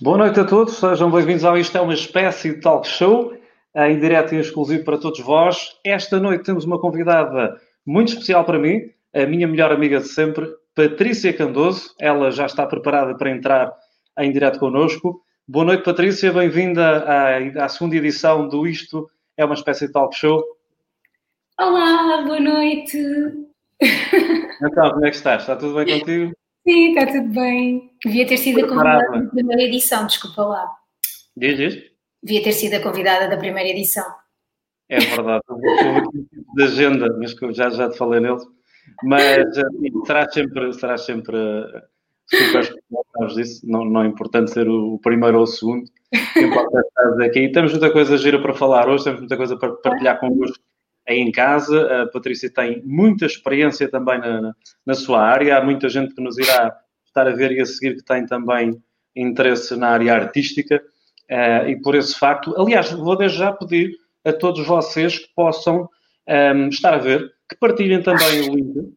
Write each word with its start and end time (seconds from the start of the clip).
Boa 0.00 0.18
noite 0.18 0.40
a 0.40 0.44
todos, 0.44 0.74
sejam 0.74 1.10
bem-vindos 1.10 1.44
ao 1.44 1.56
Isto 1.56 1.78
é 1.78 1.80
uma 1.80 1.94
espécie 1.94 2.54
de 2.54 2.60
talk 2.60 2.86
show, 2.86 3.32
em 3.74 3.98
direto 3.98 4.34
e 4.34 4.38
exclusivo 4.38 4.84
para 4.84 4.98
todos 4.98 5.20
vós. 5.20 5.78
Esta 5.84 6.20
noite 6.20 6.44
temos 6.44 6.64
uma 6.64 6.80
convidada 6.80 7.58
muito 7.86 8.08
especial 8.08 8.44
para 8.44 8.58
mim, 8.58 8.90
a 9.14 9.24
minha 9.24 9.46
melhor 9.46 9.72
amiga 9.72 10.00
de 10.00 10.08
sempre, 10.08 10.46
Patrícia 10.74 11.32
Candoso. 11.32 11.94
Ela 12.00 12.30
já 12.30 12.44
está 12.44 12.66
preparada 12.66 13.16
para 13.16 13.30
entrar 13.30 13.72
em 14.18 14.32
direto 14.32 14.58
connosco. 14.58 15.22
Boa 15.46 15.64
noite, 15.64 15.84
Patrícia, 15.84 16.32
bem-vinda 16.32 17.04
à, 17.04 17.64
à 17.64 17.68
segunda 17.68 17.96
edição 17.96 18.48
do 18.48 18.66
Isto 18.66 19.08
é 19.36 19.44
uma 19.44 19.54
espécie 19.54 19.86
de 19.86 19.92
talk 19.92 20.14
show. 20.16 20.42
Olá, 21.58 22.22
boa 22.22 22.40
noite. 22.40 22.98
Então, 24.62 24.90
como 24.92 25.04
é 25.04 25.10
que 25.10 25.16
estás? 25.16 25.42
Está 25.42 25.56
tudo 25.56 25.74
bem 25.74 25.98
contigo? 25.98 26.32
Sim, 26.66 26.94
está 26.94 27.12
tudo 27.12 27.28
bem. 27.28 27.90
Devia 28.04 28.26
ter 28.26 28.38
sido 28.38 28.64
a 28.64 28.68
convidada 28.68 29.20
da 29.20 29.30
primeira 29.30 29.62
edição, 29.62 30.06
desculpa 30.06 30.42
lá. 30.42 30.70
Diz, 31.36 31.56
diz? 31.56 31.82
Devia 32.22 32.42
ter 32.42 32.52
sido 32.52 32.74
a 32.74 32.80
convidada 32.80 33.28
da 33.28 33.36
primeira 33.36 33.68
edição. 33.68 34.04
É 34.88 34.98
verdade, 34.98 35.42
houve 35.48 35.68
aqui 35.68 36.26
de 36.54 36.62
agenda, 36.62 37.16
mas 37.18 37.34
que 37.34 37.44
eu 37.44 37.52
já, 37.52 37.68
já 37.70 37.90
te 37.90 37.98
falei 37.98 38.20
nele. 38.20 38.40
Mas 39.02 39.46
será 40.06 40.30
sempre, 40.30 40.72
será 40.72 40.96
sempre 40.96 41.36
super 42.26 42.60
especial, 42.60 43.26
disso. 43.34 43.60
Não, 43.64 43.84
não 43.84 44.02
é 44.02 44.06
importante 44.06 44.50
ser 44.50 44.68
o 44.68 44.98
primeiro 44.98 45.38
ou 45.38 45.44
o 45.44 45.46
segundo. 45.46 45.84
Importa 46.36 46.82
é 47.20 47.26
aqui. 47.26 47.50
Temos 47.50 47.72
muita 47.72 47.90
coisa 47.90 48.16
gira 48.16 48.40
para 48.40 48.54
falar 48.54 48.88
hoje, 48.88 49.04
temos 49.04 49.20
muita 49.20 49.36
coisa 49.36 49.56
para 49.56 49.72
partilhar 49.72 50.18
convosco 50.18 50.58
em 51.06 51.30
casa. 51.30 52.02
A 52.02 52.06
Patrícia 52.06 52.50
tem 52.50 52.82
muita 52.84 53.26
experiência 53.26 53.88
também 53.88 54.18
na, 54.18 54.54
na, 54.84 54.94
sua 54.94 55.22
área. 55.22 55.58
Há 55.58 55.64
muita 55.64 55.88
gente 55.88 56.14
que 56.14 56.22
nos 56.22 56.38
irá 56.38 56.74
estar 57.06 57.26
a 57.26 57.32
ver 57.34 57.52
e 57.52 57.60
a 57.60 57.66
seguir 57.66 57.96
que 57.96 58.04
tem 58.04 58.26
também 58.26 58.80
interesse 59.14 59.76
na 59.76 59.90
área 59.90 60.14
artística. 60.14 60.82
Uh, 61.30 61.68
e 61.68 61.80
por 61.80 61.94
esse 61.94 62.18
facto, 62.18 62.54
aliás, 62.60 62.90
vou 62.92 63.16
desde 63.16 63.38
já 63.38 63.52
pedir 63.52 63.92
a 64.24 64.32
todos 64.32 64.66
vocês 64.66 65.18
que 65.18 65.28
possam 65.34 65.82
um, 65.82 65.88
ehm, 66.26 66.68
estar 66.68 66.94
a 66.94 66.98
ver, 66.98 67.32
que 67.48 67.56
partilhem 67.56 68.02
também 68.02 68.48
o 68.48 68.54
link, 68.54 68.94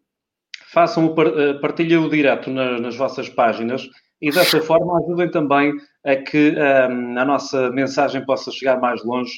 façam 0.72 1.08
o, 1.08 1.22
eh, 1.22 1.54
partilhem 1.56 1.98
o 1.98 2.10
direto 2.10 2.50
na, 2.50 2.80
nas 2.80 2.96
vossas 2.96 3.28
páginas 3.28 3.90
e 4.22 4.32
dessa 4.32 4.62
forma 4.62 5.00
ajudem 5.00 5.30
também 5.30 5.74
a 6.06 6.16
que 6.16 6.52
um, 6.52 6.58
ehm, 6.58 7.18
a 7.18 7.26
nossa 7.26 7.70
mensagem 7.72 8.26
possa 8.26 8.52
chegar 8.52 8.80
mais 8.80 9.04
longe 9.04 9.34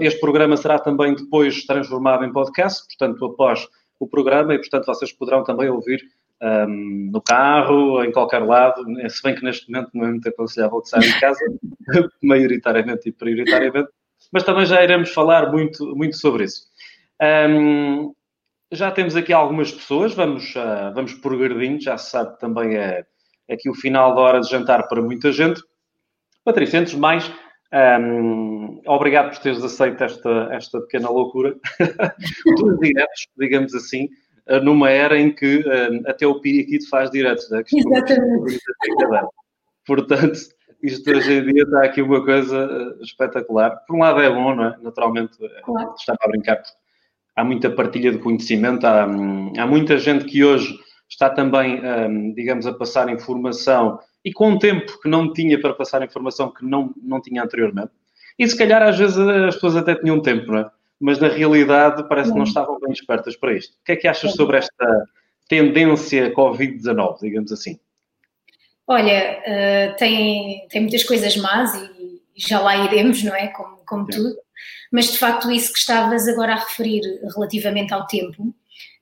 este 0.00 0.20
programa 0.20 0.56
será 0.56 0.78
também 0.78 1.14
depois 1.14 1.64
transformado 1.64 2.24
em 2.24 2.32
podcast, 2.32 2.84
portanto, 2.86 3.24
após 3.24 3.66
o 3.98 4.06
programa, 4.06 4.54
e 4.54 4.58
portanto 4.58 4.86
vocês 4.86 5.12
poderão 5.12 5.42
também 5.42 5.68
ouvir 5.68 6.02
um, 6.40 6.46
ehm, 6.46 7.10
no 7.10 7.20
carro, 7.20 8.04
em 8.04 8.12
qualquer 8.12 8.44
lado, 8.44 8.84
se 9.08 9.22
bem 9.22 9.34
que 9.34 9.42
neste 9.42 9.70
momento 9.70 9.90
não 9.94 10.04
é 10.04 10.10
muito 10.10 10.28
aconselhável 10.28 10.80
que 10.82 10.88
saiam 10.88 11.10
de 11.10 11.20
casa, 11.20 11.40
maioritariamente 12.22 13.08
e 13.08 13.12
prioritariamente, 13.12 13.88
mas 14.32 14.44
também 14.44 14.66
já 14.66 14.82
iremos 14.82 15.10
falar 15.10 15.50
muito, 15.50 15.96
muito 15.96 16.16
sobre 16.16 16.44
isso. 16.44 16.68
Um, 17.20 17.24
ehm, 17.24 18.10
já 18.72 18.90
temos 18.90 19.16
aqui 19.16 19.32
algumas 19.32 19.72
pessoas, 19.72 20.12
vamos, 20.12 20.54
uh, 20.56 20.92
vamos 20.94 21.14
por 21.14 21.36
gardinho, 21.38 21.80
já 21.80 21.96
se 21.96 22.10
sabe 22.10 22.38
também 22.38 22.76
é 22.76 23.04
aqui 23.50 23.70
o 23.70 23.74
final 23.74 24.14
da 24.14 24.20
hora 24.20 24.40
de 24.40 24.50
jantar 24.50 24.88
para 24.88 25.00
muita 25.00 25.30
gente. 25.32 25.62
Patrícia, 26.44 26.80
antes 26.80 26.92
de 26.92 26.98
mais, 26.98 27.30
um, 27.72 28.80
obrigado 28.86 29.30
por 29.30 29.42
teres 29.42 29.62
aceito 29.62 30.02
esta, 30.04 30.48
esta 30.52 30.80
pequena 30.82 31.10
loucura 31.10 31.56
dos 32.56 32.78
diretos, 32.78 33.26
digamos 33.36 33.74
assim, 33.74 34.08
eh, 34.46 34.60
numa 34.60 34.90
era 34.90 35.18
em 35.18 35.32
que 35.32 35.64
um, 35.66 36.08
até 36.08 36.26
o 36.26 36.40
Piriquito 36.40 36.88
faz 36.88 37.10
diretos, 37.10 37.50
né? 37.50 37.62
Exatamente. 37.72 38.60
Portanto, 39.84 40.38
isto 40.82 41.10
hoje 41.10 41.32
em 41.32 41.52
dia 41.52 41.62
está 41.62 41.84
aqui 41.84 42.02
uma 42.02 42.24
coisa 42.24 42.56
eh, 42.56 43.02
espetacular. 43.02 43.76
Por 43.86 43.96
um 43.96 44.00
lado 44.00 44.20
é 44.20 44.30
bom, 44.30 44.54
não 44.54 44.66
é? 44.66 44.76
Naturalmente, 44.80 45.36
eh, 45.44 45.60
claro. 45.64 45.92
estava 45.98 46.18
a 46.22 46.28
brincar, 46.28 46.62
há 47.34 47.44
muita 47.44 47.70
partilha 47.70 48.12
de 48.12 48.18
conhecimento, 48.18 48.86
há, 48.86 49.06
hum, 49.06 49.52
há 49.58 49.66
muita 49.66 49.98
gente 49.98 50.24
que 50.24 50.44
hoje 50.44 50.78
está 51.08 51.30
também, 51.30 51.80
um, 51.84 52.32
digamos, 52.32 52.66
a 52.66 52.72
passar 52.72 53.08
informação 53.08 53.98
e 54.24 54.32
com 54.32 54.50
um 54.50 54.58
tempo 54.58 55.00
que 55.00 55.08
não 55.08 55.32
tinha 55.32 55.60
para 55.60 55.74
passar 55.74 56.02
informação 56.02 56.52
que 56.52 56.64
não, 56.64 56.92
não 57.02 57.20
tinha 57.20 57.42
anteriormente. 57.42 57.92
E 58.38 58.46
se 58.46 58.56
calhar 58.56 58.82
às 58.82 58.98
vezes 58.98 59.16
as 59.16 59.54
pessoas 59.54 59.76
até 59.76 59.94
tinham 59.94 60.20
tempo, 60.20 60.52
não 60.52 60.58
é? 60.58 60.70
Mas 60.98 61.18
na 61.18 61.28
realidade 61.28 62.06
parece 62.08 62.32
que 62.32 62.38
não 62.38 62.44
estavam 62.44 62.80
bem 62.80 62.92
espertas 62.92 63.36
para 63.36 63.54
isto. 63.54 63.74
O 63.74 63.84
que 63.84 63.92
é 63.92 63.96
que 63.96 64.08
achas 64.08 64.32
sobre 64.32 64.58
esta 64.58 65.06
tendência 65.48 66.32
Covid-19, 66.34 67.18
digamos 67.20 67.52
assim? 67.52 67.78
Olha, 68.86 69.40
uh, 69.40 69.96
tem, 69.96 70.66
tem 70.68 70.80
muitas 70.80 71.04
coisas 71.04 71.36
más 71.36 71.74
e 71.74 72.20
já 72.36 72.60
lá 72.60 72.84
iremos, 72.84 73.22
não 73.22 73.34
é? 73.34 73.48
Como, 73.48 73.78
como 73.86 74.06
tudo. 74.06 74.36
Mas 74.92 75.12
de 75.12 75.18
facto, 75.18 75.50
isso 75.50 75.72
que 75.72 75.78
estavas 75.78 76.28
agora 76.28 76.54
a 76.54 76.60
referir 76.60 77.02
relativamente 77.34 77.92
ao 77.92 78.06
tempo, 78.06 78.54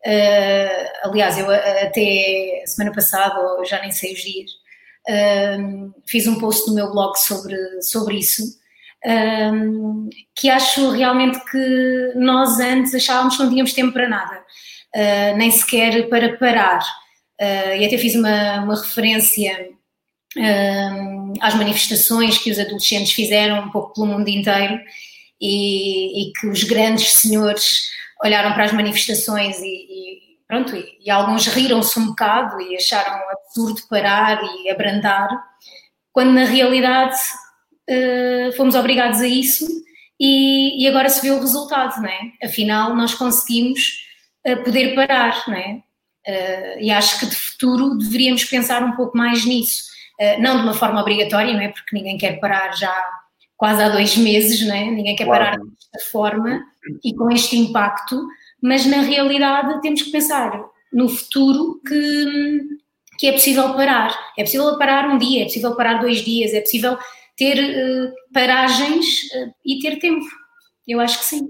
uh, 0.07 1.09
aliás, 1.09 1.39
eu 1.39 1.51
até 1.51 2.63
semana 2.67 2.95
passada, 2.95 3.41
ou 3.41 3.65
já 3.65 3.81
nem 3.81 3.91
sei 3.91 4.13
os 4.13 4.21
dias, 4.21 4.51
um, 5.09 5.93
fiz 6.07 6.27
um 6.27 6.39
post 6.39 6.69
no 6.69 6.75
meu 6.75 6.91
blog 6.91 7.17
sobre, 7.19 7.57
sobre 7.83 8.19
isso, 8.19 8.43
um, 9.07 10.09
que 10.35 10.49
acho 10.49 10.91
realmente 10.91 11.39
que 11.51 12.13
nós 12.17 12.59
antes 12.59 12.95
achávamos 12.95 13.37
que 13.37 13.43
não 13.43 13.51
tínhamos 13.51 13.73
tempo 13.73 13.93
para 13.93 14.09
nada, 14.09 14.43
uh, 14.95 15.37
nem 15.37 15.51
sequer 15.51 16.09
para 16.09 16.37
parar. 16.39 16.81
Uh, 17.41 17.77
e 17.79 17.85
até 17.85 17.99
fiz 17.99 18.15
uma, 18.15 18.61
uma 18.61 18.81
referência 18.81 19.71
às 21.41 21.55
manifestações 21.55 22.39
que 22.39 22.51
os 22.51 22.59
adolescentes 22.59 23.13
fizeram 23.13 23.67
um 23.67 23.71
pouco 23.71 23.95
pelo 23.95 24.07
mundo 24.09 24.29
inteiro 24.29 24.81
e, 25.41 26.23
e 26.23 26.33
que 26.33 26.49
os 26.49 26.65
grandes 26.65 27.13
senhores 27.13 27.89
olharam 28.23 28.53
para 28.53 28.65
as 28.65 28.73
manifestações 28.73 29.59
e, 29.61 29.67
e 29.67 30.19
pronto, 30.47 30.75
e, 30.77 30.99
e 31.05 31.11
alguns 31.11 31.47
riram-se 31.47 31.99
um 31.99 32.07
bocado 32.07 32.61
e 32.61 32.77
acharam 32.77 33.19
absurdo 33.31 33.83
parar 33.89 34.41
e 34.43 34.71
abrandar, 34.71 35.29
quando 36.13 36.33
na 36.33 36.45
realidade 36.45 37.17
uh, 37.91 38.53
fomos 38.57 38.75
obrigados 38.75 39.21
a 39.21 39.27
isso 39.27 39.67
e, 40.21 40.85
e, 40.85 40.89
agora 40.89 41.09
se 41.09 41.21
vê 41.21 41.31
o 41.31 41.41
resultado, 41.41 42.01
não 42.01 42.09
é? 42.09 42.33
Afinal, 42.43 42.95
nós 42.95 43.15
conseguimos 43.15 43.99
uh, 44.47 44.63
poder 44.63 44.95
parar, 44.95 45.43
não 45.49 45.57
é? 45.57 45.83
Uh, 46.27 46.81
e 46.81 46.91
acho 46.91 47.19
que 47.19 47.27
de 47.27 47.35
futuro 47.35 47.99
deveríamos 47.99 48.45
pensar 48.45 48.83
um 48.83 48.93
pouco 48.93 49.17
mais 49.17 49.45
nisso. 49.45 49.93
não 50.39 50.57
de 50.59 50.63
uma 50.63 50.75
forma 50.75 51.01
obrigatória, 51.01 51.53
não 51.53 51.61
é? 51.61 51.69
Porque 51.69 51.97
ninguém 51.97 52.17
quer 52.17 52.39
parar 52.39 52.73
já 52.77 52.95
quase 53.65 53.83
há 53.83 53.89
dois 53.89 54.15
meses, 54.19 54.61
não 54.67 54.75
é? 54.75 54.91
Ninguém 54.91 55.17
quer 55.17 55.25
claro. 55.25 55.43
parar 55.43 55.57
desta 55.57 56.11
forma 56.13 56.63
e 57.03 57.15
com 57.15 57.31
este 57.31 57.57
impacto, 57.57 58.23
mas 58.63 58.85
na 58.85 59.01
realidade 59.01 59.81
temos 59.81 60.03
que 60.03 60.11
pensar 60.11 60.63
no 60.93 61.09
futuro 61.09 61.81
que, 61.89 62.61
que 63.19 63.27
é 63.27 63.33
possível 63.33 63.73
parar. 63.73 64.15
É 64.39 64.43
possível 64.43 64.77
parar 64.77 65.09
um 65.09 65.17
dia, 65.17 65.41
é 65.41 65.45
possível 65.45 65.75
parar 65.75 65.95
dois 65.95 66.19
dias, 66.19 66.53
é 66.53 66.61
possível 66.61 66.99
ter 67.39 67.57
uh, 67.57 68.13
paragens 68.35 69.07
uh, 69.33 69.55
e 69.65 69.79
ter 69.79 69.99
tempo. 69.99 70.27
Eu 70.87 71.01
acho 71.01 71.21
que 71.21 71.25
sim. 71.25 71.49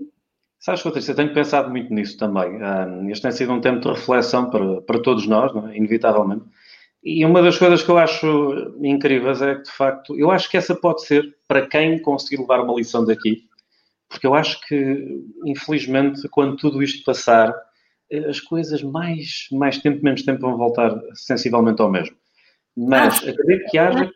Sabes, 0.61 0.83
Patrícia, 0.83 1.11
eu 1.11 1.17
tenho 1.17 1.35
pensado 1.35 1.69
muito 1.69 1.93
nisso 1.93 2.17
também. 2.17 2.63
Um, 2.63 3.11
este 3.11 3.23
tem 3.23 3.33
sido 3.33 3.53
um 3.53 3.61
tempo 3.61 3.81
de 3.81 3.89
reflexão 3.89 4.49
para, 4.51 4.81
para 4.83 5.03
todos 5.03 5.27
nós, 5.27 5.51
é? 5.53 5.77
inevitavelmente. 5.77 6.45
E 7.05 7.23
uma 7.25 7.43
das 7.43 7.59
coisas 7.59 7.83
que 7.83 7.91
eu 7.91 7.99
acho 7.99 8.75
incríveis 8.83 9.43
é 9.43 9.57
que, 9.57 9.65
de 9.65 9.71
facto, 9.71 10.19
eu 10.19 10.31
acho 10.31 10.51
que 10.51 10.57
essa 10.57 10.75
pode 10.75 11.05
ser, 11.05 11.37
para 11.47 11.67
quem 11.67 12.01
conseguir 12.01 12.41
levar 12.41 12.61
uma 12.61 12.75
lição 12.75 13.05
daqui, 13.05 13.45
porque 14.09 14.27
eu 14.27 14.35
acho 14.35 14.59
que, 14.67 15.23
infelizmente, 15.45 16.27
quando 16.31 16.57
tudo 16.57 16.83
isto 16.83 17.05
passar, 17.05 17.55
eh, 18.11 18.31
as 18.31 18.41
coisas 18.41 18.83
mais, 18.83 19.49
mais 19.53 19.79
tempo, 19.79 20.03
menos 20.03 20.23
tempo 20.23 20.41
vão 20.41 20.57
voltar 20.57 20.99
sensivelmente 21.15 21.83
ao 21.83 21.91
mesmo. 21.91 22.17
Mas 22.75 23.23
ah, 23.23 23.31
acredito 23.31 23.71
que 23.71 23.77
haja. 23.77 24.11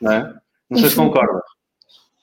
Não, 0.00 0.12
é? 0.12 0.34
não 0.68 0.78
sei 0.78 0.88
se 0.90 0.96
concorda. 0.96 1.40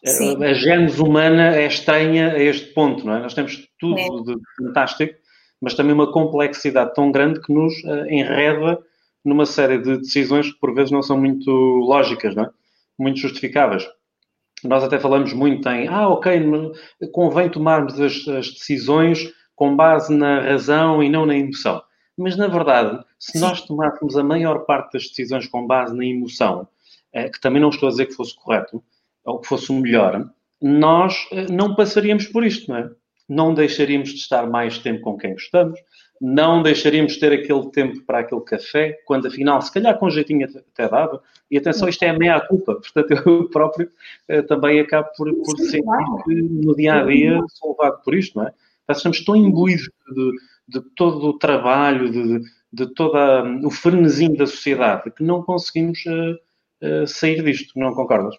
Sim. 0.03 0.43
A 0.43 0.53
gênese 0.53 1.01
humana 1.01 1.55
é 1.55 1.65
estranha 1.65 2.33
a 2.33 2.39
este 2.39 2.73
ponto, 2.73 3.05
não 3.05 3.15
é? 3.15 3.19
Nós 3.21 3.33
temos 3.33 3.67
tudo 3.79 3.97
é. 3.97 4.35
de 4.35 4.41
fantástico, 4.57 5.15
mas 5.61 5.73
também 5.73 5.93
uma 5.93 6.11
complexidade 6.11 6.93
tão 6.93 7.11
grande 7.11 7.41
que 7.41 7.51
nos 7.51 7.73
uh, 7.85 8.05
enreda 8.07 8.77
numa 9.25 9.45
série 9.45 9.79
de 9.79 9.97
decisões 9.97 10.51
que 10.51 10.59
por 10.59 10.73
vezes 10.73 10.91
não 10.91 11.01
são 11.01 11.17
muito 11.17 11.49
lógicas, 11.51 12.35
não 12.35 12.43
é? 12.43 12.49
Muito 12.97 13.19
justificáveis 13.19 13.85
nós 14.65 14.83
até 14.83 14.99
falamos 14.99 15.33
muito 15.33 15.67
em, 15.69 15.87
ah, 15.87 16.09
ok, 16.09 16.41
convém 17.11 17.49
tomarmos 17.49 17.99
as, 17.99 18.27
as 18.27 18.51
decisões 18.51 19.31
com 19.55 19.75
base 19.75 20.13
na 20.13 20.41
razão 20.41 21.01
e 21.01 21.09
não 21.09 21.25
na 21.25 21.35
emoção. 21.35 21.81
Mas, 22.17 22.35
na 22.37 22.47
verdade, 22.47 23.03
se 23.19 23.33
Sim. 23.33 23.39
nós 23.39 23.61
tomássemos 23.61 24.17
a 24.17 24.23
maior 24.23 24.65
parte 24.65 24.93
das 24.93 25.03
decisões 25.03 25.47
com 25.47 25.67
base 25.67 25.95
na 25.95 26.05
emoção, 26.05 26.67
eh, 27.13 27.29
que 27.29 27.39
também 27.39 27.61
não 27.61 27.69
estou 27.69 27.87
a 27.87 27.91
dizer 27.91 28.05
que 28.05 28.13
fosse 28.13 28.35
correto, 28.35 28.83
ou 29.23 29.39
que 29.39 29.47
fosse 29.47 29.71
o 29.71 29.75
melhor, 29.75 30.29
nós 30.61 31.27
eh, 31.31 31.47
não 31.51 31.75
passaríamos 31.75 32.27
por 32.27 32.45
isto, 32.45 32.71
não 32.71 32.77
é? 32.77 32.89
Não 33.27 33.53
deixaríamos 33.53 34.09
de 34.09 34.19
estar 34.19 34.47
mais 34.47 34.77
tempo 34.77 35.01
com 35.01 35.17
quem 35.17 35.33
gostamos, 35.33 35.79
não 36.21 36.63
deixaríamos 36.63 37.13
de 37.13 37.19
ter 37.19 37.33
aquele 37.33 37.69
tempo 37.71 38.01
para 38.05 38.19
aquele 38.19 38.41
café, 38.41 38.99
quando 39.05 39.27
afinal, 39.27 39.61
se 39.61 39.71
calhar 39.71 39.97
com 39.97 40.09
jeitinho 40.09 40.47
até 40.47 40.87
dava. 40.87 41.21
E 41.51 41.57
atenção, 41.57 41.89
isto 41.89 42.03
é 42.03 42.09
a 42.09 42.17
meia 42.17 42.39
culpa, 42.39 42.75
portanto 42.81 43.11
eu 43.11 43.49
próprio 43.49 43.89
eh, 44.27 44.41
também 44.41 44.79
acabo 44.79 45.09
por, 45.15 45.33
por 45.33 45.57
sentir 45.59 45.83
que 46.25 46.33
no 46.33 46.75
dia 46.75 47.01
a 47.01 47.05
dia 47.05 47.39
sou 47.49 47.77
levado 47.77 48.01
por 48.03 48.15
isto, 48.15 48.39
não 48.39 48.47
é? 48.47 48.53
Estamos 48.89 49.23
tão 49.23 49.35
imbuídos 49.35 49.89
de, 50.13 50.31
de 50.67 50.81
todo 50.95 51.27
o 51.27 51.37
trabalho, 51.37 52.09
de, 52.11 52.39
de 52.71 52.93
todo 52.93 53.17
o 53.65 53.71
frenesim 53.71 54.33
da 54.35 54.45
sociedade, 54.45 55.11
que 55.11 55.23
não 55.23 55.41
conseguimos 55.41 55.99
uh, 56.05 57.03
uh, 57.03 57.07
sair 57.07 57.43
disto, 57.43 57.77
não 57.79 57.93
concordas? 57.95 58.35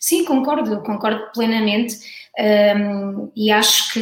Sim, 0.00 0.24
concordo, 0.24 0.82
concordo 0.82 1.30
plenamente 1.32 1.96
um, 2.38 3.32
e 3.34 3.50
acho 3.50 3.92
que, 3.92 4.00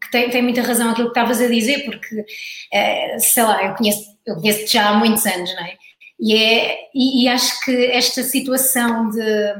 que 0.00 0.10
tem, 0.10 0.30
tem, 0.30 0.42
muita 0.42 0.62
razão 0.62 0.90
aquilo 0.90 1.12
que 1.12 1.18
estavas 1.18 1.40
a 1.40 1.48
dizer, 1.48 1.84
porque, 1.84 2.20
uh, 2.20 3.18
sei 3.18 3.42
lá, 3.42 3.64
eu 3.64 3.74
conheço, 3.74 4.04
eu 4.26 4.36
conheço 4.36 4.66
já 4.70 4.90
há 4.90 4.94
muitos 4.94 5.24
anos, 5.24 5.54
não 5.54 5.62
é? 5.62 5.76
E, 6.18 6.34
é, 6.34 6.78
e, 6.94 7.24
e 7.24 7.28
acho 7.28 7.60
que 7.64 7.86
esta 7.86 8.22
situação 8.22 9.10
de 9.10 9.54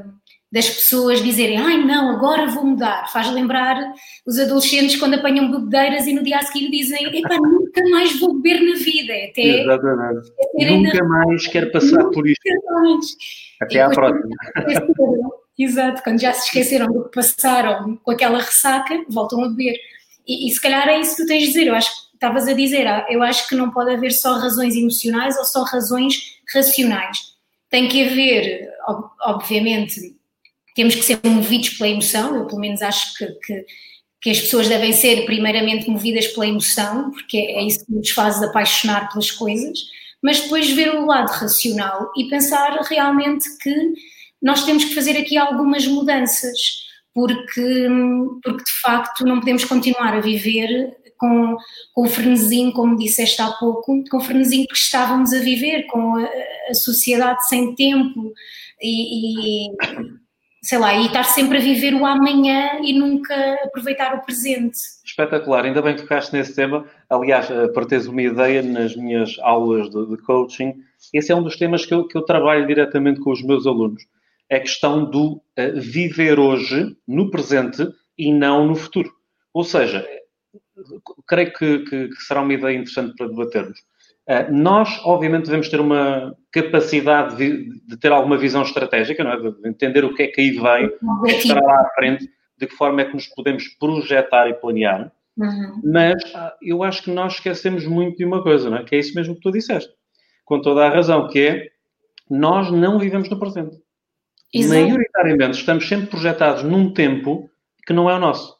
das 0.50 0.68
pessoas 0.68 1.22
dizerem, 1.22 1.58
ai 1.58 1.84
não, 1.84 2.10
agora 2.10 2.46
vou 2.46 2.64
mudar, 2.64 3.10
faz 3.12 3.30
lembrar 3.32 3.92
os 4.24 4.38
adolescentes 4.38 4.96
quando 4.96 5.14
apanham 5.14 5.50
bebedeiras 5.50 6.06
e 6.06 6.12
no 6.12 6.22
dia 6.22 6.38
a 6.38 6.42
seguir 6.42 6.70
dizem, 6.70 7.04
epá, 7.18 7.36
nunca 7.36 7.82
mais 7.90 8.18
vou 8.18 8.34
beber 8.40 8.60
na 8.60 8.78
vida. 8.78 9.12
Até, 9.30 9.62
Exatamente. 9.62 10.30
Nunca 10.54 11.04
mais 11.04 11.46
quero 11.48 11.72
passar 11.72 11.98
nunca 11.98 12.12
por 12.12 12.28
isto. 12.28 12.42
Mais. 12.70 13.06
Até 13.60 13.82
à 13.82 13.90
próxima. 13.90 14.28
Exato, 15.58 16.02
quando 16.02 16.20
já 16.20 16.32
se 16.32 16.46
esqueceram 16.46 16.92
do 16.92 17.04
que 17.04 17.14
passaram 17.14 17.96
com 18.02 18.10
aquela 18.10 18.38
ressaca, 18.38 19.04
voltam 19.08 19.42
a 19.42 19.48
beber. 19.48 19.74
E, 20.26 20.48
e 20.48 20.54
se 20.54 20.60
calhar 20.60 20.86
é 20.88 21.00
isso 21.00 21.16
que 21.16 21.22
tu 21.22 21.28
tens 21.28 21.40
de 21.40 21.46
dizer, 21.48 21.66
eu 21.66 21.74
acho 21.74 21.90
que 21.90 22.14
estavas 22.14 22.46
a 22.46 22.52
dizer, 22.52 22.86
ah, 22.86 23.06
eu 23.08 23.22
acho 23.22 23.48
que 23.48 23.54
não 23.54 23.70
pode 23.70 23.90
haver 23.90 24.10
só 24.12 24.34
razões 24.34 24.76
emocionais 24.76 25.36
ou 25.38 25.44
só 25.44 25.62
razões 25.62 26.38
racionais. 26.52 27.36
Tem 27.70 27.88
que 27.88 28.06
haver, 28.06 28.68
obviamente, 29.22 30.15
temos 30.76 30.94
que 30.94 31.02
ser 31.02 31.18
movidos 31.24 31.70
pela 31.70 31.88
emoção, 31.88 32.36
eu 32.36 32.46
pelo 32.46 32.60
menos 32.60 32.82
acho 32.82 33.16
que, 33.16 33.26
que, 33.26 33.64
que, 34.20 34.30
as 34.30 34.40
pessoas 34.40 34.68
devem 34.68 34.92
ser 34.92 35.24
primeiramente 35.24 35.88
movidas 35.88 36.26
pela 36.28 36.46
emoção, 36.46 37.10
porque 37.10 37.38
é 37.38 37.64
isso 37.64 37.84
que 37.84 37.92
nos 37.92 38.10
faz 38.10 38.42
apaixonar 38.42 39.08
pelas 39.08 39.30
coisas, 39.30 39.78
mas 40.22 40.40
depois 40.40 40.70
ver 40.70 40.94
o 40.94 41.06
lado 41.06 41.30
racional 41.30 42.12
e 42.16 42.28
pensar 42.28 42.78
realmente 42.82 43.44
que 43.58 43.74
nós 44.42 44.64
temos 44.64 44.84
que 44.84 44.94
fazer 44.94 45.16
aqui 45.16 45.38
algumas 45.38 45.86
mudanças, 45.86 46.84
porque, 47.14 47.88
porque 48.42 48.64
de 48.64 48.80
facto 48.82 49.24
não 49.24 49.40
podemos 49.40 49.64
continuar 49.64 50.14
a 50.14 50.20
viver 50.20 50.94
com, 51.16 51.56
com 51.94 52.02
o 52.04 52.08
frenesim, 52.08 52.70
como 52.70 52.98
disseste 52.98 53.40
há 53.40 53.50
pouco, 53.52 54.04
com 54.10 54.18
o 54.18 54.20
frenesim 54.20 54.66
que 54.66 54.76
estávamos 54.76 55.32
a 55.32 55.38
viver, 55.38 55.86
com 55.86 56.16
a, 56.16 56.28
a 56.68 56.74
sociedade 56.74 57.48
sem 57.48 57.74
tempo 57.74 58.34
e, 58.82 59.68
e 59.68 59.70
sei 60.66 60.78
lá, 60.78 60.94
e 60.94 61.06
estar 61.06 61.22
sempre 61.22 61.58
a 61.58 61.60
viver 61.60 61.94
o 61.94 62.04
amanhã 62.04 62.80
e 62.82 62.92
nunca 62.92 63.34
aproveitar 63.62 64.16
o 64.16 64.22
presente. 64.22 64.76
Espetacular, 65.04 65.64
ainda 65.64 65.80
bem 65.80 65.94
que 65.94 66.02
tocaste 66.02 66.32
nesse 66.32 66.56
tema. 66.56 66.84
Aliás, 67.08 67.48
eh, 67.48 67.68
para 67.68 67.86
teres 67.86 68.08
uma 68.08 68.20
ideia, 68.20 68.62
nas 68.62 68.96
minhas 68.96 69.38
aulas 69.42 69.88
de, 69.88 70.06
de 70.06 70.16
coaching, 70.18 70.74
esse 71.14 71.30
é 71.30 71.36
um 71.36 71.42
dos 71.44 71.56
temas 71.56 71.86
que 71.86 71.94
eu, 71.94 72.08
que 72.08 72.18
eu, 72.18 72.22
trabalho 72.22 72.66
diretamente 72.66 73.20
com 73.20 73.30
os 73.30 73.44
meus 73.44 73.64
alunos. 73.64 74.02
É 74.50 74.56
a 74.56 74.60
questão 74.60 75.08
do 75.08 75.34
uh, 75.34 75.42
viver 75.76 76.40
hoje, 76.40 76.96
no 77.06 77.30
presente, 77.30 77.88
e 78.18 78.32
não 78.32 78.66
no 78.66 78.74
futuro. 78.74 79.12
Ou 79.54 79.62
seja, 79.62 80.04
creio 81.28 81.52
que, 81.52 81.78
que, 81.80 82.08
que 82.08 82.22
será 82.22 82.42
uma 82.42 82.54
ideia 82.54 82.74
interessante 82.74 83.14
para 83.16 83.28
debatermos. 83.28 83.78
Uh, 84.28 84.52
nós, 84.52 85.00
obviamente, 85.04 85.44
devemos 85.44 85.68
ter 85.68 85.80
uma 85.80 86.36
capacidade 86.50 87.36
de, 87.36 87.68
de, 87.86 87.96
ter 87.96 88.10
alguma 88.10 88.36
visão 88.36 88.62
estratégica, 88.62 89.22
não 89.22 89.32
é? 89.32 89.36
de 89.36 89.68
entender 89.68 90.04
o 90.04 90.12
que 90.14 90.24
é 90.24 90.26
que 90.26 90.40
aí 90.40 90.50
vem, 90.50 90.90
o 91.00 91.22
que 91.22 91.32
estará 91.32 91.60
lá 91.60 91.80
à 91.82 91.90
frente, 91.94 92.28
de 92.58 92.66
que 92.66 92.74
forma 92.74 93.02
é 93.02 93.04
que 93.04 93.14
nos 93.14 93.26
podemos 93.28 93.68
projetar 93.78 94.48
e 94.48 94.54
planear. 94.54 95.12
Uhum. 95.36 95.80
Mas 95.84 96.22
uh, 96.34 96.50
eu 96.60 96.82
acho 96.82 97.04
que 97.04 97.10
nós 97.10 97.34
esquecemos 97.34 97.86
muito 97.86 98.16
de 98.16 98.24
uma 98.24 98.42
coisa, 98.42 98.68
não 98.68 98.78
é? 98.78 98.84
que 98.84 98.96
é 98.96 98.98
isso 98.98 99.14
mesmo 99.14 99.34
que 99.34 99.42
tu 99.42 99.52
disseste, 99.52 99.92
com 100.44 100.60
toda 100.60 100.84
a 100.84 100.90
razão, 100.90 101.28
que 101.28 101.40
é 101.40 101.68
nós 102.28 102.70
não 102.70 102.98
vivemos 102.98 103.28
no 103.28 103.38
presente. 103.38 103.76
Exato. 104.52 104.80
Maioritariamente 104.80 105.58
estamos 105.58 105.86
sempre 105.86 106.06
projetados 106.06 106.62
num 106.62 106.92
tempo 106.92 107.48
que 107.86 107.92
não 107.92 108.10
é 108.10 108.14
o 108.14 108.18
nosso. 108.18 108.56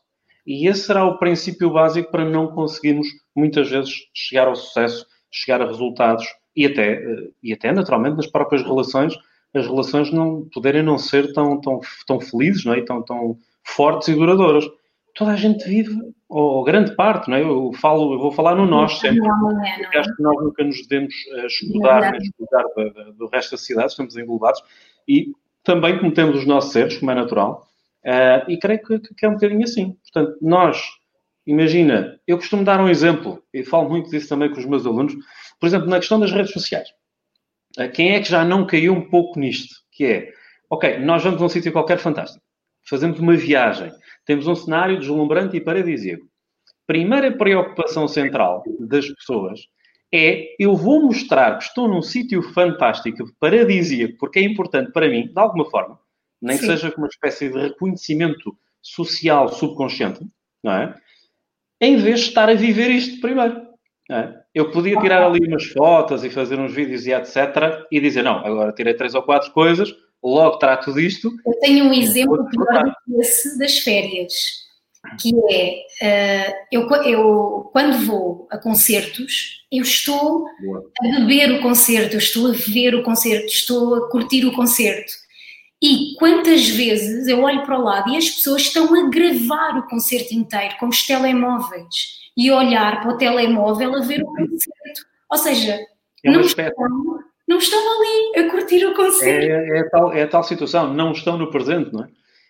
E 0.47 0.69
esse 0.69 0.83
será 0.83 1.05
o 1.05 1.19
princípio 1.19 1.71
básico 1.71 2.11
para 2.13 2.25
não 2.25 2.47
conseguirmos, 2.49 3.09
muitas 3.35 3.69
vezes, 3.69 3.93
chegar 4.15 4.47
ao 4.47 4.55
sucesso 4.55 5.07
chegar 5.37 5.61
a 5.61 5.67
resultados 5.67 6.27
e 6.55 6.65
até, 6.65 6.95
eh, 6.95 7.29
e 7.43 7.53
até 7.53 7.73
naturalmente 7.73 8.17
nas 8.17 8.27
próprias 8.27 8.63
relações, 8.63 9.15
as 9.55 9.67
relações 9.67 10.11
não 10.11 10.49
poderem 10.53 10.83
não 10.83 10.99
ser 10.99 11.33
tão, 11.33 11.61
tão, 11.61 11.81
tão 12.07 12.21
felizes 12.21 12.65
não 12.65 12.75
é? 12.75 12.83
tão, 12.83 13.03
tão 13.03 13.37
fortes 13.63 14.09
e 14.09 14.15
duradouras. 14.15 14.65
Toda 15.15 15.33
a 15.33 15.37
gente 15.37 15.67
vive, 15.67 15.95
ou 16.29 16.63
grande 16.63 16.95
parte, 16.95 17.31
não 17.31 17.37
é? 17.37 17.43
eu, 17.43 17.73
falo, 17.75 18.15
eu 18.15 18.19
vou 18.19 18.33
falar 18.33 18.55
no 18.55 18.67
nós 18.67 18.99
sempre, 18.99 19.21
porque 19.21 19.99
acho 19.99 20.15
que 20.15 20.23
nós 20.23 20.37
nunca 20.43 20.65
nos 20.65 20.87
devemos 20.87 21.15
eh, 21.35 21.47
escudar, 21.47 22.13
nem 22.13 22.21
escudar 22.21 22.65
do, 22.75 23.13
do 23.15 23.27
resto 23.29 23.53
da 23.53 23.57
cidade, 23.57 23.93
estamos 23.93 24.17
englobados, 24.17 24.63
e 25.09 25.33
também 25.63 25.99
cometemos 25.99 26.39
os 26.39 26.47
nossos 26.47 26.75
erros, 26.77 26.99
como 26.99 27.11
é 27.11 27.15
natural, 27.15 27.67
uh, 28.05 28.51
e 28.51 28.59
creio 28.59 28.81
que, 28.83 28.99
que 29.15 29.27
é 29.27 29.29
um 29.29 29.35
bocadinho 29.35 29.65
assim. 29.65 29.97
Portanto, 30.03 30.39
nós 30.41 30.83
Imagina, 31.47 32.19
eu 32.27 32.37
costumo 32.37 32.65
dar 32.65 32.81
um 32.81 32.89
exemplo, 32.89 33.43
e 33.55 33.65
falo 33.65 33.89
muito 33.89 34.11
disso 34.11 34.29
também 34.29 34.51
com 34.51 34.59
os 34.59 34.67
meus 34.67 34.85
alunos, 34.85 35.15
por 35.61 35.67
exemplo, 35.67 35.89
na 35.89 35.99
questão 35.99 36.19
das 36.19 36.33
redes 36.33 36.53
sociais. 36.53 36.89
Eh, 37.79 37.89
quem 37.89 38.15
é 38.15 38.21
que 38.21 38.29
já 38.29 38.45
não 38.45 38.67
caiu 38.67 38.93
um 38.93 39.09
pouco 39.09 39.39
nisto? 39.39 39.75
Que 39.93 40.05
é, 40.05 40.33
ok, 40.69 40.99
nós 40.99 41.23
vamos 41.23 41.41
a 41.41 41.45
um 41.45 41.49
sítio 41.49 41.73
qualquer 41.73 41.99
fantástico, 41.99 42.45
fazemos 42.89 43.21
uma 43.21 43.37
viagem, 43.37 43.93
temos 44.25 44.49
um 44.49 44.55
cenário 44.57 44.99
deslumbrante 44.99 45.57
e 45.57 45.61
paradisíaco. 45.61 46.27
Primeira 46.87 47.37
preocupação 47.37 48.09
central 48.09 48.65
das 48.81 49.09
pessoas 49.09 49.61
é 50.13 50.55
eu 50.59 50.75
vou 50.75 51.03
mostrar 51.03 51.59
que 51.59 51.65
estou 51.65 51.89
num 51.89 52.03
sítio 52.03 52.43
fantástico, 52.43 53.25
paradisíaco, 53.39 54.17
porque 54.19 54.39
é 54.41 54.43
importante 54.43 54.93
para 54.93 55.09
mim, 55.09 55.29
de 55.29 55.39
alguma 55.39 55.69
forma, 55.69 55.99
nem 56.41 56.57
Sim. 56.57 56.61
que 56.61 56.73
seja 56.73 56.91
com 56.91 57.01
uma 57.01 57.09
espécie 57.09 57.49
de 57.51 57.59
reconhecimento 57.59 58.57
social 58.83 59.49
subconsciente, 59.49 60.25
não 60.63 60.73
é? 60.73 60.95
Em 61.81 61.97
vez 61.97 62.21
de 62.21 62.27
estar 62.29 62.49
a 62.49 62.55
viver 62.55 62.91
isto 62.91 63.21
primeiro. 63.21 63.67
É? 64.11 64.33
Eu 64.55 64.71
podia 64.71 64.99
tirar 65.01 65.23
ali 65.23 65.47
umas 65.47 65.65
fotos 65.65 66.23
e 66.23 66.31
fazer 66.31 66.59
uns 66.59 66.73
vídeos 66.73 67.07
e 67.07 67.13
etc. 67.13 67.85
e 67.91 68.01
dizer, 68.01 68.23
não, 68.23 68.39
agora 68.39 68.73
tirei 68.73 68.95
três 68.95 69.15
ou 69.15 69.23
quatro 69.23 69.51
coisas, 69.53 69.93
logo 70.23 70.59
trato 70.59 70.93
disto. 70.95 71.31
Eu 71.45 71.59
tenho 71.61 71.85
um 71.87 71.93
exemplo 71.93 72.47
pior 72.49 72.85
do 72.85 72.93
que 73.05 73.21
esse 73.21 73.59
das 73.59 73.79
férias, 73.79 74.33
que 75.21 75.33
é, 75.51 76.51
uh, 76.51 76.55
eu, 76.71 76.89
eu, 77.05 77.71
quando 77.73 78.07
vou 78.07 78.47
a 78.51 78.59
concertos, 78.59 79.65
eu 79.73 79.83
estou 79.83 80.47
a 80.47 81.19
beber 81.19 81.53
o 81.53 81.61
concerto, 81.61 82.15
eu 82.15 82.19
estou 82.19 82.49
a 82.49 82.53
ver 82.53 82.95
o 82.95 83.03
concerto, 83.03 83.47
estou 83.47 83.95
a 83.97 84.09
curtir 84.09 84.47
o 84.47 84.55
concerto. 84.55 85.13
E 85.83 86.15
quantas 86.19 86.69
vezes 86.69 87.29
eu 87.29 87.43
olho 87.43 87.63
para 87.65 87.79
o 87.79 87.83
lado 87.83 88.11
e 88.11 88.17
as 88.17 88.31
pessoas 88.31 88.63
estão 88.63 88.95
a 88.95 89.11
gravar 89.11 89.79
o 89.79 89.87
concerto 89.87 90.35
inteiro 90.35 90.75
com 90.81 90.89
os 90.89 91.07
telemóveis 91.07 92.17
e 92.37 92.51
olhar 92.51 93.03
para 93.03 93.15
o 93.15 93.19
telemóvel 93.19 93.95
a 93.95 94.01
ver 94.01 94.23
o 94.23 94.27
concerto. 94.27 95.07
Ou 95.31 95.39
seja, 95.39 95.79
é 96.25 96.31
não, 96.31 96.41
estão, 96.41 96.71
não, 97.47 97.59
estão, 97.59 97.79
ali 97.79 98.39
a 98.39 98.51
curtir 98.51 98.87
o 98.87 98.95
concerto. 98.95 99.47
É, 99.47 99.79
é, 99.79 99.81
a 99.81 99.91
tal, 99.91 100.13
é 100.13 100.23
a 100.23 100.29
tal 100.29 100.43
situação, 100.45 100.95
não 100.95 101.13
estão 101.13 101.37
no 101.37 101.51
presente, 101.51 101.93
não 101.93 102.05
é? 102.05 102.09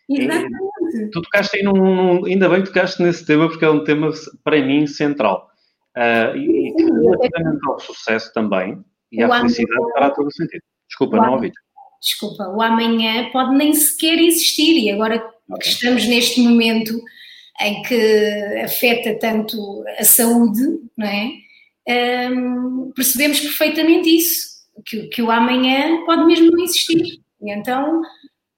Exatamente. 0.09 0.55
É, 0.95 1.09
tu 1.09 1.21
tocaste 1.23 1.57
aí 1.57 1.63
num, 1.65 1.73
num, 1.73 2.27
Ainda 2.27 2.49
bem 2.49 2.63
que 2.63 2.69
tocaste 2.69 3.03
nesse 3.03 3.27
tema, 3.27 3.49
porque 3.49 3.65
é 3.65 3.71
um 3.71 3.83
tema, 3.83 4.11
para 4.45 4.65
mim, 4.65 4.87
central. 4.87 5.51
Uh, 5.97 6.37
e, 6.37 6.75
e 6.79 6.85
relativamente 6.85 7.67
ao 7.67 7.81
sucesso 7.81 8.33
também, 8.33 8.85
e 9.11 9.23
à 9.23 9.29
felicidade, 9.29 9.93
fará 9.95 10.11
todo 10.11 10.29
o 10.29 10.33
sentido. 10.33 10.63
Desculpa, 10.89 11.17
não 11.17 11.33
ouvi 11.33 11.51
desculpa, 12.01 12.49
o 12.49 12.63
amanhã 12.63 13.31
pode 13.33 13.55
nem 13.57 13.73
sequer 13.75 14.19
existir 14.19 14.79
e 14.79 14.91
agora 14.91 15.17
okay. 15.49 15.63
que 15.63 15.69
estamos 15.69 16.07
neste 16.07 16.41
momento 16.41 17.01
em 17.61 17.83
que 17.83 18.61
afeta 18.65 19.19
tanto 19.19 19.85
a 19.99 20.05
saúde, 20.05 20.61
não 20.97 21.07
é? 21.07 21.33
Um, 21.89 22.93
percebemos 22.95 23.41
perfeitamente 23.41 24.09
isso, 24.09 24.57
que, 24.85 25.07
que 25.09 25.23
o 25.23 25.31
amanhã 25.31 26.05
pode 26.05 26.25
mesmo 26.27 26.51
não 26.51 26.65
existir. 26.65 27.21
E 27.41 27.51
então, 27.51 28.03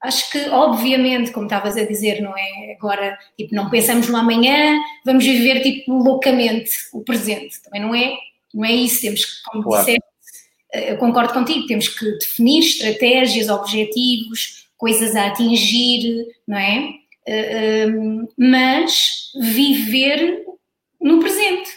acho 0.01 0.31
que, 0.31 0.49
obviamente, 0.49 1.31
como 1.31 1.45
estavas 1.45 1.77
a 1.77 1.85
dizer, 1.85 2.21
não 2.21 2.35
é? 2.37 2.75
Agora, 2.77 3.17
tipo, 3.37 3.53
não 3.53 3.69
pensamos 3.69 4.07
no 4.09 4.17
amanhã, 4.17 4.77
vamos 5.05 5.23
viver, 5.23 5.61
tipo, 5.61 5.93
loucamente 5.93 6.71
o 6.93 7.01
presente. 7.01 7.61
Também 7.63 7.81
não 7.81 7.93
é, 7.93 8.13
não 8.53 8.65
é 8.65 8.73
isso. 8.73 9.01
Temos 9.01 9.23
que, 9.23 9.43
como 9.43 9.63
claro. 9.63 9.85
disseste, 9.85 10.08
eu 10.73 10.97
concordo 10.97 11.33
contigo, 11.33 11.65
temos 11.65 11.87
que 11.87 12.11
definir 12.19 12.59
estratégias, 12.59 13.49
objetivos, 13.49 14.67
coisas 14.77 15.15
a 15.15 15.27
atingir, 15.27 16.27
não 16.47 16.57
é? 16.57 16.93
Eh, 17.25 17.83
ehm, 17.83 18.27
mas 18.37 19.31
viver 19.53 20.43
no 21.01 21.19
presente. 21.19 21.71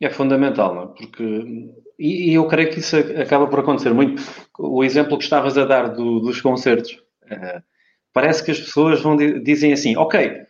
É 0.00 0.08
fundamental, 0.08 0.74
não 0.74 0.82
é? 0.82 0.86
Porque, 0.86 1.72
e, 1.98 2.32
eu 2.32 2.46
creio 2.48 2.70
que 2.70 2.80
isso 2.80 2.96
acaba 2.96 3.46
por 3.46 3.60
acontecer 3.60 3.92
muito. 3.92 4.22
O 4.58 4.82
exemplo 4.82 5.18
que 5.18 5.24
estavas 5.24 5.58
a 5.58 5.64
dar 5.64 5.88
do, 5.88 6.20
dos 6.20 6.40
concertos, 6.40 6.92
uh, 6.92 7.62
parece 8.12 8.42
que 8.42 8.50
as 8.50 8.58
pessoas 8.58 9.00
vão 9.02 9.16
dizem 9.16 9.72
assim, 9.72 9.96
ok, 9.96 10.42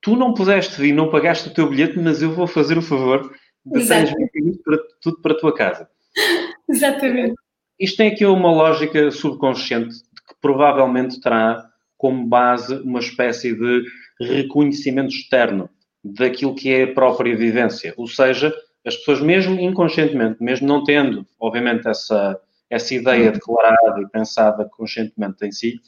tu 0.00 0.16
não 0.16 0.34
pudeste 0.34 0.80
vir, 0.80 0.92
não 0.92 1.10
pagaste 1.10 1.48
o 1.48 1.54
teu 1.54 1.68
bilhete, 1.68 1.98
mas 1.98 2.20
eu 2.20 2.32
vou 2.32 2.46
fazer 2.46 2.76
o 2.76 2.82
favor 2.82 3.32
transmitir 3.70 4.60
tudo 5.00 5.20
para 5.20 5.32
a 5.32 5.38
tua 5.38 5.54
casa. 5.54 5.88
Exatamente. 6.68 7.34
Isto 7.78 7.96
tem 7.96 8.12
aqui 8.12 8.24
uma 8.24 8.52
lógica 8.52 9.10
subconsciente 9.10 9.96
que 10.26 10.34
provavelmente 10.40 11.20
terá 11.20 11.68
como 11.96 12.26
base 12.26 12.74
uma 12.76 13.00
espécie 13.00 13.54
de 13.54 13.84
reconhecimento 14.20 15.14
externo 15.14 15.68
daquilo 16.02 16.54
que 16.54 16.70
é 16.70 16.84
a 16.84 16.94
própria 16.94 17.36
vivência. 17.36 17.94
Ou 17.96 18.06
seja, 18.06 18.54
as 18.86 18.96
pessoas, 18.96 19.20
mesmo 19.20 19.58
inconscientemente, 19.58 20.42
mesmo 20.42 20.68
não 20.68 20.84
tendo, 20.84 21.26
obviamente, 21.40 21.88
essa, 21.88 22.38
essa 22.68 22.94
ideia 22.94 23.32
declarada 23.32 24.00
e 24.00 24.08
pensada 24.08 24.68
conscientemente 24.76 25.44
em 25.44 25.50
si, 25.50 25.80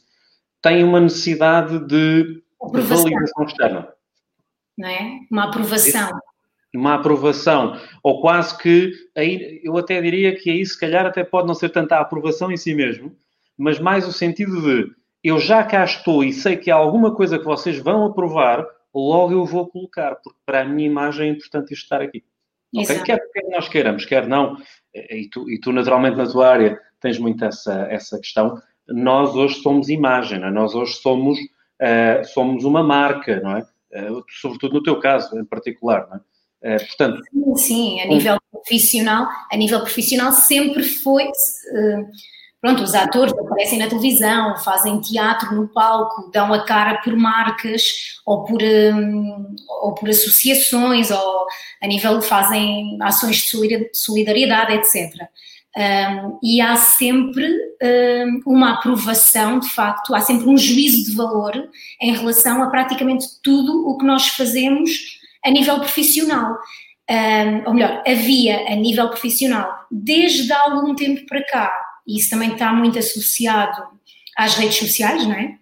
têm 0.62 0.82
uma 0.82 1.00
necessidade 1.00 1.78
de, 1.80 2.24
de 2.24 2.80
validação 2.80 3.44
externa. 3.44 3.88
Não 4.76 4.88
é? 4.88 5.20
Uma 5.30 5.44
aprovação. 5.44 6.10
Uma 6.76 6.94
aprovação. 6.94 7.78
Ou 8.02 8.20
quase 8.20 8.56
que, 8.58 8.92
aí, 9.16 9.60
eu 9.62 9.76
até 9.76 10.00
diria 10.00 10.36
que 10.36 10.50
aí, 10.50 10.64
se 10.64 10.78
calhar, 10.78 11.06
até 11.06 11.24
pode 11.24 11.46
não 11.46 11.54
ser 11.54 11.70
tanta 11.70 11.96
a 11.96 12.00
aprovação 12.00 12.52
em 12.52 12.56
si 12.56 12.74
mesmo, 12.74 13.14
mas 13.56 13.78
mais 13.78 14.06
o 14.06 14.12
sentido 14.12 14.60
de 14.60 14.90
eu 15.24 15.38
já 15.40 15.64
cá 15.64 15.84
estou 15.84 16.22
e 16.22 16.32
sei 16.32 16.56
que 16.56 16.70
há 16.70 16.76
alguma 16.76 17.14
coisa 17.14 17.38
que 17.38 17.44
vocês 17.44 17.78
vão 17.78 18.04
aprovar, 18.04 18.64
logo 18.94 19.32
eu 19.32 19.44
vou 19.44 19.66
colocar, 19.66 20.16
porque 20.16 20.38
para 20.44 20.60
a 20.60 20.64
minha 20.64 20.86
imagem 20.86 21.28
é 21.28 21.32
importante 21.32 21.72
isto 21.72 21.82
estar 21.82 22.00
aqui. 22.00 22.22
Okay? 22.74 23.02
Quer, 23.02 23.20
quer 23.32 23.48
nós 23.50 23.68
queiramos, 23.68 24.04
quer 24.04 24.26
não, 24.28 24.56
e 24.94 25.28
tu, 25.28 25.50
e 25.50 25.58
tu 25.58 25.72
naturalmente 25.72 26.16
na 26.16 26.30
tua 26.30 26.48
área 26.48 26.80
tens 27.00 27.18
muito 27.18 27.44
essa, 27.44 27.86
essa 27.90 28.18
questão, 28.18 28.60
nós 28.88 29.34
hoje 29.34 29.56
somos 29.62 29.88
imagem, 29.88 30.42
é? 30.42 30.50
nós 30.50 30.74
hoje 30.74 30.94
somos, 30.94 31.38
uh, 31.38 32.24
somos 32.32 32.64
uma 32.64 32.82
marca, 32.82 33.40
não 33.40 33.56
é? 33.56 33.66
Uh, 33.92 34.24
sobretudo 34.28 34.74
no 34.74 34.82
teu 34.82 34.98
caso 35.00 35.38
em 35.38 35.44
particular, 35.44 36.06
não 36.08 36.16
é? 36.16 36.20
Uh, 36.62 36.78
portanto, 36.86 37.22
sim, 37.30 37.56
sim, 37.56 38.00
a 38.00 38.06
nível 38.06 38.38
profissional, 38.50 39.28
a 39.52 39.56
nível 39.56 39.80
profissional 39.80 40.32
sempre 40.32 40.82
foi 40.82 41.30
pronto, 42.66 42.82
os 42.82 42.94
atores 42.94 43.32
aparecem 43.32 43.78
na 43.78 43.88
televisão, 43.88 44.56
fazem 44.58 45.00
teatro 45.00 45.54
no 45.54 45.68
palco, 45.68 46.30
dão 46.32 46.52
a 46.52 46.64
cara 46.64 47.00
por 47.02 47.14
marcas 47.16 47.82
ou 48.24 48.44
por, 48.44 48.60
um, 48.60 49.54
ou 49.82 49.94
por 49.94 50.08
associações 50.08 51.10
ou 51.10 51.46
a 51.80 51.86
nível 51.86 52.20
fazem 52.20 52.98
ações 53.00 53.36
de 53.36 53.90
solidariedade, 53.92 54.72
etc. 54.72 55.28
Um, 55.76 56.38
e 56.42 56.60
há 56.60 56.74
sempre 56.76 57.46
um, 57.46 58.40
uma 58.46 58.72
aprovação, 58.72 59.60
de 59.60 59.68
facto, 59.68 60.14
há 60.14 60.20
sempre 60.20 60.48
um 60.48 60.56
juízo 60.56 61.10
de 61.10 61.16
valor 61.16 61.52
em 62.00 62.16
relação 62.16 62.62
a 62.62 62.70
praticamente 62.70 63.26
tudo 63.42 63.86
o 63.88 63.96
que 63.98 64.06
nós 64.06 64.28
fazemos 64.28 64.90
a 65.46 65.50
nível 65.50 65.78
profissional. 65.78 66.58
Um, 67.08 67.68
ou 67.68 67.74
melhor, 67.74 68.02
havia 68.04 68.66
a 68.66 68.74
nível 68.74 69.08
profissional 69.08 69.86
desde 69.90 70.52
há 70.52 70.60
algum 70.62 70.92
tempo 70.94 71.24
para 71.26 71.44
cá 71.44 71.72
e 72.06 72.18
isso 72.18 72.30
também 72.30 72.52
está 72.52 72.72
muito 72.72 72.98
associado 72.98 73.80
às 74.36 74.54
redes 74.56 74.76
sociais, 74.76 75.24
não 75.24 75.34
é? 75.34 75.56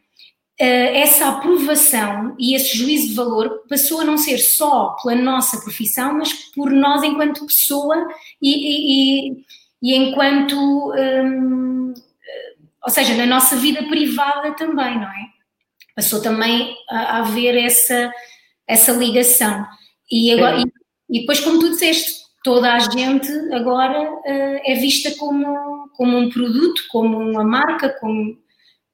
Eh, 0.58 1.00
essa 1.00 1.28
aprovação 1.28 2.36
e 2.38 2.54
esse 2.54 2.78
juízo 2.78 3.08
de 3.08 3.14
valor 3.14 3.64
passou 3.68 4.00
a 4.00 4.04
não 4.04 4.16
ser 4.16 4.38
só 4.38 4.94
pela 5.02 5.16
nossa 5.16 5.60
profissão, 5.60 6.14
mas 6.14 6.32
por 6.54 6.70
nós 6.70 7.02
enquanto 7.02 7.46
pessoa 7.46 7.96
e, 8.40 9.30
e, 9.30 9.44
e 9.82 9.96
enquanto. 9.96 10.56
Hum, 10.92 11.92
ou 12.84 12.90
seja, 12.90 13.14
na 13.14 13.24
nossa 13.24 13.56
vida 13.56 13.82
privada 13.84 14.52
também, 14.52 14.94
não 14.96 15.08
é? 15.08 15.28
Passou 15.96 16.20
também 16.20 16.76
a, 16.90 17.18
haver 17.18 17.56
essa, 17.56 18.12
essa 18.66 18.92
ligação. 18.92 19.64
E, 20.10 20.32
agora, 20.32 20.60
e, 20.60 20.64
e 21.10 21.20
depois, 21.20 21.40
como 21.40 21.58
tu 21.58 21.70
disseste, 21.70 22.24
toda 22.44 22.74
a 22.74 22.78
gente 22.78 23.28
agora 23.52 24.12
uh, 24.12 24.60
é 24.64 24.74
vista 24.74 25.10
como, 25.18 25.88
como 25.94 26.16
um 26.18 26.28
produto, 26.28 26.82
como 26.90 27.18
uma 27.18 27.42
marca, 27.42 27.96
como, 27.98 28.36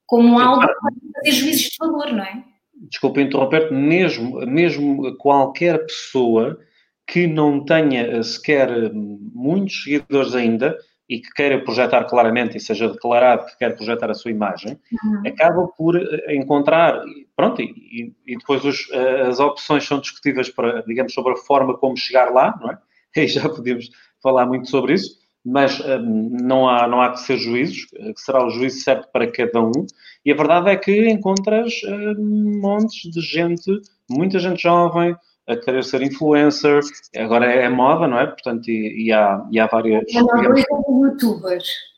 como 0.07 0.39
algo 0.39 0.61
para 0.61 0.75
fazer 1.15 1.31
juízes 1.31 1.63
de 1.63 1.77
valor, 1.79 2.13
não 2.13 2.23
é? 2.23 2.43
Desculpa 2.89 3.21
interromper 3.21 3.71
mesmo, 3.71 4.39
mesmo 4.47 5.15
qualquer 5.17 5.85
pessoa 5.85 6.57
que 7.05 7.27
não 7.27 7.63
tenha 7.63 8.07
eh, 8.07 8.23
sequer 8.23 8.69
eh, 8.71 8.91
muitos 8.93 9.83
seguidores 9.83 10.33
ainda 10.33 10.75
e 11.07 11.19
que 11.19 11.29
queira 11.33 11.61
projetar 11.63 12.05
claramente 12.05 12.57
e 12.57 12.59
seja 12.59 12.87
declarado 12.87 13.45
que 13.45 13.57
quer 13.57 13.75
projetar 13.75 14.09
a 14.09 14.13
sua 14.13 14.31
imagem, 14.31 14.79
uhum. 15.03 15.21
acaba 15.27 15.67
por 15.77 16.01
encontrar, 16.29 17.03
pronto, 17.41 17.59
e, 17.59 18.13
e 18.27 18.37
depois 18.37 18.63
os, 18.63 18.87
as 19.27 19.39
opções 19.39 19.83
são 19.83 19.99
discutíveis 19.99 20.47
para, 20.49 20.83
digamos, 20.83 21.11
sobre 21.11 21.33
a 21.33 21.37
forma 21.37 21.75
como 21.75 21.97
chegar 21.97 22.31
lá, 22.31 22.55
não 22.61 22.69
é? 22.69 22.77
e 23.17 23.27
já 23.27 23.49
podemos 23.49 23.89
falar 24.21 24.45
muito 24.45 24.69
sobre 24.69 24.93
isso, 24.93 25.19
mas 25.43 25.79
um, 25.79 26.37
não, 26.39 26.69
há, 26.69 26.87
não 26.87 27.01
há 27.01 27.09
que 27.09 27.21
ser 27.21 27.39
juízos, 27.39 27.85
que 27.85 28.21
será 28.21 28.45
o 28.45 28.51
juízo 28.51 28.81
certo 28.81 29.11
para 29.11 29.31
cada 29.31 29.59
um, 29.59 29.87
e 30.23 30.31
a 30.31 30.35
verdade 30.35 30.69
é 30.69 30.75
que 30.75 31.09
encontras 31.09 31.73
um, 31.83 32.59
montes 32.61 33.11
de 33.11 33.21
gente, 33.21 33.71
muita 34.07 34.37
gente 34.37 34.61
jovem, 34.61 35.15
a 35.47 35.57
querer 35.57 35.83
ser 35.83 36.03
influencer, 36.03 36.79
agora 37.17 37.51
é, 37.51 37.63
é 37.63 37.69
moda, 37.69 38.07
não 38.07 38.19
é? 38.19 38.27
Portanto, 38.27 38.69
e, 38.69 39.07
e, 39.07 39.11
há, 39.11 39.43
e 39.51 39.59
há 39.59 39.65
várias... 39.65 40.03
É 40.03 40.05
digamos, 40.05 40.63
youtubers. 40.87 41.90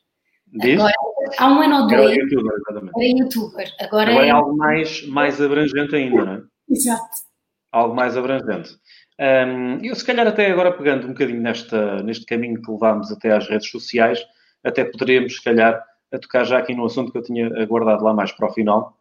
Agora, 0.62 0.92
há 1.38 1.48
um 1.48 1.62
ano 1.62 1.82
ou 1.82 1.88
dois. 1.88 2.12
Era 2.12 2.14
youtuber, 2.14 2.52
exatamente. 2.56 2.92
Era 2.96 3.18
youtuber. 3.18 3.72
Agora, 3.80 4.10
agora 4.10 4.26
é... 4.26 4.28
é 4.28 4.30
algo 4.30 4.56
mais, 4.56 5.06
mais 5.08 5.40
abrangente 5.40 5.96
ainda, 5.96 6.24
não 6.24 6.32
é? 6.34 6.42
Exato. 6.70 7.16
Algo 7.72 7.94
mais 7.94 8.16
abrangente. 8.16 8.76
Um, 9.20 9.78
eu, 9.82 9.94
se 9.94 10.04
calhar, 10.04 10.26
até 10.26 10.50
agora, 10.50 10.72
pegando 10.72 11.06
um 11.06 11.12
bocadinho 11.12 11.40
nesta, 11.40 12.02
neste 12.02 12.24
caminho 12.26 12.60
que 12.60 12.70
levámos 12.70 13.10
até 13.12 13.32
às 13.32 13.48
redes 13.48 13.70
sociais, 13.70 14.20
até 14.62 14.84
poderíamos, 14.84 15.36
se 15.36 15.42
calhar, 15.42 15.82
a 16.12 16.18
tocar 16.18 16.44
já 16.44 16.58
aqui 16.58 16.74
no 16.74 16.84
assunto 16.84 17.10
que 17.12 17.18
eu 17.18 17.22
tinha 17.22 17.46
aguardado 17.60 18.04
lá 18.04 18.12
mais 18.12 18.32
para 18.32 18.48
o 18.48 18.52
final, 18.52 18.96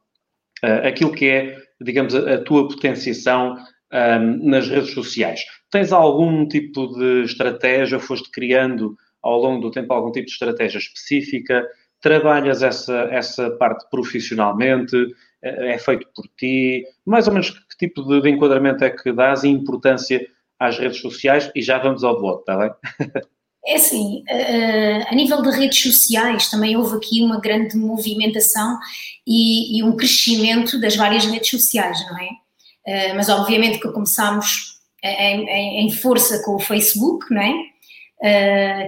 uh, 0.63 0.87
aquilo 0.87 1.11
que 1.11 1.29
é, 1.29 1.57
digamos, 1.81 2.15
a, 2.15 2.35
a 2.35 2.43
tua 2.43 2.67
potenciação 2.67 3.57
um, 3.93 4.49
nas 4.49 4.67
redes 4.67 4.93
sociais. 4.93 5.41
Tens 5.71 5.91
algum 5.91 6.47
tipo 6.47 6.87
de 6.87 7.23
estratégia, 7.23 7.99
foste 7.99 8.29
criando 8.31 8.95
ao 9.23 9.39
longo 9.39 9.61
do 9.61 9.71
tempo 9.71 9.93
algum 9.93 10.11
tipo 10.11 10.27
de 10.27 10.33
estratégia 10.33 10.77
específica? 10.77 11.65
Trabalhas 12.01 12.61
essa, 12.61 13.07
essa 13.09 13.49
parte 13.51 13.89
profissionalmente? 13.89 14.95
É, 15.41 15.73
é 15.73 15.77
feito 15.77 16.07
por 16.13 16.25
ti? 16.37 16.85
Mais 17.05 17.27
ou 17.27 17.33
menos 17.33 17.49
que 17.49 17.77
tipo 17.77 18.03
de, 18.03 18.21
de 18.21 18.29
enquadramento 18.29 18.83
é 18.83 18.89
que 18.89 19.11
dás 19.13 19.43
e 19.43 19.49
importância 19.49 20.25
às 20.59 20.77
redes 20.77 20.99
sociais? 20.99 21.49
E 21.55 21.61
já 21.61 21.79
vamos 21.79 22.03
ao 22.03 22.19
voto, 22.19 22.39
está 22.41 22.57
bem? 22.57 22.71
É 23.65 23.75
assim, 23.75 24.25
a 25.09 25.15
nível 25.15 25.41
de 25.41 25.49
redes 25.51 25.81
sociais 25.81 26.49
também 26.49 26.75
houve 26.75 26.97
aqui 26.97 27.23
uma 27.23 27.39
grande 27.39 27.77
movimentação 27.77 28.77
e, 29.25 29.77
e 29.77 29.83
um 29.83 29.95
crescimento 29.95 30.81
das 30.81 30.97
várias 30.97 31.25
redes 31.25 31.49
sociais, 31.49 31.97
não 32.09 32.17
é? 32.19 33.13
Mas 33.13 33.29
obviamente 33.29 33.79
que 33.79 33.89
começámos 33.93 34.73
em, 35.01 35.47
em, 35.47 35.85
em 35.85 35.91
força 35.91 36.43
com 36.43 36.55
o 36.55 36.59
Facebook, 36.59 37.33
não 37.33 37.41
é? 37.41 37.53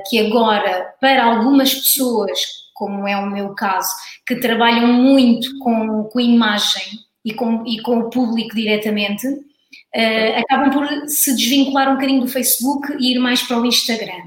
Que 0.10 0.28
agora, 0.28 0.94
para 1.02 1.26
algumas 1.26 1.74
pessoas 1.74 2.40
como 2.76 3.08
é 3.08 3.18
o 3.18 3.32
meu 3.32 3.56
caso, 3.56 3.90
que 4.28 4.36
trabalham 4.36 4.86
muito 4.86 5.58
com, 5.60 6.04
com 6.04 6.20
imagem 6.20 7.00
e 7.24 7.34
com, 7.34 7.66
e 7.66 7.82
com 7.82 8.00
o 8.00 8.10
público 8.10 8.54
diretamente, 8.54 9.26
uh, 9.26 10.40
acabam 10.40 10.70
por 10.72 11.08
se 11.08 11.34
desvincular 11.36 11.90
um 11.90 11.94
bocadinho 11.94 12.22
do 12.22 12.28
Facebook 12.28 12.98
e 13.00 13.14
ir 13.14 13.20
mais 13.20 13.42
para 13.42 13.60
o 13.60 13.66
Instagram. 13.66 14.26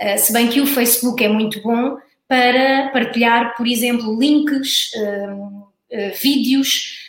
Uh, 0.00 0.18
se 0.18 0.30
bem 0.32 0.48
que 0.48 0.60
o 0.60 0.66
Facebook 0.66 1.24
é 1.24 1.28
muito 1.28 1.60
bom 1.62 1.96
para 2.28 2.90
partilhar, 2.92 3.56
por 3.56 3.66
exemplo, 3.66 4.16
links, 4.16 4.92
uh, 4.94 5.70
vídeos, 6.22 7.00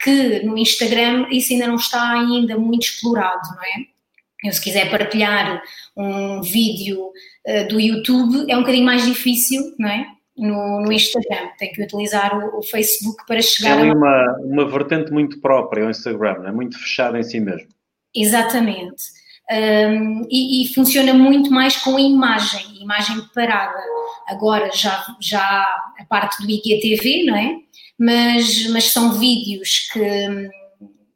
que 0.00 0.42
no 0.42 0.58
Instagram 0.58 1.28
isso 1.30 1.52
ainda 1.52 1.68
não 1.68 1.76
está 1.76 2.12
ainda 2.12 2.58
muito 2.58 2.82
explorado, 2.82 3.40
não 3.54 3.62
é? 3.62 3.99
Eu, 4.44 4.52
se 4.52 4.60
quiser 4.60 4.90
partilhar 4.90 5.62
um 5.96 6.40
vídeo 6.40 7.10
uh, 7.46 7.68
do 7.68 7.78
YouTube, 7.78 8.50
é 8.50 8.56
um 8.56 8.60
bocadinho 8.60 8.86
mais 8.86 9.04
difícil, 9.04 9.74
não 9.78 9.88
é? 9.88 10.06
No, 10.36 10.80
no 10.80 10.92
Instagram, 10.92 11.50
tem 11.58 11.70
que 11.70 11.82
utilizar 11.82 12.34
o, 12.38 12.60
o 12.60 12.62
Facebook 12.62 13.26
para 13.26 13.42
chegar 13.42 13.84
é 13.84 13.90
a. 13.90 13.92
uma, 13.92 14.36
uma 14.42 14.66
vertente 14.66 15.12
muito 15.12 15.38
própria, 15.40 15.86
o 15.86 15.90
Instagram, 15.90 16.46
é 16.46 16.52
muito 16.52 16.78
fechado 16.78 17.18
em 17.18 17.22
si 17.22 17.38
mesmo. 17.38 17.68
Exatamente. 18.14 19.20
Um, 19.50 20.26
e, 20.30 20.62
e, 20.62 20.72
funciona 20.72 21.12
muito 21.12 21.50
mais 21.50 21.76
com 21.76 21.96
a 21.96 22.00
imagem, 22.00 22.80
imagem 22.80 23.20
parada. 23.34 23.82
Agora 24.28 24.70
já, 24.72 25.04
já 25.20 25.66
a 25.98 26.04
parte 26.08 26.40
do 26.40 26.48
IGTV, 26.48 27.24
não 27.24 27.36
é? 27.36 27.56
Mas, 27.98 28.68
mas 28.70 28.92
são 28.92 29.18
vídeos 29.18 29.90
que 29.92 30.48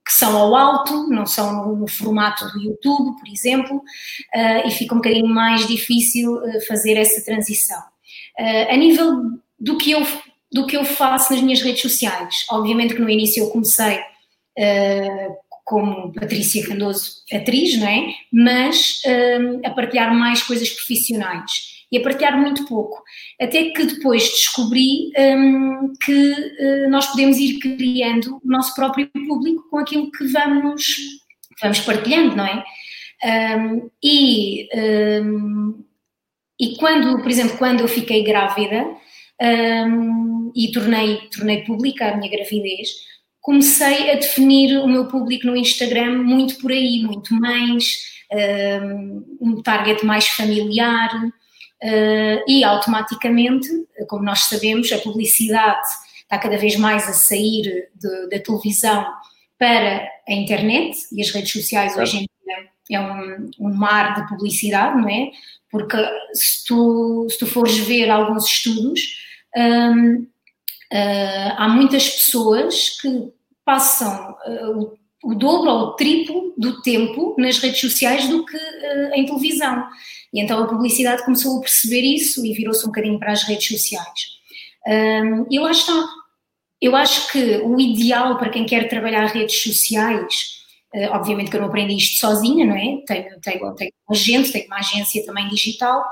que 0.05 0.13
são 0.13 0.37
ao 0.37 0.55
alto, 0.55 1.09
não 1.09 1.25
são 1.25 1.77
no, 1.77 1.89
formato 1.89 2.47
do 2.53 2.61
YouTube, 2.61 3.19
por 3.19 3.29
exemplo, 3.29 3.79
uh, 3.79 4.69
e 4.69 4.71
fica 4.71 4.95
um 4.95 4.99
bocadinho 4.99 5.27
mais 5.27 5.67
difícil 5.67 6.35
uh, 6.35 6.67
fazer 6.67 6.97
essa 6.99 7.25
transição. 7.25 7.81
Uh, 8.39 8.73
a 8.73 8.77
nível 8.77 9.31
do 9.59 9.79
que, 9.79 9.93
eu, 9.93 10.07
do 10.53 10.67
que 10.67 10.77
eu 10.77 10.85
faço 10.85 11.33
nas 11.33 11.43
minhas 11.43 11.63
redes 11.63 11.81
sociais, 11.81 12.45
obviamente 12.51 12.95
que 12.95 13.01
no 13.01 13.09
início 13.09 13.43
eu 13.43 13.51
comecei 13.51 14.01
como 15.65 16.13
Patrícia 16.13 16.65
Candoso, 16.65 17.23
atriz, 17.33 17.77
não 17.79 17.89
é? 17.89 18.15
Mas 18.33 19.03
a 19.65 19.71
partilhar 19.71 20.15
mais 20.15 20.43
coisas 20.43 20.71
profissionais 20.71 21.74
e 21.91 21.99
a 21.99 22.03
partilhar 22.03 22.39
muito 22.39 22.67
pouco. 22.67 23.03
Até 23.41 23.71
que 23.71 23.85
depois 23.85 24.23
descobri 24.23 25.13
um, 25.19 25.93
que 26.03 26.33
uh, 26.33 26.91
nós 26.91 27.07
podemos 27.07 27.39
ir 27.39 27.59
criando 27.59 28.37
o 28.37 28.49
nosso 28.49 28.75
próprio 28.75 29.09
público 29.27 29.69
com 29.71 29.79
aquilo 29.79 30.11
que 30.11 30.27
vamos, 30.27 30.97
vamos 31.61 31.81
partilhando, 31.81 32.37
não 32.37 32.47
é? 32.47 32.65
Um, 33.25 33.91
e, 34.03 34.69
um, 35.23 35.85
e 36.61 36.77
quando, 36.77 37.23
por 37.23 37.31
exemplo, 37.31 37.57
quando 37.57 37.81
eu 37.81 37.89
fiquei 37.89 38.23
grávida 38.23 38.87
hum, 39.89 40.53
e 40.55 40.71
tornei, 40.73 41.17
tornei 41.35 41.65
pública 41.65 42.11
a 42.11 42.17
minha 42.17 42.31
gravidez, 42.31 42.89
comecei 43.41 44.11
a 44.11 44.17
definir 44.17 44.79
o 44.79 44.87
meu 44.87 45.07
público 45.07 45.47
no 45.47 45.57
Instagram 45.57 46.23
muito 46.23 46.59
por 46.59 46.71
aí, 46.71 47.03
muito 47.03 47.35
mães, 47.35 48.15
um 49.41 49.63
target 49.63 50.05
mais 50.05 50.27
familiar, 50.29 51.11
e 52.47 52.65
automaticamente, 52.65 53.69
como 54.09 54.25
nós 54.25 54.45
sabemos, 54.45 54.91
a 54.93 54.99
publicidade 54.99 55.87
está 56.23 56.39
cada 56.39 56.57
vez 56.57 56.77
mais 56.77 57.09
a 57.09 57.13
sair 57.13 57.89
de, 57.95 58.29
da 58.31 58.39
televisão 58.39 59.07
para 59.59 60.09
a 60.29 60.33
internet 60.33 60.97
e 61.13 61.23
as 61.23 61.31
redes 61.31 61.53
sociais 61.53 61.97
hoje 61.97 62.19
em 62.19 62.21
dia 62.21 62.71
é 62.91 63.01
um, 63.01 63.51
um, 63.61 63.75
mar 63.75 64.15
de 64.15 64.29
publicidade, 64.29 65.01
não 65.01 65.09
é? 65.09 65.31
Porque 65.71 65.97
se 66.35 66.65
tu, 66.65 67.27
se 67.31 67.39
tu 67.39 67.47
fores 67.47 67.79
ver 67.79 68.11
alguns 68.11 68.47
estudos, 68.47 69.01
uh, 69.57 70.27
há 71.57 71.69
muitas 71.69 72.09
pessoas 72.11 73.01
que 73.01 73.33
passam 73.65 74.37
uh, 74.47 74.97
o, 75.23 75.31
o, 75.31 75.35
dobro 75.35 75.71
ou 75.71 75.79
o 75.81 75.93
triplo 75.93 76.53
do 76.59 76.83
tempo 76.83 77.35
nas 77.39 77.59
redes 77.59 77.81
sociais 77.81 78.29
do 78.29 78.45
que 78.45 78.57
uh, 78.57 79.15
em 79.15 79.25
televisão. 79.25 79.87
E 80.35 80.41
então 80.41 80.63
a 80.63 80.67
publicidade 80.67 81.25
começou 81.25 81.59
a 81.59 81.61
perceber 81.61 82.01
isso 82.01 82.45
e 82.45 82.53
virou-se 82.53 82.83
um 82.83 82.89
bocadinho 82.89 83.21
para 83.21 83.31
as 83.31 83.45
redes 83.45 83.69
sociais. 83.69 84.35
Um, 84.87 85.47
está. 85.71 86.05
Eu 86.83 86.97
acho 86.97 87.31
que 87.31 87.59
o 87.59 87.81
ideal 87.81 88.37
para 88.37 88.51
quem 88.51 88.67
quer 88.67 88.89
trabalhar 88.89 89.27
redes 89.27 89.63
sociais, 89.63 90.57
uh, 90.93 91.13
obviamente 91.13 91.51
que 91.51 91.57
eu 91.57 91.61
não 91.61 91.69
aprendi 91.69 91.95
isto 91.95 92.19
sozinha, 92.19 92.67
não 92.67 92.77
é? 92.77 93.01
Tenho, 93.07 93.41
tenho, 93.41 93.75
tenho 93.77 93.93
um 94.11 94.13
agente, 94.13 94.53
tenho 94.53 94.67
uma 94.67 94.79
agência 94.79 95.25
também 95.25 95.49
digital 95.49 96.03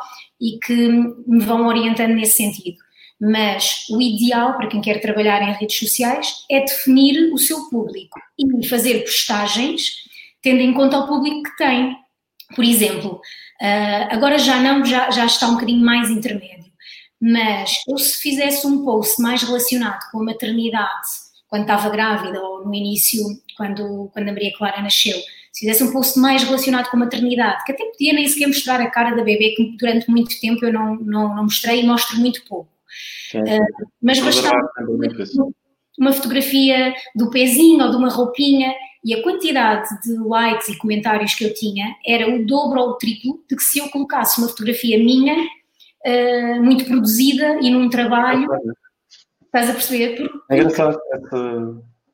e 0.41 0.59
que 0.65 0.89
me 1.27 1.41
vão 1.45 1.67
orientando 1.67 2.15
nesse 2.15 2.37
sentido. 2.37 2.79
Mas 3.21 3.87
o 3.91 4.01
ideal 4.01 4.57
para 4.57 4.69
quem 4.69 4.81
quer 4.81 5.01
trabalhar 5.01 5.43
em 5.43 5.53
redes 5.53 5.79
sociais 5.79 6.45
é 6.49 6.61
definir 6.61 7.33
o 7.33 7.39
seu 7.39 7.69
público 7.69 8.21
e 8.39 8.69
fazer 8.69 9.01
postagens 9.01 10.03
tendo 10.41 10.61
em 10.61 10.73
conta 10.73 10.99
o 10.99 11.07
público 11.07 11.43
que 11.43 11.57
tem. 11.57 11.97
Por 12.55 12.65
exemplo, 12.65 13.21
Uh, 13.63 14.11
agora 14.11 14.39
já 14.39 14.61
não, 14.61 14.85
já, 14.85 15.09
já 15.13 15.25
está 15.25 15.47
um 15.47 15.55
bocadinho 15.55 15.85
mais 15.85 16.11
intermédio. 16.11 16.73
Mas 17.21 17.75
eu 17.89 17.97
se 17.97 18.21
fizesse 18.21 18.67
um 18.67 18.85
post 18.85 19.23
mais 19.23 19.41
relacionado 19.41 20.01
com 20.11 20.21
a 20.21 20.25
maternidade, 20.25 21.09
quando 21.47 21.63
estava 21.63 21.89
grávida 21.89 22.43
ou 22.43 22.65
no 22.65 22.75
início, 22.75 23.23
quando, 23.57 24.11
quando 24.13 24.29
a 24.29 24.33
Maria 24.33 24.53
Clara 24.59 24.83
nasceu, 24.83 25.17
se 25.53 25.61
fizesse 25.61 25.85
um 25.85 25.93
post 25.93 26.19
mais 26.19 26.43
relacionado 26.43 26.91
com 26.91 26.97
a 26.97 27.01
maternidade, 27.01 27.63
que 27.65 27.71
até 27.71 27.85
podia 27.85 28.13
nem 28.13 28.27
sequer 28.27 28.49
mostrar 28.49 28.81
a 28.81 28.91
cara 28.91 29.15
da 29.15 29.23
bebê, 29.23 29.55
que 29.55 29.77
durante 29.77 30.11
muito 30.11 30.41
tempo 30.41 30.65
eu 30.65 30.73
não, 30.73 30.97
não, 30.97 31.37
não 31.37 31.45
mostrei 31.45 31.83
e 31.83 31.87
mostro 31.87 32.19
muito 32.19 32.43
pouco. 32.47 32.73
Uh, 33.33 33.87
mas 34.03 34.19
bastava 34.19 34.59
uma 35.97 36.13
fotografia 36.13 36.93
do 37.15 37.31
pezinho 37.31 37.85
ou 37.85 37.91
de 37.91 37.97
uma 37.97 38.09
roupinha 38.09 38.75
e 39.05 39.15
a 39.15 39.23
quantidade 39.23 39.89
de 40.03 40.17
likes 40.17 40.69
e 40.69 40.79
comentários 40.79 41.35
que 41.35 41.45
eu 41.45 41.53
tinha 41.55 41.97
era 42.07 42.29
o 42.29 42.47
dobro 42.47 42.81
ou 42.81 42.89
o 42.91 42.95
triplo 42.95 43.43
de 43.49 43.57
que 43.57 43.63
se 43.63 43.79
eu 43.81 43.89
colocasse 43.89 44.41
uma 44.41 44.49
fotografia 44.49 44.97
minha, 44.99 45.35
uh, 46.07 46.63
muito 46.63 46.85
produzida 46.85 47.59
e 47.61 47.71
num 47.71 47.89
trabalho. 47.89 48.49
Estás 49.45 49.71
a 49.71 49.73
perceber? 49.73 50.17
Porque, 50.17 50.39
é 50.51 50.57
engraçado. 50.57 50.99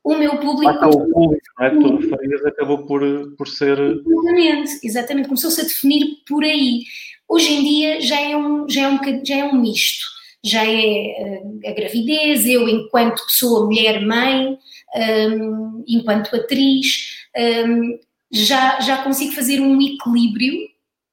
O 0.02 0.14
meu 0.14 0.38
público. 0.38 0.78
Ah, 0.80 0.88
o 0.88 1.12
público, 1.12 1.44
não 1.58 1.66
é? 1.66 1.70
Tu 1.70 1.96
referias, 1.96 2.46
acabou 2.46 2.86
por, 2.86 3.02
por 3.36 3.46
ser. 3.46 3.78
Exatamente, 3.78 4.80
exatamente. 4.82 5.28
Começou-se 5.28 5.60
a 5.60 5.64
definir 5.64 6.06
por 6.26 6.42
aí. 6.42 6.82
Hoje 7.28 7.52
em 7.52 7.62
dia 7.62 8.00
já 8.00 8.18
é 8.18 8.34
um, 8.34 8.66
já 8.68 8.82
é 8.82 8.88
um, 8.88 9.24
já 9.24 9.36
é 9.36 9.44
um 9.44 9.60
misto. 9.60 10.06
Já 10.42 10.64
é 10.64 11.42
uh, 11.42 11.68
a 11.68 11.72
gravidez, 11.72 12.46
eu, 12.46 12.68
enquanto 12.68 13.24
pessoa, 13.26 13.66
mulher, 13.66 14.04
mãe, 14.06 14.56
um, 14.94 15.84
enquanto 15.86 16.34
atriz, 16.34 17.26
um, 17.66 17.98
já, 18.30 18.80
já 18.80 19.02
consigo 19.02 19.32
fazer 19.32 19.60
um 19.60 19.80
equilíbrio, 19.80 20.68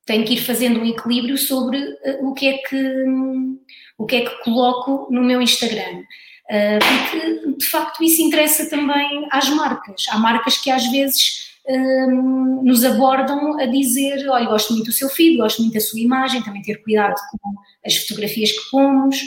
tenho 0.05 0.25
que 0.25 0.33
ir 0.33 0.41
fazendo 0.41 0.79
um 0.79 0.85
equilíbrio 0.85 1.37
sobre 1.37 1.77
uh, 1.79 2.27
o, 2.27 2.33
que 2.33 2.47
é 2.47 2.57
que, 2.57 2.75
um, 2.75 3.59
o 3.97 4.05
que 4.05 4.17
é 4.17 4.21
que 4.21 4.43
coloco 4.43 5.07
no 5.11 5.23
meu 5.23 5.41
Instagram. 5.41 6.03
Uh, 6.49 6.79
porque 6.79 7.57
de 7.57 7.65
facto 7.65 8.03
isso 8.03 8.21
interessa 8.21 8.69
também 8.69 9.27
às 9.31 9.49
marcas. 9.49 10.05
Há 10.09 10.17
marcas 10.19 10.57
que 10.57 10.69
às 10.69 10.85
vezes 10.91 11.45
um, 11.67 12.61
nos 12.63 12.83
abordam 12.83 13.59
a 13.59 13.65
dizer: 13.65 14.27
olha, 14.29 14.45
gosto 14.45 14.73
muito 14.73 14.87
do 14.87 14.91
seu 14.91 15.09
feed, 15.09 15.37
gosto 15.37 15.61
muito 15.61 15.73
da 15.73 15.79
sua 15.79 15.99
imagem, 15.99 16.43
também 16.43 16.61
ter 16.61 16.83
cuidado 16.83 17.15
com 17.31 17.55
as 17.83 17.97
fotografias 17.97 18.51
que 18.51 18.69
pomos. 18.69 19.19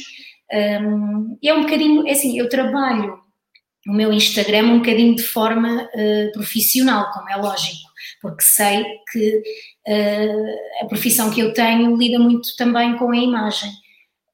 Um, 0.50 1.36
é 1.44 1.52
um 1.52 1.62
bocadinho, 1.62 2.06
é 2.06 2.12
assim, 2.12 2.38
eu 2.38 2.48
trabalho 2.48 3.20
o 3.88 3.92
meu 3.92 4.12
Instagram 4.12 4.64
um 4.64 4.78
bocadinho 4.78 5.16
de 5.16 5.22
forma 5.22 5.84
uh, 5.84 6.32
profissional, 6.32 7.10
como 7.10 7.28
é 7.30 7.36
lógico, 7.36 7.88
porque 8.20 8.42
sei 8.42 8.84
que 9.10 9.42
uh, 9.88 10.84
a 10.84 10.86
profissão 10.86 11.30
que 11.30 11.40
eu 11.40 11.54
tenho 11.54 11.96
lida 11.96 12.18
muito 12.18 12.54
também 12.56 12.96
com 12.98 13.10
a 13.10 13.16
imagem. 13.16 13.70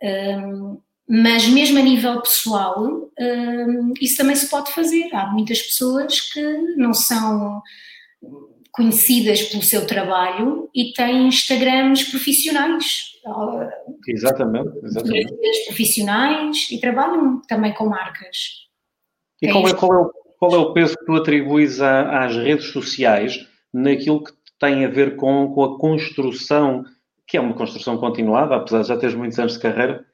Um, 0.02 0.80
mas 1.08 1.46
mesmo 1.46 1.78
a 1.78 1.82
nível 1.82 2.20
pessoal, 2.20 2.82
um, 2.82 3.92
isso 4.00 4.16
também 4.16 4.34
se 4.34 4.48
pode 4.48 4.72
fazer. 4.72 5.14
Há 5.14 5.26
muitas 5.26 5.62
pessoas 5.62 6.20
que 6.32 6.42
não 6.76 6.92
são 6.92 7.62
conhecidas 8.72 9.42
pelo 9.42 9.62
seu 9.62 9.86
trabalho 9.86 10.68
e 10.74 10.92
têm 10.92 11.28
Instagrams 11.28 12.04
profissionais. 12.10 13.12
Exatamente, 14.08 14.70
exatamente. 14.82 15.64
Profissionais 15.66 16.68
e 16.72 16.80
trabalham 16.80 17.40
também 17.42 17.72
com 17.74 17.86
marcas. 17.86 18.63
E 19.44 19.52
qual 19.52 19.68
é, 19.68 19.74
qual, 19.74 19.92
é 19.92 19.98
o, 19.98 20.12
qual 20.38 20.54
é 20.54 20.58
o 20.58 20.72
peso 20.72 20.96
que 20.96 21.04
tu 21.04 21.14
atribuis 21.14 21.80
a, 21.80 22.24
às 22.24 22.36
redes 22.36 22.66
sociais 22.66 23.46
naquilo 23.72 24.22
que 24.22 24.32
tem 24.58 24.84
a 24.84 24.88
ver 24.88 25.16
com, 25.16 25.52
com 25.52 25.64
a 25.64 25.78
construção, 25.78 26.84
que 27.26 27.36
é 27.36 27.40
uma 27.40 27.54
construção 27.54 27.98
continuada, 27.98 28.56
apesar 28.56 28.82
de 28.82 28.88
já 28.88 28.96
teres 28.96 29.14
muitos 29.14 29.38
anos 29.38 29.54
de 29.54 29.58
carreira, 29.58 30.04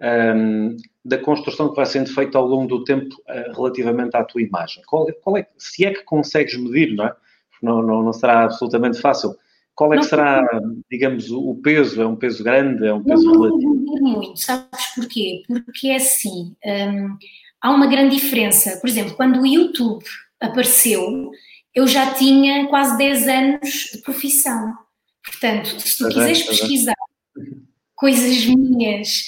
um, 0.00 0.76
da 1.04 1.18
construção 1.18 1.70
que 1.70 1.76
vai 1.76 1.86
sendo 1.86 2.12
feita 2.12 2.38
ao 2.38 2.46
longo 2.46 2.68
do 2.68 2.84
tempo 2.84 3.14
uh, 3.28 3.52
relativamente 3.54 4.16
à 4.16 4.24
tua 4.24 4.42
imagem? 4.42 4.82
Qual, 4.86 5.06
qual, 5.22 5.36
é, 5.36 5.46
se 5.58 5.84
é 5.84 5.92
que 5.92 6.04
consegues 6.04 6.56
medir, 6.56 6.94
não 6.94 7.06
é? 7.06 7.14
Não, 7.62 7.82
não, 7.82 8.02
não 8.02 8.12
será 8.12 8.44
absolutamente 8.44 9.00
fácil. 9.00 9.34
Qual 9.74 9.94
é 9.94 9.98
que 9.98 10.04
será, 10.04 10.44
digamos, 10.90 11.30
o 11.30 11.54
peso? 11.54 12.02
É 12.02 12.06
um 12.06 12.16
peso 12.16 12.42
grande? 12.42 12.84
É 12.84 12.92
um 12.92 13.02
peso 13.02 13.24
não 13.24 13.40
relativo? 13.40 13.74
Não 13.74 14.12
muito, 14.12 14.36
sabes 14.36 14.94
porquê? 14.94 15.42
Porque 15.46 15.88
é 15.88 15.96
assim, 15.96 16.56
um, 16.64 17.16
há 17.60 17.70
uma 17.70 17.86
grande 17.86 18.16
diferença. 18.16 18.78
Por 18.80 18.88
exemplo, 18.88 19.14
quando 19.14 19.40
o 19.40 19.46
YouTube 19.46 20.04
apareceu, 20.40 21.30
eu 21.74 21.86
já 21.86 22.14
tinha 22.14 22.66
quase 22.68 22.96
10 22.96 23.28
anos 23.28 23.90
de 23.92 23.98
profissão. 24.02 24.74
Portanto, 25.24 25.80
se 25.80 25.98
tu 25.98 26.08
quiseres 26.08 26.42
pesquisar 26.42 26.94
coisas 27.94 28.46
minhas 28.46 29.24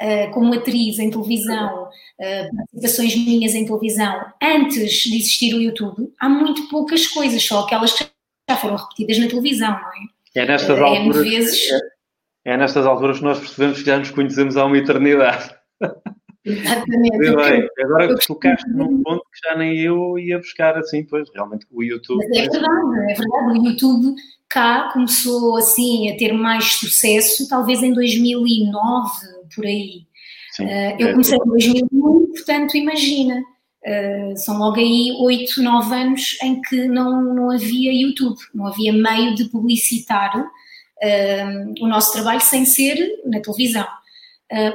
uh, 0.00 0.30
como 0.32 0.54
atriz 0.54 0.98
em 0.98 1.10
televisão, 1.10 1.84
uh, 1.84 2.56
participações 2.56 3.16
minhas 3.16 3.54
em 3.54 3.64
televisão, 3.64 4.24
antes 4.42 5.02
de 5.02 5.16
existir 5.16 5.54
o 5.54 5.60
YouTube, 5.60 6.12
há 6.18 6.28
muito 6.28 6.68
poucas 6.68 7.06
coisas, 7.06 7.42
só 7.42 7.60
aquelas 7.60 7.92
que 7.92 8.04
já 8.48 8.56
foram 8.56 8.76
repetidas 8.76 9.18
na 9.18 9.28
televisão, 9.28 9.70
não 9.70 9.88
é? 9.88 10.14
É 10.36 10.46
nestas, 10.46 10.78
uh, 10.78 10.84
alturas, 10.84 11.22
vezes... 11.22 11.70
é, 12.44 12.52
é 12.52 12.56
nestas 12.56 12.86
alturas 12.86 13.18
que 13.18 13.24
nós 13.24 13.38
percebemos 13.38 13.78
que 13.78 13.86
já 13.86 13.98
nos 13.98 14.10
conhecemos 14.10 14.56
há 14.56 14.64
uma 14.64 14.78
eternidade. 14.78 15.54
Exatamente. 16.44 17.18
Bem, 17.18 17.68
agora 17.80 18.04
eu 18.04 18.18
tocaste 18.18 18.68
num 18.70 19.02
ponto 19.02 19.22
que 19.32 19.48
já 19.48 19.56
nem 19.56 19.80
eu 19.80 20.18
ia 20.18 20.38
buscar 20.38 20.76
assim, 20.76 21.02
pois 21.04 21.28
realmente 21.34 21.66
o 21.70 21.82
YouTube. 21.82 22.24
Mas 22.28 22.38
é 22.38 22.50
verdade, 22.50 23.10
é 23.10 23.14
verdade. 23.14 23.58
O 23.58 23.66
YouTube 23.66 24.14
cá 24.50 24.90
começou 24.92 25.56
assim 25.56 26.10
a 26.10 26.16
ter 26.16 26.32
mais 26.32 26.64
sucesso, 26.74 27.48
talvez 27.48 27.82
em 27.82 27.92
2009, 27.94 29.10
por 29.54 29.64
aí. 29.64 30.06
Sim, 30.52 30.66
uh, 30.66 30.96
eu 30.98 31.08
é 31.08 31.12
comecei 31.12 31.36
em 31.36 31.48
2001, 31.48 32.26
portanto, 32.32 32.76
imagina. 32.76 33.42
Uh, 33.86 34.36
são 34.36 34.58
logo 34.58 34.76
aí 34.76 35.14
8, 35.20 35.62
9 35.62 35.94
anos 35.94 36.38
em 36.42 36.60
que 36.62 36.86
não, 36.86 37.34
não 37.34 37.50
havia 37.50 37.92
YouTube, 37.92 38.38
não 38.54 38.66
havia 38.66 38.92
meio 38.92 39.34
de 39.34 39.44
publicitar 39.46 40.38
uh, 40.38 41.74
o 41.84 41.88
nosso 41.88 42.12
trabalho 42.12 42.40
sem 42.40 42.64
ser 42.66 42.96
na 43.24 43.40
televisão. 43.40 43.86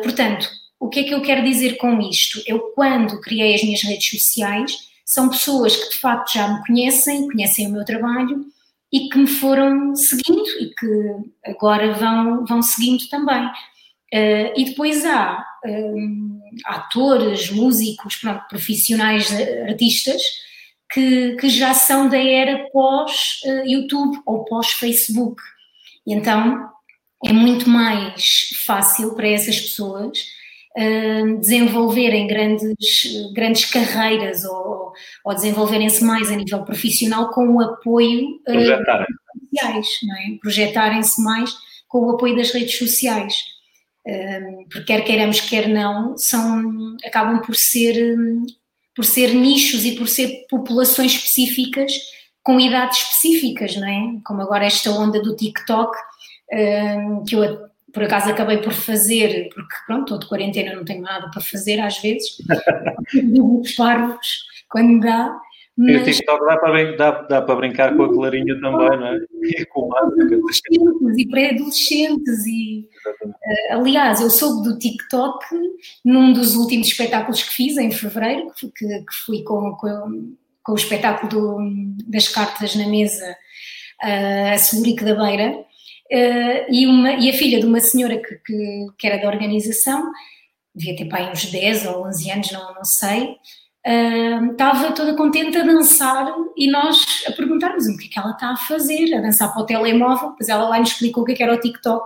Portanto, 0.03 0.49
o 0.79 0.87
que 0.87 1.01
é 1.01 1.03
que 1.03 1.13
eu 1.13 1.21
quero 1.21 1.43
dizer 1.43 1.75
com 1.77 1.99
isto? 1.99 2.41
Eu, 2.47 2.59
quando 2.73 3.19
criei 3.19 3.53
as 3.53 3.63
minhas 3.63 3.83
redes 3.83 4.09
sociais, 4.09 4.89
são 5.05 5.29
pessoas 5.29 5.75
que 5.75 5.89
de 5.89 5.97
facto 5.97 6.33
já 6.33 6.47
me 6.47 6.65
conhecem, 6.65 7.27
conhecem 7.27 7.67
o 7.67 7.71
meu 7.71 7.83
trabalho 7.83 8.45
e 8.91 9.09
que 9.09 9.17
me 9.17 9.27
foram 9.27 9.95
seguindo 9.95 10.47
e 10.59 10.73
que 10.73 11.49
agora 11.49 11.93
vão, 11.93 12.45
vão 12.45 12.61
seguindo 12.61 13.07
também. 13.09 13.45
Uh, 14.13 14.53
e 14.55 14.65
depois 14.65 15.05
há 15.05 15.45
um, 15.65 16.39
atores, 16.65 17.51
músicos, 17.51 18.15
pronto, 18.15 18.47
profissionais, 18.47 19.29
artistas 19.67 20.21
que, 20.91 21.35
que, 21.35 21.49
já 21.49 21.73
são 21.73 22.09
da 22.09 22.17
era 22.17 22.67
pós-YouTube 22.71 24.17
uh, 24.17 24.23
ou 24.25 24.45
pós-Facebook. 24.45 25.41
Então 26.07 26.69
é 27.25 27.33
muito 27.33 27.69
mais 27.69 28.49
fácil 28.65 29.13
para 29.13 29.27
essas 29.27 29.59
pessoas 29.59 30.38
uh, 30.77 31.37
desenvolverem 31.39 32.27
grandes, 32.27 33.31
grandes 33.33 33.65
carreiras 33.65 34.43
ou, 34.45 34.93
ou 35.25 35.35
desenvolverem-se 35.35 36.03
mais 36.03 36.31
a 36.31 36.35
nível 36.35 36.63
profissional 36.63 37.29
com 37.31 37.47
o 37.55 37.61
apoio 37.61 38.39
Projetarem. 38.45 39.07
sociais, 39.49 39.87
não 40.03 40.15
é? 40.15 40.37
projetarem-se 40.41 41.23
mais 41.23 41.51
com 41.87 41.99
o 42.05 42.11
apoio 42.11 42.35
das 42.35 42.51
redes 42.51 42.77
sociais 42.77 43.33
porque 44.71 44.85
quer 44.85 45.03
queiramos, 45.03 45.41
quer 45.41 45.67
não, 45.67 46.17
são, 46.17 46.95
acabam 47.05 47.41
por 47.41 47.55
ser, 47.55 48.15
por 48.95 49.05
ser 49.05 49.33
nichos 49.33 49.85
e 49.85 49.95
por 49.95 50.07
ser 50.07 50.45
populações 50.49 51.13
específicas 51.13 51.91
com 52.41 52.59
idades 52.59 52.99
específicas, 52.99 53.75
não 53.75 53.87
é? 53.87 54.19
Como 54.25 54.41
agora 54.41 54.65
esta 54.65 54.89
onda 54.91 55.21
do 55.21 55.35
TikTok, 55.35 55.95
que 57.27 57.35
eu 57.35 57.68
por 57.93 58.03
acaso 58.03 58.29
acabei 58.29 58.57
por 58.57 58.73
fazer, 58.73 59.49
porque 59.53 59.75
pronto, 59.85 60.03
estou 60.03 60.19
de 60.19 60.27
quarentena, 60.27 60.75
não 60.75 60.85
tenho 60.85 61.01
nada 61.01 61.29
para 61.31 61.41
fazer 61.41 61.79
às 61.79 61.99
vezes, 61.99 62.37
os 63.39 63.71
parvos, 63.75 64.45
quando 64.69 64.99
dá, 64.99 65.39
mas... 65.79 65.95
E 65.95 65.95
o 65.95 66.03
TikTok 66.03 66.45
dá 66.45 66.57
para, 66.57 66.97
dá, 66.97 67.11
dá 67.21 67.41
para 67.41 67.55
brincar 67.55 67.95
com 67.95 68.03
a 68.03 68.13
clarinha 68.13 68.53
também, 68.59 68.99
não 68.99 69.07
é? 69.07 69.19
E 69.43 69.63
com 69.71 69.87
o 69.87 69.97
Adolescentes 69.97 71.17
e 71.17 71.29
pré-adolescentes. 71.29 72.45
E, 72.45 72.89
uh, 73.25 73.79
aliás, 73.79 74.19
eu 74.19 74.29
soube 74.29 74.67
do 74.67 74.77
TikTok 74.77 75.45
num 76.03 76.33
dos 76.33 76.57
últimos 76.57 76.87
espetáculos 76.87 77.43
que 77.43 77.53
fiz, 77.53 77.77
em 77.77 77.91
fevereiro, 77.91 78.51
que, 78.57 78.69
que 78.71 79.13
fui 79.25 79.41
com, 79.43 79.71
com, 79.77 80.33
com 80.61 80.71
o 80.73 80.75
espetáculo 80.75 81.29
do, 81.29 81.57
das 82.07 82.27
cartas 82.27 82.75
na 82.75 82.85
mesa, 82.85 83.33
uh, 84.03 84.53
a 84.53 84.57
Celurique 84.57 85.05
da 85.05 85.15
Beira, 85.15 85.63
uh, 86.11 86.65
e, 86.69 86.87
uma, 86.87 87.13
e 87.13 87.29
a 87.29 87.33
filha 87.33 87.59
de 87.59 87.65
uma 87.65 87.79
senhora 87.79 88.17
que, 88.17 88.35
que, 88.35 88.87
que 88.97 89.07
era 89.07 89.21
da 89.21 89.27
organização, 89.27 90.11
devia 90.73 90.95
ter 90.95 91.05
pai 91.05 91.31
uns 91.31 91.45
10 91.45 91.85
ou 91.87 92.07
11 92.07 92.31
anos, 92.31 92.51
não, 92.51 92.73
não 92.73 92.85
sei, 92.85 93.35
estava 94.51 94.91
toda 94.91 95.15
contente 95.15 95.57
a 95.57 95.63
dançar 95.63 96.33
e 96.57 96.69
nós 96.69 97.23
a 97.27 97.31
perguntarmos 97.31 97.87
o 97.87 97.97
que 97.97 98.05
é 98.05 98.09
que 98.09 98.19
ela 98.19 98.31
está 98.31 98.51
a 98.51 98.57
fazer, 98.57 99.13
a 99.15 99.21
dançar 99.21 99.51
para 99.51 99.61
o 99.61 99.65
telemóvel, 99.65 100.31
depois 100.31 100.49
ela 100.49 100.69
lá 100.69 100.79
nos 100.79 100.91
explicou 100.91 101.23
o 101.23 101.25
que, 101.25 101.31
é 101.31 101.35
que 101.35 101.43
era 101.43 101.53
o 101.53 101.59
TikTok 101.59 102.05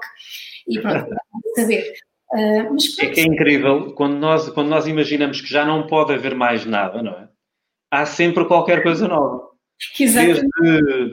e 0.68 0.80
pronto, 0.80 1.10
saber. 1.56 1.94
Uh, 2.32 2.74
mas 2.74 2.98
é 3.00 3.08
que 3.08 3.20
é 3.20 3.24
incrível, 3.24 3.94
quando 3.94 4.16
nós, 4.16 4.50
quando 4.50 4.70
nós 4.70 4.88
imaginamos 4.88 5.39
que 5.39 5.50
já 5.50 5.66
não 5.66 5.86
pode 5.86 6.13
haver 6.13 6.34
mais 6.34 6.66
nada, 6.66 7.02
não 7.04 7.12
é? 7.12 7.28
Há 7.92 8.08
sempre 8.08 8.46
qualquer 8.46 8.82
coisa 8.82 9.08
nova. 9.08 9.50
Exatamente. 10.00 10.48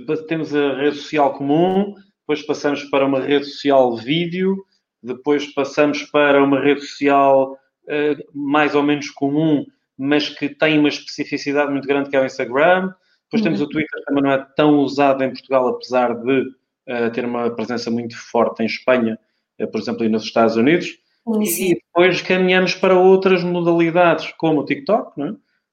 Desde, 0.06 0.26
temos 0.26 0.54
a 0.54 0.76
rede 0.76 0.96
social 0.96 1.34
comum, 1.34 1.94
depois 2.30 2.42
passamos 2.42 2.84
para 2.84 3.04
uma 3.04 3.20
rede 3.20 3.46
social 3.46 3.96
vídeo, 3.96 4.64
depois 5.02 5.52
passamos 5.52 6.04
para 6.04 6.42
uma 6.42 6.60
rede 6.60 6.82
social 6.82 7.54
uh, 7.54 8.30
mais 8.32 8.76
ou 8.76 8.84
menos 8.84 9.10
comum, 9.10 9.66
mas 9.98 10.28
que 10.28 10.48
tem 10.48 10.78
uma 10.78 10.88
especificidade 10.88 11.72
muito 11.72 11.88
grande 11.88 12.08
que 12.08 12.16
é 12.16 12.20
o 12.20 12.24
Instagram. 12.24 12.92
Depois 13.24 13.40
uhum. 13.40 13.42
temos 13.42 13.60
o 13.60 13.68
Twitter, 13.68 13.98
que 13.98 14.04
também 14.04 14.22
não 14.22 14.30
é 14.30 14.46
tão 14.54 14.78
usado 14.78 15.24
em 15.24 15.30
Portugal, 15.30 15.68
apesar 15.68 16.14
de 16.14 16.42
uh, 16.42 17.10
ter 17.12 17.24
uma 17.24 17.50
presença 17.50 17.90
muito 17.90 18.16
forte 18.16 18.62
em 18.62 18.66
Espanha, 18.66 19.18
uh, 19.60 19.66
por 19.66 19.80
exemplo, 19.80 20.04
e 20.04 20.08
nos 20.08 20.22
Estados 20.22 20.54
Unidos. 20.54 20.98
Uhum. 21.26 21.42
E 21.42 21.74
depois 21.74 22.22
caminhamos 22.22 22.76
para 22.76 22.96
outras 22.96 23.42
modalidades, 23.42 24.32
como 24.38 24.60
o 24.60 24.64
TikTok, 24.64 25.20
é? 25.20 25.32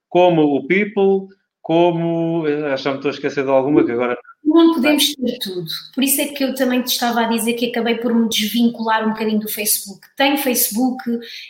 como 0.10 0.41
o 0.56 0.65
People, 0.65 1.36
como. 1.62 2.46
Acho 2.74 2.89
que 2.89 2.96
estou 2.96 3.10
a 3.10 3.13
esquecer 3.13 3.43
de 3.43 3.52
alguma 3.52 3.86
que 3.86 3.91
agora 3.91 4.17
não 4.47 4.73
podemos 4.73 5.13
ter 5.13 5.39
tudo. 5.39 5.67
Por 5.93 6.03
isso 6.03 6.21
é 6.21 6.27
que 6.27 6.43
eu 6.43 6.55
também 6.55 6.81
te 6.81 6.93
estava 6.93 7.21
a 7.21 7.27
dizer 7.27 7.53
que 7.53 7.67
acabei 7.67 7.95
por 7.95 8.13
me 8.13 8.29
desvincular 8.29 9.05
um 9.05 9.12
bocadinho 9.12 9.39
do 9.39 9.49
Facebook. 9.49 10.07
Tenho 10.15 10.38
Facebook 10.38 11.03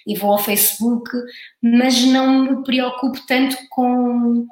e 0.06 0.16
vou 0.16 0.32
ao 0.32 0.40
Facebook, 0.40 1.10
mas 1.62 2.04
não 2.06 2.44
me 2.44 2.64
preocupo 2.64 3.20
tanto 3.28 3.56
com, 3.70 4.48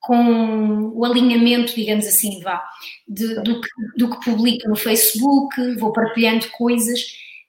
com 0.00 0.92
o 0.94 1.04
alinhamento, 1.04 1.74
digamos 1.74 2.06
assim, 2.06 2.40
vá, 2.42 2.62
de, 3.08 3.34
do, 3.42 3.60
que, 3.60 3.68
do 3.96 4.10
que 4.10 4.24
publico 4.24 4.68
no 4.68 4.76
Facebook, 4.76 5.76
vou 5.76 5.92
partilhando 5.92 6.48
coisas. 6.50 7.00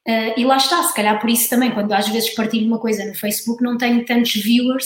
Uh, 0.08 0.40
e 0.40 0.46
lá 0.46 0.58
está, 0.58 0.84
se 0.84 0.94
calhar 0.94 1.20
por 1.20 1.30
isso 1.30 1.50
também, 1.50 1.72
quando 1.72 1.92
às 1.92 2.08
vezes 2.08 2.36
partilho 2.36 2.68
uma 2.68 2.80
coisa 2.80 3.04
no 3.04 3.16
Facebook, 3.16 3.64
não 3.64 3.76
tenho 3.76 4.06
tantos 4.06 4.34
viewers, 4.36 4.86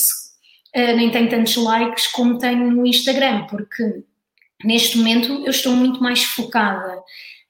uh, 0.74 0.96
nem 0.96 1.12
tenho 1.12 1.30
tantos 1.30 1.58
likes 1.58 2.08
como 2.08 2.38
tenho 2.38 2.72
no 2.72 2.86
Instagram, 2.86 3.46
porque 3.48 4.06
neste 4.64 4.98
momento 4.98 5.44
eu 5.46 5.52
estou 5.52 5.74
muito 5.74 6.02
mais 6.02 6.24
focada 6.24 7.02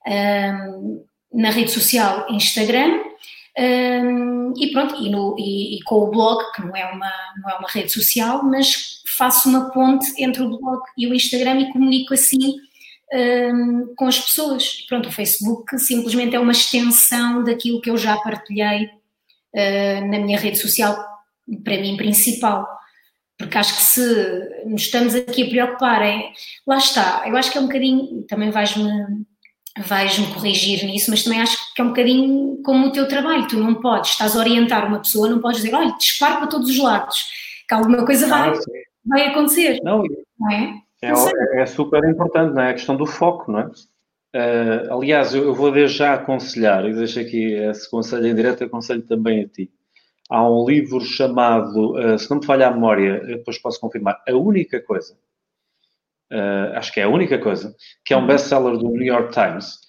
um, 0.07 1.03
na 1.33 1.51
rede 1.51 1.71
social 1.71 2.27
Instagram 2.29 3.01
um, 3.57 4.53
e 4.57 4.71
pronto, 4.71 4.95
e, 5.03 5.09
no, 5.09 5.35
e, 5.37 5.77
e, 5.77 5.83
com 5.83 5.95
o 5.95 6.11
blog, 6.11 6.41
que 6.53 6.61
não 6.61 6.75
é, 6.75 6.85
uma, 6.85 7.11
não 7.41 7.49
é 7.49 7.55
uma 7.55 7.67
rede 7.69 7.91
social, 7.91 8.43
mas 8.43 9.01
faço 9.17 9.49
uma 9.49 9.71
ponte 9.71 10.13
entre 10.21 10.41
o 10.41 10.49
blog 10.49 10.81
e 10.97 11.07
o 11.07 11.13
Instagram 11.13 11.59
e 11.59 11.73
comunico 11.73 12.13
assim 12.13 12.55
um, 13.13 13.93
com 13.97 14.05
as 14.05 14.19
pessoas. 14.19 14.85
Pronto, 14.87 15.09
o 15.09 15.11
Facebook 15.11 15.77
simplesmente 15.77 16.35
é 16.35 16.39
uma 16.39 16.51
extensão 16.51 17.43
daquilo 17.43 17.81
que 17.81 17.89
eu 17.89 17.97
já 17.97 18.15
partilhei 18.17 18.85
uh, 18.85 20.07
na 20.07 20.19
minha 20.19 20.39
rede 20.39 20.57
social, 20.57 20.97
para 21.63 21.81
mim 21.81 21.97
principal. 21.97 22.65
Porque 23.39 23.57
acho 23.57 23.77
que 23.77 23.81
se 23.81 24.65
nos 24.65 24.81
estamos 24.81 25.15
aqui 25.15 25.43
a 25.43 25.49
preocupar 25.49 26.01
em. 26.01 26.33
Lá 26.67 26.77
está, 26.77 27.23
eu 27.25 27.37
acho 27.37 27.49
que 27.49 27.57
é 27.57 27.61
um 27.61 27.67
bocadinho. 27.67 28.23
Também 28.23 28.51
vais-me 28.51 29.25
vais-me 29.77 30.27
corrigir 30.33 30.83
nisso, 30.85 31.09
mas 31.09 31.23
também 31.23 31.41
acho 31.41 31.73
que 31.73 31.81
é 31.81 31.85
um 31.85 31.89
bocadinho 31.89 32.61
como 32.63 32.87
o 32.87 32.91
teu 32.91 33.07
trabalho. 33.07 33.47
Tu 33.47 33.57
não 33.57 33.75
podes, 33.75 34.11
estás 34.11 34.35
a 34.35 34.39
orientar 34.39 34.85
uma 34.85 34.99
pessoa, 34.99 35.29
não 35.29 35.39
podes 35.39 35.61
dizer, 35.61 35.73
olha, 35.73 35.95
dispara 35.97 36.35
para 36.35 36.47
todos 36.47 36.69
os 36.69 36.77
lados, 36.77 37.15
que 37.65 37.73
alguma 37.73 38.05
coisa 38.05 38.27
vai, 38.27 38.51
vai 39.05 39.27
acontecer. 39.27 39.79
Não, 39.83 40.03
não 40.37 40.51
é? 40.51 40.73
É, 41.01 41.61
é, 41.61 41.65
super 41.65 42.03
importante, 42.03 42.53
não 42.53 42.61
é? 42.61 42.71
A 42.71 42.73
questão 42.73 42.97
do 42.97 43.05
foco, 43.05 43.49
não 43.49 43.59
é? 43.59 43.65
Uh, 44.35 44.93
aliás, 44.93 45.33
eu, 45.33 45.45
eu 45.45 45.55
vou 45.55 45.71
desde 45.71 45.97
já 45.97 46.13
aconselhar, 46.13 46.85
e 46.85 46.93
deixo 46.93 47.21
aqui 47.21 47.53
esse 47.53 47.89
conselho 47.89 48.27
em 48.27 48.35
direto, 48.35 48.65
aconselho 48.65 49.01
também 49.03 49.43
a 49.43 49.47
ti 49.47 49.71
há 50.29 50.47
um 50.47 50.65
livro 50.65 51.01
chamado, 51.01 51.93
uh, 51.97 52.17
se 52.17 52.29
não 52.29 52.39
me 52.39 52.45
falha 52.45 52.67
a 52.67 52.71
memória, 52.71 53.19
depois 53.25 53.57
posso 53.57 53.79
confirmar, 53.79 54.21
A 54.27 54.33
Única 54.33 54.79
Coisa, 54.81 55.17
uh, 56.31 56.75
acho 56.75 56.93
que 56.93 56.99
é 56.99 57.03
a 57.03 57.09
única 57.09 57.39
coisa, 57.39 57.75
que 58.05 58.13
é 58.13 58.17
um 58.17 58.21
uhum. 58.21 58.27
best-seller 58.27 58.77
do 58.77 58.89
New 58.89 59.01
York 59.01 59.33
Times, 59.33 59.79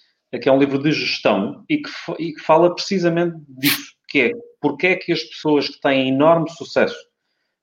que 0.41 0.49
é 0.49 0.51
um 0.51 0.59
livro 0.59 0.79
de 0.79 0.91
gestão 0.91 1.63
e 1.69 1.77
que, 1.77 1.91
e 2.17 2.33
que 2.33 2.41
fala 2.41 2.73
precisamente 2.73 3.35
disso, 3.47 3.93
que 4.07 4.21
é 4.21 4.31
porque 4.61 4.87
é 4.87 4.95
que 4.95 5.11
as 5.11 5.23
pessoas 5.23 5.67
que 5.67 5.81
têm 5.81 6.09
enorme 6.09 6.49
sucesso 6.49 7.11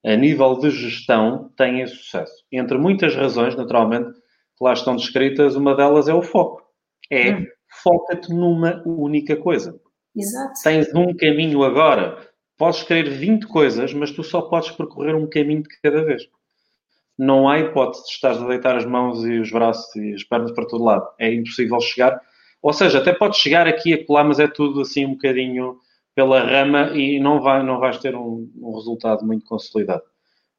a 0.05 0.17
nível 0.17 0.59
de 0.59 0.71
gestão 0.71 1.51
têm 1.57 1.87
sucesso. 1.87 2.45
Entre 2.53 2.79
muitas 2.79 3.15
razões, 3.15 3.57
naturalmente, 3.57 4.13
que 4.13 4.65
lá 4.65 4.73
estão 4.73 4.97
descritas, 4.97 5.57
uma 5.57 5.75
delas 5.75 6.09
é 6.09 6.15
o 6.15 6.23
foco. 6.23 6.63
É 7.11 7.35
hum. 7.35 7.47
foca-te 7.83 8.33
numa 8.33 8.83
única 8.87 9.37
coisa. 9.37 9.79
Exato. 10.17 10.55
Tens 10.63 10.93
um 10.95 11.15
caminho 11.17 11.63
agora 11.63 12.28
podes 12.59 12.83
querer 12.83 13.09
20 13.09 13.47
coisas, 13.47 13.95
mas 13.95 14.11
tu 14.11 14.23
só 14.25 14.43
podes 14.43 14.71
percorrer 14.73 15.15
um 15.15 15.29
caminho 15.29 15.63
de 15.63 15.69
cada 15.81 16.05
vez. 16.05 16.29
Não 17.17 17.49
há 17.49 17.59
hipótese 17.59 18.05
de 18.05 18.11
estás 18.11 18.43
a 18.43 18.47
deitar 18.47 18.77
as 18.77 18.85
mãos 18.85 19.25
e 19.25 19.39
os 19.39 19.51
braços 19.51 19.95
e 19.97 20.15
as 20.15 20.25
pernas 20.25 20.53
para 20.53 20.67
todo 20.67 20.85
lado. 20.85 21.07
É 21.19 21.33
impossível 21.33 21.81
chegar. 21.81 22.21
Ou 22.61 22.73
seja, 22.73 22.99
até 22.99 23.13
podes 23.13 23.39
chegar 23.39 23.67
aqui 23.67 23.93
e 23.93 24.05
colar, 24.05 24.25
mas 24.25 24.39
é 24.39 24.49
tudo 24.49 24.81
assim 24.81 25.07
um 25.07 25.13
bocadinho 25.13 25.79
pela 26.15 26.41
rama 26.41 26.91
e 26.95 27.21
não, 27.21 27.41
vai, 27.41 27.63
não 27.63 27.79
vais 27.79 27.99
ter 27.99 28.15
um, 28.17 28.51
um 28.61 28.75
resultado 28.75 29.25
muito 29.25 29.47
consolidado. 29.47 30.03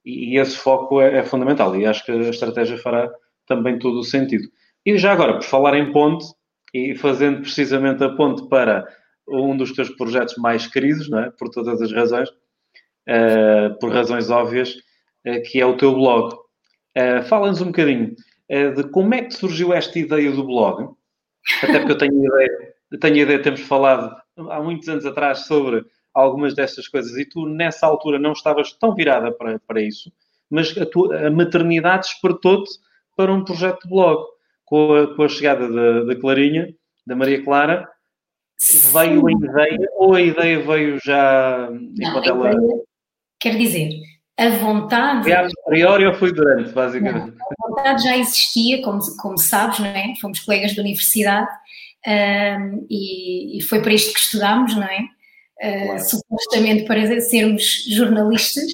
E, 0.05 0.33
e 0.33 0.37
esse 0.37 0.57
foco 0.57 1.01
é, 1.01 1.17
é, 1.17 1.23
fundamental 1.23 1.75
e 1.75 1.85
acho 1.85 2.05
que 2.05 2.11
a 2.11 2.29
estratégia 2.29 2.77
fará 2.77 3.11
também 3.45 3.77
todo 3.77 3.99
o 3.99 4.03
sentido. 4.03 4.47
E 4.85 4.97
já 4.97 5.11
agora, 5.11 5.33
por 5.33 5.43
falar 5.43 5.77
em 5.77 5.91
ponte, 5.91 6.25
e 6.73 6.95
fazendo 6.95 7.41
precisamente 7.41 8.03
a 8.03 8.09
ponte 8.09 8.47
para 8.47 8.87
um 9.31 9.55
dos 9.55 9.73
teus 9.73 9.89
projetos 9.89 10.35
mais 10.37 10.67
queridos, 10.67 11.09
não 11.09 11.19
é? 11.19 11.31
por 11.31 11.49
todas 11.49 11.81
as 11.81 11.91
razões, 11.91 12.29
uh, 12.29 13.77
por 13.79 13.91
razões 13.91 14.29
óbvias, 14.29 14.75
que 15.51 15.59
é 15.59 15.65
o 15.65 15.75
teu 15.75 15.93
blog. 15.93 16.33
Fala-nos 17.27 17.61
um 17.61 17.67
bocadinho 17.67 18.15
de 18.49 18.83
como 18.89 19.13
é 19.13 19.21
que 19.23 19.33
surgiu 19.33 19.73
esta 19.73 19.99
ideia 19.99 20.31
do 20.31 20.45
blog. 20.45 20.89
Até 21.61 21.79
porque 21.79 21.91
eu 21.91 21.97
tenho 21.97 22.25
ideia, 22.25 22.73
tenho 22.99 23.17
ideia, 23.17 23.41
temos 23.41 23.61
falado 23.61 24.15
há 24.49 24.61
muitos 24.61 24.87
anos 24.87 25.05
atrás 25.05 25.39
sobre 25.45 25.85
algumas 26.13 26.53
destas 26.55 26.87
coisas 26.87 27.15
e 27.17 27.25
tu 27.25 27.45
nessa 27.47 27.85
altura 27.85 28.17
não 28.17 28.31
estavas 28.31 28.71
tão 28.73 28.95
virada 28.95 29.31
para, 29.31 29.59
para 29.59 29.81
isso, 29.81 30.11
mas 30.49 30.75
a, 30.77 30.85
tua, 30.85 31.27
a 31.27 31.31
maternidade 31.31 32.07
despertou-te 32.07 32.71
para 33.15 33.31
um 33.31 33.43
projeto 33.43 33.83
de 33.83 33.89
blog. 33.89 34.23
Com 34.65 34.93
a, 34.93 35.15
com 35.15 35.23
a 35.23 35.27
chegada 35.27 35.67
da, 35.67 36.03
da 36.03 36.15
Clarinha, 36.15 36.71
da 37.05 37.15
Maria 37.15 37.43
Clara, 37.43 37.89
veio 38.91 39.27
a 39.27 39.31
ideia 39.31 39.89
ou 39.95 40.13
a 40.13 40.21
ideia 40.21 40.59
veio 40.61 40.99
já 41.03 41.69
enquanto 41.99 42.25
não, 42.25 42.45
ela. 42.45 42.55
Ideia, 42.55 42.81
quer 43.39 43.57
dizer, 43.57 43.91
a 44.37 44.49
vontade. 44.49 45.23
Foi 45.23 45.33
a 45.33 45.47
priori 45.65 46.05
ou 46.05 46.13
foi 46.13 46.33
durante, 46.33 46.71
basicamente? 46.71 47.35
Não, 47.37 47.67
a 47.67 47.69
vontade 47.69 48.03
já 48.03 48.17
existia, 48.17 48.81
como, 48.81 48.99
como 49.17 49.37
sabes, 49.37 49.79
não 49.79 49.87
é? 49.87 50.13
Fomos 50.21 50.39
colegas 50.39 50.71
de 50.71 50.79
universidade 50.79 51.49
um, 52.07 52.87
e, 52.89 53.57
e, 53.57 53.61
foi 53.61 53.81
para 53.81 53.93
isto 53.93 54.13
que 54.13 54.19
estudámos, 54.19 54.75
não 54.75 54.83
é? 54.83 54.99
Uh, 55.61 55.85
claro. 55.87 55.99
Supostamente 55.99 56.85
para 56.85 57.21
sermos 57.21 57.85
jornalistas. 57.89 58.73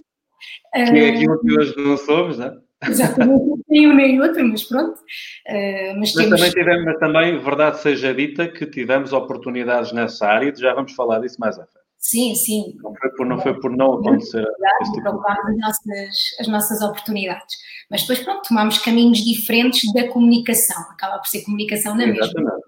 Que 0.74 0.80
é 0.82 1.10
aquilo 1.10 1.40
que 1.40 1.58
hoje 1.58 1.74
não 1.78 1.98
somos, 1.98 2.38
não 2.38 2.48
é? 2.48 2.65
Exatamente, 2.88 3.64
nem 3.70 3.88
um 3.88 3.96
nem 3.96 4.22
outro, 4.22 4.48
mas 4.48 4.64
pronto. 4.64 4.98
Uh, 4.98 6.00
mas, 6.00 6.14
mas 6.14 6.14
temos... 6.14 6.30
também 6.30 6.52
tivemos, 6.52 6.86
mas 6.86 7.00
também, 7.00 7.38
verdade 7.40 7.80
seja 7.80 8.14
dita, 8.14 8.48
que 8.48 8.66
tivemos 8.66 9.14
oportunidades 9.14 9.92
nessa 9.92 10.28
área 10.28 10.52
e 10.52 10.60
já 10.60 10.74
vamos 10.74 10.94
falar 10.94 11.20
disso 11.20 11.40
mais 11.40 11.58
à 11.58 11.66
frente. 11.66 11.86
Sim, 11.98 12.36
sim. 12.36 12.78
Não 12.84 12.94
foi 12.94 13.10
por 13.16 13.26
não, 13.26 13.42
foi 13.42 13.60
por 13.60 13.76
não 13.76 13.94
acontecer. 13.94 14.46
Tipo 14.94 15.10
as, 15.10 15.58
nossas, 15.58 16.18
as 16.40 16.48
nossas 16.48 16.82
oportunidades. 16.84 17.56
Mas 17.90 18.02
depois, 18.02 18.20
pronto, 18.20 18.48
tomámos 18.48 18.78
caminhos 18.78 19.24
diferentes 19.24 19.92
da 19.92 20.08
comunicação. 20.10 20.80
Acaba 20.92 21.18
por 21.18 21.28
ser 21.28 21.42
comunicação 21.44 21.96
na 21.96 22.06
mesma. 22.06 22.60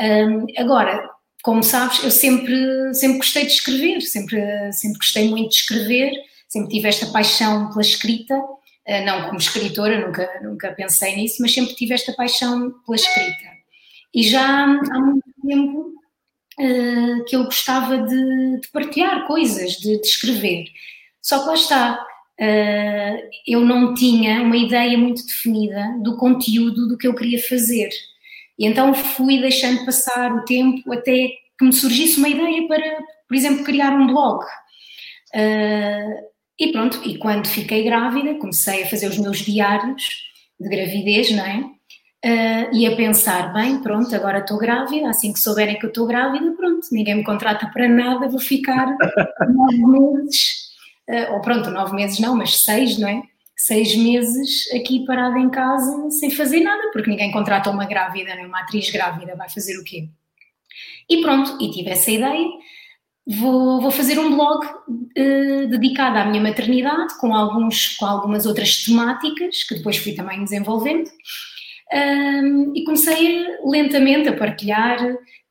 Um, 0.00 0.46
agora, 0.56 1.10
como 1.42 1.64
sabes, 1.64 2.04
eu 2.04 2.12
sempre, 2.12 2.94
sempre 2.94 3.18
gostei 3.18 3.44
de 3.44 3.52
escrever, 3.52 4.00
sempre, 4.02 4.72
sempre 4.72 4.98
gostei 4.98 5.28
muito 5.28 5.50
de 5.50 5.56
escrever, 5.56 6.12
sempre 6.48 6.70
tive 6.70 6.88
esta 6.88 7.06
paixão 7.06 7.70
pela 7.70 7.80
escrita 7.80 8.40
não 9.04 9.26
como 9.26 9.38
escritora, 9.38 10.06
nunca, 10.06 10.40
nunca 10.42 10.72
pensei 10.72 11.14
nisso, 11.16 11.36
mas 11.40 11.54
sempre 11.54 11.74
tive 11.74 11.94
esta 11.94 12.12
paixão 12.12 12.70
pela 12.84 12.96
escrita. 12.96 13.50
E 14.14 14.22
já 14.22 14.64
há 14.64 15.00
muito 15.00 15.30
tempo 15.46 15.94
uh, 16.58 17.24
que 17.24 17.36
eu 17.36 17.44
gostava 17.44 17.98
de, 17.98 18.60
de 18.60 18.68
partilhar 18.72 19.26
coisas, 19.26 19.72
de, 19.72 20.00
de, 20.00 20.06
escrever. 20.06 20.64
Só 21.22 21.40
que 21.40 21.46
lá 21.46 21.54
está, 21.54 22.06
uh, 22.40 23.30
eu 23.46 23.60
não 23.60 23.94
tinha 23.94 24.42
uma 24.42 24.56
ideia 24.56 24.98
muito 24.98 25.24
definida 25.24 25.96
do 26.02 26.16
conteúdo 26.16 26.88
do 26.88 26.98
que 26.98 27.06
eu 27.06 27.14
queria 27.14 27.40
fazer. 27.42 27.90
E 28.58 28.66
então 28.66 28.92
fui 28.92 29.40
deixando 29.40 29.84
passar 29.84 30.32
o 30.32 30.44
tempo 30.44 30.92
até 30.92 31.28
que 31.58 31.64
me 31.64 31.72
surgisse 31.72 32.18
uma 32.18 32.28
ideia 32.28 32.66
para, 32.66 32.98
por 33.28 33.36
exemplo, 33.36 33.64
criar 33.64 33.92
um 33.92 34.06
blog. 34.06 34.44
Uh, 35.34 36.29
e 36.60 36.70
pronto, 36.72 37.00
e 37.08 37.16
quando 37.16 37.48
fiquei 37.48 37.82
grávida, 37.82 38.34
comecei 38.34 38.82
a 38.82 38.86
fazer 38.86 39.08
os 39.08 39.16
meus 39.16 39.38
diários 39.38 40.04
de 40.60 40.68
gravidez, 40.68 41.30
não 41.30 41.44
é? 41.44 41.64
Uh, 42.22 42.76
e 42.76 42.86
a 42.86 42.94
pensar, 42.94 43.50
bem, 43.54 43.80
pronto, 43.80 44.14
agora 44.14 44.40
estou 44.40 44.58
grávida, 44.58 45.08
assim 45.08 45.32
que 45.32 45.40
souberem 45.40 45.78
que 45.78 45.86
eu 45.86 45.88
estou 45.88 46.06
grávida, 46.06 46.52
pronto, 46.52 46.86
ninguém 46.92 47.14
me 47.14 47.24
contrata 47.24 47.66
para 47.72 47.88
nada, 47.88 48.28
vou 48.28 48.38
ficar 48.38 48.94
nove 49.48 49.86
meses, 49.86 50.68
uh, 51.08 51.32
ou 51.32 51.40
pronto, 51.40 51.70
nove 51.70 51.96
meses 51.96 52.18
não, 52.18 52.36
mas 52.36 52.62
seis, 52.62 52.98
não 52.98 53.08
é? 53.08 53.22
Seis 53.56 53.96
meses 53.96 54.70
aqui 54.74 55.06
parada 55.06 55.38
em 55.38 55.48
casa 55.48 56.10
sem 56.10 56.30
fazer 56.30 56.60
nada, 56.60 56.90
porque 56.92 57.08
ninguém 57.08 57.32
contrata 57.32 57.70
uma 57.70 57.86
grávida, 57.86 58.34
não 58.34 58.42
é? 58.42 58.46
Uma 58.46 58.60
atriz 58.60 58.90
grávida 58.90 59.34
vai 59.34 59.48
fazer 59.48 59.78
o 59.78 59.84
quê? 59.84 60.10
E 61.08 61.22
pronto, 61.22 61.56
e 61.58 61.70
tive 61.70 61.88
essa 61.88 62.10
ideia, 62.10 62.48
vou, 63.26 63.80
vou 63.80 63.90
fazer 63.90 64.18
um 64.18 64.34
blog 64.34 64.66
uh, 64.66 65.68
dedicado 65.68 66.18
à 66.18 66.24
minha 66.24 66.42
maternidade, 66.42 67.18
com, 67.18 67.34
alguns, 67.34 67.96
com 67.96 68.06
algumas 68.06 68.46
outras 68.46 68.84
temáticas, 68.84 69.64
que 69.64 69.76
depois 69.76 69.96
fui 69.96 70.12
também 70.12 70.42
desenvolvendo. 70.42 71.10
Um, 71.92 72.72
e 72.74 72.84
comecei 72.84 73.46
lentamente 73.64 74.28
a 74.28 74.36
partilhar 74.36 74.98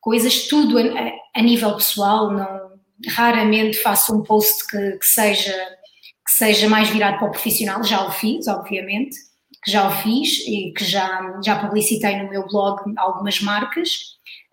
coisas, 0.00 0.48
tudo 0.48 0.78
a, 0.78 1.38
a, 1.38 1.42
nível 1.42 1.76
pessoal, 1.76 2.32
não, 2.32 2.70
raramente 3.08 3.76
faço 3.78 4.16
um 4.16 4.22
post 4.22 4.66
que, 4.68 4.92
que, 4.92 5.06
seja, 5.06 5.52
que 5.52 6.32
seja 6.32 6.68
mais 6.68 6.88
virado 6.88 7.18
para 7.18 7.28
o 7.28 7.30
profissional, 7.30 7.84
já 7.84 8.06
o 8.06 8.10
fiz, 8.10 8.48
obviamente, 8.48 9.14
que 9.62 9.70
já 9.70 9.86
o 9.86 9.90
fiz 9.90 10.38
e 10.46 10.72
que 10.72 10.82
já, 10.82 11.40
já 11.44 11.58
publicitei 11.58 12.16
no 12.16 12.30
meu 12.30 12.46
blog 12.46 12.80
algumas 12.96 13.40
marcas, 13.42 13.90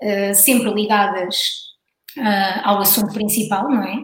uh, 0.04 0.36
sempre 0.36 0.70
ligadas 0.74 1.67
uh, 2.18 2.62
ao 2.64 2.80
assunto 2.80 3.14
principal, 3.14 3.70
não 3.70 3.84
é? 3.84 3.96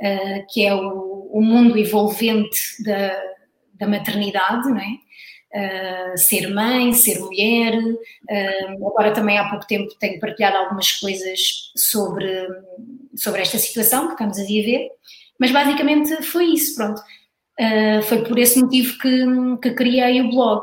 Uh, 0.00 0.46
que 0.48 0.64
é 0.64 0.74
o, 0.74 1.30
o, 1.32 1.42
mundo 1.42 1.76
envolvente 1.76 2.58
da, 2.84 3.20
da 3.74 3.86
maternidade, 3.86 4.68
não 4.68 4.78
é? 4.78 4.98
Uh, 5.52 6.16
ser 6.16 6.48
mãe, 6.48 6.92
ser 6.92 7.18
mulher. 7.18 7.76
Uh, 7.76 8.86
agora 8.86 9.12
também 9.12 9.38
há 9.38 9.48
pouco 9.48 9.66
tempo 9.66 9.88
tenho 9.98 10.20
partilhado 10.20 10.56
algumas 10.56 10.92
coisas 10.92 11.72
sobre, 11.76 12.46
sobre 13.16 13.42
esta 13.42 13.58
situação 13.58 14.06
que 14.06 14.12
estamos 14.12 14.38
a 14.38 14.44
viver, 14.44 14.88
mas 15.38 15.50
basicamente 15.50 16.22
foi 16.22 16.46
isso, 16.46 16.76
pronto. 16.76 17.00
Uh, 17.60 18.02
foi 18.02 18.22
por 18.24 18.38
esse 18.38 18.60
motivo 18.60 18.96
que, 18.98 19.26
que 19.62 19.74
criei 19.74 20.20
o 20.20 20.30
blog. 20.30 20.62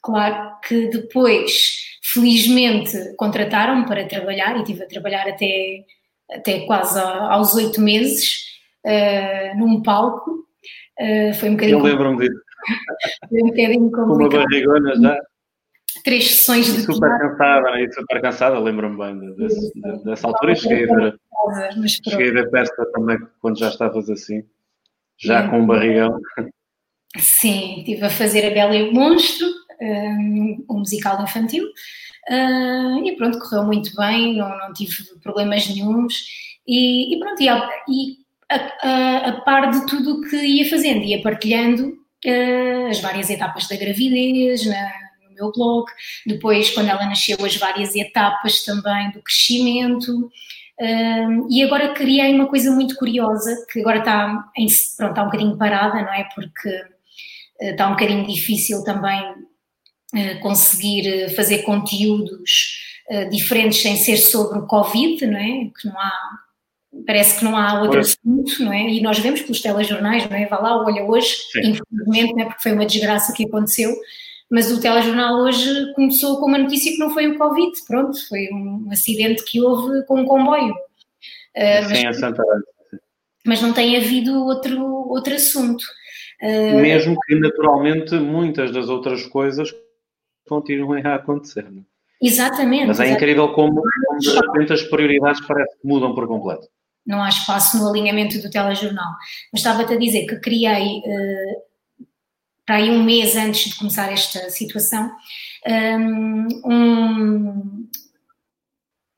Claro 0.00 0.52
que 0.66 0.88
depois, 0.88 1.98
felizmente, 2.02 2.96
contrataram-me 3.16 3.86
para 3.86 4.06
trabalhar 4.06 4.56
e 4.56 4.60
estive 4.60 4.84
a 4.84 4.88
trabalhar 4.88 5.28
até 5.28 5.84
até 6.30 6.60
quase 6.66 6.98
aos 6.98 7.54
oito 7.54 7.80
meses, 7.80 8.44
uh, 8.84 9.58
num 9.58 9.82
palco. 9.82 10.46
Uh, 10.98 11.34
foi 11.34 11.50
um 11.50 11.52
bocadinho. 11.52 11.78
Eu 11.78 11.82
lembro-me 11.82 12.18
disso. 12.18 12.40
Foi 13.28 13.40
um 13.40 13.46
bocadinho 13.46 13.90
complicado. 13.90 14.18
Com 14.18 14.36
uma 14.36 14.44
barrigona 14.44 14.94
já. 15.00 15.16
Três 16.04 16.28
sessões 16.28 16.66
de. 16.66 16.82
Super 16.82 17.18
cansada, 17.18 17.70
né? 17.70 17.88
super 17.92 18.20
cansada, 18.20 18.58
lembro-me 18.58 18.96
bem 18.96 19.36
desse, 19.36 19.72
dessa 20.04 20.26
altura. 20.26 20.52
E 20.52 20.56
cheguei 20.56 20.90
a 20.90 20.94
ver, 20.94 21.20
cheguei 22.08 22.30
a 22.30 22.32
ver 22.32 22.50
peça 22.50 22.86
também 22.92 23.18
quando 23.40 23.58
já 23.58 23.68
estavas 23.68 24.10
assim, 24.10 24.42
já 25.16 25.44
é. 25.44 25.48
com 25.48 25.60
um 25.60 25.66
barrigão. 25.66 26.20
Sim, 27.16 27.78
estive 27.78 28.04
a 28.04 28.10
fazer 28.10 28.46
A 28.46 28.50
Bela 28.50 28.76
e 28.76 28.88
o 28.88 28.92
Monstro, 28.92 29.46
um, 29.80 30.64
um 30.68 30.78
musical 30.78 31.22
infantil. 31.22 31.66
Uh, 32.28 33.06
e 33.06 33.16
pronto, 33.16 33.38
correu 33.38 33.64
muito 33.64 33.94
bem, 33.96 34.36
não, 34.36 34.56
não 34.58 34.72
tive 34.72 34.94
problemas 35.22 35.66
nenhums. 35.66 36.14
E, 36.66 37.14
e 37.14 37.18
pronto, 37.18 37.42
e, 37.42 37.48
a, 37.48 37.70
e 37.88 38.16
a, 38.50 38.56
a, 38.56 39.28
a, 39.28 39.32
par 39.40 39.70
de 39.70 39.86
tudo 39.86 40.16
o 40.16 40.28
que 40.28 40.36
ia 40.36 40.68
fazendo, 40.68 41.04
ia 41.04 41.22
partilhando 41.22 41.88
uh, 41.88 42.86
as 42.90 43.00
várias 43.00 43.30
etapas 43.30 43.66
da 43.66 43.76
gravidez 43.76 44.66
na, 44.66 44.92
no 45.26 45.34
meu 45.34 45.52
blog, 45.52 45.90
depois, 46.26 46.70
quando 46.70 46.90
ela 46.90 47.06
nasceu, 47.06 47.38
as 47.42 47.56
várias 47.56 47.94
etapas 47.94 48.62
também 48.62 49.10
do 49.12 49.22
crescimento. 49.22 50.30
Uh, 50.78 51.48
e 51.50 51.62
agora 51.62 51.94
criei 51.94 52.34
uma 52.34 52.46
coisa 52.46 52.70
muito 52.70 52.94
curiosa, 52.96 53.66
que 53.72 53.80
agora 53.80 54.00
está, 54.00 54.50
em, 54.54 54.66
pronto, 54.98 55.10
está 55.10 55.22
um 55.22 55.26
bocadinho 55.26 55.56
parada, 55.56 56.02
não 56.02 56.12
é? 56.12 56.28
Porque 56.34 56.68
está 57.60 57.88
um 57.88 57.92
bocadinho 57.92 58.26
difícil 58.26 58.84
também 58.84 59.47
conseguir 60.40 61.06
eh, 61.06 61.28
fazer 61.30 61.62
conteúdos 61.62 63.02
eh, 63.08 63.26
diferentes 63.26 63.82
sem 63.82 63.96
ser 63.96 64.16
sobre 64.16 64.58
o 64.58 64.66
Covid, 64.66 65.26
não 65.26 65.38
é? 65.38 65.70
Que 65.78 65.86
não 65.86 65.98
há, 65.98 66.12
parece 67.06 67.38
que 67.38 67.44
não 67.44 67.56
há 67.56 67.80
outro 67.80 68.00
pois. 68.00 68.18
assunto, 68.18 68.64
não 68.64 68.72
é? 68.72 68.88
E 68.88 69.00
nós 69.02 69.18
vemos 69.18 69.42
pelos 69.42 69.60
telejornais, 69.60 70.28
não 70.28 70.36
é? 70.36 70.46
Vá 70.46 70.58
lá, 70.58 70.82
olha 70.82 71.04
hoje, 71.04 71.34
Sim. 71.52 71.60
infelizmente, 71.70 72.34
não 72.34 72.42
é? 72.42 72.44
Porque 72.46 72.62
foi 72.62 72.72
uma 72.72 72.86
desgraça 72.86 73.32
que 73.34 73.44
aconteceu, 73.44 73.94
mas 74.50 74.72
o 74.72 74.80
telejornal 74.80 75.40
hoje 75.40 75.92
começou 75.94 76.38
com 76.38 76.46
uma 76.46 76.58
notícia 76.58 76.92
que 76.92 76.98
não 76.98 77.10
foi 77.10 77.26
o 77.26 77.36
Covid, 77.36 77.72
pronto, 77.86 78.28
foi 78.28 78.48
um 78.50 78.88
acidente 78.90 79.44
que 79.44 79.60
houve 79.60 80.04
com 80.06 80.22
um 80.22 80.24
comboio. 80.24 80.74
Sim, 81.54 82.04
mas, 82.04 82.22
é 82.22 82.30
mas 83.44 83.60
não 83.60 83.72
tem 83.72 83.96
havido 83.96 84.44
outro, 84.44 84.80
outro 85.08 85.34
assunto. 85.34 85.84
Mesmo 86.40 87.18
que 87.26 87.34
naturalmente 87.34 88.14
muitas 88.14 88.70
das 88.70 88.88
outras 88.88 89.26
coisas 89.26 89.74
continuem 90.48 91.04
a 91.04 91.14
acontecer. 91.14 91.70
Não? 91.70 91.82
É? 91.82 91.84
Exatamente. 92.20 92.86
Mas 92.86 93.00
é 93.00 93.10
incrível 93.10 93.52
como, 93.52 93.82
como 94.06 94.18
de 94.18 94.30
repente 94.30 94.72
as 94.72 94.82
prioridades 94.82 95.40
parece 95.46 95.78
que 95.78 95.86
mudam 95.86 96.14
por 96.14 96.26
completo. 96.26 96.66
Não 97.06 97.22
há 97.22 97.28
espaço 97.28 97.78
no 97.78 97.88
alinhamento 97.88 98.40
do 98.40 98.50
telejornal. 98.50 99.12
Mas 99.52 99.60
estava-te 99.60 99.94
a 99.94 99.98
dizer 99.98 100.26
que 100.26 100.40
criei, 100.40 100.98
uh, 100.98 102.06
para 102.66 102.76
aí 102.76 102.90
um 102.90 103.02
mês 103.02 103.36
antes 103.36 103.70
de 103.70 103.78
começar 103.78 104.12
esta 104.12 104.50
situação, 104.50 105.10
ehm, 105.64 106.48
um, 106.64 107.88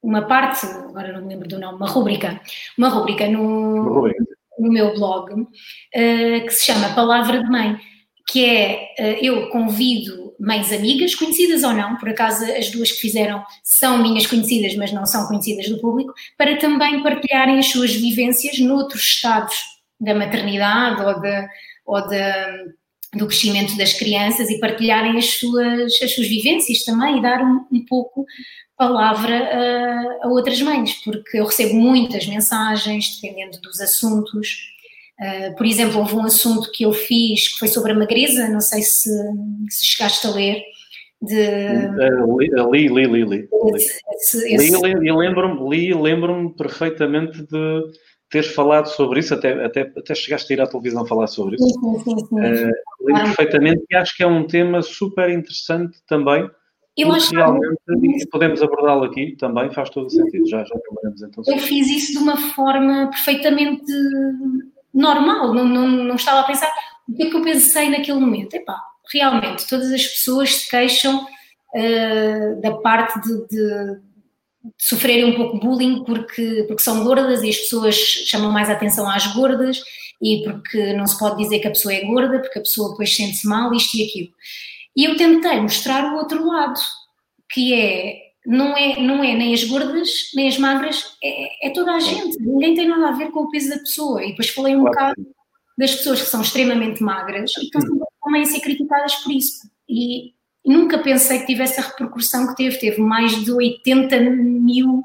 uma 0.02 0.22
parte, 0.22 0.66
agora 0.66 1.12
não 1.12 1.22
me 1.22 1.28
lembro 1.28 1.48
do 1.48 1.58
nome, 1.58 1.76
uma 1.76 1.88
rubrica, 1.88 2.40
uma 2.78 2.88
rubrica 2.88 3.28
no, 3.28 3.42
uma 3.42 3.90
rubrica. 3.90 4.24
no 4.58 4.70
meu 4.70 4.94
blog, 4.94 5.32
uh, 5.32 5.46
que 5.92 6.50
se 6.50 6.66
chama 6.66 6.94
Palavra 6.94 7.42
de 7.42 7.50
Mãe 7.50 7.76
que 8.30 8.44
é 8.44 9.18
eu 9.20 9.48
convido 9.48 10.19
mães 10.40 10.72
amigas, 10.72 11.14
conhecidas 11.14 11.62
ou 11.62 11.72
não, 11.72 11.96
por 11.96 12.08
acaso 12.08 12.44
as 12.52 12.70
duas 12.70 12.90
que 12.90 13.00
fizeram 13.00 13.44
são 13.62 13.98
minhas 13.98 14.26
conhecidas, 14.26 14.74
mas 14.74 14.90
não 14.90 15.04
são 15.04 15.26
conhecidas 15.26 15.68
do 15.68 15.78
público, 15.78 16.14
para 16.38 16.56
também 16.56 17.02
partilharem 17.02 17.58
as 17.58 17.66
suas 17.66 17.94
vivências 17.94 18.58
noutros 18.58 19.02
estados 19.02 19.54
da 20.00 20.14
maternidade 20.14 21.02
ou, 21.02 21.20
de, 21.20 21.48
ou 21.84 22.08
de, 22.08 23.18
do 23.18 23.26
crescimento 23.26 23.76
das 23.76 23.92
crianças 23.92 24.48
e 24.48 24.58
partilharem 24.58 25.18
as 25.18 25.38
suas, 25.38 26.00
as 26.02 26.14
suas 26.14 26.26
vivências 26.26 26.84
também 26.84 27.18
e 27.18 27.22
dar 27.22 27.42
um, 27.42 27.66
um 27.70 27.84
pouco 27.84 28.24
palavra 28.80 29.36
a, 29.36 30.26
a, 30.26 30.28
outras 30.28 30.58
mães, 30.62 30.94
porque 31.04 31.38
eu 31.38 31.44
recebo 31.44 31.74
muitas 31.74 32.26
mensagens, 32.26 33.20
dependendo 33.20 33.60
dos 33.60 33.78
assuntos. 33.78 34.56
Uh, 35.20 35.54
por 35.54 35.66
exemplo, 35.66 35.98
houve 35.98 36.16
um 36.16 36.24
assunto 36.24 36.70
que 36.72 36.84
eu 36.84 36.92
fiz 36.92 37.52
que 37.52 37.58
foi 37.58 37.68
sobre 37.68 37.92
a 37.92 37.94
magreza, 37.94 38.48
não 38.48 38.60
sei 38.60 38.80
se, 38.82 39.10
se 39.68 39.86
chegaste 39.86 40.26
a 40.26 40.30
ler. 40.30 40.62
De... 41.20 41.36
Uh, 41.36 42.38
li, 42.72 42.88
li, 42.88 43.06
li, 43.06 43.24
li. 43.24 43.48
Esse, 43.74 44.54
esse... 44.54 44.82
li, 44.82 44.94
li, 44.94 45.12
lembro-me 45.12 45.94
lembro 45.94 46.54
perfeitamente 46.56 47.42
de 47.42 47.82
teres 48.30 48.54
falado 48.54 48.86
sobre 48.86 49.20
isso, 49.20 49.34
até, 49.34 49.64
até, 49.64 49.80
até 49.82 50.14
chegaste 50.14 50.52
a 50.52 50.56
ir 50.56 50.60
à 50.62 50.66
televisão 50.66 51.04
falar 51.04 51.26
sobre 51.26 51.56
isso. 51.56 51.68
Sim, 51.68 51.98
sim, 52.04 52.18
sim. 52.18 52.34
Uh, 52.36 52.72
lembro 53.02 53.24
perfeitamente 53.24 53.84
e 53.90 53.96
acho 53.96 54.16
que 54.16 54.22
é 54.22 54.26
um 54.26 54.46
tema 54.46 54.80
super 54.80 55.28
interessante 55.28 55.98
também 56.08 56.48
eu 56.96 57.12
acho 57.12 57.34
realmente 57.34 57.78
que... 58.18 58.26
podemos 58.30 58.62
abordá-lo 58.62 59.04
aqui 59.04 59.36
também, 59.36 59.70
faz 59.72 59.90
todo 59.90 60.06
o 60.06 60.10
sentido. 60.10 60.46
Já, 60.48 60.64
já 60.64 60.74
trabalhamos 60.78 61.22
então. 61.22 61.44
Eu 61.46 61.58
fiz 61.58 61.88
isso 61.88 62.12
de 62.12 62.18
uma 62.18 62.36
forma 62.36 63.08
perfeitamente 63.10 63.92
normal, 64.92 65.54
não, 65.54 65.64
não, 65.64 65.88
não 65.88 66.16
estava 66.16 66.40
a 66.40 66.44
pensar. 66.44 66.70
O 67.08 67.14
que 67.14 67.24
é 67.24 67.30
que 67.30 67.36
eu 67.36 67.42
pensei 67.42 67.88
naquele 67.88 68.18
momento? 68.18 68.54
Epá, 68.54 68.80
realmente, 69.12 69.68
todas 69.68 69.90
as 69.92 70.06
pessoas 70.06 70.54
se 70.56 70.70
queixam 70.70 71.26
uh, 71.74 72.60
da 72.60 72.72
parte 72.76 73.20
de, 73.20 73.46
de, 73.48 73.48
de, 73.48 74.00
sofrerem 74.78 75.24
um 75.24 75.34
pouco 75.34 75.58
bullying 75.58 76.04
porque, 76.04 76.64
porque 76.68 76.82
são 76.82 77.02
gordas 77.04 77.42
e 77.42 77.50
as 77.50 77.56
pessoas 77.56 77.96
chamam 77.96 78.52
mais 78.52 78.70
atenção 78.70 79.08
às 79.10 79.26
gordas 79.28 79.82
e 80.22 80.42
porque 80.44 80.92
não 80.92 81.06
se 81.06 81.18
pode 81.18 81.42
dizer 81.42 81.60
que 81.60 81.66
a 81.66 81.70
pessoa 81.70 81.94
é 81.94 82.04
gorda 82.04 82.40
porque 82.40 82.58
a 82.58 82.62
pessoa 82.62 82.90
depois 82.90 83.14
sente-se 83.14 83.46
mal, 83.46 83.72
isto 83.74 83.96
e 83.96 84.04
aquilo. 84.04 84.32
E 84.96 85.04
eu 85.04 85.16
tentei 85.16 85.60
mostrar 85.60 86.12
o 86.12 86.16
outro 86.16 86.46
lado, 86.46 86.78
que 87.48 87.74
é 87.74 88.29
não 88.46 88.76
é, 88.76 89.00
não 89.00 89.22
é 89.22 89.34
nem 89.34 89.52
as 89.52 89.64
gordas, 89.64 90.30
nem 90.34 90.48
as 90.48 90.58
magras, 90.58 91.16
é, 91.22 91.68
é, 91.68 91.70
toda 91.70 91.92
a 91.92 92.00
gente. 92.00 92.38
Ninguém 92.40 92.74
tem 92.74 92.88
nada 92.88 93.08
a 93.08 93.16
ver 93.16 93.30
com 93.30 93.40
o 93.40 93.50
peso 93.50 93.70
da 93.70 93.78
pessoa. 93.78 94.24
E 94.24 94.30
depois 94.30 94.48
falei 94.48 94.76
um 94.76 94.84
bocado 94.84 95.26
das 95.76 95.94
pessoas 95.94 96.22
que 96.22 96.28
são 96.28 96.40
extremamente 96.40 97.02
magras 97.02 97.52
e 97.56 97.70
que 97.70 97.78
estão 97.78 98.06
também 98.22 98.42
a 98.42 98.46
ser 98.46 98.60
criticadas 98.60 99.16
por 99.16 99.32
isso. 99.32 99.68
E 99.88 100.32
nunca 100.64 100.98
pensei 100.98 101.40
que 101.40 101.46
tivesse 101.46 101.80
a 101.80 101.84
repercussão 101.84 102.46
que 102.48 102.56
teve. 102.56 102.78
Teve 102.78 103.00
mais 103.00 103.32
de 103.44 103.52
80 103.52 104.20
mil 104.20 105.02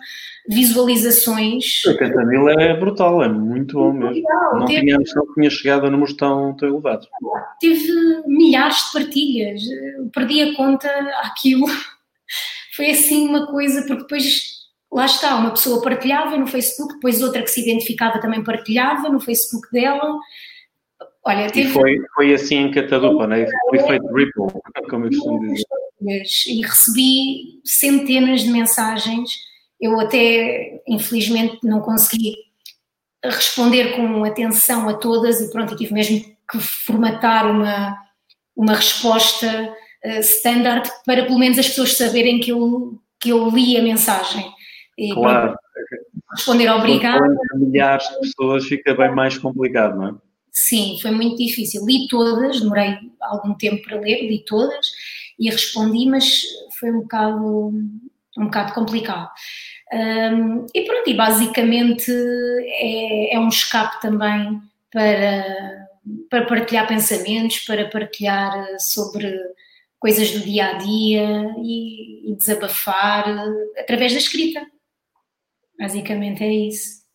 visualizações. 0.48 1.84
80 1.86 2.26
mil 2.26 2.50
é 2.50 2.78
brutal, 2.78 3.22
é 3.24 3.28
muito 3.28 3.76
bom 3.76 3.92
mesmo. 3.92 4.14
Legal. 4.14 4.60
Não 4.60 4.66
teve, 4.66 4.82
tinha 4.82 4.98
que 4.98 5.34
tinha 5.34 5.50
chegado 5.50 5.86
a 5.88 5.90
números 5.90 6.16
tão, 6.16 6.56
tão 6.56 6.70
elevados. 6.70 7.08
Teve 7.60 8.24
milhares 8.28 8.78
de 8.78 8.94
partilhas, 8.94 9.62
perdi 10.14 10.42
a 10.42 10.56
conta 10.56 10.88
àquilo. 11.22 11.68
Foi 12.76 12.92
assim 12.92 13.28
uma 13.28 13.48
coisa, 13.48 13.82
porque 13.82 14.04
depois 14.04 14.56
lá 14.92 15.06
está, 15.06 15.36
uma 15.36 15.52
pessoa 15.52 15.82
partilhava 15.82 16.38
no 16.38 16.48
Facebook, 16.48 16.96
depois 16.96 17.22
outra 17.22 17.42
que 17.42 17.50
se 17.50 17.62
identificava 17.62 18.20
também 18.20 18.44
partilhava 18.44 19.10
no 19.10 19.20
Facebook 19.20 19.68
dela. 19.72 20.18
Olha, 21.24 21.50
teve... 21.50 21.70
E 21.70 21.74
foi, 21.74 21.98
foi 22.14 22.34
assim 22.34 22.56
em 22.58 22.72
catadupa, 22.72 23.28
né? 23.28 23.46
Foi 23.70 23.80
feito 23.80 24.14
ripple, 24.14 24.62
como 24.90 25.06
eu 25.06 25.10
costumo 25.10 25.40
dizer. 25.42 25.66
E 26.48 26.62
recebi 26.62 27.62
centenas 27.64 28.42
de 28.42 28.50
mensagens 28.50 29.32
eu 29.80 30.00
até, 30.00 30.82
infelizmente, 30.88 31.60
não 31.64 31.82
consegui 31.82 32.36
responder 33.24 33.96
com 33.96 34.24
atenção 34.24 34.88
a 34.88 34.94
todas 34.94 35.42
e 35.42 35.52
pronto, 35.52 35.74
eu 35.74 35.78
tive 35.78 35.94
mesmo 35.94 36.24
que 36.50 36.60
formatar 36.60 37.50
uma, 37.50 37.98
uma 38.56 38.76
resposta 38.76 39.76
uh, 40.06 40.20
standard 40.20 40.90
para 41.06 41.26
pelo 41.26 41.40
menos 41.40 41.58
as 41.58 41.68
pessoas 41.68 41.98
saberem 41.98 42.40
que 42.40 42.52
eu, 42.52 43.00
que 43.20 43.30
eu 43.30 43.50
li 43.50 43.78
a 43.78 43.84
mensagem. 43.84 44.46
E, 44.98 45.14
claro. 45.14 45.48
Pronto, 45.48 45.60
responder 46.36 46.70
obrigada. 46.70 47.26
milhares 47.56 48.08
de 48.10 48.20
pessoas 48.20 48.66
fica 48.66 48.94
bem 48.94 49.14
mais 49.14 49.38
complicado, 49.38 49.98
não 49.98 50.08
é? 50.10 50.14
Sim, 50.52 50.98
foi 51.02 51.12
muito 51.12 51.38
difícil. 51.38 51.86
Li 51.86 52.08
todas, 52.08 52.62
demorei 52.62 52.96
algum 53.22 53.54
tempo 53.56 53.84
para 53.84 54.00
ler, 54.00 54.22
li 54.28 54.44
todas 54.46 54.92
e 55.38 55.50
respondi, 55.50 56.06
mas 56.06 56.44
foi 56.80 56.92
um 56.92 57.02
bocado 57.02 57.74
um 58.38 58.46
bocado 58.46 58.74
complicado. 58.74 59.30
Um, 59.94 60.66
e 60.74 60.82
pronto, 60.82 61.10
e 61.10 61.14
basicamente 61.14 62.12
é, 62.12 63.36
é, 63.36 63.40
um 63.40 63.48
escape 63.48 64.02
também 64.02 64.62
para, 64.92 65.88
para 66.30 66.46
partilhar 66.46 66.88
pensamentos, 66.88 67.60
para 67.60 67.90
partilhar 67.90 68.68
sobre 68.80 69.38
coisas 70.00 70.32
do 70.32 70.40
dia 70.40 70.68
a 70.68 70.74
dia 70.74 71.56
e, 71.58 72.32
e 72.32 72.36
desabafar 72.36 73.26
através 73.78 74.14
da 74.14 74.20
escrita. 74.20 74.66
Basicamente 75.80 76.44
é 76.44 76.54
isso. 76.54 77.06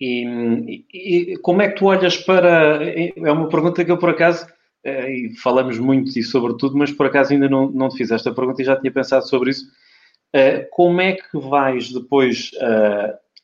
E, 0.00 0.84
e, 0.92 1.36
como 1.38 1.62
é 1.62 1.68
que 1.68 1.76
tu 1.76 1.86
olhas 1.86 2.16
para. 2.16 2.80
É 2.84 3.32
uma 3.32 3.48
pergunta 3.48 3.84
que 3.84 3.90
eu, 3.90 3.98
por 3.98 4.10
acaso, 4.10 4.46
eh, 4.82 5.12
e 5.12 5.36
falamos 5.36 5.78
muito 5.78 6.18
e 6.18 6.22
sobre 6.22 6.56
tudo, 6.56 6.76
mas 6.76 6.90
por 6.90 7.06
acaso 7.06 7.32
ainda 7.32 7.48
não, 7.48 7.70
não 7.70 7.88
te 7.88 7.98
fiz 7.98 8.10
esta 8.10 8.32
pergunta 8.32 8.62
e 8.62 8.64
já 8.64 8.76
tinha 8.76 8.92
pensado 8.92 9.28
sobre 9.28 9.50
isso. 9.50 9.66
Como 10.70 11.00
é 11.00 11.14
que 11.14 11.38
vais 11.38 11.92
depois, 11.92 12.50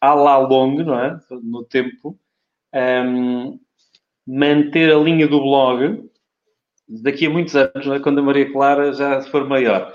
à 0.00 0.14
la 0.14 0.38
longue, 0.38 0.84
não 0.84 0.98
é? 0.98 1.20
no 1.42 1.64
tempo, 1.64 2.18
ehm, 2.72 3.58
manter 4.26 4.92
a 4.92 4.98
linha 4.98 5.26
do 5.28 5.40
blog 5.40 6.08
daqui 6.88 7.26
a 7.26 7.30
muitos 7.30 7.54
anos, 7.56 7.86
é? 7.86 7.98
quando 7.98 8.20
a 8.20 8.22
Maria 8.22 8.50
Clara 8.52 8.92
já 8.92 9.20
for 9.22 9.46
maior? 9.48 9.94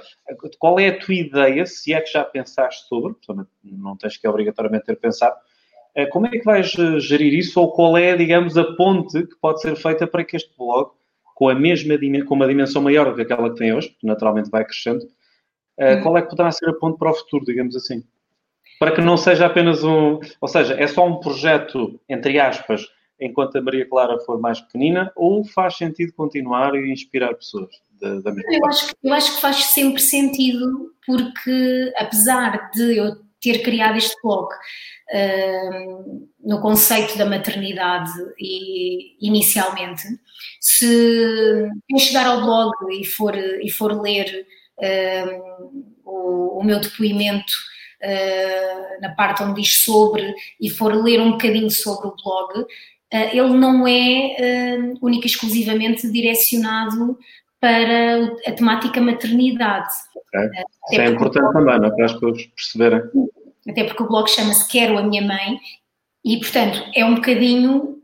Qual 0.60 0.80
é 0.80 0.90
a 0.90 1.00
tua 1.00 1.16
ideia, 1.16 1.66
se 1.66 1.94
é 1.94 2.02
que 2.02 2.12
já 2.12 2.24
pensaste 2.24 2.88
sobre, 2.88 3.16
não 3.64 3.96
tens 3.96 4.18
que 4.18 4.28
obrigatoriamente 4.28 4.86
ter 4.86 4.98
pensado, 4.98 5.36
uh, 5.98 6.10
como 6.10 6.28
é 6.28 6.32
que 6.32 6.44
vais 6.44 6.70
gerir 6.70 7.34
isso 7.34 7.60
ou 7.60 7.72
qual 7.72 7.98
é, 7.98 8.16
digamos, 8.16 8.58
a 8.58 8.64
ponte 8.76 9.26
que 9.26 9.36
pode 9.42 9.62
ser 9.62 9.76
feita 9.76 10.06
para 10.06 10.24
que 10.24 10.36
este 10.36 10.52
blog, 10.58 10.92
com 11.36 11.50
a 11.50 11.56
mesma 11.56 11.96
com 12.28 12.36
uma 12.36 12.48
dimensão 12.48 12.82
maior 12.82 13.10
do 13.10 13.16
que 13.16 13.22
aquela 13.22 13.50
que 13.50 13.58
tem 13.58 13.74
hoje, 13.74 13.90
porque 13.90 14.06
naturalmente 14.06 14.50
vai 14.50 14.64
crescendo, 14.64 15.08
eh, 15.78 15.98
qual 15.98 16.16
é 16.16 16.22
que 16.22 16.30
poderá 16.30 16.52
ser 16.52 16.70
a 16.70 16.74
ponto 16.74 17.00
para 17.00 17.10
o 17.10 17.14
futuro, 17.16 17.44
digamos 17.46 17.76
assim? 17.76 18.04
Para 18.80 18.92
que 18.92 19.02
não 19.02 19.18
seja 19.18 19.48
apenas 19.48 19.84
um. 19.84 20.20
Ou 20.40 20.48
seja, 20.48 20.76
é 20.76 20.86
só 20.86 21.06
um 21.08 21.20
projeto, 21.20 22.00
entre 22.08 22.40
aspas, 22.40 22.88
enquanto 23.22 23.58
a 23.58 23.62
Maria 23.62 23.88
Clara 23.88 24.20
for 24.22 24.40
mais 24.40 24.60
pequenina, 24.60 25.12
ou 25.16 25.46
faz 25.46 25.78
sentido 25.78 26.12
continuar 26.14 26.74
e 26.76 26.92
inspirar 26.92 27.36
pessoas 27.36 27.70
da, 28.02 28.20
da 28.20 28.32
mesma 28.32 28.54
eu 28.54 28.66
acho, 28.66 28.96
eu 29.04 29.14
acho 29.14 29.36
que 29.36 29.42
faz 29.42 29.58
sempre 29.66 30.02
sentido, 30.02 30.92
porque 31.06 31.94
apesar 31.96 32.72
de 32.72 32.98
eu 32.98 33.16
ter 33.40 33.64
criado 33.64 33.98
este 33.98 34.16
blog 34.22 34.48
uh, 34.54 36.30
no 36.44 36.62
conceito 36.62 37.18
da 37.18 37.26
maternidade 37.26 38.12
e 38.40 39.18
inicialmente, 39.26 40.04
se 40.60 41.68
quem 41.88 42.00
chegar 42.00 42.28
ao 42.28 42.42
blog 42.42 42.72
e 42.92 43.06
for, 43.06 43.36
e 43.36 43.70
for 43.70 44.00
ler 44.00 44.46
o, 46.06 46.60
o, 46.60 46.64
meu 46.64 46.80
depoimento 46.80 47.54
uh, 48.04 49.02
na 49.02 49.14
parte 49.16 49.44
onde 49.44 49.62
diz 49.62 49.84
sobre 49.84 50.34
e 50.60 50.70
for 50.70 50.94
ler 50.94 51.20
um 51.20 51.32
bocadinho 51.32 51.70
sobre 51.70 52.08
o 52.08 52.16
blog, 52.16 52.66
ele 53.12 53.50
não 53.50 53.88
é 53.88 54.36
uh, 54.40 54.98
única 55.02 55.26
e 55.26 55.30
exclusivamente 55.30 56.10
direcionado 56.10 57.18
para 57.60 58.34
a 58.48 58.52
temática 58.54 59.00
maternidade. 59.00 59.94
Okay. 60.16 60.50
Isso 60.92 61.02
é 61.02 61.08
importante 61.08 61.42
blog, 61.42 61.54
também, 61.54 61.80
não 61.80 61.88
é? 61.88 61.92
Para 61.92 62.06
as 62.06 62.14
pessoas 62.14 62.46
perceberem. 62.48 63.02
Até 63.68 63.84
porque 63.84 64.04
o 64.04 64.08
blog 64.08 64.28
chama-se 64.30 64.68
Quero 64.68 64.98
a 64.98 65.04
Minha 65.04 65.22
Mãe 65.22 65.60
e, 66.26 66.38
portanto, 66.38 66.84
é 66.96 67.06
um 67.06 67.16
bocadinho 67.16 68.02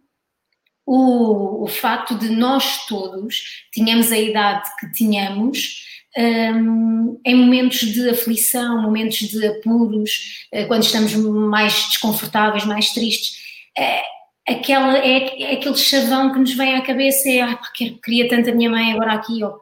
o, 0.85 1.63
o 1.63 1.67
facto 1.67 2.15
de 2.15 2.29
nós 2.29 2.85
todos 2.85 3.65
tínhamos 3.73 4.11
a 4.11 4.17
idade 4.17 4.69
que 4.79 4.89
tínhamos 4.93 5.85
um, 6.17 7.19
em 7.25 7.35
momentos 7.35 7.79
de 7.79 8.09
aflição, 8.09 8.81
momentos 8.81 9.19
de 9.19 9.45
apuros, 9.45 10.47
quando 10.67 10.83
estamos 10.83 11.13
mais 11.13 11.73
desconfortáveis, 11.87 12.65
mais 12.65 12.89
tristes, 12.91 13.37
uh, 13.77 14.16
aquela, 14.47 14.97
é, 14.97 15.41
é, 15.41 15.53
aquele 15.53 15.75
chavão 15.75 16.31
que 16.31 16.39
nos 16.39 16.53
vem 16.53 16.75
à 16.75 16.81
cabeça, 16.81 17.29
é, 17.29 17.41
ah, 17.41 17.59
queria 18.03 18.27
tanto 18.29 18.49
a 18.49 18.53
minha 18.53 18.69
mãe 18.69 18.91
agora 18.91 19.13
aqui, 19.13 19.43
ou, 19.43 19.59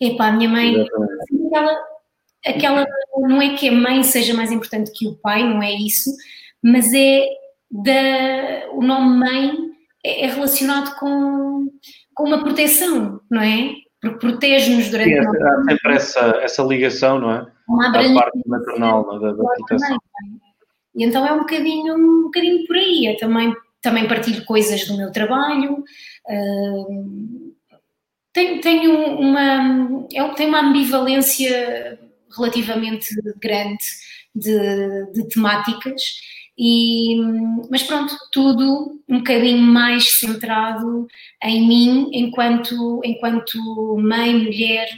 epá, 0.00 0.28
a 0.28 0.32
minha 0.32 0.48
mãe, 0.48 0.84
aquela, 1.46 1.78
aquela, 2.46 2.86
não 3.18 3.40
é 3.42 3.54
que 3.54 3.68
a 3.68 3.72
mãe 3.72 4.02
seja 4.02 4.34
mais 4.34 4.52
importante 4.52 4.92
que 4.92 5.08
o 5.08 5.16
pai, 5.16 5.42
não 5.42 5.62
é 5.62 5.72
isso, 5.72 6.10
mas 6.62 6.92
é 6.92 7.26
da, 7.70 8.70
o 8.72 8.82
nome 8.82 9.18
mãe 9.18 9.52
é, 10.04 10.26
é 10.26 10.26
relacionado 10.26 10.98
com, 10.98 11.66
com 12.14 12.24
uma 12.24 12.42
proteção, 12.42 13.20
não 13.30 13.42
é? 13.42 13.74
porque 14.00 14.18
protege-nos 14.18 14.88
durante... 14.90 15.10
Sim, 15.10 15.44
há 15.44 15.62
sempre 15.64 15.92
essa, 15.92 16.20
essa 16.40 16.62
ligação, 16.62 17.18
não 17.18 17.32
é? 17.32 17.46
Uma 17.68 17.88
a 17.88 17.92
parte 17.92 18.40
maternal 18.46 19.20
da, 19.20 19.32
da 19.32 19.44
proteção. 19.44 19.98
E 20.94 21.04
então 21.04 21.26
é 21.26 21.32
um 21.32 21.40
bocadinho, 21.40 21.94
um 21.94 22.22
bocadinho 22.24 22.66
por 22.66 22.76
aí, 22.76 23.06
é 23.06 23.16
também, 23.16 23.54
também 23.82 24.06
partilho 24.06 24.44
coisas 24.44 24.86
do 24.86 24.96
meu 24.96 25.10
trabalho, 25.10 25.82
tenho, 28.32 28.60
tenho, 28.60 29.18
uma, 29.18 30.06
é 30.12 30.28
tenho 30.34 30.48
uma 30.48 30.60
ambivalência 30.60 31.98
relativamente 32.36 33.08
grande 33.40 33.84
de, 34.34 35.12
de 35.12 35.28
temáticas, 35.28 36.02
e, 36.56 37.16
mas 37.70 37.82
pronto, 37.82 38.14
tudo 38.30 39.00
um 39.08 39.18
bocadinho 39.18 39.58
mais 39.58 40.18
centrado 40.18 41.06
em 41.42 41.66
mim 41.66 42.10
enquanto, 42.12 43.00
enquanto 43.02 43.58
mãe, 43.96 44.34
mulher 44.34 44.88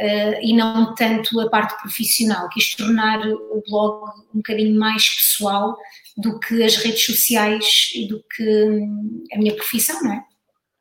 uh, 0.00 0.38
e 0.40 0.54
não 0.54 0.94
tanto 0.94 1.38
a 1.40 1.48
parte 1.48 1.80
profissional. 1.80 2.48
Quis 2.48 2.74
tornar 2.74 3.20
o 3.26 3.62
blog 3.68 4.10
um 4.34 4.38
bocadinho 4.38 4.78
mais 4.78 5.08
pessoal 5.08 5.76
do 6.16 6.40
que 6.40 6.62
as 6.62 6.76
redes 6.76 7.04
sociais 7.04 7.92
e 7.94 8.06
do 8.06 8.22
que 8.34 8.88
a 9.32 9.38
minha 9.38 9.54
profissão, 9.54 10.02
não 10.02 10.14
é? 10.14 10.24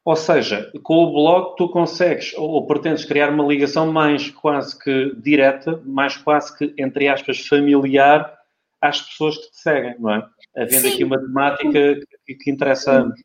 Ou 0.05 0.15
seja, 0.15 0.71
com 0.81 0.95
o 0.95 1.13
blog 1.13 1.55
tu 1.55 1.69
consegues 1.69 2.33
ou 2.35 2.65
pretendes 2.65 3.05
criar 3.05 3.29
uma 3.29 3.45
ligação 3.45 3.91
mais 3.91 4.31
quase 4.31 4.77
que 4.79 5.13
direta, 5.17 5.79
mais 5.85 6.17
quase 6.17 6.57
que, 6.57 6.73
entre 6.77 7.07
aspas, 7.07 7.45
familiar 7.45 8.33
às 8.81 9.01
pessoas 9.01 9.37
que 9.37 9.51
te 9.51 9.57
seguem, 9.57 9.95
não 9.99 10.11
é? 10.11 10.25
Havendo 10.57 10.81
Sim. 10.81 10.93
aqui 10.93 11.03
uma 11.03 11.19
temática 11.19 11.99
que, 12.25 12.35
que 12.35 12.49
interessa 12.49 12.91
a 12.91 12.95
ambos. 13.01 13.21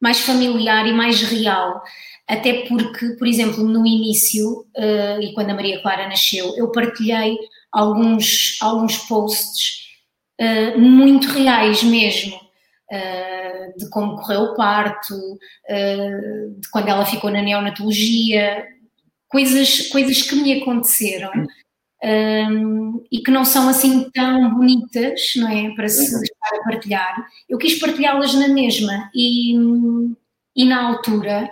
Mais 0.00 0.20
familiar 0.20 0.86
e 0.86 0.92
mais 0.92 1.22
real. 1.22 1.82
Até 2.26 2.66
porque, 2.66 3.16
por 3.18 3.26
exemplo, 3.26 3.64
no 3.64 3.86
início, 3.86 4.60
uh, 4.76 5.20
e 5.22 5.32
quando 5.32 5.50
a 5.50 5.54
Maria 5.54 5.80
Clara 5.80 6.06
nasceu, 6.06 6.54
eu 6.56 6.70
partilhei 6.70 7.38
alguns, 7.72 8.58
alguns 8.60 8.98
posts 8.98 9.88
uh, 10.38 10.78
muito 10.78 11.26
reais 11.28 11.82
mesmo 11.82 12.36
uh, 12.36 13.78
de 13.78 13.88
como 13.88 14.16
correu 14.16 14.42
o 14.42 14.54
parto, 14.54 15.14
de 15.66 16.68
quando 16.70 16.88
ela 16.88 17.06
ficou 17.06 17.30
na 17.30 17.40
neonatologia, 17.40 18.66
coisas, 19.28 19.88
coisas 19.88 20.22
que 20.22 20.36
me 20.36 20.60
aconteceram 20.60 21.30
um, 22.02 23.04
e 23.10 23.18
que 23.18 23.30
não 23.30 23.44
são 23.44 23.68
assim 23.68 24.08
tão 24.10 24.54
bonitas, 24.54 25.32
não 25.36 25.48
é? 25.48 25.70
Para 25.74 25.88
se 25.88 26.14
uhum. 26.14 26.22
estar 26.22 26.56
a 26.56 26.64
partilhar. 26.64 27.26
Eu 27.48 27.58
quis 27.58 27.78
partilhá-las 27.78 28.34
na 28.34 28.48
mesma 28.48 29.10
e, 29.14 29.54
e 30.56 30.64
na 30.64 30.82
altura 30.88 31.50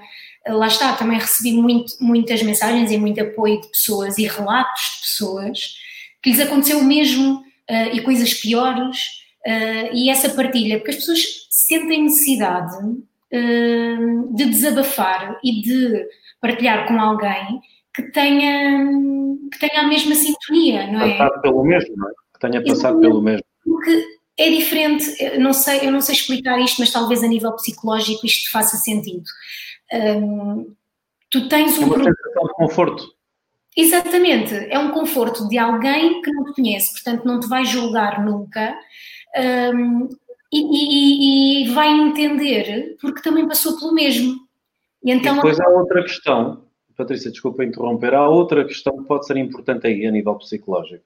lá 0.48 0.68
está, 0.68 0.92
também 0.92 1.18
recebi 1.18 1.52
muito, 1.52 1.92
muitas 2.00 2.42
mensagens 2.42 2.92
e 2.92 2.98
muito 2.98 3.20
apoio 3.20 3.60
de 3.60 3.68
pessoas 3.68 4.16
e 4.18 4.26
relatos 4.26 4.82
de 4.94 5.00
pessoas 5.00 5.58
que 6.22 6.30
lhes 6.30 6.40
aconteceu 6.40 6.78
o 6.78 6.84
mesmo 6.84 7.40
uh, 7.40 7.94
e 7.94 8.00
coisas 8.02 8.32
piores 8.34 9.26
Uh, 9.46 9.94
e 9.94 10.10
essa 10.10 10.30
partilha, 10.30 10.78
porque 10.78 10.90
as 10.90 10.96
pessoas 10.96 11.22
sentem 11.50 12.02
necessidade 12.02 12.84
uh, 12.84 14.34
de 14.34 14.44
desabafar 14.46 15.38
e 15.44 15.62
de 15.62 16.04
partilhar 16.40 16.88
com 16.88 17.00
alguém 17.00 17.60
que 17.96 18.02
tenha, 18.12 18.86
que 19.50 19.58
tenha 19.58 19.80
a 19.80 19.86
mesma 19.88 20.14
sintonia, 20.14 20.86
não 20.92 21.00
é? 21.00 21.16
Passado 21.16 21.40
pelo 21.40 21.64
mesmo, 21.64 21.96
não 21.96 22.08
é? 22.08 22.12
Que 22.34 22.40
tenha 22.40 22.64
passado 22.64 23.00
pelo 23.00 23.22
mesmo. 23.22 23.44
Porque 23.64 24.04
é 24.36 24.50
diferente, 24.50 25.16
eu 25.18 25.40
não 25.40 25.54
sei, 25.54 25.86
eu 25.86 25.90
não 25.90 26.02
sei 26.02 26.14
explicar 26.14 26.60
isto, 26.60 26.78
mas 26.78 26.92
talvez 26.92 27.24
a 27.24 27.26
nível 27.26 27.52
psicológico 27.52 28.26
isto 28.26 28.50
faça 28.50 28.76
sentido. 28.76 29.24
Um, 29.90 30.74
tu 31.30 31.48
tens 31.48 31.78
um. 31.78 31.84
É 31.84 31.86
uma 31.86 32.04
sensação 32.04 32.46
de 32.46 32.54
conforto. 32.54 33.16
Exatamente, 33.74 34.54
é 34.54 34.78
um 34.78 34.90
conforto 34.90 35.48
de 35.48 35.58
alguém 35.58 36.20
que 36.22 36.30
não 36.30 36.44
te 36.44 36.54
conhece, 36.54 36.92
portanto 36.92 37.24
não 37.24 37.40
te 37.40 37.46
vai 37.46 37.64
julgar 37.64 38.24
nunca, 38.24 38.74
um, 39.74 40.08
e, 40.50 40.60
e, 40.60 41.64
e, 41.64 41.74
vai 41.74 41.88
entender 41.88 42.96
porque 43.00 43.20
também 43.20 43.46
passou 43.46 43.78
pelo 43.78 43.92
mesmo. 43.92 44.34
E, 45.04 45.12
então, 45.12 45.34
e 45.34 45.36
depois 45.36 45.60
há 45.60 45.68
outra 45.68 46.02
questão, 46.02 46.65
Patrícia, 46.96 47.30
desculpa 47.30 47.64
interromper, 47.64 48.14
há 48.14 48.28
outra 48.28 48.64
questão 48.64 48.96
que 48.96 49.06
pode 49.06 49.26
ser 49.26 49.36
importante 49.36 49.86
aí 49.86 50.06
a 50.06 50.10
nível 50.10 50.34
psicológico, 50.36 51.04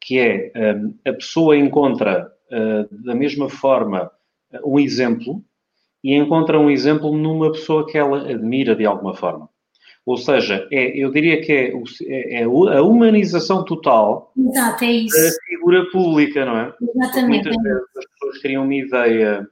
que 0.00 0.18
é 0.18 0.52
um, 0.56 0.94
a 1.04 1.12
pessoa 1.12 1.56
encontra 1.56 2.32
uh, 2.50 3.04
da 3.04 3.14
mesma 3.14 3.48
forma 3.48 4.10
um 4.64 4.78
exemplo 4.78 5.42
e 6.02 6.14
encontra 6.14 6.58
um 6.58 6.70
exemplo 6.70 7.16
numa 7.16 7.50
pessoa 7.50 7.86
que 7.86 7.98
ela 7.98 8.30
admira 8.30 8.76
de 8.76 8.86
alguma 8.86 9.14
forma. 9.14 9.48
Ou 10.06 10.16
seja, 10.16 10.68
é, 10.70 10.96
eu 10.96 11.10
diria 11.10 11.40
que 11.40 11.52
é, 11.52 11.72
é, 12.04 12.42
é, 12.42 12.42
a 12.44 12.82
humanização 12.82 13.64
total 13.64 14.32
Exato, 14.38 14.84
é 14.84 15.02
da 15.02 15.30
figura 15.48 15.90
pública, 15.90 16.44
não 16.44 16.56
é? 16.58 16.74
Exatamente. 16.80 17.28
muitas 17.28 17.62
vezes 17.62 17.82
as 17.96 18.06
pessoas 18.06 18.38
criam 18.38 18.62
uma 18.62 18.74
ideia, 18.74 19.48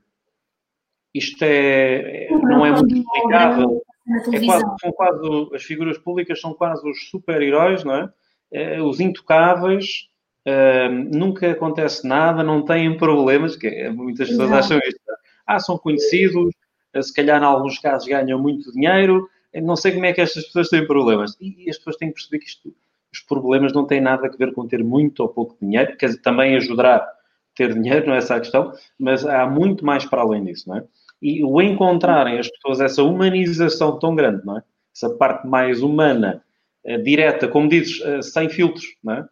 isto 1.12 1.42
é, 1.42 2.28
não 2.30 2.64
é 2.64 2.70
muito 2.70 2.94
explicável. 2.94 3.82
É 4.06 4.44
quase, 4.44 4.64
são 4.80 4.92
quase, 4.92 5.54
as 5.54 5.62
figuras 5.62 5.98
públicas 5.98 6.40
são 6.40 6.52
quase 6.52 6.88
os 6.88 7.08
super-heróis, 7.08 7.84
não 7.84 7.94
é? 7.94 8.12
é 8.52 8.82
os 8.82 9.00
intocáveis, 9.00 10.08
uh, 10.46 11.16
nunca 11.16 11.50
acontece 11.50 12.06
nada, 12.06 12.42
não 12.42 12.62
têm 12.62 12.96
problemas, 12.98 13.56
que 13.56 13.66
é, 13.66 13.90
muitas 13.90 14.28
pessoas 14.28 14.50
Exato. 14.50 14.64
acham 14.64 14.78
isto. 14.86 15.00
Ah, 15.46 15.58
são 15.58 15.78
conhecidos, 15.78 16.54
se 17.02 17.12
calhar 17.14 17.40
em 17.40 17.44
alguns 17.44 17.78
casos 17.78 18.06
ganham 18.06 18.38
muito 18.38 18.72
dinheiro, 18.72 19.28
não 19.62 19.76
sei 19.76 19.92
como 19.92 20.06
é 20.06 20.12
que 20.12 20.20
estas 20.20 20.44
pessoas 20.44 20.68
têm 20.68 20.86
problemas. 20.86 21.36
E, 21.40 21.68
as 21.68 21.76
pessoas 21.76 21.96
têm 21.96 22.08
que 22.08 22.14
perceber 22.14 22.38
que 22.38 22.46
isto, 22.46 22.74
os 23.12 23.20
problemas 23.20 23.72
não 23.72 23.86
têm 23.86 24.00
nada 24.00 24.26
a 24.26 24.36
ver 24.36 24.52
com 24.52 24.66
ter 24.66 24.82
muito 24.82 25.20
ou 25.20 25.28
pouco 25.28 25.56
dinheiro, 25.60 25.96
dizer, 25.96 26.20
também 26.20 26.56
ajudará 26.56 27.06
ter 27.54 27.72
dinheiro, 27.72 28.06
não 28.06 28.14
é 28.14 28.18
essa 28.18 28.34
a 28.34 28.40
questão, 28.40 28.72
mas 28.98 29.24
há 29.24 29.46
muito 29.46 29.84
mais 29.84 30.04
para 30.04 30.22
além 30.22 30.44
disso, 30.44 30.68
não 30.68 30.78
é? 30.78 30.84
E 31.24 31.42
o 31.42 31.58
encontrarem 31.62 32.38
as 32.38 32.50
pessoas 32.50 32.80
essa 32.82 33.02
humanização 33.02 33.98
tão 33.98 34.14
grande, 34.14 34.44
não 34.44 34.58
é? 34.58 34.62
Essa 34.94 35.08
parte 35.08 35.46
mais 35.46 35.80
humana, 35.80 36.44
uh, 36.84 37.02
direta, 37.02 37.48
como 37.48 37.66
dizes, 37.66 37.98
uh, 38.00 38.22
sem 38.22 38.50
filtros, 38.50 38.84
não 39.02 39.14
é? 39.14 39.28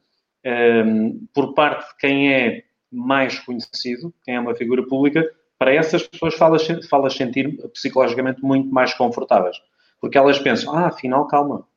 Um, 0.85 1.27
por 1.35 1.53
parte 1.53 1.87
de 1.91 1.99
quem 1.99 2.33
é 2.33 2.65
mais 2.91 3.39
conhecido, 3.39 4.13
quem 4.25 4.37
é 4.37 4.41
uma 4.41 4.55
figura 4.55 4.83
pública, 4.87 5.23
para 5.59 5.75
essas 5.75 6.07
pessoas 6.07 6.35
falas, 6.35 6.67
falas 6.89 7.15
sentir 7.15 7.59
psicologicamente 7.73 8.43
muito 8.43 8.73
mais 8.73 8.95
confortáveis. 8.95 9.59
Porque 10.01 10.17
elas 10.17 10.39
pensam, 10.39 10.75
ah, 10.75 10.87
afinal, 10.87 11.29
calma. 11.29 11.69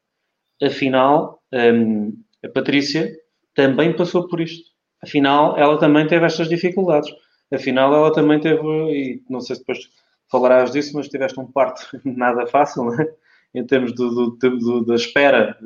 Afinal, 0.63 1.43
um, 1.53 2.17
a 2.43 2.47
Patrícia 2.47 3.13
também 3.53 3.93
passou 3.93 4.29
por 4.29 4.39
isto. 4.39 4.69
Afinal, 5.03 5.57
ela 5.57 5.77
também 5.77 6.07
teve 6.07 6.25
estas 6.25 6.47
dificuldades. 6.47 7.13
Afinal, 7.53 7.93
ela 7.93 8.13
também 8.13 8.39
teve, 8.39 8.61
e 8.61 9.23
não 9.29 9.41
sei 9.41 9.57
se 9.57 9.61
depois 9.61 9.89
falarás 10.29 10.71
disso, 10.71 10.91
mas 10.95 11.07
tiveste 11.07 11.39
um 11.39 11.45
parto 11.45 11.81
nada 12.03 12.47
fácil, 12.47 12.93
é? 12.93 13.13
em 13.53 13.65
termos 13.65 13.93
do, 13.93 14.31
do, 14.31 14.57
do, 14.57 14.85
da 14.85 14.95
espera, 14.95 15.57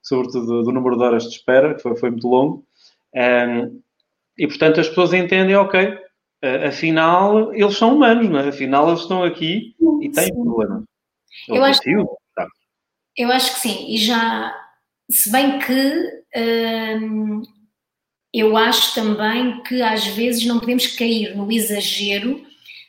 sobretudo 0.00 0.62
do, 0.62 0.72
número 0.72 0.96
de 0.96 1.02
horas 1.02 1.24
de 1.24 1.30
espera, 1.30 1.74
que 1.74 1.82
foi, 1.82 1.96
foi 1.96 2.10
muito 2.10 2.28
longo. 2.28 2.64
Um, 3.14 3.80
e, 4.38 4.46
portanto, 4.46 4.80
as 4.80 4.88
pessoas 4.88 5.12
entendem, 5.12 5.56
ok, 5.56 5.98
afinal, 6.66 7.52
eles 7.52 7.76
são 7.76 7.94
humanos, 7.94 8.28
não 8.28 8.38
é? 8.38 8.48
afinal, 8.48 8.88
eles 8.88 9.00
estão 9.00 9.22
aqui 9.22 9.74
e 10.00 10.08
têm 10.10 10.32
problemas. 10.32 10.84
Eu 11.48 11.64
acho, 11.64 11.80
tá. 12.34 12.46
eu 13.16 13.30
acho 13.30 13.54
que 13.54 13.60
sim, 13.60 13.86
e 13.88 13.96
já, 13.98 14.54
se 15.10 15.30
bem 15.30 15.58
que 15.58 16.24
hum, 17.00 17.42
eu 18.32 18.56
acho 18.56 18.94
também 18.94 19.62
que 19.62 19.82
às 19.82 20.06
vezes 20.06 20.46
não 20.46 20.58
podemos 20.58 20.86
cair 20.86 21.36
no 21.36 21.50
exagero 21.50 22.44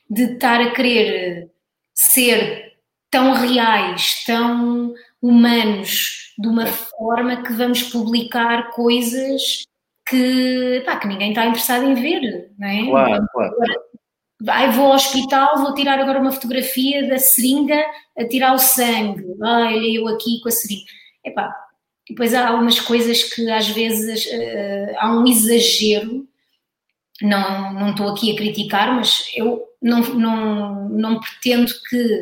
de 0.09 0.33
estar 0.33 0.61
a 0.61 0.71
querer 0.71 1.49
ser 1.93 2.73
tão 3.09 3.33
reais, 3.33 4.23
tão 4.25 4.93
humanos, 5.21 6.33
de 6.37 6.47
uma 6.47 6.65
forma 6.65 7.43
que 7.43 7.53
vamos 7.53 7.83
publicar 7.83 8.71
coisas 8.71 9.63
que, 10.05 10.81
pá, 10.85 10.97
que 10.97 11.07
ninguém 11.07 11.29
está 11.29 11.45
interessado 11.45 11.85
em 11.85 11.93
ver, 11.93 12.51
não 12.57 12.67
é? 12.67 12.85
Claro, 12.85 13.27
claro. 13.31 13.55
Ai, 14.47 14.71
vou 14.71 14.87
ao 14.87 14.95
hospital, 14.95 15.59
vou 15.59 15.73
tirar 15.73 15.99
agora 15.99 16.19
uma 16.19 16.31
fotografia 16.31 17.07
da 17.07 17.17
seringa 17.17 17.81
a 18.17 18.27
tirar 18.27 18.53
o 18.53 18.59
sangue. 18.59 19.23
Olha, 19.41 19.87
eu 19.87 20.07
aqui 20.07 20.41
com 20.41 20.49
a 20.49 20.51
seringa. 20.51 20.83
Epá, 21.23 21.55
depois 22.09 22.33
há 22.33 22.49
algumas 22.49 22.79
coisas 22.79 23.23
que 23.23 23.49
às 23.49 23.69
vezes 23.69 24.25
uh, 24.25 24.95
há 24.97 25.17
um 25.17 25.25
exagero. 25.25 26.27
Não, 27.21 27.73
não 27.73 27.91
estou 27.91 28.09
aqui 28.09 28.31
a 28.31 28.35
criticar, 28.35 28.93
mas 28.93 29.31
eu 29.35 29.63
não, 29.83 30.01
não, 30.15 30.89
não 30.89 31.19
pretendo 31.19 31.71
que 31.89 32.19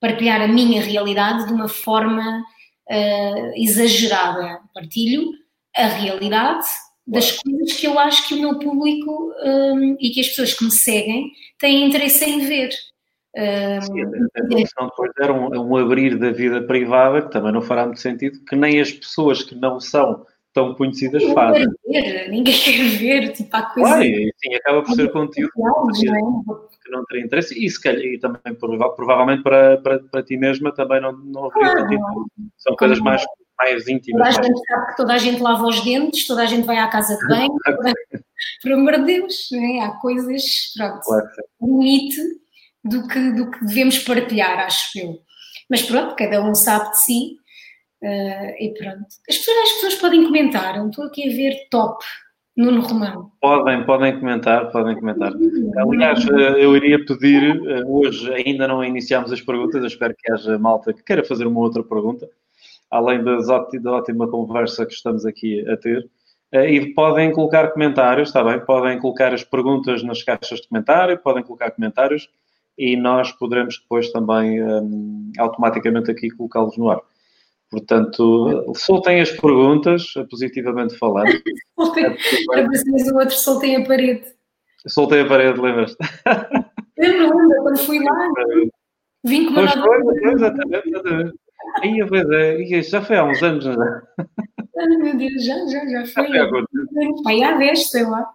partilhar 0.00 0.40
a 0.40 0.48
minha 0.48 0.80
realidade 0.80 1.46
de 1.46 1.52
uma 1.52 1.68
forma 1.68 2.42
uh, 2.88 3.52
exagerada. 3.56 4.60
Partilho 4.72 5.32
a 5.76 5.86
realidade 5.86 6.66
das 7.06 7.32
coisas 7.32 7.72
que 7.72 7.86
eu 7.86 7.98
acho 7.98 8.28
que 8.28 8.34
o 8.34 8.40
meu 8.40 8.58
público 8.58 9.32
um, 9.44 9.96
e 10.00 10.10
que 10.10 10.20
as 10.20 10.28
pessoas 10.28 10.54
que 10.54 10.64
me 10.64 10.70
seguem 10.70 11.32
têm 11.58 11.86
interesse 11.86 12.24
em 12.24 12.46
ver. 12.46 12.70
Sim, 13.82 14.02
a 14.02 14.42
função 14.42 14.86
depois 14.86 15.10
era 15.20 15.32
um, 15.32 15.48
um, 15.54 15.76
abrir 15.76 16.18
da 16.18 16.30
vida 16.30 16.62
privada 16.62 17.22
que 17.22 17.30
também 17.30 17.52
não 17.52 17.62
fará 17.62 17.84
muito 17.84 18.00
sentido, 18.00 18.44
que 18.44 18.56
nem 18.56 18.80
as 18.80 18.92
pessoas 18.92 19.42
que 19.42 19.54
não 19.54 19.78
são 19.78 20.26
tão 20.52 20.74
conhecidas 20.74 21.22
ninguém 21.22 21.34
fazem. 21.34 21.66
Quer 21.90 22.02
ver, 22.02 22.28
ninguém 22.30 22.54
quer 22.58 22.88
ver, 22.98 23.32
tipo, 23.32 23.56
há 23.56 23.62
coisas... 23.62 23.92
Claro, 23.92 24.04
e, 24.04 24.34
sim, 24.36 24.54
acaba 24.54 24.82
por 24.82 24.94
ser 24.94 25.12
conteúdo 25.12 25.52
que, 25.52 26.06
não 26.06 26.16
é? 26.16 26.68
que 26.82 26.90
não 26.90 27.04
teria 27.04 27.24
interesse 27.24 27.64
e, 27.64 27.70
se 27.70 27.80
calhar, 27.80 28.02
e 28.02 28.18
também 28.18 28.54
provavelmente 28.54 29.42
para, 29.42 29.78
para, 29.78 29.98
para 30.00 30.22
ti 30.22 30.36
mesma 30.36 30.72
também 30.72 31.00
não, 31.00 31.12
não 31.12 31.46
haveria 31.46 31.72
claro. 31.72 31.88
tanto 31.88 32.30
São 32.56 32.76
coisas 32.76 32.98
mais, 33.00 33.24
mais 33.58 33.88
íntimas. 33.88 34.34
Toda 34.34 34.40
a 34.40 34.48
gente 34.48 34.66
sabe 34.66 34.86
que 34.86 34.96
toda 34.96 35.14
a 35.14 35.18
gente 35.18 35.42
lava 35.42 35.66
os 35.66 35.84
dentes, 35.84 36.26
toda 36.26 36.42
a 36.42 36.46
gente 36.46 36.66
vai 36.66 36.78
à 36.78 36.88
casa 36.88 37.16
de 37.16 37.26
banho, 37.28 37.54
toda... 37.64 37.92
por 38.62 38.72
amor 38.72 38.96
de 38.98 39.04
Deus, 39.04 39.48
não 39.52 39.64
é? 39.64 39.84
há 39.84 39.90
coisas, 39.92 40.72
pronto, 40.76 41.00
claro 41.02 41.28
limite 41.62 42.16
do 42.84 43.06
que, 43.06 43.32
do 43.32 43.50
que 43.50 43.64
devemos 43.64 43.98
partilhar, 43.98 44.58
acho 44.60 44.98
eu. 44.98 45.20
Mas 45.68 45.82
pronto, 45.82 46.16
cada 46.16 46.42
um 46.42 46.54
sabe 46.54 46.90
de 46.90 47.04
si 47.04 47.36
uh, 48.02 48.54
e 48.58 48.74
pronto. 48.78 49.06
As 49.28 49.38
pessoas, 49.38 49.58
as 49.58 49.72
pessoas 49.72 49.94
podem 49.96 50.24
comentar, 50.24 50.76
eu 50.76 50.88
estou 50.88 51.04
aqui 51.04 51.30
a 51.30 51.36
ver 51.36 51.68
top. 51.70 52.04
Nuno 52.56 52.82
Romão. 52.82 53.30
Podem, 53.40 53.84
podem 53.86 54.18
comentar, 54.18 54.70
podem 54.70 54.94
comentar. 54.96 55.32
Aliás, 55.76 56.28
eh, 56.28 56.64
eu 56.64 56.76
iria 56.76 57.02
pedir, 57.04 57.42
eh, 57.42 57.82
hoje 57.86 58.30
ainda 58.34 58.68
não 58.68 58.84
iniciámos 58.84 59.32
as 59.32 59.40
perguntas, 59.40 59.80
eu 59.80 59.86
espero 59.86 60.14
que 60.18 60.30
haja 60.30 60.58
malta 60.58 60.92
que 60.92 61.02
queira 61.02 61.24
fazer 61.24 61.46
uma 61.46 61.60
outra 61.60 61.82
pergunta, 61.82 62.28
além 62.90 63.22
das, 63.24 63.46
da 63.46 63.92
ótima 63.92 64.28
conversa 64.28 64.84
que 64.84 64.92
estamos 64.92 65.24
aqui 65.24 65.66
a 65.70 65.76
ter. 65.76 66.06
E 66.52 66.92
podem 66.92 67.32
colocar 67.32 67.68
comentários, 67.68 68.28
está 68.28 68.42
bem? 68.42 68.58
Podem 68.60 68.98
colocar 68.98 69.32
as 69.32 69.44
perguntas 69.44 70.02
nas 70.02 70.22
caixas 70.22 70.60
de 70.60 70.68
comentário, 70.68 71.16
podem 71.16 71.44
colocar 71.44 71.70
comentários 71.70 72.28
e 72.76 72.96
nós 72.96 73.30
poderemos 73.30 73.78
depois 73.78 74.10
também 74.10 74.58
automaticamente 75.38 76.10
aqui 76.10 76.28
colocá-los 76.30 76.76
no 76.76 76.90
ar. 76.90 77.00
Portanto, 77.70 78.72
soltem 78.76 79.20
as 79.20 79.30
perguntas, 79.30 80.12
positivamente 80.28 80.98
falando. 80.98 81.30
soltem, 81.78 82.04
é, 82.04 83.12
o 83.12 83.16
outro 83.16 83.36
soltem 83.36 83.76
a 83.76 83.86
parede. 83.86 84.24
Soltei 84.86 85.20
a 85.20 85.26
parede, 85.26 85.60
lembras-te? 85.60 85.96
Lembro, 86.98 87.38
lembro, 87.38 87.62
quando 87.62 87.78
fui 87.78 87.98
lá, 87.98 88.28
vim 89.24 89.46
com 89.46 89.52
uma 89.52 89.74
nova... 89.74 90.02
Foi, 90.04 90.32
exatamente, 90.34 90.88
exatamente. 90.88 91.34
Aí, 91.82 92.06
pois 92.06 92.30
é, 92.30 92.82
já 92.82 93.00
foi 93.00 93.16
há 93.16 93.24
uns 93.24 93.42
anos, 93.42 93.64
não 93.64 93.82
é? 93.82 94.02
Ai, 94.78 94.86
meu 94.98 95.16
Deus, 95.16 95.42
já, 95.42 95.54
já, 95.66 95.86
já 95.88 96.06
foi. 96.08 96.28
Já 96.28 96.48
foi 96.50 97.22
Pai, 97.24 97.42
há 97.42 97.56
10, 97.56 97.90
sei 97.90 98.02
lá. 98.02 98.30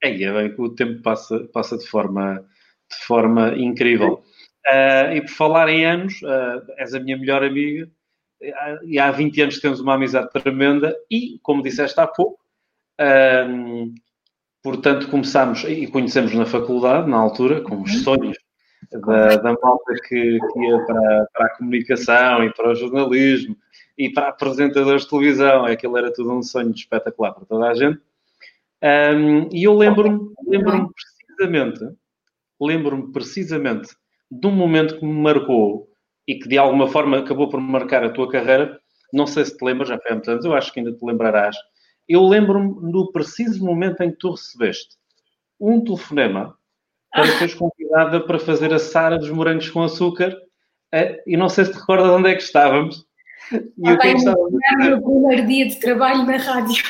É, 0.00 0.22
é 0.22 0.32
bem 0.32 0.54
que 0.54 0.60
o 0.62 0.68
tempo 0.68 1.02
passa, 1.02 1.40
passa 1.52 1.76
de 1.76 1.88
forma 1.88 2.46
de 2.88 3.06
forma 3.06 3.54
incrível. 3.56 4.22
Uh, 4.66 5.16
e 5.16 5.20
por 5.22 5.30
falar 5.30 5.68
em 5.68 5.84
anos, 5.84 6.14
uh, 6.22 6.62
és 6.78 6.94
a 6.94 7.00
minha 7.00 7.16
melhor 7.16 7.42
amiga 7.42 7.90
e 8.84 8.98
há 8.98 9.10
20 9.10 9.42
anos 9.42 9.60
temos 9.60 9.80
uma 9.80 9.94
amizade 9.94 10.30
tremenda 10.30 10.94
e, 11.10 11.38
como 11.42 11.62
disseste 11.62 11.98
há 12.00 12.06
pouco, 12.06 12.38
um, 13.48 13.94
portanto 14.62 15.08
começámos 15.08 15.64
e 15.64 15.86
conhecemos 15.86 16.34
na 16.34 16.46
faculdade, 16.46 17.08
na 17.08 17.16
altura, 17.16 17.60
com 17.60 17.82
os 17.82 18.02
sonhos 18.02 18.36
da, 18.92 19.36
da 19.36 19.52
malta 19.52 19.94
que, 20.08 20.38
que 20.38 20.60
ia 20.60 20.78
para, 20.86 21.28
para, 21.32 21.46
a 21.46 21.56
comunicação 21.56 22.44
e 22.44 22.52
para 22.52 22.70
o 22.70 22.74
jornalismo 22.74 23.56
e 23.96 24.10
para 24.10 24.28
apresentadores 24.28 25.02
de 25.02 25.10
televisão. 25.10 25.64
Aquilo 25.64 25.96
era 25.96 26.12
tudo 26.12 26.32
um 26.32 26.42
sonho 26.42 26.70
espetacular 26.70 27.32
para 27.32 27.44
toda 27.44 27.68
a 27.68 27.74
gente. 27.74 28.00
Um, 28.82 29.48
e 29.50 29.64
eu 29.64 29.74
lembro-me 29.74 30.34
lembro 30.46 30.92
precisamente 30.94 31.96
lembro-me 32.60 33.12
precisamente 33.12 33.96
de 34.30 34.46
um 34.46 34.52
momento 34.52 34.98
que 34.98 35.04
me 35.04 35.12
marcou 35.12 35.88
e 36.26 36.36
que 36.36 36.48
de 36.48 36.58
alguma 36.58 36.88
forma 36.88 37.18
acabou 37.18 37.48
por 37.48 37.60
marcar 37.60 38.04
a 38.04 38.10
tua 38.10 38.30
carreira. 38.30 38.78
Não 39.12 39.26
sei 39.26 39.44
se 39.44 39.56
te 39.56 39.64
lembras, 39.64 39.88
já 39.88 39.98
foi 39.98 40.10
há 40.10 40.14
muitos 40.14 40.28
anos, 40.28 40.44
eu 40.44 40.54
acho 40.54 40.72
que 40.72 40.80
ainda 40.80 40.92
te 40.92 41.04
lembrarás. 41.04 41.56
Eu 42.08 42.22
lembro-me 42.26 42.92
do 42.92 43.10
preciso 43.12 43.64
momento 43.64 44.02
em 44.02 44.10
que 44.10 44.18
tu 44.18 44.30
recebeste 44.32 44.96
um 45.60 45.82
telefonema 45.82 46.56
para 47.12 47.26
seres 47.38 47.54
convidada 47.54 48.20
para 48.20 48.38
fazer 48.38 48.74
a 48.74 48.78
Sara 48.78 49.18
dos 49.18 49.30
morangos 49.30 49.70
com 49.70 49.82
açúcar. 49.82 50.36
E 51.26 51.36
não 51.36 51.48
sei 51.48 51.64
se 51.64 51.72
te 51.72 51.78
recordas 51.78 52.10
onde 52.10 52.30
é 52.30 52.34
que 52.34 52.42
estávamos. 52.42 53.06
E 53.52 53.96
que 53.96 54.06
estávamos 54.08 54.24
o 54.24 54.78
meu 54.78 55.02
primeiro 55.02 55.46
dia 55.46 55.68
de 55.68 55.80
trabalho 55.80 56.26
na 56.26 56.36
rádio. 56.36 56.82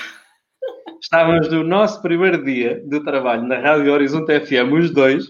Estávamos 1.01 1.49
no 1.51 1.63
nosso 1.63 2.01
primeiro 2.01 2.43
dia 2.43 2.83
de 2.87 3.01
trabalho 3.05 3.43
na 3.43 3.59
Rádio 3.59 3.93
Horizonte 3.93 4.41
FM, 4.41 4.73
os 4.73 4.91
dois, 4.91 5.27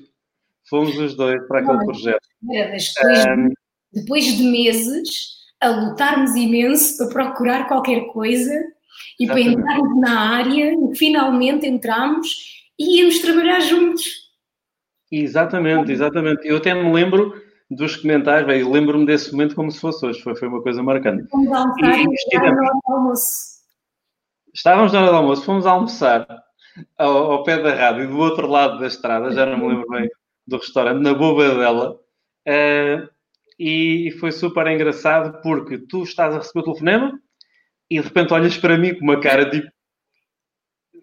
Fomos 0.68 0.96
os 0.96 1.14
dois 1.14 1.46
para 1.46 1.60
aquele 1.60 1.78
Não, 1.78 1.84
projeto. 1.84 2.26
depois, 2.40 2.94
um, 3.26 3.48
depois 3.94 4.24
de 4.24 4.42
meses 4.42 5.34
a 5.60 5.68
lutarmos 5.68 6.34
imenso 6.34 6.98
para 6.98 7.08
procurar 7.08 7.68
qualquer 7.68 8.06
coisa 8.12 8.52
e 9.18 9.26
para 9.26 9.40
entrarmos 9.40 10.00
na 10.00 10.20
área, 10.36 10.74
finalmente 10.94 11.66
entramos 11.66 12.28
e 12.78 13.00
íamos 13.00 13.18
trabalhar 13.20 13.60
juntos. 13.60 14.04
Exatamente, 15.10 15.92
exatamente. 15.92 16.46
Eu 16.46 16.56
até 16.56 16.74
me 16.74 16.92
lembro 16.92 17.34
dos 17.70 17.96
comentários, 17.96 18.46
bem, 18.46 18.70
lembro-me 18.70 19.06
desse 19.06 19.32
momento 19.32 19.54
como 19.54 19.70
se 19.70 19.80
fosse 19.80 20.04
hoje, 20.04 20.20
foi, 20.22 20.34
foi 20.36 20.48
uma 20.48 20.62
coisa 20.62 20.82
marcante. 20.82 21.28
Fomos 21.28 21.52
almoçar 21.52 21.98
e, 21.98 22.04
e 22.04 22.38
na 22.38 22.44
hora 22.44 22.54
do 22.54 22.92
almoço. 22.92 23.54
Estávamos 24.52 24.92
na 24.92 25.00
hora 25.00 25.10
do 25.10 25.16
almoço, 25.16 25.44
fomos 25.44 25.66
almoçar 25.66 26.26
ao, 26.98 27.32
ao 27.32 27.42
pé 27.42 27.60
da 27.60 27.74
rádio, 27.74 28.08
do 28.08 28.18
outro 28.18 28.46
lado 28.46 28.78
da 28.78 28.86
estrada, 28.86 29.32
já 29.32 29.46
não 29.46 29.58
me 29.58 29.68
lembro 29.68 29.88
bem 29.88 30.08
do 30.46 30.58
restaurante, 30.58 31.02
na 31.02 31.14
boba 31.14 31.54
dela. 31.54 31.98
Uh, 32.46 33.13
e 33.58 34.10
foi 34.18 34.32
super 34.32 34.66
engraçado 34.66 35.40
porque 35.42 35.78
tu 35.78 36.02
estás 36.02 36.34
a 36.34 36.38
receber 36.38 36.60
o 36.60 36.64
telefonema 36.64 37.20
e 37.90 37.98
de 37.98 38.04
repente 38.04 38.32
olhas 38.32 38.56
para 38.56 38.78
mim 38.78 38.94
com 38.94 39.04
uma 39.04 39.20
cara 39.20 39.48
tipo 39.48 39.68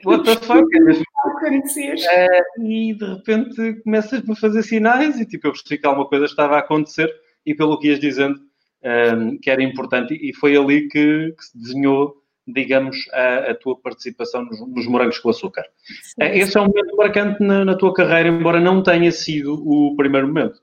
What 0.03 0.23
the 0.23 0.35
fuck? 0.35 0.63
uh, 0.65 2.65
e 2.65 2.95
de 2.95 3.05
repente 3.05 3.81
começas 3.83 4.27
a 4.27 4.35
fazer 4.35 4.63
sinais 4.63 5.19
e 5.19 5.25
tipo 5.25 5.47
eu 5.47 5.51
percebi 5.51 5.79
que 5.79 5.87
alguma 5.87 6.07
coisa 6.07 6.25
estava 6.25 6.55
a 6.55 6.59
acontecer 6.59 7.09
e 7.45 7.53
pelo 7.53 7.79
que 7.79 7.87
ias 7.87 7.99
dizendo 7.99 8.39
um, 8.83 9.37
que 9.37 9.49
era 9.49 9.61
importante 9.61 10.13
e 10.13 10.33
foi 10.33 10.57
ali 10.57 10.87
que, 10.87 11.33
que 11.37 11.43
se 11.43 11.57
desenhou 11.57 12.19
digamos, 12.47 12.97
a, 13.13 13.51
a 13.51 13.55
tua 13.55 13.79
participação 13.79 14.43
nos, 14.43 14.59
nos, 14.67 14.87
morangos 14.87 15.19
com 15.19 15.29
açúcar. 15.29 15.63
Sim, 15.83 15.93
sim. 16.01 16.39
Esse 16.39 16.57
é 16.57 16.61
um 16.61 16.65
momento 16.65 16.95
marcante 16.95 17.43
na, 17.43 17.63
na, 17.63 17.75
tua 17.75 17.93
carreira, 17.93 18.29
embora 18.29 18.59
não 18.59 18.81
tenha 18.81 19.11
sido 19.11 19.53
o 19.53 19.95
primeiro 19.95 20.27
momento. 20.27 20.59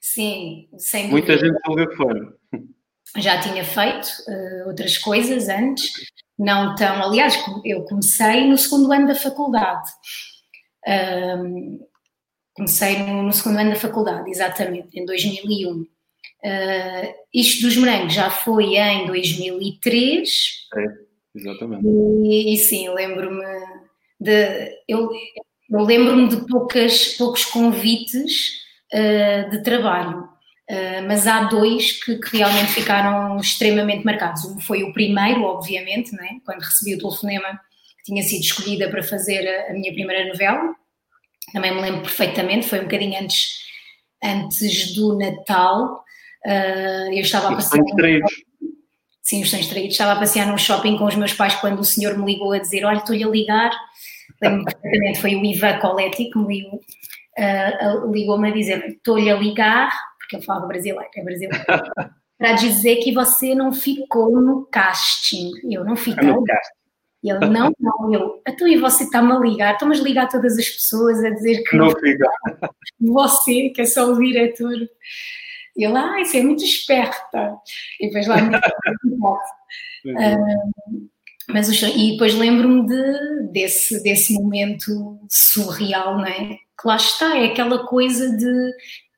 Sim, 0.00 0.68
sem 0.78 1.08
Muita 1.08 1.36
dúvida. 1.36 1.54
gente 1.54 1.88
que 1.88 1.96
foi. 1.96 2.38
Já 3.16 3.40
tinha 3.40 3.64
feito 3.64 4.06
uh, 4.28 4.68
outras 4.68 4.98
coisas 4.98 5.48
antes, 5.48 5.92
não 6.38 6.74
tão. 6.74 7.02
Aliás, 7.02 7.38
eu 7.64 7.84
comecei 7.84 8.46
no 8.46 8.56
segundo 8.56 8.92
ano 8.92 9.08
da 9.08 9.14
faculdade. 9.14 9.90
Um, 10.86 11.80
comecei 12.54 12.98
no, 12.98 13.22
no, 13.22 13.32
segundo 13.32 13.58
ano 13.58 13.70
da 13.70 13.76
faculdade, 13.76 14.30
exatamente, 14.30 14.98
em 14.98 15.04
2001. 15.04 15.80
Uh, 15.80 15.86
isto 17.34 17.62
dos 17.62 17.76
morangos 17.76 18.14
já 18.14 18.30
foi 18.30 18.76
em 18.76 19.06
2003. 19.06 20.68
É, 20.76 20.86
exatamente. 21.34 21.86
E, 21.86 22.54
e 22.54 22.58
sim, 22.58 22.88
lembro-me 22.90 23.44
de. 24.20 24.76
Eu, 24.86 25.10
eu 25.70 25.80
lembro-me 25.80 26.28
de 26.28 26.46
poucas, 26.46 27.16
poucos 27.16 27.44
convites 27.46 28.67
uh, 28.92 29.50
de 29.50 29.62
trabalho, 29.62 30.20
uh, 30.20 31.06
mas 31.06 31.26
há 31.26 31.44
dois 31.44 31.92
que, 32.02 32.16
que, 32.16 32.36
realmente 32.36 32.72
ficaram 32.72 33.36
extremamente 33.38 34.04
marcados. 34.04 34.44
Um 34.44 34.60
foi 34.60 34.82
o 34.82 34.92
primeiro, 34.92 35.42
obviamente, 35.42 36.12
não 36.12 36.24
é? 36.24 36.38
quando 36.44 36.60
recebi 36.60 36.94
o 36.94 36.98
telefonema 36.98 37.60
que 37.98 38.04
tinha 38.04 38.22
sido 38.22 38.42
escolhida 38.42 38.88
para 38.88 39.02
fazer 39.02 39.46
a, 39.46 39.70
a 39.70 39.72
minha 39.74 39.92
primeira 39.92 40.26
novela. 40.28 40.74
Também 41.52 41.74
me 41.74 41.80
lembro 41.80 42.02
perfeitamente, 42.02 42.66
foi 42.66 42.80
um 42.80 42.84
bocadinho 42.84 43.20
antes, 43.20 43.60
antes 44.22 44.94
do 44.94 45.16
Natal. 45.16 46.04
Uh, 46.46 47.12
eu 47.12 47.20
estava 47.20 47.48
a 47.48 47.54
passear. 47.56 47.82
Sim, 49.22 49.42
os 49.42 49.50
sonhos 49.50 49.66
traídos. 49.66 49.92
Estava 49.92 50.12
a 50.12 50.18
passear 50.18 50.46
num 50.46 50.56
shopping 50.56 50.96
com 50.96 51.04
os 51.04 51.14
meus 51.14 51.34
pais 51.34 51.54
quando 51.56 51.80
o 51.80 51.84
senhor 51.84 52.16
me 52.16 52.24
ligou 52.24 52.52
a 52.52 52.58
dizer: 52.58 52.84
Olha, 52.86 52.96
estou-lhe 52.96 53.24
a 53.24 53.28
ligar. 53.28 53.70
Lembro-me 54.40 54.64
perfeitamente, 54.64 55.20
foi 55.20 55.34
o 55.34 55.44
Ivan 55.44 55.78
Coletti 55.80 56.30
que 56.30 56.38
me 56.38 56.56
ligou. 56.56 56.80
Uh, 57.38 58.10
ligou-me 58.10 58.48
a 58.48 58.52
dizer: 58.52 58.84
Estou-lhe 58.88 59.30
a 59.30 59.36
ligar, 59.36 59.90
porque 60.18 60.36
ele 60.36 60.44
falava 60.44 60.66
brasileiro, 60.66 61.08
é 61.14 61.22
brasileiro, 61.22 61.64
para 62.36 62.52
dizer 62.52 62.96
que 62.96 63.12
você 63.12 63.54
não 63.54 63.72
ficou 63.72 64.40
no 64.40 64.66
casting. 64.66 65.52
Eu 65.70 65.84
não 65.84 65.96
fiquei. 65.96 66.28
E 67.22 67.30
ele, 67.30 67.46
não, 67.46 67.72
não, 67.80 68.14
eu, 68.14 68.42
então 68.46 68.68
e 68.68 68.76
você 68.76 69.02
está-me 69.04 69.32
a 69.32 69.38
ligar, 69.38 69.72
estamos 69.72 70.00
a 70.00 70.04
ligar 70.04 70.28
todas 70.28 70.56
as 70.56 70.68
pessoas 70.68 71.22
a 71.24 71.30
dizer 71.30 71.64
que 71.64 71.76
não 71.76 71.90
fica. 71.90 72.30
Você, 73.00 73.70
que 73.70 73.80
é 73.80 73.84
só 73.84 74.12
o 74.12 74.18
diretor. 74.18 74.76
E 75.76 75.84
ele, 75.84 75.96
ah, 75.96 76.20
isso 76.20 76.36
é 76.36 76.42
muito 76.42 76.62
esperta. 76.62 77.56
E 78.00 78.06
depois 78.06 78.26
lá 78.26 78.40
me 78.40 78.56
uh, 78.56 78.60
mas 81.48 81.68
E 81.82 82.12
depois 82.12 82.34
lembro-me 82.34 82.86
de, 82.86 83.52
desse, 83.52 84.02
desse 84.02 84.34
momento 84.34 85.18
surreal, 85.28 86.18
não 86.18 86.26
é? 86.26 86.56
Que 86.80 86.86
lá 86.86 86.96
está, 86.96 87.36
é 87.36 87.46
aquela 87.46 87.86
coisa 87.86 88.36
de 88.36 88.72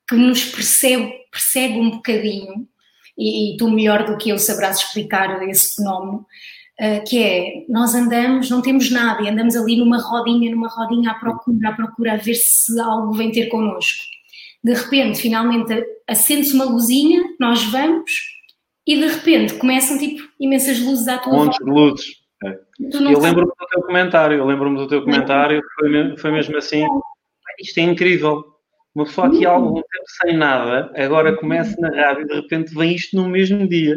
que 0.08 0.16
nos 0.16 0.44
percebe, 0.44 1.12
persegue 1.30 1.78
um 1.78 1.90
bocadinho, 1.90 2.66
e, 3.16 3.54
e 3.54 3.56
tu 3.56 3.70
melhor 3.70 4.04
do 4.04 4.16
que 4.16 4.30
eu 4.30 4.38
sabrás 4.38 4.78
explicar 4.78 5.40
esse 5.48 5.76
fenómeno, 5.76 6.26
uh, 6.80 7.04
que 7.06 7.22
é, 7.22 7.64
nós 7.68 7.94
andamos, 7.94 8.50
não 8.50 8.62
temos 8.62 8.90
nada, 8.90 9.22
e 9.22 9.28
andamos 9.28 9.54
ali 9.54 9.76
numa 9.76 9.98
rodinha, 9.98 10.50
numa 10.50 10.68
rodinha 10.68 11.12
à 11.12 11.14
procura, 11.14 11.68
à 11.68 11.72
procura, 11.72 12.14
a 12.14 12.16
ver 12.16 12.34
se 12.34 12.80
algo 12.80 13.12
vem 13.12 13.30
ter 13.30 13.46
connosco. 13.46 14.02
De 14.64 14.74
repente, 14.74 15.20
finalmente, 15.20 15.84
acende-se 16.08 16.54
uma 16.54 16.64
luzinha, 16.64 17.22
nós 17.38 17.62
vamos, 17.64 18.10
e 18.86 18.96
de 18.96 19.06
repente 19.06 19.54
começam, 19.54 19.98
tipo, 19.98 20.22
imensas 20.40 20.80
luzes 20.80 21.06
à 21.06 21.18
tua 21.18 21.32
Montes 21.32 21.58
de 21.64 21.70
luzes. 21.70 22.06
É. 22.44 22.58
Eu 22.80 23.20
lembro-me 23.20 23.50
do 23.50 23.66
teu 23.70 23.82
comentário, 23.82 24.38
eu 24.38 24.46
lembro-me 24.46 24.76
do 24.76 24.88
teu 24.88 25.02
comentário, 25.02 25.60
foi, 25.78 26.16
foi 26.16 26.30
mesmo 26.32 26.56
assim, 26.56 26.84
isto 27.60 27.78
é 27.78 27.82
incrível, 27.82 28.44
uma 28.94 29.04
pessoa 29.04 29.28
aqui 29.28 29.46
há 29.46 29.50
algum 29.50 29.74
tempo 29.74 30.04
sem 30.22 30.36
nada, 30.36 30.90
agora 30.96 31.36
começa 31.36 31.80
na 31.80 31.88
rádio 31.90 32.24
e 32.24 32.26
de 32.26 32.34
repente 32.34 32.74
vem 32.74 32.94
isto 32.94 33.16
no 33.16 33.28
mesmo 33.28 33.68
dia. 33.68 33.94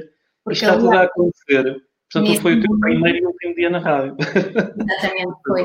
Isto 0.49 0.65
está 0.65 0.77
tudo 0.77 0.91
a 0.91 1.03
acontecer. 1.03 1.81
Portanto, 2.11 2.41
foi 2.41 2.55
o 2.55 2.61
teu 2.61 2.79
primeiro 2.79 3.17
e 3.17 3.25
último 3.25 3.55
dia 3.55 3.69
na 3.71 3.79
rádio. 3.79 4.15
Exatamente, 4.19 5.33
foi. 5.47 5.63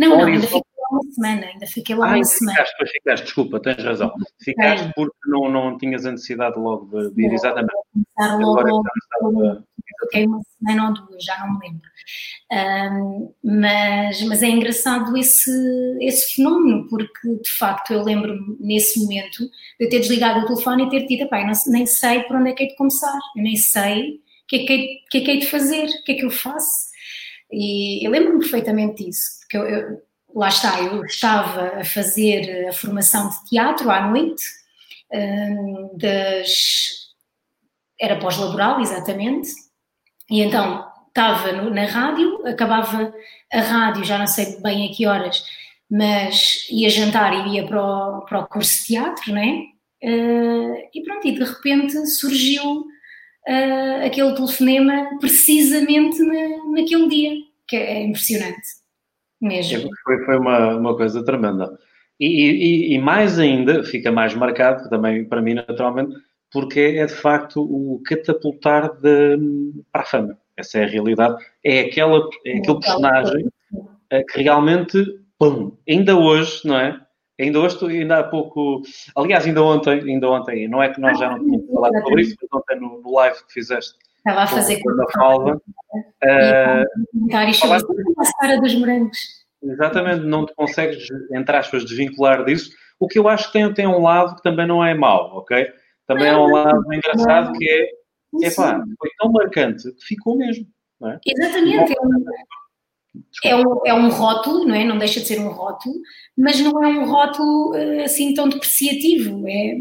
Não, 0.00 0.18
não, 0.18 0.24
ainda 0.24 0.42
fiquei 0.42 0.62
lá 0.78 0.88
uma 0.90 1.12
semana, 1.12 1.46
ainda 1.46 1.66
fiquei 1.66 1.94
lá 1.94 2.12
ah, 2.12 2.16
uma 2.16 2.24
semana. 2.24 2.56
Ficaste, 2.56 2.76
pois 2.76 2.90
ficaste, 2.90 3.24
desculpa, 3.24 3.60
tens 3.60 3.84
razão. 3.84 4.12
Ficaste 4.42 4.92
porque 4.96 5.16
não, 5.26 5.48
não 5.48 5.78
tinhas 5.78 6.04
a 6.06 6.10
necessidade 6.10 6.58
logo 6.58 6.86
de, 6.86 7.14
de 7.14 7.26
ir 7.26 7.32
exatamente. 7.32 7.72
Começar 7.92 8.36
logo, 8.38 8.84
Agora, 9.20 9.64
fiquei 10.02 10.26
uma 10.26 10.40
semana 10.58 10.88
ou 10.88 10.94
duas, 10.94 11.24
já 11.24 11.38
não 11.40 11.54
me 11.54 11.66
lembro. 11.66 11.90
Um, 12.52 13.34
mas, 13.42 14.22
mas 14.22 14.42
é 14.42 14.48
engraçado 14.48 15.16
esse, 15.16 15.50
esse 16.00 16.34
fenómeno, 16.34 16.86
porque 16.88 17.28
de 17.28 17.50
facto 17.58 17.92
eu 17.92 18.02
lembro-me 18.02 18.56
nesse 18.60 19.00
momento 19.00 19.38
de 19.38 19.84
eu 19.84 19.88
ter 19.88 20.00
desligado 20.00 20.40
o 20.40 20.46
telefone 20.46 20.84
e 20.84 20.90
ter 20.90 21.06
dito, 21.06 21.28
pai, 21.28 21.46
nem 21.68 21.86
sei 21.86 22.22
por 22.24 22.36
onde 22.36 22.50
é 22.50 22.52
que 22.52 22.64
é 22.64 22.66
de 22.66 22.76
começar, 22.76 23.18
eu 23.36 23.42
nem 23.42 23.56
sei 23.56 24.16
o 24.16 24.46
que 24.48 24.56
é 24.56 24.66
que, 24.66 24.72
é, 24.72 24.86
que, 25.10 25.18
é 25.18 25.20
que 25.20 25.38
de 25.38 25.46
fazer, 25.46 25.86
o 25.86 26.04
que 26.04 26.12
é 26.12 26.14
que 26.16 26.24
eu 26.24 26.30
faço. 26.30 26.92
E 27.50 28.06
eu 28.06 28.10
lembro-me 28.10 28.40
perfeitamente 28.40 29.04
disso, 29.04 29.40
porque 29.40 29.56
eu, 29.56 29.64
eu, 29.66 30.02
lá 30.34 30.48
está, 30.48 30.80
eu 30.80 31.04
estava 31.04 31.80
a 31.80 31.84
fazer 31.84 32.68
a 32.68 32.72
formação 32.72 33.28
de 33.28 33.44
teatro 33.50 33.90
à 33.90 34.08
noite, 34.08 34.42
um, 35.12 35.96
das 35.96 37.02
era 38.00 38.18
pós-laboral, 38.18 38.80
exatamente, 38.80 39.48
e 40.32 40.40
então 40.40 40.82
estava 41.08 41.52
na 41.52 41.84
rádio, 41.84 42.40
acabava 42.46 43.12
a 43.52 43.60
rádio, 43.60 44.02
já 44.02 44.18
não 44.18 44.26
sei 44.26 44.58
bem 44.62 44.88
a 44.88 44.94
que 44.94 45.06
horas, 45.06 45.44
mas 45.90 46.66
ia 46.70 46.88
jantar 46.88 47.34
e 47.34 47.56
ia 47.56 47.66
para 47.66 47.84
o, 47.84 48.22
para 48.22 48.38
o 48.40 48.46
curso 48.46 48.78
de 48.78 48.86
teatro, 48.86 49.30
né? 49.30 49.66
Uh, 50.02 50.74
e 50.94 51.02
pronto, 51.04 51.28
e 51.28 51.32
de 51.32 51.44
repente 51.44 52.06
surgiu 52.06 52.62
uh, 53.46 54.06
aquele 54.06 54.34
telefonema 54.34 55.18
precisamente 55.20 56.18
na, 56.22 56.80
naquele 56.80 57.08
dia, 57.10 57.32
que 57.68 57.76
é 57.76 58.02
impressionante 58.02 58.68
mesmo. 59.38 59.90
Foi, 60.02 60.24
foi 60.24 60.38
uma, 60.38 60.76
uma 60.76 60.96
coisa 60.96 61.22
tremenda. 61.22 61.78
E, 62.18 62.26
e, 62.26 62.94
e 62.94 62.98
mais 62.98 63.38
ainda, 63.38 63.84
fica 63.84 64.10
mais 64.10 64.34
marcado, 64.34 64.88
também 64.88 65.26
para 65.26 65.42
mim 65.42 65.52
naturalmente, 65.52 66.16
porque 66.52 66.80
é 66.80 67.06
de 67.06 67.14
facto 67.14 67.62
o 67.62 68.00
catapultar 68.04 68.92
de, 69.00 69.38
para 69.90 70.02
a 70.02 70.04
fama. 70.04 70.38
Essa 70.56 70.78
é 70.78 70.84
a 70.84 70.88
realidade. 70.88 71.42
É, 71.64 71.80
aquela, 71.80 72.28
é 72.44 72.58
aquele 72.58 72.80
personagem 72.80 73.48
eh, 74.10 74.22
que 74.24 74.42
realmente, 74.42 75.02
pum, 75.38 75.72
ainda 75.88 76.16
hoje, 76.16 76.60
não 76.64 76.78
é? 76.78 77.00
Ainda 77.40 77.60
hoje, 77.60 77.78
ainda 77.86 78.18
há 78.18 78.24
pouco, 78.24 78.82
aliás, 79.16 79.46
ainda 79.46 79.62
ontem, 79.62 80.00
ainda 80.00 80.28
ontem, 80.28 80.68
não 80.68 80.82
é 80.82 80.92
que 80.92 81.00
nós 81.00 81.18
já 81.18 81.30
não 81.30 81.42
tínhamos 81.42 81.66
falado 81.72 81.98
sobre 82.02 82.22
isso, 82.22 82.36
mas 82.40 82.60
ontem 82.60 82.80
no, 82.80 83.00
no 83.00 83.12
live 83.14 83.44
que 83.46 83.52
fizeste 83.52 83.94
Estava 84.24 84.42
a 84.42 84.46
fazer 84.46 84.80
com 84.80 84.90
a 84.90 85.10
Falva. 85.10 85.60
Comentários 87.12 87.58
sobre 87.58 87.78
a 88.42 88.56
dos 88.56 88.74
morangos. 88.76 89.18
Exatamente, 89.60 90.24
não 90.24 90.46
te 90.46 90.54
consegues, 90.54 91.08
entre 91.32 91.56
aspas, 91.56 91.84
desvincular 91.84 92.44
disso. 92.44 92.70
O 93.00 93.08
que 93.08 93.18
eu 93.18 93.28
acho 93.28 93.48
que 93.48 93.54
tem, 93.54 93.74
tem 93.74 93.86
um 93.86 94.00
lado 94.00 94.36
que 94.36 94.42
também 94.42 94.66
não 94.66 94.84
é 94.84 94.94
mau, 94.94 95.38
ok? 95.38 95.72
Também 96.06 96.28
há 96.28 96.40
um 96.40 96.50
lado 96.50 96.92
engraçado 96.92 97.52
que 97.52 97.68
é, 97.68 98.46
epá, 98.46 98.82
foi 98.98 99.10
tão 99.18 99.32
marcante 99.32 99.92
que 99.92 100.04
ficou 100.04 100.36
mesmo. 100.36 100.66
É? 101.04 101.18
Exatamente. 101.26 101.94
É 103.44 103.54
um, 103.54 103.60
é, 103.60 103.66
um, 103.66 103.80
é 103.86 103.94
um 103.94 104.08
rótulo, 104.08 104.64
não 104.64 104.74
é? 104.74 104.84
Não 104.84 104.98
deixa 104.98 105.20
de 105.20 105.26
ser 105.26 105.38
um 105.38 105.48
rótulo, 105.48 105.94
mas 106.36 106.60
não 106.60 106.82
é 106.82 106.88
um 106.88 107.04
rótulo 107.04 107.74
eh, 107.74 108.04
assim 108.04 108.32
tão 108.34 108.48
depreciativo. 108.48 109.46
É, 109.46 109.76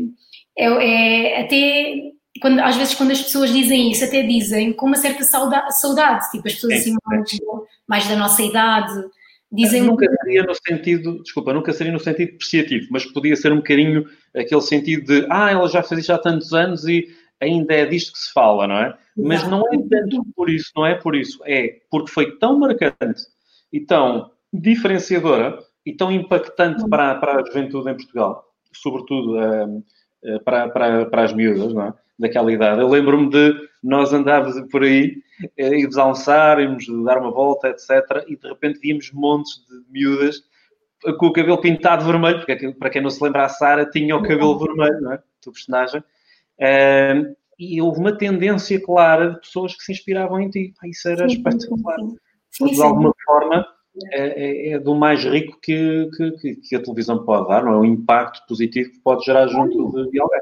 é, 0.58 0.66
é 0.66 1.42
até 1.42 2.12
quando, 2.42 2.60
às 2.60 2.76
vezes 2.76 2.96
quando 2.96 3.12
as 3.12 3.22
pessoas 3.22 3.52
dizem 3.52 3.92
isso, 3.92 4.04
até 4.04 4.24
dizem 4.24 4.74
com 4.74 4.88
uma 4.88 4.98
certa 4.98 5.24
saudade, 5.24 5.80
saudade 5.80 6.30
tipo 6.32 6.48
as 6.48 6.56
pessoas 6.56 6.74
assim 6.74 6.96
mais, 7.06 7.30
mais 7.88 8.08
da 8.08 8.16
nossa 8.16 8.42
idade, 8.42 8.94
Dizem 9.52 9.84
nunca 9.84 10.10
seria 10.24 10.44
no 10.44 10.54
sentido, 10.56 11.22
desculpa, 11.22 11.54
nunca 11.54 11.74
seria 11.74 11.92
no 11.92 12.00
sentido 12.00 12.32
depreciativo, 12.32 12.88
mas 12.90 13.06
podia 13.06 13.36
ser 13.36 13.52
um 13.52 13.58
bocadinho 13.58 14.06
aquele 14.34 14.62
sentido 14.62 15.06
de 15.06 15.28
ah, 15.30 15.52
ela 15.52 15.68
já 15.68 15.84
fez 15.84 16.02
isto 16.02 16.14
há 16.14 16.18
tantos 16.18 16.54
anos 16.54 16.88
e 16.88 17.10
ainda 17.40 17.74
é 17.74 17.86
disto 17.86 18.14
que 18.14 18.20
se 18.20 18.32
fala, 18.32 18.66
não 18.66 18.78
é? 18.78 18.98
Mas 19.18 19.46
não 19.50 19.62
é 19.74 19.78
tanto 19.90 20.26
por 20.36 20.50
isso, 20.50 20.72
não 20.76 20.86
é 20.86 20.96
por 20.96 21.16
isso, 21.16 21.42
é 21.46 21.82
porque 21.90 22.12
foi 22.12 22.38
tão 22.38 22.58
marcante 22.58 23.24
e 23.74 23.82
tão 23.82 24.32
diferenciadora 24.54 25.60
e 25.86 25.94
tão 25.94 26.12
impactante 26.12 26.88
para, 26.88 27.16
para 27.16 27.42
a 27.42 27.46
juventude 27.46 27.90
em 27.90 27.96
Portugal, 27.96 28.46
sobretudo 28.72 29.38
uh, 29.38 29.78
uh, 29.78 30.44
para, 30.46 30.70
para, 30.70 31.06
para 31.08 31.24
as 31.24 31.34
miúdas, 31.34 31.74
não 31.74 31.88
é? 31.88 31.94
Daquela 32.22 32.52
idade. 32.52 32.82
Eu 32.82 32.88
lembro-me 32.88 33.30
de 33.30 33.56
nós 33.84 34.14
andávamos 34.14 34.70
por 34.72 34.84
aí 34.84 35.16
eh, 35.58 35.80
íamos 35.80 35.98
almoçar, 35.98 36.60
íamos 36.62 36.86
dar 37.04 37.18
uma 37.18 37.32
volta, 37.32 37.70
etc. 37.70 38.24
E 38.28 38.36
de 38.36 38.48
repente 38.48 38.80
víamos 38.80 39.12
montes 39.12 39.66
de 39.66 39.92
miúdas 39.92 40.44
com 41.18 41.28
o 41.28 41.34
cabelo 41.34 41.58
pintado 41.60 42.06
vermelho, 42.06 42.46
porque 42.46 42.74
para 42.74 42.90
quem 42.90 43.02
não 43.02 43.10
se 43.10 43.24
lembra, 43.24 43.46
a 43.46 43.50
Sara 43.50 43.90
tinha 43.90 44.16
o 44.16 44.22
cabelo 44.22 44.60
vermelho, 44.60 45.02
não 45.02 45.14
é? 45.14 45.20
Do 45.44 45.52
personagem. 45.52 46.04
e 47.58 47.82
houve 47.82 48.00
uma 48.00 48.16
tendência 48.16 48.80
clara 48.80 49.32
de 49.32 49.40
pessoas 49.40 49.76
que 49.76 49.84
se 49.84 49.92
inspiravam 49.92 50.40
em 50.40 50.50
ti. 50.50 50.74
isso 50.86 51.10
era 51.10 51.28
sim, 51.28 51.38
espetacular. 51.38 51.98
Sim, 52.52 52.68
sim. 52.68 52.76
De 52.76 52.82
alguma 52.84 53.14
forma, 53.26 53.66
é, 54.12 54.70
é, 54.70 54.74
é, 54.74 54.80
do 54.80 54.96
mais 54.96 55.24
rico 55.24 55.60
que, 55.62 56.10
que, 56.16 56.56
que, 56.56 56.76
a 56.76 56.82
televisão 56.82 57.26
pode 57.26 57.48
dar, 57.48 57.64
não 57.64 57.74
é? 57.74 57.78
O 57.78 57.86
impacto 57.86 58.46
positivo 58.48 58.92
que 58.92 59.00
pode 59.00 59.26
gerar 59.26 59.48
junto 59.48 59.92
de, 59.92 60.12
de 60.12 60.22
alguém. 60.22 60.40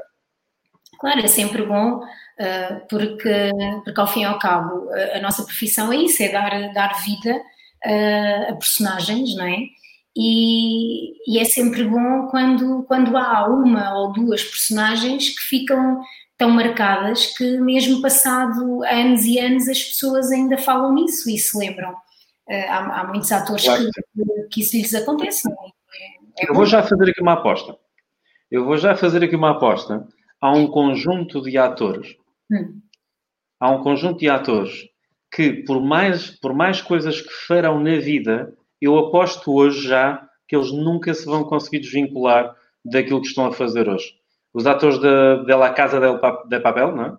Claro, 1.00 1.20
é 1.20 1.28
sempre 1.28 1.64
bom 1.64 2.02
ah, 2.38 2.80
porque, 2.88 3.50
porque 3.84 4.00
ao 4.00 4.06
fim 4.06 4.22
e 4.22 4.24
ao 4.24 4.38
cabo 4.38 4.88
a 5.14 5.20
nossa 5.20 5.44
profissão 5.44 5.92
é 5.92 5.96
isso, 5.96 6.22
é 6.22 6.28
dar, 6.28 6.72
dar 6.72 6.94
vida 7.02 7.40
a 8.48 8.54
personagens, 8.54 9.34
não 9.36 9.44
é? 9.44 9.58
E, 10.16 11.12
e, 11.26 11.38
é 11.38 11.44
sempre 11.44 11.84
bom 11.84 12.26
quando, 12.30 12.82
quando 12.84 13.16
há 13.16 13.46
uma 13.46 13.94
ou 13.94 14.12
duas 14.12 14.42
personagens 14.42 15.30
que 15.30 15.42
ficam 15.42 16.02
tão 16.36 16.50
marcadas 16.50 17.26
que 17.36 17.58
mesmo 17.58 18.02
passado 18.02 18.82
anos 18.84 19.24
e 19.24 19.38
anos 19.38 19.68
as 19.68 19.82
pessoas 19.82 20.32
ainda 20.32 20.58
falam 20.58 20.94
nisso 20.94 21.30
e 21.30 21.38
se 21.38 21.56
lembram. 21.56 21.94
Há, 22.48 23.00
há 23.00 23.06
muitos 23.06 23.30
atores 23.30 23.64
claro. 23.64 23.84
que, 23.84 24.48
que, 24.50 24.60
isso 24.62 24.76
lhes 24.76 24.94
acontece, 24.94 25.48
não 25.48 25.54
é? 25.54 26.44
é 26.44 26.50
Eu 26.50 26.54
vou 26.54 26.66
já 26.66 26.82
fazer 26.82 27.08
aqui 27.08 27.20
uma 27.22 27.34
aposta. 27.34 27.76
Eu 28.50 28.64
vou 28.64 28.76
já 28.76 28.96
fazer 28.96 29.22
aqui 29.22 29.36
uma 29.36 29.52
aposta. 29.52 30.06
Há 30.40 30.52
um 30.52 30.66
conjunto 30.66 31.42
de 31.42 31.58
atores 31.58 32.16
Hum. 32.50 32.80
Há 33.60 33.70
um 33.70 33.82
conjunto 33.82 34.18
de 34.18 34.28
atores 34.28 34.88
que, 35.32 35.52
por 35.64 35.80
mais, 35.80 36.30
por 36.30 36.52
mais 36.52 36.82
coisas 36.82 37.20
que 37.20 37.32
farão 37.46 37.78
na 37.78 37.96
vida, 37.96 38.52
eu 38.80 38.98
aposto 38.98 39.52
hoje 39.52 39.86
já 39.86 40.26
que 40.48 40.56
eles 40.56 40.72
nunca 40.72 41.14
se 41.14 41.26
vão 41.26 41.44
conseguir 41.44 41.80
desvincular 41.80 42.56
daquilo 42.84 43.20
que 43.20 43.28
estão 43.28 43.46
a 43.46 43.52
fazer 43.52 43.88
hoje. 43.88 44.14
Os 44.52 44.66
atores 44.66 44.98
de, 44.98 45.44
de 45.44 45.54
La 45.54 45.70
Casa 45.70 46.00
del 46.00 46.18
de 46.48 46.58
Papel, 46.58 46.96
não 46.96 47.04
é? 47.04 47.16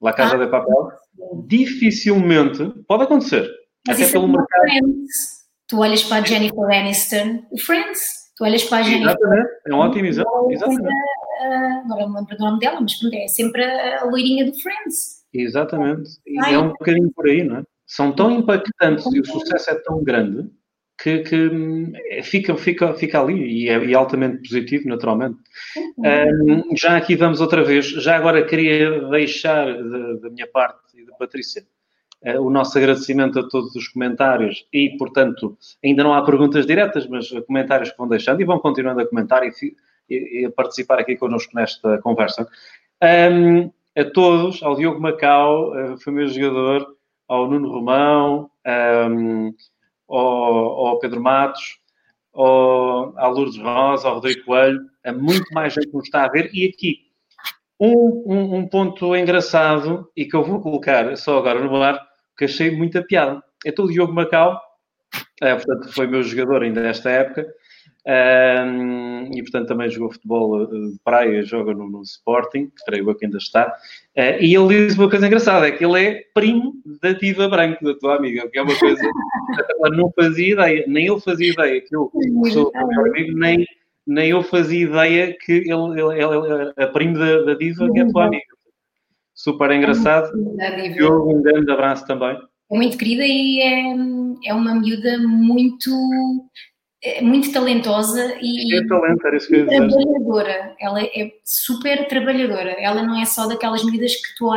La 0.00 0.12
Casa 0.12 0.34
ah, 0.34 0.38
de 0.38 0.48
Papel, 0.48 0.90
dificilmente 1.46 2.68
pode 2.88 3.04
acontecer. 3.04 3.48
Mas 3.86 4.00
até 4.00 4.10
pelo 4.10 4.24
é 4.24 4.28
mercado. 4.28 4.62
Friends. 4.62 5.44
Tu 5.68 5.78
olhas 5.78 6.02
para 6.02 6.22
a 6.22 6.26
Jennifer 6.26 6.64
Aniston, 6.64 7.46
Friends, 7.64 8.23
tu 8.36 8.44
olhas 8.44 8.64
para 8.64 8.78
a 8.78 8.82
Jennifer. 8.82 9.10
Exatamente, 9.10 9.48
é 9.66 9.74
um 9.74 9.78
ótimo 9.78 10.06
exemplo. 10.06 10.52
Exatamente 10.52 10.88
agora 11.84 12.06
não 12.06 12.14
lembro 12.14 12.36
do 12.36 12.44
nome 12.44 12.58
dela, 12.58 12.80
mas 12.80 12.92
é 13.12 13.28
sempre 13.28 13.64
a 13.64 14.04
loirinha 14.04 14.44
do 14.44 14.60
Friends. 14.60 15.24
Exatamente. 15.32 16.10
E 16.26 16.38
Ai, 16.40 16.54
é 16.54 16.58
um 16.58 16.68
bocadinho 16.68 17.12
por 17.12 17.26
aí, 17.26 17.42
não 17.42 17.58
é? 17.58 17.62
São 17.86 18.12
tão 18.12 18.30
impactantes 18.30 19.04
e 19.12 19.20
o 19.20 19.26
sucesso 19.26 19.70
é 19.70 19.74
tão 19.74 20.02
grande 20.02 20.48
que, 20.98 21.18
que 21.20 21.36
hum, 21.36 21.92
fica, 22.22 22.56
fica, 22.56 22.94
fica 22.94 23.20
ali 23.20 23.64
e 23.64 23.68
é, 23.68 23.84
e 23.84 23.94
altamente 23.94 24.48
positivo, 24.48 24.88
naturalmente. 24.88 25.36
Uhum. 25.98 26.62
Um, 26.70 26.76
já 26.76 26.96
aqui 26.96 27.16
vamos 27.16 27.40
outra 27.40 27.62
vez. 27.62 27.86
Já 27.86 28.16
agora 28.16 28.44
queria 28.44 29.08
deixar 29.10 29.66
da, 29.66 30.30
minha 30.30 30.46
parte 30.46 30.78
e 30.94 31.04
da 31.04 31.12
Patrícia 31.14 31.66
o 32.38 32.50
nosso 32.50 32.78
agradecimento 32.78 33.38
a 33.38 33.48
todos 33.48 33.74
os 33.74 33.88
comentários 33.88 34.66
e, 34.72 34.96
portanto, 34.98 35.56
ainda 35.84 36.02
não 36.02 36.14
há 36.14 36.24
perguntas 36.24 36.66
diretas, 36.66 37.06
mas 37.06 37.28
comentários 37.46 37.90
que 37.90 37.98
vão 37.98 38.08
deixando 38.08 38.40
e 38.40 38.44
vão 38.44 38.58
continuando 38.58 39.00
a 39.00 39.06
comentar 39.06 39.42
e 39.44 39.50
e, 40.08 40.44
a 40.46 40.50
participar 40.50 41.00
aqui 41.00 41.16
connosco 41.16 41.52
nesta 41.54 41.98
conversa. 41.98 42.48
Um, 43.02 43.70
a 43.96 44.04
todos, 44.04 44.62
ao 44.62 44.76
Diogo 44.76 45.00
Macau, 45.00 45.72
foi 45.98 46.12
meu 46.12 46.26
jogador, 46.28 46.96
ao 47.28 47.48
Nuno 47.48 47.70
Romão, 47.70 48.50
um, 49.10 49.54
ao, 50.08 50.86
ao, 50.86 50.98
Pedro 50.98 51.22
Matos, 51.22 51.78
ao, 52.32 53.16
à 53.16 53.28
Lourdes 53.28 53.58
Rosa, 53.58 54.08
ao 54.08 54.14
Rodrigo 54.16 54.44
Coelho, 54.44 54.80
a 55.04 55.12
muito 55.12 55.46
mais 55.52 55.74
gente 55.74 55.88
que 55.88 55.94
nos 55.94 56.06
está 56.06 56.24
a 56.24 56.28
ver. 56.28 56.50
E 56.52 56.66
aqui, 56.66 57.04
um, 57.78 58.24
um, 58.26 58.54
um, 58.56 58.68
ponto 58.68 59.14
engraçado 59.16 60.10
e 60.16 60.24
que 60.24 60.34
eu 60.34 60.42
vou 60.42 60.60
colocar 60.60 61.16
só 61.16 61.38
agora 61.38 61.60
no 61.60 61.82
ar, 61.82 62.00
que 62.36 62.44
achei 62.44 62.70
muita 62.70 63.02
piada. 63.02 63.42
É 63.64 63.72
todo 63.72 63.88
o 63.88 63.92
Diogo 63.92 64.12
Macau, 64.12 64.60
é, 65.42 65.54
portanto, 65.54 65.92
foi 65.92 66.06
meu 66.06 66.22
jogador 66.22 66.62
ainda 66.62 66.82
nesta 66.82 67.10
época, 67.10 67.46
um, 68.06 69.30
e 69.34 69.42
portanto 69.42 69.68
também 69.68 69.88
jogou 69.88 70.12
futebol 70.12 70.62
eh, 70.62 70.66
de 70.66 70.98
praia, 71.02 71.42
joga 71.42 71.72
no, 71.72 71.88
no 71.88 72.02
Sporting, 72.02 72.70
creio 72.84 73.08
eu 73.08 73.14
que 73.14 73.24
ainda 73.24 73.38
está. 73.38 73.74
Uh, 74.14 74.42
e 74.42 74.54
ele 74.54 74.86
diz 74.86 74.98
uma 74.98 75.08
coisa 75.08 75.26
engraçada: 75.26 75.66
é 75.68 75.72
que 75.72 75.82
ele 75.82 76.04
é 76.04 76.24
primo 76.34 76.74
da 77.00 77.12
Diva 77.12 77.48
Branco, 77.48 77.82
da 77.82 77.94
tua 77.94 78.16
amiga, 78.16 78.46
que 78.50 78.58
é 78.58 78.62
uma 78.62 78.78
coisa 78.78 79.02
ela 79.80 79.96
não 79.96 80.12
fazia 80.12 80.52
ideia, 80.52 80.84
nem 80.86 81.06
ele 81.06 81.20
fazia 81.20 81.50
ideia 81.50 81.80
que 81.80 81.96
eu 81.96 82.12
sou 82.52 82.70
o 82.74 82.86
meu 82.88 83.06
amigo, 83.06 83.38
nem, 83.38 83.66
nem 84.06 84.30
eu 84.30 84.42
fazia 84.42 84.84
ideia 84.84 85.34
que 85.40 85.52
ele, 85.52 86.00
ele, 86.00 86.22
ele 86.22 86.72
é 86.76 86.84
a 86.84 86.88
primo 86.88 87.18
da, 87.18 87.42
da 87.42 87.54
Diva, 87.54 87.90
que 87.90 88.00
é 88.00 88.02
a 88.02 88.08
tua 88.08 88.26
amiga. 88.26 88.44
Super 89.34 89.72
engraçado. 89.72 90.30
um 90.34 91.42
grande 91.42 91.70
abraço 91.70 92.06
também. 92.06 92.38
É 92.70 92.76
muito 92.76 92.96
querida 92.96 93.24
e 93.26 93.60
é, 93.60 94.48
é 94.48 94.54
uma 94.54 94.74
miúda 94.74 95.18
muito 95.18 95.90
é 97.04 97.20
muito 97.20 97.52
talentosa 97.52 98.34
e 98.40 98.74
é 98.74 98.86
talento, 98.86 99.26
era 99.26 99.36
isso 99.36 99.48
que 99.48 99.56
eu 99.56 99.66
trabalhadora. 99.66 100.74
Ela 100.80 101.02
é 101.02 101.32
super 101.44 102.08
trabalhadora. 102.08 102.70
Ela 102.78 103.02
não 103.02 103.20
é 103.20 103.26
só 103.26 103.46
daquelas 103.46 103.84
medidas 103.84 104.16
que 104.16 104.34
tu, 104.38 104.50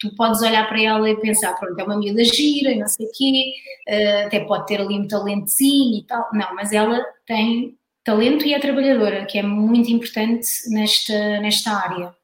tu 0.00 0.16
podes 0.16 0.40
olhar 0.40 0.66
para 0.66 0.80
ela 0.80 1.10
e 1.10 1.20
pensar, 1.20 1.52
pronto, 1.58 1.78
é 1.78 1.84
uma 1.84 1.98
miúda 1.98 2.24
gira 2.24 2.72
e 2.72 2.78
não 2.78 2.88
sei 2.88 3.04
o 3.04 3.10
quê, 3.12 3.52
uh, 3.86 4.26
até 4.26 4.40
pode 4.40 4.66
ter 4.66 4.80
ali 4.80 4.98
um 4.98 5.06
talentozinho 5.06 5.98
e 5.98 6.06
tal. 6.06 6.26
Não, 6.32 6.54
mas 6.54 6.72
ela 6.72 7.04
tem 7.26 7.76
talento 8.02 8.46
e 8.46 8.54
é 8.54 8.58
trabalhadora, 8.58 9.26
que 9.26 9.38
é 9.38 9.42
muito 9.42 9.90
importante 9.92 10.46
nesta, 10.70 11.40
nesta 11.40 11.70
área. 11.70 12.14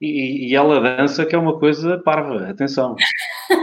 E, 0.00 0.48
e 0.50 0.54
ela 0.54 0.80
dança 0.80 1.24
que 1.24 1.34
é 1.34 1.38
uma 1.38 1.58
coisa 1.58 1.98
parva, 1.98 2.48
atenção. 2.48 2.96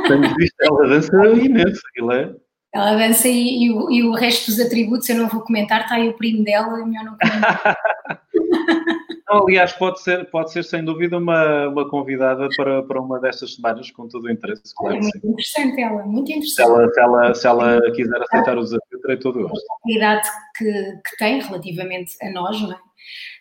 Tenho 0.07 0.36
visto 0.36 0.55
ela 0.61 0.88
dança 0.88 1.15
imenso, 1.28 1.82
aquilo 1.89 2.11
é 2.11 2.34
ela 2.74 2.95
dança 2.95 3.28
e, 3.28 3.63
e, 3.63 3.72
o, 3.72 3.89
e, 3.89 4.03
o, 4.03 4.11
resto 4.11 4.51
dos 4.51 4.59
atributos 4.59 5.09
eu 5.09 5.15
não 5.15 5.28
vou 5.28 5.41
comentar, 5.41 5.82
está 5.82 5.95
aí 5.95 6.09
o 6.09 6.13
primo 6.13 6.43
dela, 6.43 6.80
é 6.80 6.86
melhor 6.86 7.05
não 7.05 7.18
comentar. 7.18 7.78
não, 9.28 9.43
aliás, 9.43 9.74
pode 9.74 10.01
ser, 10.01 10.30
pode 10.30 10.51
ser 10.51 10.63
sem 10.63 10.84
dúvida 10.84 11.18
uma, 11.18 11.68
uma 11.68 11.89
convidada 11.89 12.47
para, 12.55 12.84
para 12.84 13.01
uma 13.01 13.20
destas 13.20 13.55
semanas, 13.55 13.89
com 13.91 14.07
todo 14.07 14.26
o 14.26 14.32
interesse. 14.32 14.61
Claro 14.76 14.95
é 14.95 14.99
muito 14.99 15.20
sim. 15.20 15.28
interessante 15.28 15.82
ela, 15.82 16.05
muito 16.05 16.32
interessante. 16.32 16.55
Se 16.55 16.61
ela, 16.61 16.89
se 16.89 16.99
ela, 16.99 17.34
se 17.34 17.47
ela 17.47 17.91
quiser 17.93 18.22
aceitar 18.22 18.57
o 18.57 18.63
desafio, 18.63 19.01
terei 19.01 19.18
todo 19.18 19.39
o 19.39 19.47
gosto. 19.47 19.65
A 19.86 19.91
idade 19.91 20.30
que, 20.55 20.72
que 20.74 21.18
tem 21.18 21.41
relativamente 21.41 22.13
a 22.22 22.30
nós, 22.32 22.61
não 22.61 22.72
é? 22.72 22.76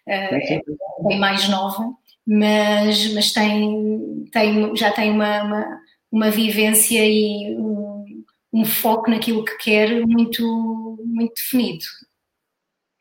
Uh, 0.09 0.35
é 0.35 0.61
bem 1.09 1.18
mais 1.18 1.49
nova, 1.49 1.83
mas, 2.27 3.12
mas 3.14 3.33
tem, 3.33 4.24
tem, 4.33 4.74
já 4.77 4.91
tem 4.91 5.11
uma, 5.11 5.43
uma, 5.43 5.81
uma 6.11 6.31
vivência 6.31 7.07
e 7.07 7.55
um, 7.57 8.24
um 8.53 8.64
foco 8.64 9.11
naquilo 9.11 9.45
que 9.45 9.57
quer 9.59 10.05
muito, 10.07 10.99
muito 11.05 11.35
definido. 11.35 11.85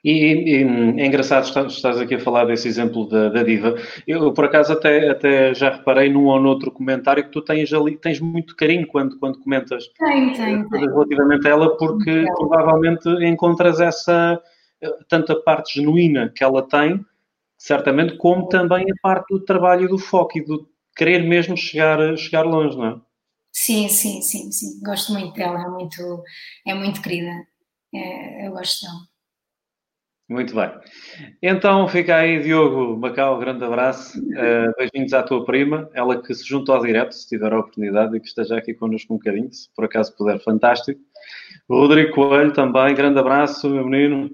E, 0.05 0.11
e, 0.11 1.01
é 1.01 1.07
engraçado, 1.07 1.45
estás, 1.67 1.99
aqui 1.99 2.13
a 2.13 2.19
falar 2.19 2.45
desse 2.45 2.67
exemplo 2.67 3.09
da, 3.09 3.29
da, 3.29 3.41
diva. 3.41 3.75
Eu, 4.07 4.31
por 4.33 4.45
acaso, 4.45 4.71
até, 4.71 5.09
até 5.09 5.51
já 5.55 5.71
reparei 5.71 6.11
num 6.11 6.25
ou 6.25 6.39
noutro 6.39 6.69
comentário 6.69 7.23
que 7.23 7.31
tu 7.31 7.41
tens 7.41 7.73
ali, 7.73 7.97
tens 7.97 8.19
muito 8.19 8.55
carinho 8.55 8.85
quando, 8.85 9.17
quando 9.17 9.39
comentas 9.39 9.87
tem, 9.97 10.31
tem, 10.33 10.69
tem. 10.69 10.81
relativamente 10.81 11.47
a 11.47 11.49
ela, 11.49 11.75
porque 11.75 12.23
provavelmente 12.35 13.09
encontras 13.25 13.81
essa, 13.81 14.39
tanto 15.09 15.31
a 15.31 15.41
parte 15.41 15.79
genuína 15.79 16.31
que 16.35 16.43
ela 16.43 16.61
tem, 16.61 17.03
certamente, 17.65 18.15
como 18.17 18.47
também 18.47 18.83
a 18.83 18.95
parte 19.01 19.33
do 19.33 19.43
trabalho 19.43 19.85
e 19.85 19.87
do 19.87 19.97
foco 19.97 20.37
e 20.37 20.45
do 20.45 20.69
querer 20.95 21.23
mesmo 21.23 21.57
chegar, 21.57 22.15
chegar 22.15 22.43
longe, 22.43 22.77
não 22.77 22.85
é? 22.85 23.01
Sim, 23.51 23.89
sim, 23.89 24.21
sim, 24.21 24.51
sim. 24.51 24.79
Gosto 24.85 25.13
muito 25.13 25.33
dela, 25.33 25.59
é 25.59 25.67
muito, 25.67 26.23
é 26.67 26.75
muito 26.75 27.01
querida. 27.01 27.31
É, 27.91 28.47
eu 28.47 28.51
gosto 28.51 28.85
dela. 28.85 28.99
Muito 30.29 30.53
bem. 30.53 30.71
Então 31.41 31.87
fica 31.87 32.17
aí, 32.17 32.39
Diogo 32.43 32.97
Macau, 32.97 33.39
grande 33.39 33.63
abraço. 33.63 34.19
Uh, 34.19 34.71
beijinhos 34.77 35.13
à 35.13 35.23
tua 35.23 35.43
prima, 35.43 35.89
ela 35.93 36.21
que 36.21 36.35
se 36.35 36.47
juntou 36.47 36.75
ao 36.75 36.85
direto, 36.85 37.13
se 37.13 37.27
tiver 37.27 37.51
a 37.51 37.59
oportunidade, 37.59 38.15
e 38.15 38.19
que 38.19 38.27
esteja 38.27 38.57
aqui 38.57 38.75
connosco 38.75 39.11
um 39.11 39.17
bocadinho, 39.17 39.51
se 39.51 39.69
por 39.75 39.85
acaso 39.85 40.15
puder, 40.15 40.39
fantástico. 40.43 41.01
Rodrigo 41.67 42.13
Coelho 42.13 42.53
também, 42.53 42.93
grande 42.93 43.19
abraço, 43.19 43.67
meu 43.67 43.87
menino. 43.87 44.29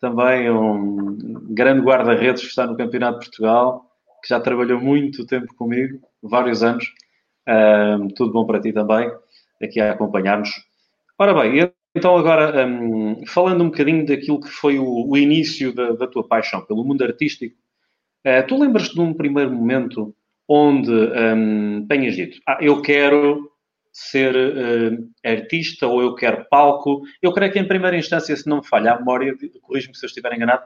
Também 0.00 0.50
um 0.50 1.16
grande 1.50 1.84
guarda-redes 1.84 2.42
que 2.42 2.48
está 2.48 2.66
no 2.66 2.76
Campeonato 2.76 3.20
de 3.20 3.26
Portugal, 3.26 3.84
que 4.22 4.28
já 4.28 4.40
trabalhou 4.40 4.80
muito 4.80 5.26
tempo 5.26 5.54
comigo, 5.54 6.00
vários 6.22 6.62
anos. 6.62 6.84
Tudo 8.16 8.32
bom 8.32 8.46
para 8.46 8.60
ti 8.60 8.72
também, 8.72 9.10
aqui 9.62 9.80
a 9.80 9.92
acompanharmos. 9.92 10.50
Ora 11.18 11.32
bem, 11.32 11.70
então 11.94 12.16
agora, 12.16 12.66
um, 12.66 13.24
falando 13.26 13.62
um 13.62 13.70
bocadinho 13.70 14.04
daquilo 14.04 14.40
que 14.40 14.48
foi 14.48 14.78
o, 14.78 15.08
o 15.08 15.16
início 15.16 15.72
da, 15.72 15.92
da, 15.92 16.06
tua 16.08 16.26
paixão 16.26 16.60
pelo 16.64 16.84
mundo 16.84 17.04
artístico, 17.04 17.54
uh, 18.26 18.44
tu 18.48 18.58
lembras-te 18.58 18.94
de 18.94 19.00
um 19.00 19.14
primeiro 19.14 19.52
momento 19.52 20.14
onde 20.48 20.90
um, 20.90 21.86
tenhas 21.86 22.16
dito, 22.16 22.40
ah, 22.46 22.58
eu 22.60 22.82
quero 22.82 23.48
ser 23.94 24.34
uh, 24.34 25.10
artista 25.24 25.86
ou 25.86 26.02
eu 26.02 26.16
quero 26.16 26.44
palco. 26.50 27.02
Eu 27.22 27.32
creio 27.32 27.52
que 27.52 27.60
em 27.60 27.68
primeira 27.68 27.96
instância, 27.96 28.36
se 28.36 28.48
não 28.48 28.56
me 28.56 28.66
falha 28.66 28.92
a 28.92 28.98
memória, 28.98 29.32
corrijo-me 29.62 29.94
se 29.94 30.04
eu 30.04 30.08
estiver 30.08 30.34
enganado, 30.34 30.64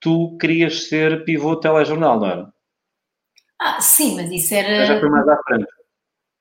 tu 0.00 0.38
querias 0.38 0.88
ser 0.88 1.22
pivô 1.24 1.54
telejornal, 1.56 2.18
não 2.18 2.26
era? 2.26 2.52
Ah, 3.60 3.80
sim, 3.80 4.16
mas 4.16 4.30
isso 4.30 4.54
era... 4.54 4.86
Já 4.86 4.98
foi 4.98 5.10
mais 5.10 5.28
à 5.28 5.36
frente. 5.46 5.66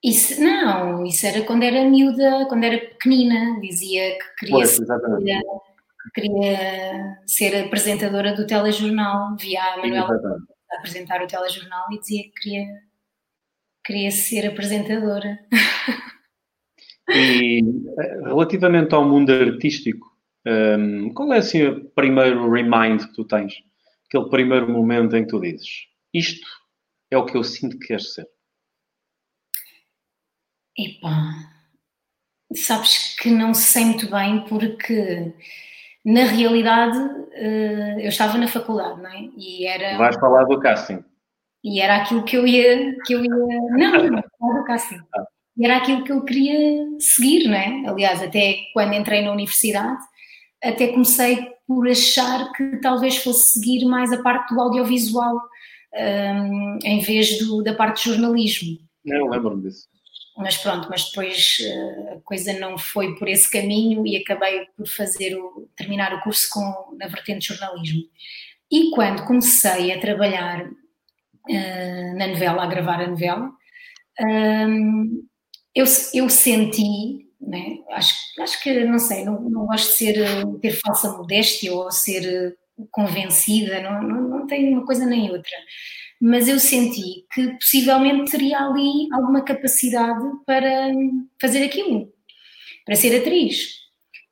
Isso, 0.03 0.41
não, 0.41 1.03
isso 1.03 1.25
era 1.25 1.41
quando 1.41 1.63
era 1.63 1.83
miúda, 1.83 2.45
quando 2.47 2.63
era 2.63 2.77
pequenina, 2.77 3.59
dizia 3.59 4.17
que 4.17 4.35
queria, 4.37 4.55
pois, 4.55 4.69
ser, 4.69 4.85
queria 6.13 7.17
ser 7.25 7.65
apresentadora 7.65 8.35
do 8.35 8.45
telejornal, 8.45 9.35
via 9.35 9.61
a 9.61 9.77
Manuela 9.77 10.37
apresentar 10.77 11.23
o 11.23 11.27
telejornal 11.27 11.85
e 11.91 11.99
dizia 11.99 12.23
que 12.23 12.29
queria, 12.29 12.67
queria 13.85 14.11
ser 14.11 14.47
apresentadora. 14.47 15.39
E 17.07 17.61
relativamente 18.23 18.95
ao 18.95 19.07
mundo 19.07 19.31
artístico, 19.31 20.07
um, 20.47 21.13
qual 21.13 21.33
é 21.33 21.37
assim 21.37 21.63
o 21.63 21.85
primeiro 21.91 22.49
remind 22.51 23.05
que 23.05 23.13
tu 23.13 23.23
tens? 23.23 23.53
Aquele 24.07 24.29
primeiro 24.29 24.69
momento 24.71 25.15
em 25.15 25.23
que 25.23 25.29
tu 25.29 25.39
dizes 25.39 25.87
isto 26.15 26.47
é 27.11 27.17
o 27.17 27.25
que 27.25 27.35
eu 27.35 27.43
sinto 27.43 27.77
que 27.77 27.87
queres 27.87 28.13
ser? 28.13 28.25
Epá, 30.77 31.33
sabes 32.53 33.15
que 33.17 33.29
não 33.29 33.53
sei 33.53 33.83
muito 33.85 34.09
bem 34.09 34.45
porque 34.45 35.33
na 36.05 36.23
realidade 36.23 36.97
eh, 37.33 37.97
eu 37.99 38.07
estava 38.07 38.37
na 38.37 38.47
faculdade, 38.47 39.01
não 39.01 39.09
é? 39.09 39.29
E 39.37 39.65
era. 39.67 39.97
Vais 39.97 40.15
falar 40.15 40.45
do 40.45 40.59
casting. 40.59 41.03
E 41.65 41.81
era 41.81 41.97
aquilo 41.97 42.23
que 42.23 42.37
eu 42.37 42.45
ia. 42.45 42.95
Que 43.05 43.13
eu 43.13 43.23
ia 43.23 43.29
não, 43.29 43.91
não, 43.91 44.09
não. 44.11 44.23
Ah. 44.39 45.25
E 45.57 45.65
era 45.65 45.77
aquilo 45.77 46.03
que 46.03 46.11
eu 46.11 46.23
queria 46.23 46.85
seguir, 46.99 47.47
não 47.47 47.55
é? 47.55 47.87
Aliás, 47.87 48.21
até 48.21 48.57
quando 48.73 48.93
entrei 48.93 49.21
na 49.21 49.31
universidade, 49.31 50.01
até 50.63 50.87
comecei 50.87 51.49
por 51.67 51.87
achar 51.89 52.51
que 52.53 52.77
talvez 52.81 53.17
fosse 53.17 53.53
seguir 53.53 53.85
mais 53.85 54.11
a 54.13 54.21
parte 54.21 54.53
do 54.53 54.61
audiovisual 54.61 55.41
um, 55.93 56.79
em 56.83 56.99
vez 56.99 57.39
do, 57.39 57.63
da 57.63 57.73
parte 57.73 58.03
de 58.03 58.11
jornalismo. 58.11 58.77
Não, 59.03 59.29
lembro-me 59.29 59.63
disso 59.63 59.87
mas 60.37 60.57
pronto, 60.57 60.87
mas 60.89 61.05
depois 61.05 61.57
eh, 61.61 62.13
a 62.13 62.19
coisa 62.21 62.51
não 62.59 62.77
foi 62.77 63.15
por 63.15 63.27
esse 63.27 63.49
caminho 63.49 64.05
e 64.05 64.17
acabei 64.17 64.65
por 64.75 64.85
fazer 64.85 65.35
o, 65.35 65.69
terminar 65.77 66.13
o 66.13 66.21
curso 66.21 66.47
com, 66.51 66.95
na 66.97 67.07
vertente 67.07 67.47
de 67.47 67.55
jornalismo. 67.55 68.03
E 68.69 68.89
quando 68.91 69.25
comecei 69.25 69.93
a 69.93 69.99
trabalhar 69.99 70.69
uh, 71.49 72.17
na 72.17 72.27
novela, 72.27 72.63
a 72.63 72.67
gravar 72.67 73.01
a 73.01 73.07
novela, 73.07 73.51
um, 74.19 75.23
eu, 75.73 75.85
eu 76.13 76.29
senti, 76.29 77.27
né, 77.41 77.77
acho, 77.91 78.13
acho 78.39 78.63
que, 78.63 78.83
não 78.85 78.99
sei, 78.99 79.25
não, 79.25 79.41
não 79.41 79.65
gosto 79.65 79.91
de 79.91 79.97
ser, 79.97 80.45
ter 80.61 80.71
falsa 80.71 81.11
modéstia 81.11 81.73
ou 81.73 81.91
ser 81.91 82.57
convencida, 82.91 83.81
não, 83.81 84.01
não, 84.01 84.21
não 84.21 84.47
tenho 84.47 84.71
uma 84.71 84.85
coisa 84.85 85.05
nem 85.05 85.31
outra 85.31 85.55
mas 86.19 86.47
eu 86.47 86.59
senti 86.59 87.25
que 87.33 87.47
possivelmente 87.59 88.31
teria 88.31 88.59
ali 88.59 89.07
alguma 89.13 89.43
capacidade 89.43 90.23
para 90.45 90.91
fazer 91.39 91.63
aquilo, 91.63 92.11
para 92.85 92.95
ser 92.95 93.19
atriz. 93.19 93.75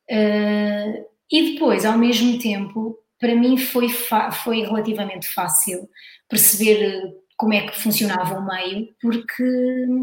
Uh, 0.10 1.06
e 1.32 1.54
depois, 1.54 1.86
ao 1.86 1.98
mesmo 1.98 2.40
tempo, 2.40 2.98
para 3.20 3.36
mim 3.36 3.58
foi, 3.58 3.90
foi 3.90 4.62
relativamente 4.62 5.28
fácil 5.28 5.90
perceber 6.34 7.14
como 7.38 7.54
é 7.54 7.68
que 7.68 7.80
funcionava 7.80 8.38
o 8.38 8.46
meio, 8.46 8.88
porque 9.02 9.44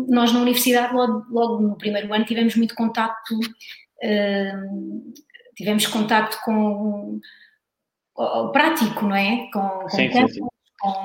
nós 0.09 0.33
na 0.33 0.41
universidade, 0.41 0.95
logo, 0.95 1.25
logo 1.31 1.63
no 1.63 1.77
primeiro 1.77 2.13
ano, 2.13 2.25
tivemos 2.25 2.55
muito 2.57 2.75
contacto, 2.75 3.35
uh, 3.39 5.13
tivemos 5.57 5.87
contacto 5.87 6.39
com 6.45 7.21
o 8.17 8.49
prático, 8.51 9.07
não 9.07 9.17
é? 9.17 9.49
Com, 9.53 9.61
com 9.61 9.89
sim, 9.89 10.11
sim, 10.11 10.29
sim. 10.29 10.41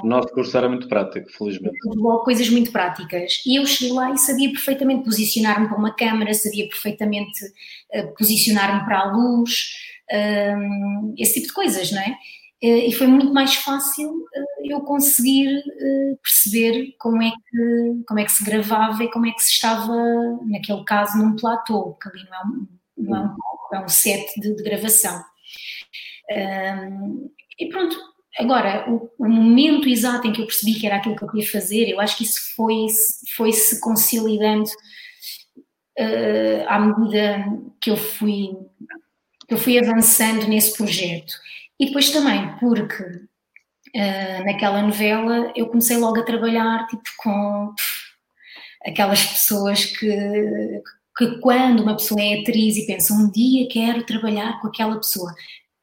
O 0.03 0.07
nosso 0.07 0.30
curso 0.30 0.57
era 0.57 0.69
muito 0.69 0.88
prático, 0.88 1.30
felizmente. 1.32 1.78
Coisas 2.23 2.49
muito 2.49 2.71
práticas. 2.71 3.41
E 3.45 3.59
eu 3.59 3.65
cheguei 3.65 3.93
lá 3.93 4.09
e 4.11 4.17
sabia 4.17 4.49
perfeitamente 4.49 5.03
posicionar-me 5.03 5.67
para 5.67 5.78
uma 5.78 5.93
câmara, 5.93 6.34
sabia 6.34 6.67
perfeitamente 6.69 7.43
uh, 7.93 8.13
posicionar-me 8.17 8.86
para 8.86 8.99
a 8.99 9.11
luz, 9.11 9.51
uh, 10.11 11.13
esse 11.17 11.36
tipo 11.36 11.47
de 11.47 11.53
coisas, 11.53 11.91
não 11.91 12.01
é? 12.01 12.17
Uh, 12.64 12.88
e 12.88 12.91
foi 12.93 13.08
muito 13.08 13.34
mais 13.34 13.56
fácil 13.56 14.26
eu 14.64 14.82
conseguir 14.82 15.62
perceber 16.24 16.95
como 16.97 17.22
é, 17.22 17.30
que, 17.30 18.03
como 18.08 18.20
é 18.20 18.26
que 18.26 18.32
se 18.32 18.43
gravava 18.43 19.03
e 19.03 19.12
como 19.12 19.28
é 19.28 19.32
que 19.32 19.41
se 19.41 19.51
estava, 19.51 19.93
naquele 20.45 20.84
caso, 20.84 21.18
num 21.18 21.36
platô, 21.36 21.91
porque 21.91 22.10
ali 22.10 22.28
não 22.30 22.36
é 22.36 22.41
um, 22.45 22.68
não 22.97 23.16
é 23.16 23.22
um, 23.22 23.78
é 23.78 23.86
um 23.86 23.88
set 23.88 24.39
de, 24.39 24.56
de 24.56 24.64
gravação. 24.64 25.22
e 27.60 27.70
pronto, 27.70 27.95
Agora, 28.38 28.89
o, 28.91 29.10
o, 29.18 29.30
momento 29.30 29.88
exato 29.88 30.28
em 30.28 30.34
que 30.34 30.41
eu 30.41 30.45
percebi 30.45 30.78
que 30.78 30.86
era 30.86 30.97
aquilo 30.97 31.16
que 31.16 31.24
eu 31.24 31.30
queria 31.30 31.49
fazer, 31.49 31.88
eu 31.88 32.01
acho 32.01 32.18
que 32.18 32.26
isso 32.26 32.53
foi, 32.56 32.88
foi 33.36 33.53
se 33.53 33.80
consolidando 33.80 34.70
uh, 35.97 36.68
à 36.68 36.80
medida 36.80 37.45
que 37.80 37.89
eu 37.91 37.97
fui 37.97 38.49
que 39.47 39.53
eu 39.53 39.60
fui 39.60 39.78
avançando 39.78 40.47
nesse 40.47 40.76
projeto. 40.76 41.34
E 41.80 41.88
depois 41.88 42.09
também 42.09 42.55
porque 42.59 43.03
uh, 43.03 44.45
naquela 44.45 44.82
novela 44.82 45.51
eu 45.55 45.67
comecei 45.67 45.97
logo 45.97 46.19
a 46.19 46.23
trabalhar 46.23 46.88
tipo 46.88 47.03
com 47.17 47.73
aquelas 48.86 49.26
pessoas 49.26 49.86
que, 49.86 50.82
que 51.17 51.39
quando 51.39 51.82
uma 51.82 51.97
pessoa 51.97 52.21
é 52.21 52.39
atriz 52.39 52.78
e 52.78 52.88
pensa 52.88 53.13
um 53.13 53.30
dia 53.30 53.67
quero 53.69 54.05
trabalhar 54.05 54.59
com 54.61 54.67
aquela 54.67 54.95
pessoa. 54.97 55.34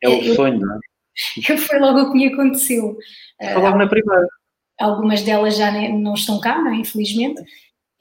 É 0.03 0.09
o 0.09 0.12
eu, 0.12 0.34
sonho, 0.34 0.61
não 0.61 0.76
é? 0.76 0.78
que 1.45 1.57
foi 1.57 1.78
logo 1.78 2.01
o 2.01 2.12
que 2.12 2.18
me 2.18 2.32
aconteceu. 2.32 2.97
Foi 3.40 3.62
logo 3.62 3.78
na 3.78 3.88
primeira. 3.88 4.26
Algumas 4.80 5.22
delas 5.22 5.57
já 5.57 5.70
não 5.90 6.14
estão 6.14 6.40
cá, 6.40 6.59
não 6.61 6.72
é? 6.72 6.76
infelizmente. 6.76 7.43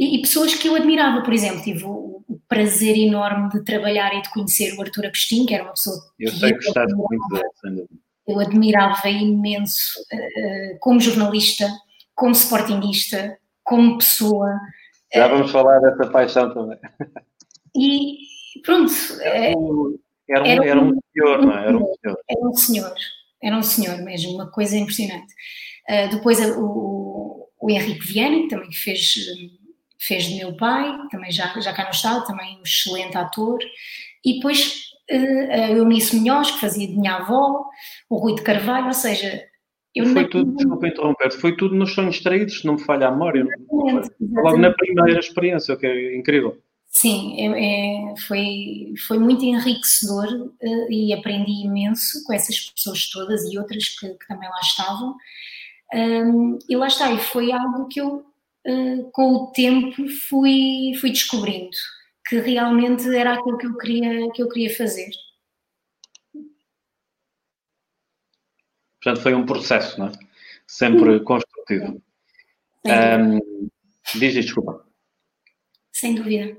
E, 0.02 0.16
e, 0.16 0.22
pessoas 0.22 0.56
que 0.56 0.68
eu 0.68 0.74
admirava, 0.74 1.22
por 1.22 1.32
exemplo, 1.32 1.62
tive 1.62 1.86
o, 1.86 2.24
o, 2.28 2.39
prazer 2.49 2.97
enorme 2.97 3.49
de 3.49 3.64
trabalhar 3.64 4.12
e 4.18 4.24
de 4.24 4.32
conhecer 4.32 4.74
o 4.74 4.82
Arthur 4.82 5.06
Agostinho, 5.06 5.45
que 5.45 5.54
era 5.54 5.64
uma 5.64 5.74
pessoa 5.74 5.95
eu 6.20 6.32
sei 6.32 6.54
que 6.54 6.66
gostaste 6.66 6.95
muito 6.95 7.28
dele, 7.62 7.88
Eu 8.28 8.39
admirava 8.39 9.08
imenso 9.08 10.02
uh, 10.12 10.80
como 10.80 10.99
jornalista, 10.99 11.70
como 12.16 12.32
sportinguista, 12.32 13.38
como 13.64 13.99
pessoa. 13.99 14.60
Já 15.14 15.28
vamos 15.28 15.52
uh, 15.52 15.54
falar 15.54 15.80
dessa 15.80 16.10
paixão 16.10 16.52
também. 16.52 16.80
E 17.76 18.18
pronto. 18.66 18.91
Era 19.22 19.56
um, 19.56 19.99
era 20.28 20.43
um, 20.43 20.64
era 20.64 20.82
um 20.82 20.99
senhor, 21.14 21.41
não 21.45 21.58
é? 21.60 21.68
Era 21.68 21.78
um 21.78 21.93
senhor. 21.93 22.18
Era 22.28 22.47
um 22.49 22.54
senhor, 22.54 22.93
era 23.43 23.58
um 23.58 23.64
senhor 23.64 23.97
mesmo, 24.02 24.34
uma 24.34 24.49
coisa 24.49 24.76
impressionante. 24.76 25.32
Uh, 25.88 26.10
depois 26.10 26.39
o, 26.58 27.47
o 27.62 27.70
Henrique 27.70 28.08
Viana, 28.08 28.39
que 28.39 28.47
também 28.47 28.72
fez, 28.72 29.14
fez 30.08 30.26
de 30.26 30.36
meu 30.36 30.56
pai, 30.56 30.97
também 31.10 31.32
já, 31.32 31.47
já 31.60 31.74
cá 31.74 31.86
no 31.86 31.91
estado, 31.91 32.26
também 32.26 32.58
um 32.58 32.64
excelente 32.64 33.18
ator. 33.18 33.60
E 34.26 34.36
depois 34.36 34.91
uh, 35.12 35.52
a 35.52 35.72
Eunice 35.72 36.16
Munhoz, 36.16 36.52
que 36.52 36.60
fazia 36.60 36.88
de 36.88 36.97
minha 36.97 37.16
avó, 37.16 37.66
o 38.10 38.18
Rui 38.18 38.36
de 38.36 38.41
Carvalho, 38.41 38.88
ou 38.88 38.93
seja, 38.93 39.43
eu 39.93 40.06
foi 40.08 40.28
tudo, 40.30 40.56
desculpa 40.56 40.88
interromper, 40.88 41.32
foi 41.34 41.56
tudo 41.56 41.76
nos 41.76 41.93
sonhos 41.93 42.22
traídos, 42.22 42.64
não 42.64 42.74
me 42.74 42.82
falha 42.82 43.08
a 43.08 43.12
memória. 43.12 43.41
Exatamente, 43.41 44.10
exatamente. 44.20 44.43
Logo 44.43 44.58
na 44.58 44.72
primeira 44.72 45.20
experiência, 45.20 45.76
o 45.76 45.78
que 45.78 45.86
é 45.86 46.18
incrível. 46.18 46.58
Sim, 46.88 47.36
é, 47.39 48.12
é, 48.12 48.16
foi, 48.28 48.93
foi 49.08 49.18
muito 49.18 49.45
enriquecedor 49.45 50.28
uh, 50.62 50.91
e 50.91 51.14
aprendi 51.14 51.66
imenso 51.66 52.24
com 52.26 52.34
essas 52.34 52.60
pessoas 52.60 53.10
todas 53.10 53.43
e 53.52 53.58
outras 53.58 53.89
que, 53.97 54.10
que 54.10 54.28
também 54.28 54.49
lá 54.49 54.60
estavam. 54.62 55.16
Um, 55.93 56.58
e 56.70 56.76
lá 56.76 56.88
está, 56.88 57.12
e 57.12 57.18
foi 57.18 57.52
algo 57.52 57.88
que 57.88 57.99
eu, 57.99 58.26
com 59.12 59.34
o 59.34 59.51
tempo, 59.51 60.07
fui, 60.30 60.93
fui 60.99 61.09
descobrindo 61.09 61.76
que 62.28 62.39
realmente 62.39 63.14
era 63.16 63.34
aquilo 63.34 63.57
que 63.57 63.68
eu 63.68 63.78
queria, 63.78 64.32
que 64.32 64.41
eu 64.41 64.49
queria 64.49 64.76
fazer. 64.76 65.09
Portanto, 69.01 69.24
foi 69.24 69.34
um 69.34 69.45
processo, 69.45 69.99
não 69.99 70.07
é? 70.07 70.12
Sempre 70.68 71.18
Sim. 71.18 71.24
construtivo. 71.26 72.01
Um, 72.86 73.39
diz, 74.18 74.34
desculpa. 74.34 74.86
Sem 75.91 76.16
dúvida. 76.16 76.57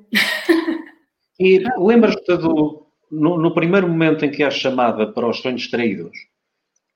E 1.38 1.64
lembras-te 1.78 2.36
do. 2.36 2.86
No, 3.10 3.36
no, 3.36 3.52
primeiro 3.52 3.88
momento 3.88 4.24
em 4.24 4.30
que 4.30 4.42
és 4.42 4.54
chamada 4.54 5.12
para 5.12 5.28
os 5.28 5.38
sonhos 5.40 5.68
traídos, 5.68 6.16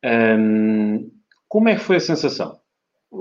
hum, 0.05 1.11
como 1.47 1.69
é 1.69 1.75
que 1.75 1.83
foi 1.83 1.97
a 1.97 2.01
sensação? 2.01 2.59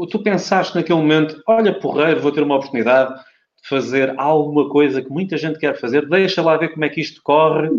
Tu 0.10 0.20
pensaste 0.20 0.76
naquele 0.76 1.00
momento, 1.00 1.42
olha, 1.48 1.74
porreiro, 1.80 2.22
vou 2.22 2.32
ter 2.32 2.44
uma 2.44 2.56
oportunidade 2.56 3.14
de 3.16 3.70
fazer 3.70 4.14
alguma 4.18 4.70
coisa 4.70 5.02
que 5.02 5.10
muita 5.10 5.38
gente 5.38 5.60
quer 5.60 5.80
fazer, 5.80 6.08
deixa 6.08 6.42
lá 6.42 6.58
ver 6.58 6.70
como 6.70 6.86
é 6.86 6.90
que 6.90 7.02
isto 7.02 7.22
corre, 7.24 7.70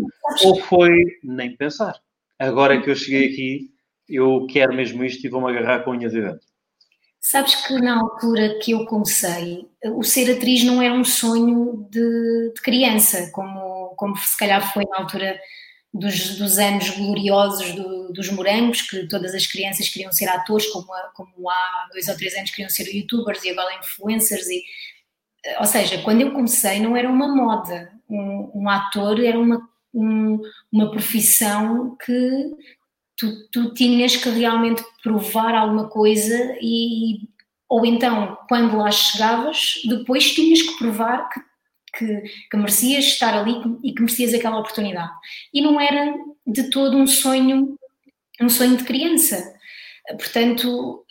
ou 0.43 0.61
foi 0.61 0.91
nem 1.23 1.55
pensar? 1.55 1.95
Agora 2.39 2.75
é 2.75 2.81
que 2.81 2.89
eu 2.89 2.95
cheguei 2.95 3.31
aqui, 3.31 3.71
eu 4.07 4.45
quero 4.49 4.73
mesmo 4.73 5.03
isto 5.03 5.25
e 5.25 5.29
vou-me 5.29 5.49
agarrar 5.49 5.83
com 5.83 5.91
unhas 5.91 6.13
e 6.13 6.21
dentes. 6.21 6.47
Sabes 7.19 7.55
que 7.67 7.73
na 7.73 7.99
altura 7.99 8.57
que 8.59 8.71
eu 8.71 8.85
comecei, 8.85 9.65
o 9.83 10.03
ser 10.03 10.31
atriz 10.31 10.63
não 10.63 10.81
era 10.81 10.93
um 10.93 11.03
sonho 11.03 11.87
de, 11.89 12.53
de 12.55 12.61
criança, 12.61 13.29
como, 13.33 13.93
como 13.97 14.15
se 14.15 14.37
calhar 14.37 14.73
foi 14.73 14.85
na 14.85 14.99
altura 14.99 15.37
dos, 15.93 16.37
dos 16.37 16.57
anos 16.57 16.89
gloriosos 16.91 17.73
do, 17.73 18.13
dos 18.13 18.29
morangos, 18.29 18.81
que 18.81 19.07
todas 19.07 19.33
as 19.33 19.45
crianças 19.47 19.89
queriam 19.89 20.11
ser 20.11 20.27
atores, 20.29 20.67
como, 20.67 20.87
como 21.13 21.49
há 21.49 21.89
dois 21.91 22.07
ou 22.07 22.15
três 22.15 22.35
anos 22.35 22.51
queriam 22.51 22.69
ser 22.69 22.87
youtubers 22.93 23.43
e 23.43 23.49
agora 23.49 23.79
influencers. 23.79 24.47
E, 24.47 24.63
ou 25.59 25.65
seja, 25.65 26.01
quando 26.01 26.21
eu 26.21 26.31
comecei 26.31 26.79
não 26.79 26.95
era 26.95 27.09
uma 27.09 27.33
moda, 27.33 27.91
um, 28.09 28.51
um 28.53 28.69
ator 28.69 29.23
era 29.23 29.39
uma, 29.39 29.67
um, 29.93 30.41
uma 30.71 30.91
profissão 30.91 31.95
que 32.03 32.51
tu, 33.17 33.49
tu 33.49 33.73
tinhas 33.73 34.15
que 34.15 34.29
realmente 34.29 34.83
provar 35.01 35.55
alguma 35.55 35.89
coisa 35.89 36.57
e 36.61 37.27
ou 37.69 37.85
então 37.85 38.37
quando 38.47 38.77
lá 38.77 38.89
chegavas 38.91 39.81
depois 39.89 40.33
tinhas 40.33 40.61
que 40.61 40.77
provar 40.77 41.27
que, 41.29 41.41
que, 41.97 42.21
que, 42.49 42.57
merecias 42.57 43.05
estar 43.05 43.33
ali 43.33 43.55
e 43.83 43.93
que 43.93 44.01
merecias 44.01 44.33
aquela 44.33 44.59
oportunidade. 44.59 45.11
E 45.53 45.61
não 45.61 45.79
era 45.79 46.13
de 46.45 46.69
todo 46.69 46.97
um 46.97 47.07
sonho 47.07 47.77
um 48.39 48.49
sonho 48.49 48.77
de 48.77 48.83
criança. 48.83 49.53
Portanto 50.09 51.05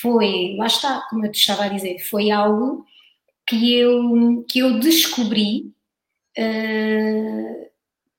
foi 0.00 0.56
lá 0.56 0.66
está 0.66 1.02
como 1.10 1.26
eu 1.26 1.30
te 1.30 1.38
estava 1.38 1.64
a 1.64 1.68
dizer 1.68 1.98
foi 1.98 2.30
algo 2.30 2.84
que 3.46 3.76
eu 3.76 4.44
que 4.48 4.60
eu 4.60 4.80
descobri 4.80 5.72
uh, 6.38 7.72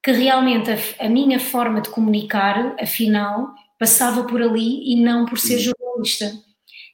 que 0.04 0.12
realmente 0.12 0.70
a, 0.70 1.06
a, 1.06 1.10
minha 1.10 1.40
forma 1.40 1.80
de 1.80 1.90
comunicar, 1.90 2.76
afinal, 2.80 3.54
passava 3.80 4.26
por 4.26 4.42
ali 4.42 4.92
e 4.92 5.02
não 5.02 5.26
por 5.26 5.40
ser 5.40 5.60
jornalista. 5.60 6.30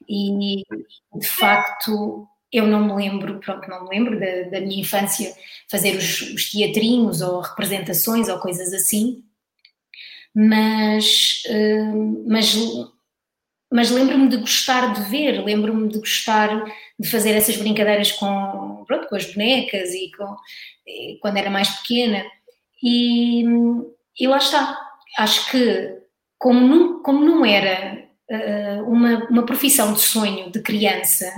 E, 0.08 0.62
de 1.14 1.26
facto, 1.26 2.26
eu 2.52 2.66
não 2.66 2.84
me 2.84 2.94
lembro, 2.94 3.38
pronto, 3.38 3.68
não 3.68 3.84
me 3.84 3.90
lembro 3.90 4.18
da, 4.18 4.50
da 4.50 4.60
minha 4.60 4.80
infância 4.80 5.32
fazer 5.70 5.96
os, 5.96 6.20
os, 6.32 6.50
teatrinhos 6.50 7.20
ou 7.20 7.40
representações 7.40 8.28
ou 8.28 8.38
coisas 8.38 8.72
assim, 8.72 9.22
mas, 10.34 11.42
uh, 11.48 12.24
mas, 12.28 12.54
mas 13.72 13.90
lembro-me 13.90 14.28
de 14.28 14.38
gostar 14.38 14.92
de 14.92 15.02
ver, 15.10 15.44
lembro-me 15.44 15.88
de 15.88 15.98
gostar 15.98 16.64
de 16.98 17.08
fazer 17.08 17.30
essas 17.30 17.56
brincadeiras 17.56 18.12
com, 18.12 18.84
pronto, 18.86 19.08
com 19.08 19.16
as 19.16 19.32
bonecas 19.32 19.90
e, 19.94 20.10
com, 20.16 20.36
e 20.86 21.18
quando 21.20 21.36
era 21.36 21.50
mais 21.50 21.68
pequena. 21.80 22.24
E, 22.82 23.44
e 24.18 24.26
lá 24.26 24.38
está. 24.38 24.78
Acho 25.18 25.50
que, 25.50 25.98
como 26.38 26.60
não, 26.60 27.02
como 27.02 27.24
não 27.24 27.44
era 27.44 28.04
uh, 28.30 28.90
uma, 28.90 29.26
uma 29.28 29.46
profissão 29.46 29.92
de 29.92 30.00
sonho 30.00 30.50
de 30.50 30.60
criança, 30.62 31.32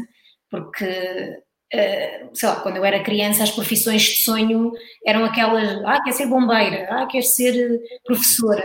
porque, 0.53 0.85
uh, 0.85 2.37
sei 2.37 2.49
lá, 2.49 2.57
quando 2.57 2.77
eu 2.77 2.85
era 2.85 3.03
criança, 3.03 3.43
as 3.43 3.51
profissões 3.51 4.03
de 4.03 4.23
sonho 4.23 4.71
eram 5.07 5.25
aquelas: 5.25 5.83
ah, 5.87 6.03
quer 6.05 6.13
ser 6.13 6.27
bombeira, 6.27 6.87
ah, 6.91 7.07
quer 7.07 7.23
ser 7.23 7.81
professora. 8.05 8.63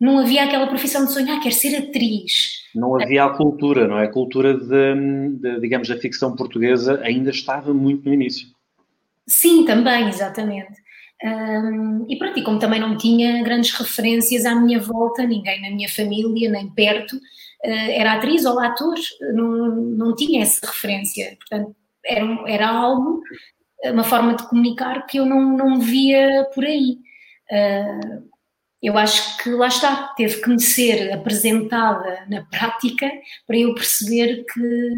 Não 0.00 0.20
havia 0.20 0.44
aquela 0.44 0.68
profissão 0.68 1.04
de 1.04 1.12
sonho, 1.12 1.32
ah, 1.32 1.40
quer 1.40 1.52
ser 1.52 1.76
atriz. 1.76 2.62
Não 2.72 3.00
havia 3.00 3.24
a 3.24 3.30
cultura, 3.30 3.88
não 3.88 3.98
é? 3.98 4.04
A 4.04 4.10
cultura 4.10 4.54
de, 4.54 5.38
de 5.40 5.60
digamos, 5.60 5.90
a 5.90 5.96
ficção 5.96 6.36
portuguesa 6.36 7.00
ainda 7.02 7.30
estava 7.30 7.74
muito 7.74 8.04
no 8.04 8.14
início. 8.14 8.46
Sim, 9.26 9.64
também, 9.64 10.08
exatamente. 10.08 10.84
E 12.08 12.16
pronto, 12.16 12.38
e 12.38 12.42
como 12.42 12.58
também 12.58 12.78
não 12.78 12.98
tinha 12.98 13.42
grandes 13.42 13.72
referências 13.72 14.44
à 14.44 14.54
minha 14.54 14.78
volta, 14.78 15.22
ninguém 15.22 15.62
na 15.62 15.70
minha 15.70 15.88
família, 15.88 16.50
nem 16.50 16.68
perto, 16.68 17.16
era 17.64 18.14
atriz 18.14 18.44
ou 18.44 18.60
ator, 18.60 18.96
não, 19.32 19.76
não 19.76 20.14
tinha 20.14 20.42
essa 20.42 20.66
referência. 20.66 21.36
Portanto, 21.38 21.74
era, 22.04 22.26
era 22.46 22.68
algo, 22.68 23.22
uma 23.84 24.04
forma 24.04 24.34
de 24.34 24.46
comunicar 24.48 25.06
que 25.06 25.18
eu 25.18 25.26
não, 25.26 25.56
não 25.56 25.80
via 25.80 26.46
por 26.54 26.64
aí. 26.64 26.98
Eu 28.82 28.98
acho 28.98 29.42
que 29.42 29.48
lá 29.48 29.68
está, 29.68 30.08
teve 30.14 30.42
que 30.42 30.50
me 30.50 30.60
ser 30.60 31.10
apresentada 31.10 32.26
na 32.28 32.44
prática 32.44 33.10
para 33.46 33.56
eu 33.56 33.74
perceber 33.74 34.44
que, 34.44 34.90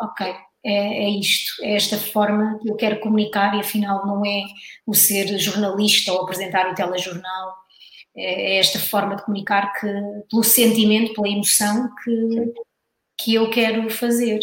ok, 0.00 0.34
é, 0.64 1.04
é, 1.04 1.10
isto, 1.10 1.64
é 1.64 1.76
esta 1.76 1.96
forma 1.96 2.58
que 2.60 2.68
eu 2.68 2.74
quero 2.74 2.98
comunicar 2.98 3.54
e 3.56 3.60
afinal 3.60 4.04
não 4.04 4.26
é 4.26 4.42
o 4.84 4.92
ser 4.92 5.38
jornalista 5.38 6.12
ou 6.12 6.22
apresentar 6.22 6.68
o 6.68 6.74
telejornal, 6.74 7.54
é, 8.18 8.54
é 8.54 8.58
esta 8.58 8.78
forma 8.78 9.16
de 9.16 9.24
comunicar 9.24 9.72
que, 9.74 9.86
pelo 10.30 10.42
sentimento, 10.42 11.14
pela 11.14 11.28
emoção 11.28 11.88
que, 12.02 12.52
que 13.18 13.34
eu 13.34 13.48
quero 13.50 13.88
fazer. 13.88 14.40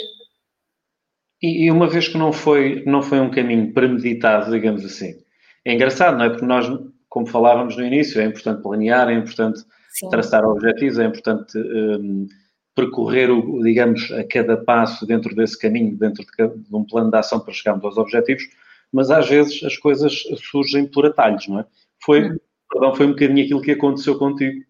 E, 1.41 1.65
e, 1.65 1.71
uma 1.71 1.87
vez 1.87 2.07
que 2.07 2.17
não 2.17 2.31
foi, 2.31 2.83
não 2.85 3.01
foi 3.01 3.19
um 3.19 3.29
caminho 3.29 3.73
premeditado, 3.73 4.51
digamos 4.51 4.83
assim, 4.85 5.13
é 5.65 5.73
engraçado, 5.73 6.17
não 6.17 6.25
é? 6.25 6.29
Porque 6.29 6.45
nós, 6.45 6.67
como 7.09 7.27
falávamos 7.27 7.75
no 7.75 7.85
início, 7.85 8.21
é 8.21 8.25
importante 8.25 8.63
planear, 8.63 9.09
é 9.09 9.13
importante 9.13 9.59
Sim. 9.89 10.09
traçar 10.09 10.45
objetivos, 10.45 10.97
é 10.97 11.05
importante 11.05 11.57
um, 11.57 12.27
percorrer, 12.75 13.31
o, 13.31 13.63
digamos, 13.63 14.11
a 14.11 14.23
cada 14.23 14.57
passo 14.57 15.05
dentro 15.05 15.35
desse 15.35 15.57
caminho, 15.57 15.97
dentro 15.97 16.23
de, 16.25 16.47
de, 16.47 16.75
um 16.75 16.83
plano 16.83 17.09
de 17.09 17.17
ação 17.17 17.39
para 17.39 17.53
chegarmos 17.53 17.83
aos 17.83 17.97
objetivos, 17.97 18.43
mas 18.91 19.09
às 19.09 19.27
vezes 19.27 19.63
as 19.63 19.77
coisas 19.77 20.23
surgem 20.51 20.85
por 20.85 21.05
atalhos, 21.05 21.47
não 21.47 21.59
é? 21.59 21.65
Foi, 22.03 22.31
hum. 22.31 22.37
Perdão, 22.75 22.95
foi 22.95 23.05
um 23.05 23.11
bocadinho 23.11 23.43
aquilo 23.43 23.61
que 23.61 23.71
aconteceu 23.71 24.17
contigo. 24.17 24.63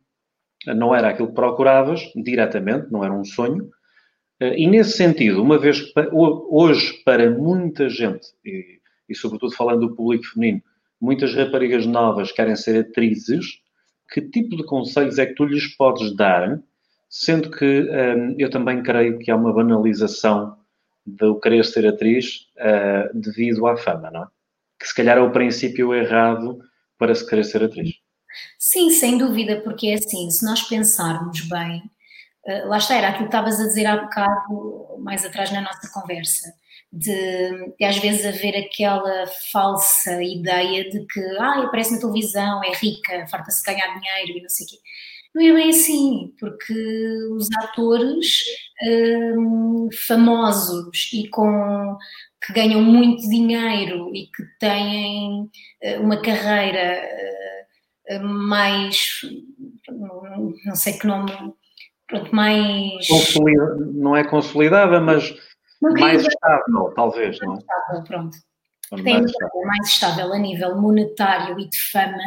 Não 0.67 0.95
era 0.95 1.09
aquilo 1.09 1.29
que 1.29 1.35
procuravas 1.35 2.01
diretamente, 2.15 2.91
não 2.91 3.03
era 3.03 3.13
um 3.13 3.25
sonho, 3.25 3.69
eh, 4.39 4.59
e 4.59 4.67
nesse 4.67 4.97
sentido, 4.97 5.41
uma 5.41 5.57
vez 5.57 5.81
que 5.81 5.93
hoje, 6.11 6.93
para 7.03 7.29
muita 7.29 7.89
gente, 7.89 8.27
e, 8.43 8.79
e 9.09 9.15
sobretudo 9.15 9.55
falando 9.55 9.87
do 9.87 9.95
público 9.95 10.25
feminino, 10.25 10.61
muitas 10.99 11.35
raparigas 11.35 11.85
novas 11.85 12.31
querem 12.31 12.55
ser 12.55 12.79
atrizes, 12.79 13.59
que 14.11 14.21
tipo 14.21 14.55
de 14.55 14.63
conselhos 14.63 15.17
é 15.17 15.25
que 15.25 15.35
tu 15.35 15.45
lhes 15.45 15.75
podes 15.75 16.15
dar 16.15 16.61
Sendo 17.17 17.49
que 17.49 17.81
um, 17.81 18.35
eu 18.37 18.49
também 18.49 18.83
creio 18.83 19.17
que 19.19 19.31
há 19.31 19.35
uma 19.37 19.53
banalização 19.53 20.57
do 21.05 21.39
querer 21.39 21.63
ser 21.63 21.87
atriz 21.87 22.47
uh, 22.57 23.17
devido 23.17 23.65
à 23.67 23.77
fama, 23.77 24.11
não 24.11 24.23
é? 24.23 24.27
Que 24.77 24.87
se 24.87 24.93
calhar 24.93 25.17
é 25.17 25.21
o 25.21 25.31
princípio 25.31 25.93
errado 25.93 26.59
para 26.97 27.13
se 27.13 27.27
querer 27.27 27.43
ser 27.43 27.63
atriz. 27.63 27.89
Sim, 28.59 28.89
sem 28.91 29.17
dúvida, 29.17 29.61
porque 29.61 29.87
é 29.87 29.93
assim, 29.95 30.29
se 30.29 30.45
nós 30.45 30.61
pensarmos 30.63 31.41
bem, 31.41 31.83
uh, 32.47 32.67
lá 32.67 32.77
está, 32.77 32.95
era 32.95 33.09
aquilo 33.09 33.25
que 33.25 33.35
estavas 33.35 33.59
a 33.59 33.67
dizer 33.67 33.85
há 33.85 33.97
bocado, 33.97 34.97
mais 34.99 35.25
atrás 35.25 35.51
na 35.51 35.61
nossa 35.61 35.89
conversa, 35.93 36.53
de, 36.91 37.73
de, 37.77 37.85
às 37.85 37.97
vezes 37.97 38.25
haver 38.25 38.55
aquela 38.55 39.27
falsa 39.51 40.21
ideia 40.23 40.89
de 40.89 41.05
que 41.05 41.19
ah, 41.39 41.63
aparece 41.63 41.93
na 41.93 41.99
televisão, 41.99 42.63
é 42.63 42.71
rica, 42.73 43.27
farta-se 43.27 43.63
ganhar 43.65 43.99
dinheiro 43.99 44.37
e 44.37 44.41
não 44.41 44.49
sei 44.49 44.65
o 44.65 44.69
quê. 44.69 44.77
Não 45.35 45.43
é 45.43 45.53
bem 45.53 45.69
assim, 45.69 46.33
porque 46.39 46.73
os 47.33 47.49
atores 47.57 48.45
um, 49.37 49.89
famosos 50.07 51.11
e 51.11 51.27
com 51.27 51.97
que 52.45 52.53
ganham 52.53 52.81
muito 52.81 53.27
dinheiro 53.29 54.11
e 54.13 54.27
que 54.27 54.43
têm 54.59 55.41
uh, 55.41 56.01
uma 56.01 56.21
carreira 56.21 57.01
uh, 58.11 58.23
mais 58.23 59.21
não 60.65 60.75
sei 60.75 60.93
que 60.93 61.07
nome 61.07 61.31
pronto, 62.07 62.35
mais 62.35 63.07
Consolida, 63.07 63.75
não 63.93 64.15
é 64.15 64.23
consolidada, 64.23 64.99
mas 64.99 65.35
mais 65.81 66.21
estável, 66.21 66.93
talvez, 66.95 67.39
não 67.41 67.53
é? 67.53 67.57
Estável, 67.57 68.03
pronto. 68.03 68.37
Tem 69.03 69.19
mais, 69.19 69.31
estável. 69.31 69.61
mais 69.65 69.87
estável 69.87 70.33
a 70.33 70.37
nível 70.37 70.79
monetário 70.79 71.59
e 71.59 71.69
de 71.69 71.79
fama. 71.91 72.17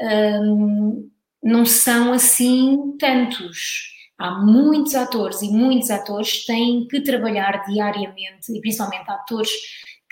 Um, 0.00 1.10
não 1.42 1.66
são 1.66 2.12
assim 2.12 2.96
tantos. 2.98 3.92
Há 4.18 4.30
muitos 4.30 4.94
atores 4.94 5.42
e 5.42 5.50
muitos 5.50 5.90
atores 5.90 6.44
têm 6.44 6.86
que 6.86 7.00
trabalhar 7.00 7.64
diariamente, 7.66 8.52
e 8.52 8.60
principalmente 8.60 9.10
atores 9.10 9.50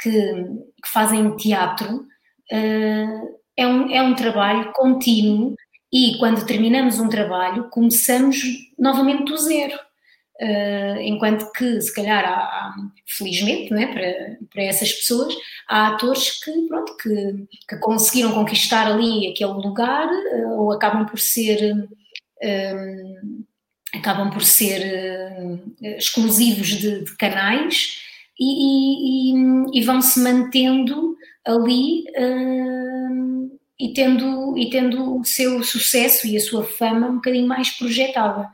que, 0.01 0.11
que 0.11 0.91
fazem 0.93 1.37
teatro, 1.37 2.07
uh, 2.53 3.41
é, 3.57 3.67
um, 3.67 3.91
é 3.91 4.03
um 4.03 4.15
trabalho 4.15 4.73
contínuo 4.73 5.55
e 5.93 6.17
quando 6.19 6.47
terminamos 6.47 6.99
um 6.99 7.09
trabalho 7.09 7.69
começamos 7.71 8.39
novamente 8.79 9.25
do 9.25 9.37
zero. 9.37 9.79
Uh, 10.43 10.99
enquanto 11.03 11.53
que, 11.53 11.79
se 11.83 11.95
calhar, 11.95 12.25
há, 12.25 12.75
felizmente, 13.07 13.71
não 13.71 13.79
é, 13.79 13.87
para, 13.87 14.39
para 14.51 14.63
essas 14.63 14.91
pessoas, 14.91 15.35
há 15.69 15.89
atores 15.89 16.43
que, 16.43 16.51
pronto, 16.67 16.97
que, 16.97 17.47
que 17.69 17.77
conseguiram 17.77 18.33
conquistar 18.33 18.87
ali 18.87 19.31
aquele 19.31 19.53
lugar 19.53 20.09
uh, 20.09 20.63
ou 20.63 20.73
acabam 20.73 21.05
por 21.05 21.19
ser. 21.19 21.77
Acabam 23.95 24.31
por 24.31 24.43
ser 24.43 24.81
uh, 24.81 25.75
exclusivos 25.97 26.69
de, 26.69 27.05
de 27.05 27.17
canais 27.17 28.03
e, 28.39 29.33
e, 29.33 29.79
e, 29.79 29.83
vão 29.83 30.01
se 30.01 30.21
mantendo 30.21 31.17
ali 31.45 32.05
e, 33.79 33.93
tendo, 33.93 34.57
e 34.57 34.71
tendo 34.71 35.21
o 35.21 35.25
seu 35.25 35.63
sucesso 35.63 36.27
e 36.27 36.37
a 36.37 36.41
sua 36.41 36.65
fama 36.65 37.09
um 37.09 37.17
bocadinho 37.17 37.47
mais 37.47 37.71
projetada. 37.71 38.49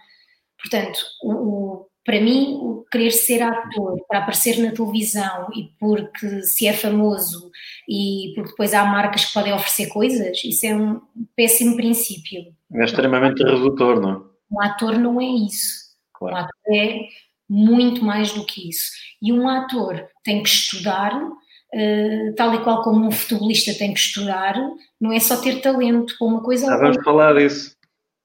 Portanto, 0.60 0.98
o, 1.22 1.32
o, 1.32 1.86
para 2.04 2.20
mim, 2.20 2.58
o 2.60 2.84
querer 2.90 3.10
ser 3.10 3.42
ator 3.42 4.00
para 4.08 4.20
aparecer 4.20 4.58
na 4.58 4.72
televisão 4.72 5.48
e 5.54 5.70
porque 5.78 6.42
se 6.42 6.66
é 6.66 6.72
famoso 6.72 7.50
e 7.88 8.32
porque 8.34 8.50
depois 8.50 8.72
há 8.72 8.84
marcas 8.84 9.26
que 9.26 9.34
podem 9.34 9.52
oferecer 9.52 9.88
coisas, 9.88 10.42
isso 10.44 10.66
é 10.66 10.74
um 10.74 11.00
péssimo 11.36 11.76
princípio. 11.76 12.44
É 12.72 12.84
extremamente 12.84 13.42
redutor, 13.42 14.00
não 14.00 14.10
é? 14.12 14.35
Um 14.50 14.60
ator 14.60 14.98
não 14.98 15.20
é 15.20 15.24
isso. 15.24 15.86
Claro. 16.14 16.36
Um 16.36 16.38
ator 16.38 16.52
é 16.74 17.08
muito 17.48 18.04
mais 18.04 18.32
do 18.32 18.44
que 18.44 18.68
isso. 18.68 18.90
E 19.22 19.32
um 19.32 19.48
ator 19.48 20.06
tem 20.24 20.42
que 20.42 20.48
estudar, 20.48 21.14
uh, 21.14 22.34
tal 22.36 22.54
e 22.54 22.62
qual 22.62 22.82
como 22.82 23.06
um 23.06 23.10
futebolista 23.10 23.74
tem 23.74 23.92
que 23.92 24.00
estudar, 24.00 24.54
não 25.00 25.12
é 25.12 25.20
só 25.20 25.40
ter 25.40 25.60
talento 25.60 26.16
para 26.18 26.26
uma 26.26 26.42
coisa 26.42 26.72
ah, 26.72 26.78
Vamos 26.78 27.02
falar 27.04 27.34
disso. 27.34 27.76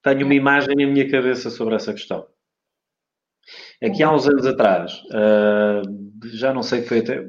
Tenho 0.02 0.24
uma 0.24 0.34
imagem 0.34 0.74
na 0.74 0.86
minha 0.86 1.08
cabeça 1.08 1.50
sobre 1.50 1.76
essa 1.76 1.92
questão. 1.92 2.26
Aqui 3.82 4.02
há 4.02 4.12
uns 4.12 4.28
anos 4.28 4.46
atrás, 4.46 4.92
uh, 5.06 6.28
já 6.32 6.52
não 6.52 6.62
sei, 6.62 6.82
foi 6.82 7.00
até 7.00 7.24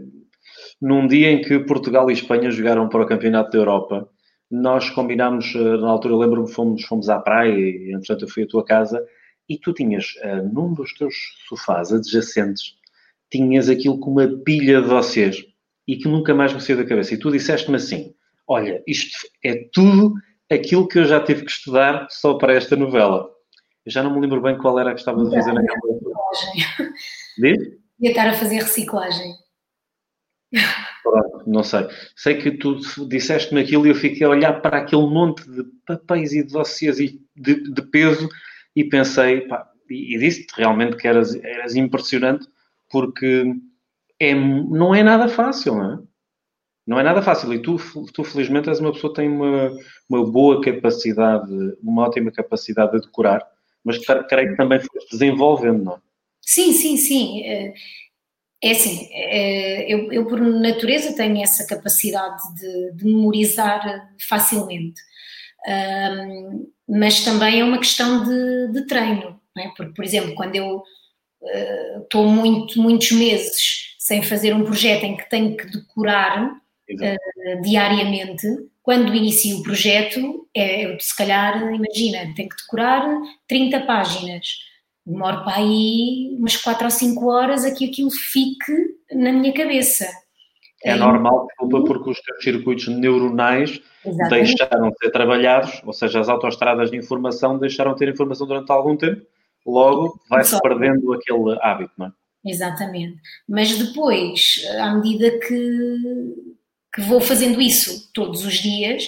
num 0.84 1.08
dia 1.08 1.32
em 1.32 1.42
que 1.42 1.60
Portugal 1.60 2.10
e 2.10 2.14
Espanha 2.14 2.52
jogaram 2.52 2.90
para 2.90 3.04
o 3.04 3.08
Campeonato 3.08 3.52
da 3.52 3.58
Europa, 3.58 4.10
nós 4.54 4.88
combinámos, 4.92 5.56
uh, 5.56 5.78
na 5.78 5.90
altura, 5.90 6.16
lembro-me, 6.16 6.48
fomos, 6.48 6.84
fomos 6.86 7.10
à 7.10 7.20
praia 7.20 7.52
e, 7.52 7.92
entretanto, 7.92 8.26
eu 8.26 8.30
fui 8.30 8.44
à 8.44 8.48
tua 8.48 8.64
casa 8.64 9.04
e 9.50 9.58
tu 9.58 9.74
tinhas, 9.74 10.14
uh, 10.24 10.48
num 10.54 10.76
dos 10.76 10.94
teus 10.94 11.16
sofás 11.50 11.92
adjacentes, 11.92 12.76
tinhas 13.32 13.68
aquilo 13.68 14.00
com 14.00 14.12
uma 14.12 14.28
pilha 14.28 14.80
de 14.80 14.88
vocês 14.88 15.44
e 15.88 15.98
que 15.98 16.08
nunca 16.08 16.36
mais 16.36 16.54
me 16.54 16.62
saiu 16.62 16.78
da 16.78 16.86
cabeça. 16.86 17.16
E 17.16 17.18
tu 17.18 17.32
disseste-me 17.32 17.78
assim: 17.78 18.14
Olha, 18.48 18.84
isto 18.86 19.28
é 19.44 19.68
tudo 19.74 20.14
aquilo 20.52 20.88
que 20.88 21.00
eu 21.00 21.06
já 21.06 21.20
tive 21.20 21.46
que 21.46 21.52
estudar 21.52 22.06
só 22.12 22.36
para 22.36 22.54
esta 22.54 22.76
novela. 22.76 23.28
Eu 23.84 23.92
já 23.92 24.04
não 24.04 24.14
me 24.14 24.22
lembro 24.22 24.40
bem 24.40 24.56
qual 24.56 24.78
era 24.78 24.92
a 24.92 24.94
que 24.94 25.00
estava 25.00 25.20
a 25.20 25.32
fazer 25.32 25.52
naquela 25.52 25.94
altura. 25.94 26.16
Diz? 27.40 27.58
Ia 28.00 28.10
estar 28.12 28.28
a 28.30 28.34
fazer 28.34 28.58
reciclagem. 28.58 29.34
Não 31.46 31.64
sei. 31.64 31.88
Sei 32.16 32.36
que 32.36 32.52
tu 32.52 32.80
disseste-me 33.08 33.62
aquilo 33.62 33.86
e 33.86 33.90
eu 33.90 33.96
fiquei 33.96 34.26
a 34.26 34.30
olhar 34.30 34.62
para 34.62 34.78
aquele 34.80 35.08
monte 35.08 35.50
de 35.50 35.64
papéis 35.86 36.34
e 36.34 36.44
de 36.44 36.54
dossiês 36.54 37.00
e 37.00 37.22
de, 37.36 37.72
de 37.72 37.82
peso 37.82 38.30
e 38.76 38.84
pensei, 38.84 39.42
pá, 39.42 39.70
e, 39.90 40.16
e 40.16 40.20
disse-te 40.20 40.54
realmente 40.58 40.98
que 40.98 41.08
eras, 41.08 41.36
eras 41.36 41.76
impressionante 41.76 42.48
porque 42.90 43.54
é, 44.20 44.34
não 44.34 44.94
é 44.94 45.04
nada 45.04 45.28
fácil, 45.28 45.76
não 45.76 45.94
é? 45.94 46.00
Não 46.86 47.00
é 47.00 47.04
nada 47.04 47.22
fácil 47.22 47.54
e 47.54 47.62
tu, 47.62 47.78
tu 48.14 48.24
felizmente 48.24 48.70
és 48.70 48.80
uma 48.80 48.92
pessoa 48.92 49.14
que 49.14 49.22
tem 49.22 49.30
uma, 49.30 49.72
uma 50.10 50.30
boa 50.30 50.62
capacidade, 50.62 51.50
uma 51.82 52.04
ótima 52.04 52.32
capacidade 52.32 52.92
de 52.92 53.02
decorar, 53.02 53.42
mas 53.84 53.98
creio 53.98 54.50
que 54.50 54.58
também 54.58 54.80
foste 54.80 55.12
desenvolvendo, 55.12 55.84
não 55.84 55.94
é? 55.94 55.98
Sim, 56.42 56.74
sim, 56.74 56.98
sim. 56.98 57.42
É, 58.64 58.72
assim, 58.72 59.10
é, 59.12 59.94
eu, 59.94 60.10
eu 60.10 60.26
por 60.26 60.40
natureza 60.40 61.14
tenho 61.14 61.44
essa 61.44 61.68
capacidade 61.68 62.42
de, 62.56 62.92
de 62.94 63.04
memorizar 63.04 64.10
facilmente, 64.26 65.02
um, 65.68 66.72
mas 66.88 67.26
também 67.26 67.60
é 67.60 67.64
uma 67.64 67.78
questão 67.78 68.24
de, 68.24 68.72
de 68.72 68.88
treino, 68.88 69.38
é? 69.58 69.68
Porque, 69.76 69.94
por 69.94 70.06
exemplo, 70.06 70.34
quando 70.36 70.56
eu 70.56 70.78
uh, 70.78 72.04
estou 72.04 72.26
muito, 72.26 72.82
muitos 72.82 73.12
meses 73.12 73.96
sem 74.00 74.24
fazer 74.24 74.54
um 74.54 74.64
projeto 74.64 75.04
em 75.04 75.18
que 75.18 75.30
tenho 75.30 75.58
que 75.58 75.66
decorar 75.70 76.54
uh, 76.54 77.62
diariamente, 77.64 78.48
quando 78.82 79.14
inicio 79.14 79.58
o 79.58 79.64
projeto, 79.64 80.48
é, 80.56 80.86
eu, 80.86 80.98
se 81.02 81.16
calhar, 81.16 81.58
imagina, 81.74 82.34
tenho 82.34 82.48
que 82.48 82.58
decorar 82.64 83.10
30 83.46 83.82
páginas. 83.82 84.46
Demoro 85.06 85.44
para 85.44 85.58
aí 85.58 86.36
umas 86.38 86.56
4 86.56 86.86
ou 86.86 86.92
5 86.92 87.30
horas 87.30 87.66
a 87.66 87.74
que 87.74 87.86
aquilo 87.86 88.12
fique 88.12 88.74
na 89.12 89.32
minha 89.32 89.54
cabeça. 89.54 90.08
É, 90.84 90.96
normal, 90.96 91.48
desculpa, 91.48 91.84
porque 91.86 92.10
os 92.10 92.22
teus 92.22 92.44
circuitos 92.44 92.88
neuronais 92.88 93.82
Exatamente. 94.06 94.30
deixaram 94.30 94.90
de 94.90 94.98
ser 94.98 95.12
trabalhados, 95.12 95.82
ou 95.86 95.94
seja, 95.94 96.20
as 96.20 96.28
autoestradas 96.28 96.92
de 96.92 96.98
informação 96.98 97.58
deixaram 97.58 97.94
de 97.94 98.00
ter 98.00 98.10
informação 98.10 98.46
durante 98.46 98.70
algum 98.72 98.98
tempo, 98.98 99.26
logo 99.66 100.20
vai-se 100.30 100.60
perdendo 100.62 101.14
aquele 101.14 101.58
hábito, 101.62 101.94
não 101.98 102.08
é? 102.08 102.12
Exatamente. 102.46 103.18
Mas 103.48 103.78
depois, 103.78 104.62
à 104.78 104.94
medida 104.96 105.40
que, 105.40 105.98
que 106.94 107.02
vou 107.02 107.22
fazendo 107.22 107.62
isso 107.62 108.12
todos 108.14 108.46
os 108.46 108.56
dias, 108.56 109.08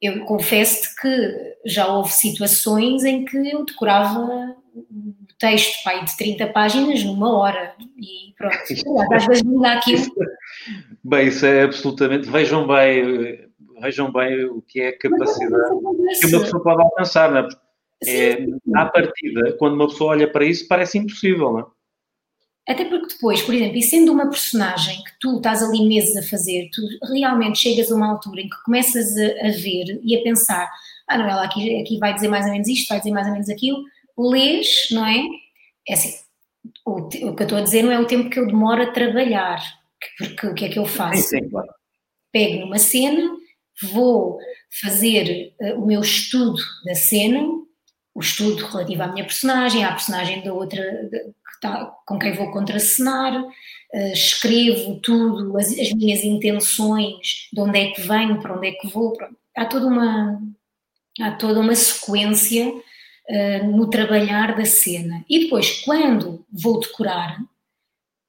eu 0.00 0.24
confesso-te 0.24 0.94
que 1.00 1.47
já 1.64 1.86
houve 1.86 2.12
situações 2.12 3.04
em 3.04 3.24
que 3.24 3.36
eu 3.50 3.64
decorava 3.64 4.56
o 4.74 5.14
texto 5.38 5.82
pai, 5.84 6.04
de 6.04 6.16
30 6.16 6.46
páginas 6.48 7.02
numa 7.04 7.36
hora 7.36 7.74
e 7.96 8.34
pronto, 8.36 8.56
às 9.14 9.26
vezes 9.26 9.42
me 9.42 9.66
aquilo. 9.66 10.06
Bem, 11.04 11.28
isso 11.28 11.46
é 11.46 11.62
absolutamente. 11.62 12.28
Vejam 12.28 12.66
bem, 12.66 13.48
vejam 13.80 14.12
bem 14.12 14.44
o 14.44 14.62
que 14.62 14.80
é 14.80 14.88
a 14.88 14.98
capacidade 14.98 15.70
que 16.20 16.26
uma 16.26 16.40
pessoa 16.40 16.62
pode 16.62 16.82
alcançar, 16.82 17.30
não 17.30 17.38
é? 17.38 17.48
é 18.06 18.46
à 18.74 18.86
partida, 18.86 19.56
quando 19.58 19.74
uma 19.74 19.88
pessoa 19.88 20.12
olha 20.12 20.30
para 20.30 20.44
isso, 20.44 20.68
parece 20.68 20.98
impossível, 20.98 21.52
não 21.52 21.60
é? 21.60 21.64
Até 22.68 22.84
porque 22.84 23.14
depois, 23.14 23.40
por 23.40 23.54
exemplo, 23.54 23.78
e 23.78 23.82
sendo 23.82 24.12
uma 24.12 24.28
personagem 24.28 25.02
que 25.02 25.12
tu 25.18 25.38
estás 25.38 25.62
ali 25.62 25.88
meses 25.88 26.14
a 26.18 26.22
fazer, 26.22 26.68
tu 26.70 26.82
realmente 27.14 27.58
chegas 27.58 27.90
a 27.90 27.94
uma 27.94 28.10
altura 28.10 28.42
em 28.42 28.48
que 28.48 28.62
começas 28.62 29.16
a, 29.16 29.46
a 29.46 29.50
ver 29.52 29.98
e 30.04 30.14
a 30.14 30.22
pensar, 30.22 30.70
ah 31.08 31.18
não, 31.18 31.28
ela 31.28 31.44
aqui, 31.44 31.80
aqui 31.80 31.98
vai 31.98 32.14
dizer 32.14 32.28
mais 32.28 32.44
ou 32.46 32.52
menos 32.52 32.68
isto, 32.68 32.88
vai 32.88 32.98
dizer 32.98 33.10
mais 33.12 33.26
ou 33.26 33.32
menos 33.32 33.48
aquilo, 33.48 33.82
lês, 34.18 34.88
não 34.90 35.06
é? 35.06 35.24
É 35.88 35.94
assim, 35.94 36.14
o, 36.84 37.00
o 37.00 37.08
que 37.08 37.22
eu 37.22 37.32
estou 37.42 37.58
a 37.58 37.62
dizer 37.62 37.82
não 37.82 37.92
é 37.92 37.98
o 37.98 38.06
tempo 38.06 38.30
que 38.30 38.38
eu 38.38 38.46
demoro 38.46 38.82
a 38.82 38.92
trabalhar, 38.92 39.62
porque 40.18 40.46
o 40.46 40.54
que 40.54 40.64
é 40.66 40.68
que 40.68 40.78
eu 40.78 40.86
faço? 40.86 41.22
Sim, 41.22 41.40
sim, 41.40 41.48
claro. 41.48 41.68
Pego 42.32 42.60
numa 42.60 42.78
cena, 42.78 43.22
vou 43.82 44.38
fazer 44.82 45.54
uh, 45.60 45.82
o 45.82 45.86
meu 45.86 46.00
estudo 46.00 46.60
da 46.84 46.94
cena, 46.94 47.40
o 48.14 48.20
estudo 48.20 48.66
relativo 48.66 49.02
à 49.02 49.08
minha 49.08 49.24
personagem, 49.24 49.84
à 49.84 49.92
personagem 49.92 50.42
da 50.42 50.52
outra 50.52 50.82
de, 51.10 51.18
que 51.18 51.60
tá, 51.60 51.86
com 52.06 52.18
quem 52.18 52.34
vou 52.34 52.50
contracenar, 52.50 53.42
uh, 53.42 54.12
escrevo 54.12 55.00
tudo, 55.00 55.56
as, 55.56 55.70
as, 55.78 55.92
minhas 55.92 56.22
intenções, 56.22 57.48
de 57.52 57.60
onde 57.60 57.78
é 57.78 57.90
que 57.92 58.02
venho, 58.02 58.40
para 58.42 58.56
onde 58.56 58.68
é 58.68 58.72
que 58.72 58.88
vou, 58.88 59.12
pronto. 59.12 59.36
há 59.56 59.64
toda 59.64 59.86
uma 59.86 60.38
há 61.20 61.32
toda 61.32 61.60
uma 61.60 61.74
sequência 61.74 62.68
uh, 62.68 63.66
no 63.70 63.88
trabalhar 63.88 64.56
da 64.56 64.64
cena. 64.64 65.24
E 65.28 65.40
depois, 65.40 65.80
quando 65.82 66.44
vou 66.52 66.80
decorar, 66.80 67.38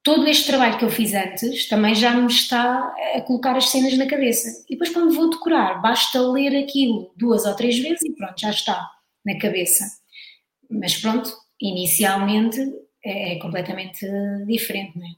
todo 0.03 0.27
este 0.27 0.47
trabalho 0.47 0.77
que 0.77 0.85
eu 0.85 0.89
fiz 0.89 1.13
antes 1.13 1.67
também 1.67 1.95
já 1.95 2.13
me 2.13 2.27
está 2.27 2.93
a 3.15 3.21
colocar 3.21 3.55
as 3.55 3.69
cenas 3.69 3.97
na 3.97 4.07
cabeça. 4.07 4.65
E 4.69 4.73
depois, 4.73 4.89
quando 4.89 5.13
vou 5.13 5.29
decorar, 5.29 5.81
basta 5.81 6.21
ler 6.21 6.55
aquilo 6.57 7.11
duas 7.15 7.45
ou 7.45 7.55
três 7.55 7.77
vezes 7.79 8.03
e 8.03 8.13
pronto, 8.13 8.39
já 8.39 8.49
está 8.49 8.89
na 9.25 9.37
cabeça. 9.37 9.85
Mas 10.69 10.97
pronto, 10.97 11.31
inicialmente 11.61 12.59
é, 13.03 13.33
é 13.33 13.39
completamente 13.39 14.05
diferente, 14.45 14.97
não 14.97 15.05
é? 15.05 15.11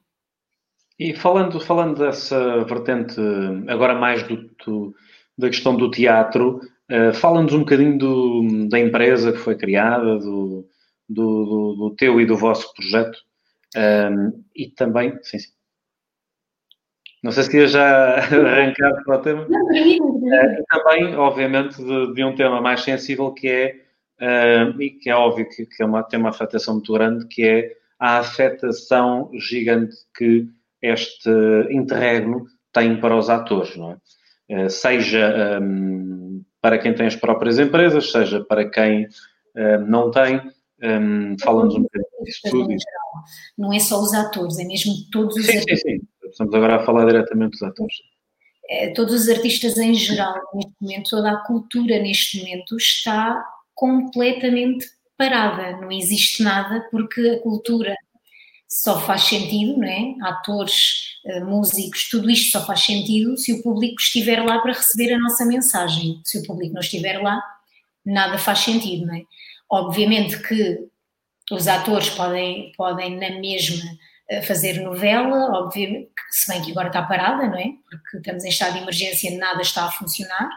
E 0.99 1.15
falando, 1.15 1.59
falando 1.59 1.97
dessa 1.97 2.63
vertente, 2.63 3.15
agora 3.67 3.95
mais 3.95 4.22
do, 4.22 4.38
do 4.63 4.95
da 5.38 5.49
questão 5.49 5.76
do 5.76 5.89
teatro, 5.89 6.61
uh, 6.92 7.14
fala-nos 7.14 7.54
um 7.54 7.60
bocadinho 7.60 7.98
do, 7.98 8.68
da 8.70 8.80
empresa 8.80 9.32
que 9.32 9.39
foi 9.39 9.56
criada, 9.56 10.20
do, 10.20 10.68
do, 11.08 11.76
do, 11.76 11.96
teu 11.98 12.20
e 12.20 12.26
do 12.26 12.38
vosso 12.38 12.74
projeto, 12.74 13.18
um, 13.76 13.80
ehm, 13.80 14.32
e 14.56 14.70
também, 14.70 15.18
sim, 15.24 15.39
sim. 15.39 15.52
Não 17.24 17.32
sei 17.32 17.44
se 17.44 17.58
ia 17.58 17.68
já 17.68 18.16
arrancar 18.34 19.04
para 19.04 19.16
o 19.16 19.22
tema. 19.22 19.48
Não, 19.48 19.66
uh, 19.66 20.64
também, 20.70 21.16
obviamente, 21.16 21.78
de, 21.78 22.14
de, 22.14 22.24
um 22.24 22.36
tema 22.36 22.60
mais 22.62 22.82
sensível 22.82 23.32
que 23.32 23.48
é 23.48 23.82
uh, 24.20 24.82
e 24.82 24.92
que 24.92 25.10
é 25.10 25.16
óbvio 25.16 25.48
que, 25.48 25.66
que 25.66 25.84
é 25.84 25.86
uma, 25.86 26.04
tem 26.04 26.20
uma 26.20 26.30
afetação 26.30 26.76
muito 26.76 26.92
grande, 26.94 27.28
que 27.28 27.44
é 27.44 27.76
a 28.00 28.18
afetação 28.18 29.30
gigante 29.36 29.96
que 30.16 30.48
este 30.82 31.30
interregno 31.70 32.48
tem 32.74 33.00
para 33.00 33.16
os 33.16 33.30
atores, 33.30 33.76
não 33.78 33.92
é? 33.92 33.98
Uh, 34.66 34.70
seja 34.70 35.60
um, 35.62 36.20
para 36.62 36.78
quem 36.78 36.93
tem 36.93 37.07
as 37.07 37.16
próprias 37.16 37.57
empresas, 37.59 38.12
seja 38.12 38.43
para 38.43 38.70
quem 38.70 39.05
uh, 39.05 39.82
não 39.88 40.12
tem, 40.12 40.41
um, 40.84 41.36
falamos 41.41 41.76
um 41.76 41.84
bocadinho 41.84 42.24
disso 42.24 42.39
tudo. 42.49 42.76
Não 43.57 43.74
é 43.74 43.80
só 43.80 44.01
os 44.01 44.14
atores, 44.14 44.59
é 44.59 44.64
mesmo 44.64 44.93
todos 45.12 45.36
os 45.36 45.45
sim, 45.45 45.57
artistas. 45.57 45.82
Sim, 45.82 45.99
sim, 45.99 46.30
estamos 46.30 46.53
agora 46.53 46.78
a 46.78 46.86
falar 46.86 47.05
diretamente 47.05 47.51
dos 47.51 47.64
atores. 47.64 47.95
É, 48.70 48.91
todos 48.93 49.14
os 49.14 49.30
artistas 49.30 49.78
em 49.78 49.93
geral, 49.93 50.36
neste 50.53 50.74
momento, 50.80 51.09
toda 51.09 51.32
a 51.32 51.43
cultura 51.43 51.99
neste 51.99 52.39
momento 52.39 52.78
está 52.78 53.43
completamente 53.74 54.86
parada, 55.18 55.78
não 55.78 55.91
existe 55.91 56.41
nada, 56.41 56.88
porque 56.89 57.22
a 57.22 57.39
cultura 57.41 57.95
só 58.72 59.01
faz 59.01 59.24
sentido, 59.24 59.78
não 59.78 59.88
é? 59.88 60.15
Atores, 60.22 61.17
eh, 61.26 61.41
músicos, 61.41 62.07
tudo 62.09 62.30
isto 62.30 62.51
só 62.51 62.65
faz 62.65 62.80
sentido 62.80 63.38
se 63.38 63.51
o 63.51 63.61
público 63.61 64.01
estiver 64.01 64.41
lá 64.41 64.59
para 64.59 64.72
receber 64.72 65.13
a 65.13 65.19
nossa 65.19 65.45
mensagem. 65.45 66.22
Se 66.24 66.39
o 66.39 66.43
público 66.43 66.74
não 66.74 66.80
estiver 66.80 67.22
lá, 67.22 67.43
nada 68.05 68.38
faz 68.38 68.59
sentido, 68.59 69.07
não 69.07 69.15
é? 69.15 69.24
Obviamente 69.69 70.41
que 70.41 70.88
os 71.51 71.67
atores 71.67 72.09
podem, 72.11 72.72
podem 72.78 73.17
na 73.19 73.41
mesma 73.41 73.84
eh, 74.30 74.41
fazer 74.41 74.80
novela, 74.82 75.59
obviamente, 75.59 76.09
se 76.30 76.49
bem 76.49 76.61
que 76.61 76.72
agora 76.72 76.88
está 76.88 77.01
parada, 77.01 77.47
não 77.47 77.57
é? 77.57 77.74
Porque 77.89 78.17
estamos 78.17 78.45
em 78.45 78.49
estado 78.49 78.74
de 78.74 78.80
emergência, 78.80 79.38
nada 79.38 79.61
está 79.61 79.86
a 79.86 79.91
funcionar 79.91 80.49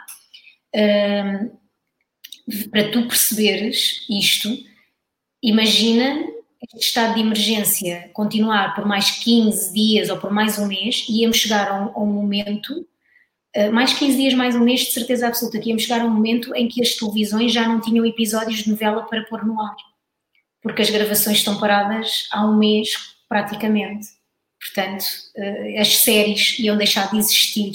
para 2.70 2.90
tu 2.90 3.06
perceberes 3.06 4.04
isto, 4.10 4.48
imagina 5.42 6.26
este 6.64 6.88
estado 6.88 7.14
de 7.14 7.20
emergência 7.20 8.10
continuar 8.12 8.74
por 8.74 8.86
mais 8.86 9.10
15 9.10 9.72
dias 9.72 10.08
ou 10.08 10.16
por 10.16 10.32
mais 10.32 10.58
um 10.58 10.66
mês, 10.66 11.04
íamos 11.08 11.36
chegar 11.36 11.68
a 11.68 11.74
um, 11.74 11.92
a 11.94 12.00
um 12.00 12.06
momento, 12.06 12.86
uh, 13.56 13.72
mais 13.72 13.92
15 13.92 14.16
dias, 14.16 14.34
mais 14.34 14.54
um 14.54 14.60
mês, 14.60 14.80
de 14.80 14.92
certeza 14.92 15.28
absoluta, 15.28 15.58
que 15.58 15.68
íamos 15.68 15.82
chegar 15.82 16.00
a 16.00 16.04
um 16.04 16.10
momento 16.10 16.54
em 16.54 16.68
que 16.68 16.82
as 16.82 16.94
televisões 16.94 17.52
já 17.52 17.68
não 17.68 17.80
tinham 17.80 18.04
episódios 18.04 18.62
de 18.62 18.70
novela 18.70 19.02
para 19.02 19.24
pôr 19.24 19.44
no 19.44 19.60
ar, 19.60 19.76
porque 20.62 20.82
as 20.82 20.90
gravações 20.90 21.38
estão 21.38 21.58
paradas 21.58 22.28
há 22.30 22.44
um 22.44 22.56
mês 22.56 22.88
praticamente. 23.28 24.08
Portanto, 24.60 25.04
uh, 25.36 25.80
as 25.80 25.98
séries 25.98 26.58
iam 26.58 26.76
deixar 26.76 27.10
de 27.10 27.18
existir, 27.18 27.72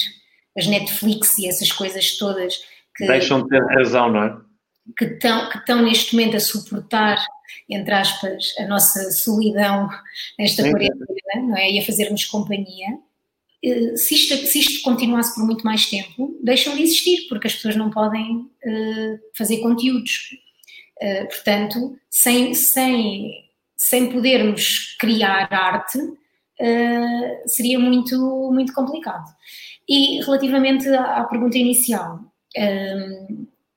as 0.57 0.65
Netflix 0.67 1.37
e 1.37 1.47
essas 1.47 1.71
coisas 1.71 2.17
todas. 2.17 2.61
Que, 2.95 3.05
Deixam 3.05 3.43
de 3.43 3.49
ter 3.49 3.63
razão, 3.65 4.11
não 4.11 4.23
é? 4.23 4.49
que 4.97 5.05
estão, 5.05 5.49
que 5.49 5.57
estão 5.57 5.81
neste 5.81 6.15
momento 6.15 6.37
a 6.37 6.39
suportar, 6.39 7.17
entre 7.69 7.93
aspas, 7.93 8.53
a 8.59 8.65
nossa 8.65 9.11
solidão 9.11 9.89
nesta 10.37 10.63
quarentena, 10.63 11.15
não 11.35 11.57
é? 11.57 11.71
E 11.71 11.79
a 11.79 11.85
fazermos 11.85 12.25
companhia. 12.25 12.87
Eh, 13.63 13.95
se 13.95 14.15
isto, 14.15 14.35
se 14.47 14.59
isto 14.59 14.81
continuasse 14.83 15.35
por 15.35 15.45
muito 15.45 15.63
mais 15.63 15.89
tempo, 15.89 16.37
deixam 16.41 16.75
de 16.75 16.83
existir, 16.83 17.27
porque 17.27 17.47
as 17.47 17.55
pessoas 17.55 17.75
não 17.75 17.89
podem 17.89 18.37
uh, 18.37 19.19
fazer 19.37 19.59
conteúdos. 19.59 20.29
Uh, 21.01 21.27
portanto, 21.27 21.97
sem, 22.09 22.53
sem, 22.53 23.31
sem 23.75 24.11
podermos 24.11 24.95
criar 24.99 25.51
arte, 25.51 25.99
seria 27.45 27.79
muito, 27.79 28.51
muito 28.51 28.73
complicado. 28.73 29.23
E 29.87 30.21
relativamente 30.21 30.89
à, 30.89 31.23
pergunta 31.23 31.57
inicial, 31.57 32.19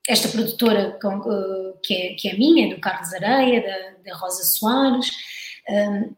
esta 0.08 0.28
produtora 0.28 0.98
eh, 1.00 1.71
que 1.82 1.94
é, 1.94 2.14
que 2.14 2.28
é 2.28 2.36
minha, 2.36 2.74
do 2.74 2.80
Carlos 2.80 3.12
Areia, 3.14 3.62
da, 3.62 4.10
da 4.10 4.16
Rosa 4.16 4.44
Soares, 4.44 5.10
um, 5.68 6.14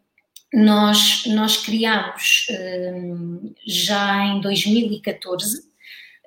nós, 0.55 1.25
nós 1.27 1.57
criámos 1.57 2.47
um, 2.51 3.53
já 3.67 4.25
em 4.27 4.41
2014 4.41 5.59
uh, 5.59 5.63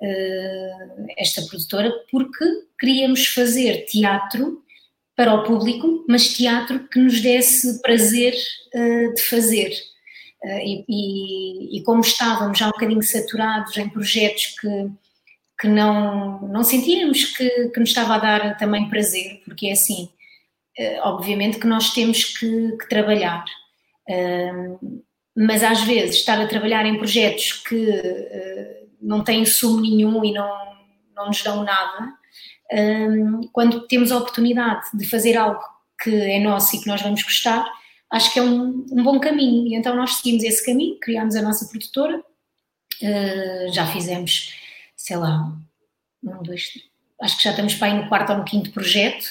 eh, 0.02 0.76
esta 1.18 1.42
produtora 1.44 1.92
porque 2.12 2.46
queríamos 2.78 3.28
fazer 3.28 3.86
teatro 3.86 4.62
para 5.16 5.34
o 5.34 5.44
público, 5.44 6.06
mas 6.08 6.36
teatro 6.36 6.88
que 6.90 7.00
nos 7.00 7.22
desse 7.22 7.82
prazer 7.82 8.36
uh, 8.76 9.14
de 9.16 9.22
fazer. 9.24 9.72
Uh, 10.44 10.60
e, 10.60 10.86
e, 10.88 11.78
e, 11.78 11.84
como 11.84 12.02
estávamos 12.02 12.60
já 12.60 12.68
um 12.68 12.72
bocadinho 12.72 13.02
saturados 13.02 13.76
em 13.78 13.90
projetos 13.90 14.56
que 14.60 14.92
que 15.60 15.68
não, 15.68 16.42
não 16.42 16.64
sentíamos 16.64 17.26
que, 17.36 17.70
que 17.70 17.80
nos 17.80 17.90
estava 17.90 18.16
a 18.16 18.20
dar 18.20 18.58
também 18.58 18.90
prazer, 18.90 19.42
porque 19.44 19.68
é 19.68 19.72
assim, 19.72 20.10
eh, 20.78 21.00
obviamente 21.04 21.60
que 21.60 21.68
nós 21.68 21.94
temos 21.94 22.26
que, 22.38 22.78
que 22.78 22.90
trabalhar, 22.90 23.44
mas 25.36 25.64
às 25.64 25.82
vezes 25.82 26.18
estar 26.18 26.40
a 26.40 26.48
trabalhar 26.48 26.86
em 26.86 26.98
projetos 26.98 27.54
que 27.54 27.90
eh, 27.90 28.84
não 29.02 29.24
têm 29.24 29.46
sumo 29.46 29.82
nenhum 29.82 30.24
e 30.24 30.32
não, 30.32 30.78
não 31.16 31.28
nos 31.28 31.42
dão 31.44 31.64
nada, 31.64 32.14
quando 33.54 33.88
temos 33.88 34.12
a 34.12 34.18
oportunidade 34.18 34.86
de 34.94 35.06
fazer 35.06 35.38
algo 35.38 35.62
que 36.02 36.14
é 36.14 36.40
nosso 36.40 36.76
e 36.76 36.80
que 36.80 36.88
nós 36.88 37.02
vamos 37.02 37.24
gostar, 37.24 37.66
acho 38.10 38.32
que 38.32 38.40
é 38.40 38.44
um, 38.44 38.86
um 38.92 39.04
bom 39.04 39.20
caminho. 39.20 39.68
E 39.68 39.76
então 39.76 39.96
nós 39.96 40.16
seguimos 40.16 40.44
esse 40.44 40.66
caminho, 40.66 41.00
criámos 41.00 41.36
a 41.36 41.42
nossa 41.42 41.68
produtora, 41.68 42.20
uh, 42.20 43.74
já 43.74 43.86
fizemos, 43.88 44.54
sei 45.08 45.16
lá, 45.16 45.54
um, 46.22 46.44
dois, 46.44 46.70
acho 47.22 47.38
que 47.38 47.44
já 47.44 47.52
estamos 47.52 47.76
para 47.76 47.88
aí 47.88 48.02
no 48.02 48.10
quarto 48.10 48.34
ou 48.34 48.40
no 48.40 48.44
quinto 48.44 48.72
projeto. 48.72 49.26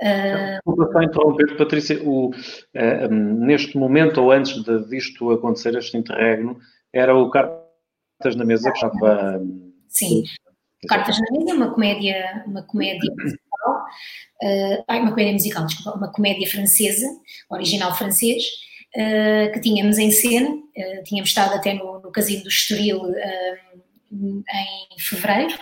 Desculpa 0.00 0.88
uh, 0.88 0.92
só 0.92 1.02
interromper, 1.02 1.56
Patrícia, 1.56 2.02
o, 2.02 2.30
uh, 2.30 3.08
neste 3.08 3.78
momento 3.78 4.20
ou 4.20 4.32
antes 4.32 4.60
de, 4.64 4.88
disto 4.88 5.30
acontecer, 5.30 5.76
este 5.76 5.96
interregno, 5.96 6.58
era 6.92 7.16
o 7.16 7.30
Cartas 7.30 8.34
na 8.36 8.44
Mesa 8.44 8.72
que 8.72 8.76
estava... 8.76 9.40
Sim, 9.88 10.24
Cartas 10.88 11.16
na 11.20 11.38
Mesa, 11.38 11.54
uma 11.54 11.72
comédia, 11.72 12.42
uma 12.48 12.62
comédia 12.64 13.08
musical, 13.16 13.86
uh, 14.42 15.00
uma 15.00 15.10
comédia 15.10 15.32
musical, 15.32 15.66
desculpa, 15.66 15.96
uma 15.96 16.12
comédia 16.12 16.50
francesa, 16.50 17.06
original 17.50 17.94
francês, 17.94 18.42
uh, 18.96 19.52
que 19.52 19.60
tínhamos 19.60 19.96
em 19.96 20.10
cena, 20.10 20.58
tínhamos 21.04 21.30
estado 21.30 21.54
até 21.54 21.72
no, 21.72 22.00
no 22.00 22.10
Casino 22.10 22.42
do 22.42 22.48
Estoril 22.48 23.00
em 24.14 25.00
fevereiro, 25.00 25.54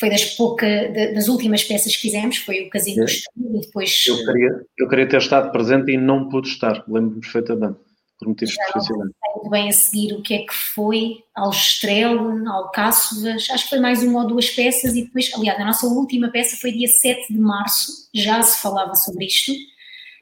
foi 0.00 0.08
das 0.08 0.24
poucas, 0.24 0.94
das 1.14 1.28
últimas 1.28 1.62
peças 1.62 1.94
que 1.94 2.02
fizemos, 2.02 2.38
foi 2.38 2.62
o 2.62 2.70
Casino 2.70 3.04
do 3.04 3.58
e 3.58 3.60
depois... 3.60 4.04
Eu 4.06 4.24
queria, 4.24 4.66
eu 4.78 4.88
queria 4.88 5.08
ter 5.08 5.18
estado 5.18 5.52
presente 5.52 5.92
e 5.92 5.98
não 5.98 6.28
pude 6.28 6.48
estar, 6.48 6.84
lembro-me 6.88 7.20
perfeitamente 7.20 7.78
por 8.18 8.28
motivos 8.28 8.54
profissionais. 8.56 9.10
Não 9.10 9.42
sei 9.42 9.50
bem 9.50 9.68
a 9.68 9.72
seguir 9.72 10.12
o 10.14 10.22
que 10.22 10.34
é 10.34 10.38
que 10.38 10.54
foi, 10.54 11.22
ao 11.34 11.50
Estrela, 11.50 12.50
ao 12.50 12.70
Cássovas, 12.70 13.48
acho 13.50 13.64
que 13.64 13.70
foi 13.70 13.80
mais 13.80 14.02
uma 14.02 14.22
ou 14.22 14.28
duas 14.28 14.48
peças 14.50 14.94
e 14.94 15.04
depois, 15.04 15.30
aliás, 15.34 15.60
a 15.60 15.64
nossa 15.64 15.86
última 15.86 16.28
peça 16.28 16.56
foi 16.56 16.72
dia 16.72 16.88
7 16.88 17.32
de 17.32 17.38
março, 17.38 18.08
já 18.14 18.42
se 18.42 18.60
falava 18.62 18.94
sobre 18.94 19.26
isto, 19.26 19.52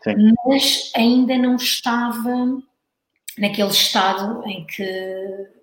Sim. 0.05 0.33
mas 0.47 0.93
ainda 0.97 1.37
não 1.39 1.57
estava 1.57 2.61
naquele 3.37 3.71
estado 3.71 4.45
em 4.49 4.65
que... 4.67 5.58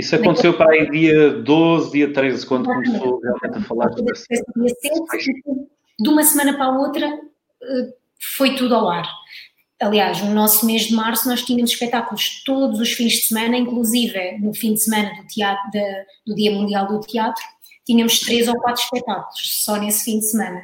Isso 0.00 0.16
aconteceu 0.16 0.56
para 0.56 0.72
aí 0.72 0.90
dia 0.90 1.30
12, 1.30 1.92
dia 1.92 2.12
13, 2.12 2.46
quando 2.46 2.64
começou 2.64 3.20
realmente 3.20 3.58
a 3.58 3.60
falar 3.62 3.92
sobre 3.92 4.14
isso. 4.14 4.26
Dia 4.30 4.74
7, 5.10 5.32
de 6.00 6.08
uma 6.08 6.22
semana 6.22 6.54
para 6.54 6.64
a 6.64 6.78
outra 6.78 7.06
eh, 7.06 7.94
foi 8.38 8.56
tudo 8.56 8.74
ao 8.74 8.88
ar. 8.88 9.06
Aliás, 9.78 10.22
no 10.22 10.32
nosso 10.32 10.64
mês 10.64 10.82
de 10.82 10.94
março 10.94 11.28
nós 11.28 11.42
tínhamos 11.42 11.70
espetáculos 11.70 12.42
todos 12.44 12.80
os 12.80 12.92
fins 12.92 13.12
de 13.12 13.22
semana, 13.24 13.58
inclusive 13.58 14.38
no 14.38 14.54
fim 14.54 14.72
de 14.72 14.80
semana 14.80 15.14
do, 15.14 15.26
teatro, 15.26 15.70
do 16.26 16.34
Dia 16.34 16.50
Mundial 16.50 16.86
do 16.86 17.00
Teatro, 17.00 17.42
tínhamos 17.84 18.20
três 18.20 18.48
ou 18.48 18.54
quatro 18.56 18.82
espetáculos 18.82 19.62
só 19.62 19.76
nesse 19.76 20.04
fim 20.04 20.18
de 20.18 20.30
semana. 20.30 20.62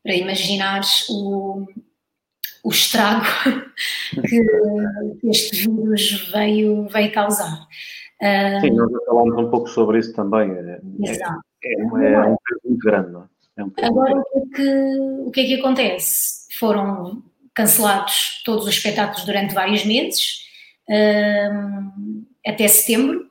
Para 0.00 0.14
imaginares 0.14 1.08
o, 1.08 1.66
o 2.62 2.70
estrago 2.70 3.24
que 4.28 5.28
este 5.28 5.68
vírus 5.68 6.30
veio, 6.30 6.86
veio 6.88 7.12
causar. 7.12 7.66
Sim, 8.60 8.70
nós 8.70 8.90
já 8.90 8.98
falámos 9.06 9.36
um 9.36 9.50
pouco 9.50 9.68
sobre 9.68 9.98
isso 9.98 10.14
também. 10.14 10.50
É, 10.50 10.80
é 11.06 11.10
Exato. 11.10 11.40
É, 11.64 11.72
é, 11.72 12.12
é 12.12 12.20
um 12.20 12.36
peso 12.36 12.60
muito 12.64 12.84
grande, 12.84 13.10
não 13.10 13.22
é? 13.22 13.26
é 13.56 13.64
um 13.64 13.72
Agora, 13.82 14.18
o 14.18 14.24
que, 14.24 14.38
é 14.38 14.56
que, 14.56 14.98
o 15.26 15.30
que 15.30 15.40
é 15.40 15.44
que 15.44 15.60
acontece? 15.60 16.46
Foram 16.58 17.22
cancelados 17.54 18.42
todos 18.44 18.66
os 18.66 18.74
espetáculos 18.74 19.24
durante 19.24 19.54
vários 19.54 19.84
meses, 19.84 20.44
até 22.46 22.68
setembro. 22.68 23.30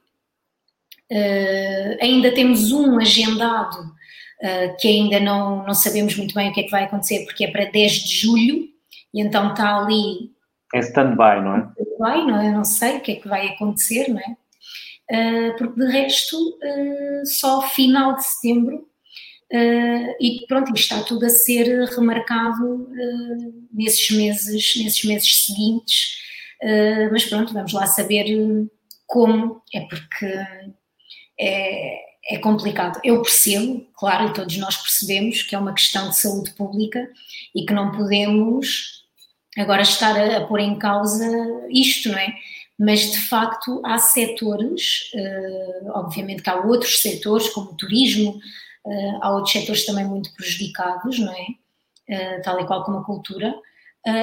Uh, 1.11 1.97
ainda 2.01 2.33
temos 2.33 2.71
um 2.71 2.97
agendado 2.97 3.77
uh, 3.77 4.75
que 4.79 4.87
ainda 4.87 5.19
não, 5.19 5.63
não 5.63 5.73
sabemos 5.73 6.17
muito 6.17 6.33
bem 6.33 6.49
o 6.49 6.53
que 6.53 6.61
é 6.61 6.63
que 6.63 6.71
vai 6.71 6.85
acontecer, 6.85 7.23
porque 7.25 7.45
é 7.45 7.51
para 7.51 7.65
10 7.65 7.91
de 7.91 8.15
julho, 8.15 8.67
e 9.13 9.21
então 9.21 9.51
está 9.51 9.77
ali. 9.77 10.31
É 10.73 10.79
stand-by, 10.79 11.41
não 11.43 11.55
é? 11.55 11.71
Stand-by, 11.77 12.31
não, 12.31 12.41
é? 12.41 12.51
não 12.51 12.63
sei 12.63 12.97
o 12.97 13.01
que 13.01 13.11
é 13.11 13.15
que 13.17 13.27
vai 13.27 13.47
acontecer, 13.49 14.07
não 14.09 14.19
é? 14.19 14.35
Uh, 15.13 15.55
porque 15.57 15.79
de 15.79 15.91
resto, 15.91 16.57
só 17.25 17.61
final 17.61 18.15
de 18.15 18.25
setembro 18.25 18.87
Uh, 19.53 20.15
e 20.19 20.45
pronto, 20.47 20.73
está 20.73 21.03
tudo 21.03 21.27
a 21.27 21.29
ser 21.29 21.87
remarcado 21.89 22.87
uh, 22.89 23.67
nesses 23.71 24.09
meses, 24.09 24.75
nesses 24.77 25.03
meses 25.03 25.45
seguintes, 25.45 26.17
uh, 26.63 27.11
mas 27.11 27.25
pronto, 27.25 27.53
vamos 27.53 27.71
lá 27.71 27.85
saber 27.85 28.25
como, 29.05 29.61
é 29.71 29.81
porque 29.81 30.25
é, 31.39 32.33
é 32.33 32.37
complicado. 32.39 32.99
Eu 33.03 33.21
percebo, 33.21 33.85
claro, 33.93 34.29
e 34.29 34.33
todos 34.33 34.57
nós 34.57 34.75
percebemos 34.75 35.43
que 35.43 35.53
é 35.53 35.59
uma 35.59 35.75
questão 35.75 36.09
de 36.09 36.17
saúde 36.17 36.49
pública 36.55 37.07
e 37.55 37.63
que 37.63 37.73
não 37.73 37.91
podemos 37.91 39.03
agora 39.55 39.83
estar 39.83 40.17
a, 40.17 40.37
a 40.37 40.47
pôr 40.47 40.61
em 40.61 40.79
causa 40.79 41.29
isto, 41.69 42.09
não 42.09 42.17
é? 42.17 42.33
Mas 42.79 43.11
de 43.11 43.19
facto 43.27 43.81
há 43.85 43.97
setores, 43.99 45.11
obviamente 45.89 46.41
que 46.41 46.49
há 46.49 46.55
outros 46.55 47.01
setores, 47.01 47.49
como 47.49 47.71
o 47.71 47.77
turismo, 47.77 48.39
uh, 48.85 49.19
há 49.21 49.31
outros 49.31 49.53
setores 49.53 49.85
também 49.85 50.05
muito 50.05 50.33
prejudicados, 50.33 51.19
não 51.19 51.33
é? 51.33 51.45
Uh, 52.09 52.41
tal 52.43 52.59
e 52.59 52.65
qual 52.65 52.83
como 52.83 52.97
a 52.97 53.05
cultura, 53.05 53.53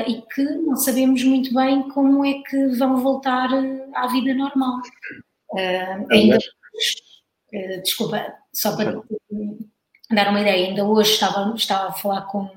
e 0.06 0.20
que 0.34 0.42
não 0.42 0.76
sabemos 0.76 1.24
muito 1.24 1.54
bem 1.54 1.88
como 1.88 2.22
é 2.22 2.34
que 2.42 2.66
vão 2.76 2.98
voltar 2.98 3.48
à 3.94 4.06
vida 4.08 4.34
normal. 4.34 4.78
ainda 6.12 6.38
desculpa, 7.82 8.34
só 8.52 8.76
para 8.76 9.00
dar 10.10 10.28
uma 10.28 10.40
ideia, 10.40 10.68
ainda 10.68 10.84
hoje 10.84 11.12
estava, 11.12 11.54
estava 11.56 11.88
a 11.88 11.92
falar 11.92 12.22
com, 12.26 12.50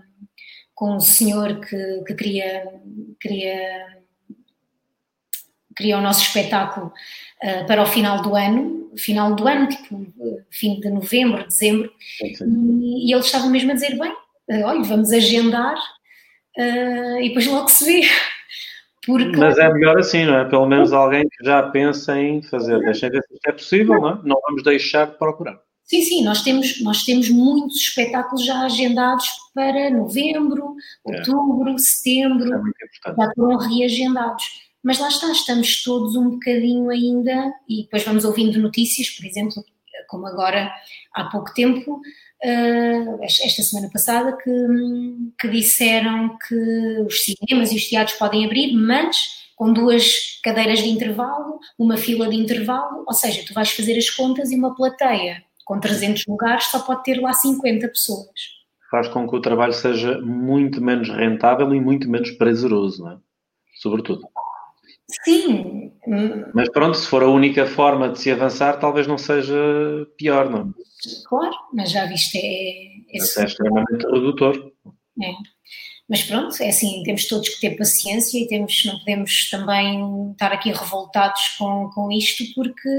com 0.76 0.95
um 0.95 0.99
senhor 0.99 1.61
que, 1.61 2.03
que 2.06 2.14
queria, 2.14 2.68
queria, 3.22 4.02
queria 5.75 5.97
o 5.97 6.01
nosso 6.01 6.21
espetáculo 6.21 6.87
uh, 7.43 7.67
para 7.67 7.81
o 7.81 7.85
final 7.85 8.21
do 8.21 8.35
ano, 8.35 8.91
final 8.97 9.35
do 9.35 9.47
ano, 9.47 9.67
tipo 9.67 10.05
fim 10.51 10.79
de 10.79 10.89
novembro, 10.89 11.47
dezembro, 11.47 11.91
e, 12.21 13.09
e, 13.09 13.13
ele 13.13 13.21
estava 13.21 13.47
mesmo 13.47 13.71
a 13.71 13.73
dizer, 13.73 13.97
bem, 13.97 14.13
eh, 14.49 14.63
olha, 14.63 14.83
vamos 14.83 15.11
agendar 15.11 15.75
uh, 15.75 17.19
e 17.21 17.27
depois 17.29 17.47
logo 17.47 17.67
se 17.69 17.85
vê. 17.85 18.07
Porque... 19.05 19.35
Mas 19.37 19.57
é 19.57 19.71
melhor 19.73 19.99
assim, 19.99 20.23
não 20.23 20.37
é? 20.37 20.45
Pelo 20.45 20.65
menos 20.65 20.93
alguém 20.93 21.23
que 21.23 21.45
já 21.45 21.61
pensa 21.63 22.17
em 22.17 22.41
fazer. 22.41 22.79
Deixem 22.79 23.09
ver 23.09 23.21
se 23.23 23.33
isto 23.33 23.47
é 23.49 23.51
possível, 23.51 23.99
não 23.99 24.09
é? 24.11 24.19
Não 24.23 24.39
vamos 24.47 24.63
deixar 24.63 25.07
de 25.07 25.17
procurar. 25.17 25.59
Sim, 25.83 26.01
sim, 26.01 26.23
nós 26.23 26.41
temos, 26.41 26.81
nós 26.81 27.03
temos 27.03 27.29
muitos 27.29 27.75
espetáculos 27.75 28.45
já 28.45 28.61
agendados 28.61 29.27
para 29.53 29.89
novembro, 29.89 30.75
é. 31.05 31.17
outubro, 31.17 31.73
é. 31.73 31.77
setembro, 31.77 32.49
é 32.55 33.13
já 33.15 33.31
foram 33.35 33.57
reagendados. 33.57 34.45
Mas 34.84 34.99
lá 34.99 35.07
está, 35.07 35.31
estamos 35.31 35.81
todos 35.81 36.15
um 36.15 36.31
bocadinho 36.31 36.89
ainda, 36.89 37.53
e 37.69 37.84
depois 37.84 38.03
vamos 38.03 38.26
ouvindo 38.26 38.60
notícias, 38.60 39.10
por 39.10 39.26
exemplo, 39.26 39.64
como 40.07 40.27
agora 40.27 40.72
há 41.14 41.23
pouco 41.26 41.53
tempo, 41.53 41.95
uh, 41.95 43.23
esta 43.23 43.64
semana 43.64 43.89
passada, 43.91 44.35
que, 44.35 44.51
que 45.39 45.47
disseram 45.47 46.38
que 46.47 46.99
os 47.07 47.23
cinemas 47.23 47.72
e 47.72 47.77
os 47.77 47.88
teatros 47.88 48.18
podem 48.18 48.45
abrir, 48.45 48.73
mas 48.73 49.43
com 49.55 49.72
duas 49.72 50.39
cadeiras 50.43 50.80
de 50.80 50.89
intervalo, 50.89 51.60
uma 51.80 51.95
fila 51.95 52.27
de 52.27 52.35
intervalo, 52.35 53.05
ou 53.07 53.14
seja, 53.14 53.43
tu 53.47 53.53
vais 53.53 53.72
fazer 53.72 53.97
as 53.97 54.10
contas 54.10 54.51
e 54.51 54.55
uma 54.55 54.76
plateia 54.76 55.43
com 55.64 55.80
300 55.80 56.26
lugares 56.27 56.65
só 56.65 56.80
pode 56.80 57.03
ter 57.03 57.22
lá 57.22 57.31
50 57.31 57.88
pessoas. 57.88 58.27
Faz 58.91 59.07
com 59.07 59.27
que 59.27 59.35
o 59.35 59.41
trabalho 59.41 59.73
seja 59.73 60.19
muito 60.22 60.81
menos 60.81 61.10
rentável 61.10 61.73
e 61.73 61.80
muito 61.80 62.10
menos 62.10 62.31
prazeroso, 62.31 63.03
não 63.03 63.11
é? 63.11 63.18
Sobretudo. 63.76 64.27
Sim. 65.23 65.91
Mas 66.53 66.69
pronto, 66.69 66.98
se 66.98 67.07
for 67.07 67.23
a 67.23 67.30
única 67.30 67.65
forma 67.65 68.10
de 68.10 68.19
se 68.19 68.31
avançar, 68.31 68.80
talvez 68.80 69.07
não 69.07 69.18
seja 69.18 69.56
pior, 70.18 70.49
não 70.49 70.60
é? 70.60 70.65
Claro, 71.27 71.56
mas 71.73 71.91
já 71.91 72.06
viste, 72.06 72.38
é. 72.38 73.18
é, 73.18 73.41
é 73.41 73.45
extremamente 73.45 74.06
redutor. 74.06 74.72
É. 75.22 75.31
Mas 76.10 76.23
pronto, 76.23 76.61
é 76.61 76.69
assim, 76.69 77.02
temos 77.03 77.27
todos 77.27 77.49
que 77.49 77.61
ter 77.61 77.77
paciência 77.77 78.38
e 78.38 78.48
temos, 78.48 78.84
não 78.85 78.99
podemos 78.99 79.49
também 79.49 80.31
estar 80.31 80.52
aqui 80.52 80.72
revoltados 80.72 81.56
com, 81.57 81.90
com 81.94 82.11
isto 82.11 82.44
porque 82.56 82.90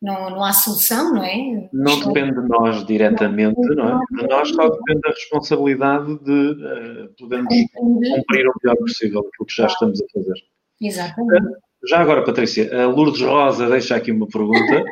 não, 0.00 0.30
não 0.30 0.44
há 0.44 0.52
solução, 0.52 1.14
não 1.14 1.22
é? 1.22 1.68
Não 1.72 1.94
Estou... 1.94 2.12
depende 2.12 2.40
de 2.40 2.48
nós 2.48 2.86
diretamente, 2.86 3.60
não, 3.60 3.74
não 3.74 4.02
é? 4.02 4.22
De 4.22 4.28
nós 4.28 4.48
só 4.48 4.68
depende 4.68 5.00
da 5.00 5.10
responsabilidade 5.10 6.18
de 6.24 6.50
uh, 6.50 7.14
podermos 7.18 7.54
cumprir 7.74 8.46
o 8.46 8.52
melhor 8.62 8.76
possível 8.78 9.20
aquilo 9.20 9.46
que 9.46 9.54
já 9.54 9.66
estamos 9.66 10.00
a 10.00 10.04
fazer. 10.12 10.42
Exatamente. 10.80 11.46
Uh, 11.46 11.88
já 11.88 12.00
agora, 12.00 12.24
Patrícia, 12.24 12.84
a 12.84 12.86
Lourdes 12.86 13.20
Rosa 13.20 13.68
deixa 13.68 13.96
aqui 13.96 14.10
uma 14.10 14.26
pergunta. 14.26 14.84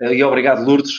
Uh, 0.00 0.12
e 0.14 0.22
obrigado, 0.22 0.64
Lourdes. 0.64 0.98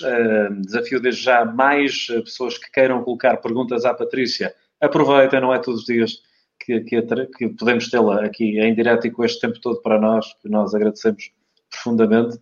desafio 0.61 0.99
desde 0.99 1.23
já 1.23 1.45
mais 1.45 2.07
pessoas 2.07 2.57
que 2.57 2.71
queiram 2.71 3.03
colocar 3.03 3.37
perguntas 3.37 3.85
à 3.85 3.93
Patrícia. 3.93 4.53
Aproveitem, 4.81 5.41
não 5.41 5.53
é 5.53 5.59
todos 5.59 5.81
os 5.81 5.85
dias 5.85 6.21
que, 6.59 6.81
que, 6.81 7.01
que 7.01 7.49
podemos 7.49 7.89
tê-la 7.89 8.25
aqui 8.25 8.59
em 8.59 8.73
direto 8.73 9.07
e 9.07 9.11
com 9.11 9.23
este 9.23 9.39
tempo 9.39 9.59
todo 9.59 9.81
para 9.81 9.99
nós, 9.99 10.25
que 10.41 10.49
nós 10.49 10.73
agradecemos 10.73 11.31
profundamente. 11.69 12.37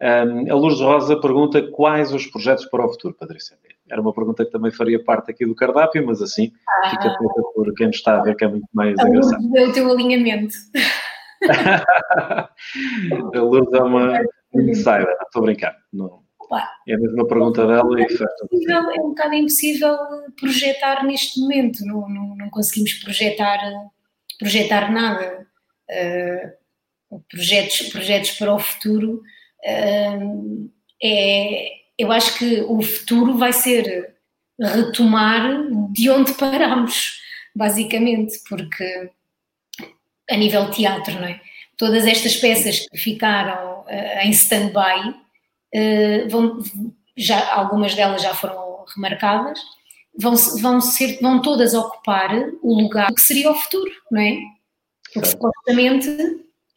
A 0.00 0.54
Lourdes 0.54 0.80
Rosa 0.80 1.20
pergunta 1.20 1.62
quais 1.62 2.12
os 2.12 2.26
projetos 2.26 2.64
para 2.66 2.86
o 2.86 2.88
futuro, 2.88 3.14
Patrícia? 3.14 3.56
era 3.90 4.00
uma 4.00 4.14
pergunta 4.14 4.44
que 4.44 4.50
também 4.50 4.70
faria 4.70 5.02
parte 5.02 5.30
aqui 5.30 5.44
do 5.44 5.54
cardápio, 5.54 6.06
mas 6.06 6.22
assim 6.22 6.52
ah, 6.84 6.90
fica 6.90 7.02
feita 7.02 7.42
por 7.54 7.74
quem 7.74 7.90
está 7.90 8.18
a 8.18 8.22
ver, 8.22 8.36
que 8.36 8.44
é 8.44 8.48
muito 8.48 8.66
mais 8.72 8.98
engraçado. 8.98 9.44
o 9.44 9.72
teu 9.72 9.90
alinhamento. 9.90 10.54
a 13.34 13.38
Lourdes 13.38 13.72
é 13.72 13.82
uma 13.82 14.20
insider, 14.54 15.16
estou 15.22 15.42
a 15.42 15.46
brincar. 15.46 15.76
Não, 15.92 16.22
é 16.88 16.94
a 16.94 16.98
mesma 16.98 17.26
pergunta 17.26 17.66
dela 17.66 18.00
e 18.00 18.02
é, 18.02 18.72
é 18.72 19.00
um 19.00 19.10
bocado 19.10 19.34
impossível 19.34 19.96
projetar 20.38 21.04
neste 21.04 21.40
momento, 21.40 21.84
não, 21.84 22.08
não, 22.08 22.36
não 22.36 22.50
conseguimos 22.50 22.94
projetar, 22.94 23.58
projetar 24.38 24.92
nada. 24.92 25.46
Uh, 25.90 27.20
projetos, 27.28 27.88
projetos 27.88 28.30
para 28.32 28.54
o 28.54 28.58
futuro, 28.58 29.22
uh, 29.64 30.70
é, 31.02 31.68
eu 31.98 32.10
acho 32.12 32.38
que 32.38 32.60
o 32.62 32.80
futuro 32.82 33.36
vai 33.36 33.52
ser 33.52 34.14
retomar 34.58 35.50
de 35.92 36.10
onde 36.10 36.34
paramos, 36.34 37.20
basicamente, 37.54 38.40
porque 38.48 39.10
a 40.30 40.36
nível 40.36 40.70
teatro, 40.70 41.14
não 41.14 41.26
é? 41.26 41.40
Todas 41.76 42.06
estas 42.06 42.36
peças 42.36 42.88
que 42.88 42.98
ficaram 42.98 43.80
uh, 43.80 44.18
em 44.22 44.30
stand-by, 44.30 45.10
uh, 45.74 46.28
vão, 46.28 46.58
já, 47.16 47.54
algumas 47.54 47.94
delas 47.94 48.22
já 48.22 48.34
foram 48.34 48.84
remarcadas, 48.94 49.58
vão, 50.18 50.34
vão, 50.60 50.80
ser, 50.80 51.18
vão 51.20 51.42
todas 51.42 51.74
ocupar 51.74 52.30
o 52.62 52.80
lugar 52.80 53.12
que 53.12 53.20
seria 53.20 53.50
o 53.50 53.54
futuro, 53.54 53.90
não 54.10 54.20
é? 54.20 54.38
Porque 55.12 55.28
supostamente, 55.28 56.08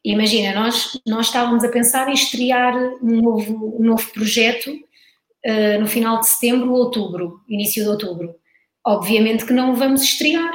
imagina, 0.04 0.60
nós, 0.60 1.00
nós 1.06 1.28
estávamos 1.28 1.64
a 1.64 1.70
pensar 1.70 2.10
em 2.10 2.14
estrear 2.14 2.76
um 3.02 3.22
novo, 3.22 3.78
um 3.80 3.84
novo 3.84 4.12
projeto 4.12 4.72
uh, 4.72 5.80
no 5.80 5.88
final 5.88 6.20
de 6.20 6.28
setembro 6.28 6.72
ou 6.72 6.80
outubro, 6.80 7.42
início 7.48 7.84
de 7.84 7.90
outubro. 7.90 8.36
Obviamente 8.86 9.46
que 9.46 9.54
não 9.54 9.76
vamos 9.76 10.02
estrear, 10.02 10.52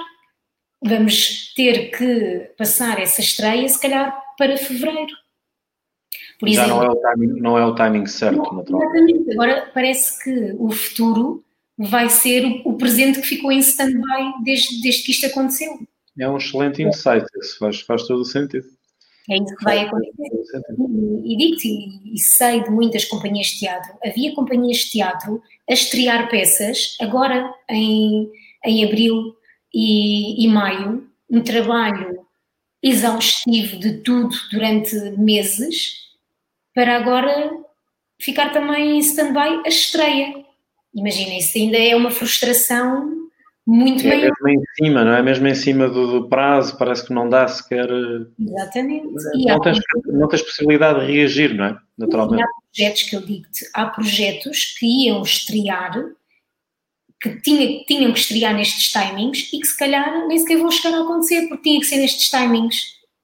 vamos 0.83 1.53
ter 1.55 1.91
que 1.91 2.51
passar 2.57 3.01
essa 3.01 3.21
estreia, 3.21 3.69
se 3.69 3.81
calhar, 3.81 4.17
para 4.37 4.57
fevereiro. 4.57 5.13
Por 6.39 6.49
Já 6.49 6.65
exemplo, 6.65 6.83
não, 6.83 6.87
é 6.87 6.91
o 6.91 6.97
timing, 6.97 7.41
não 7.41 7.59
é 7.59 7.67
o 7.67 7.75
timing 7.75 8.07
certo, 8.07 8.55
naturalmente. 8.55 8.73
Exatamente. 8.73 9.33
Agora 9.33 9.71
parece 9.75 10.23
que 10.23 10.55
o 10.59 10.71
futuro 10.71 11.45
vai 11.77 12.09
ser 12.09 12.45
o, 12.45 12.71
o 12.71 12.77
presente 12.77 13.21
que 13.21 13.27
ficou 13.27 13.51
em 13.51 13.59
stand-by 13.59 14.43
desde, 14.45 14.81
desde 14.81 15.03
que 15.03 15.11
isto 15.11 15.27
aconteceu. 15.27 15.79
É 16.19 16.29
um 16.29 16.37
excelente 16.37 16.83
insight, 16.83 17.27
isso 17.41 17.59
faz, 17.59 17.81
faz 17.81 18.03
todo 18.05 18.21
o 18.21 18.25
sentido. 18.25 18.67
É 19.31 19.37
isso 19.37 19.57
que 19.57 19.65
vai 19.65 19.81
acontecer. 19.81 20.13
E, 20.17 21.35
e 21.35 21.37
digo-te, 21.37 21.69
e, 21.69 22.15
e 22.15 22.19
sei 22.19 22.63
de 22.63 22.71
muitas 22.71 23.05
companhias 23.05 23.49
de 23.49 23.61
teatro, 23.61 23.93
havia 24.05 24.35
companhias 24.35 24.79
de 24.79 24.93
teatro 24.93 25.43
a 25.69 25.73
estrear 25.73 26.29
peças 26.31 26.97
agora 27.01 27.53
em, 27.69 28.31
em 28.65 28.85
abril 28.85 29.37
e, 29.73 30.45
e 30.45 30.49
maio, 30.49 31.09
um 31.31 31.43
trabalho 31.43 32.27
exaustivo 32.83 33.79
de 33.79 33.99
tudo 33.99 34.35
durante 34.51 34.95
meses, 35.19 36.09
para 36.75 36.97
agora 36.97 37.51
ficar 38.21 38.53
também 38.53 38.97
em 38.97 38.99
stand-by 39.01 39.63
a 39.65 39.69
estreia. 39.69 40.45
Imagina, 40.95 41.37
isso 41.37 41.59
ainda 41.59 41.77
é 41.77 41.95
uma 41.95 42.11
frustração 42.11 43.29
muito 43.67 44.07
é 44.07 44.09
maior. 44.09 44.33
mesmo 44.41 44.49
em 44.49 44.65
cima, 44.77 45.05
não 45.05 45.13
é? 45.13 45.23
Mesmo 45.23 45.47
em 45.47 45.55
cima 45.55 45.89
do, 45.89 46.21
do 46.21 46.29
prazo, 46.29 46.79
parece 46.79 47.07
que 47.07 47.13
não 47.13 47.29
dá 47.29 47.47
sequer. 47.47 47.87
Exatamente. 48.41 49.07
Não, 49.45 49.61
tens, 49.61 49.79
não 50.07 50.29
tens 50.29 50.43
possibilidade 50.43 51.01
de 51.01 51.13
reagir, 51.13 51.55
não 51.55 51.67
é? 51.67 51.79
Naturalmente. 51.99 52.41
E 52.41 52.43
há 52.43 52.49
projetos 52.73 53.03
que 53.03 53.17
eu 53.17 53.21
digo-te, 53.21 53.71
há 53.75 53.87
projetos 53.87 54.77
que 54.79 54.87
iam 55.07 55.21
estrear 55.23 56.03
que 57.21 57.41
tinha, 57.41 57.85
tinham 57.85 58.13
que 58.13 58.19
estrear 58.19 58.55
nestes 58.55 58.93
timings 58.93 59.53
e 59.53 59.59
que 59.59 59.67
se 59.67 59.77
calhar 59.77 60.27
nem 60.27 60.39
sequer 60.39 60.59
vão 60.59 60.71
chegar 60.71 60.97
a 60.97 61.03
acontecer 61.03 61.49
porque 61.49 61.63
tinha 61.65 61.81
que 61.81 61.87
ser 61.87 61.97
nestes 61.97 62.31
timings, 62.31 62.77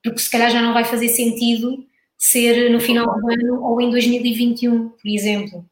porque 0.03 0.19
se 0.19 0.31
calhar 0.31 0.51
já 0.51 0.61
não 0.61 0.73
vai 0.73 0.85
fazer 0.85 1.09
sentido 1.09 1.85
ser 2.17 2.71
no 2.71 2.81
final 2.81 3.07
do 3.07 3.31
ano 3.31 3.63
ou 3.63 3.81
em 3.81 3.91
2021, 3.91 4.89
por 4.89 5.09
exemplo. 5.09 5.65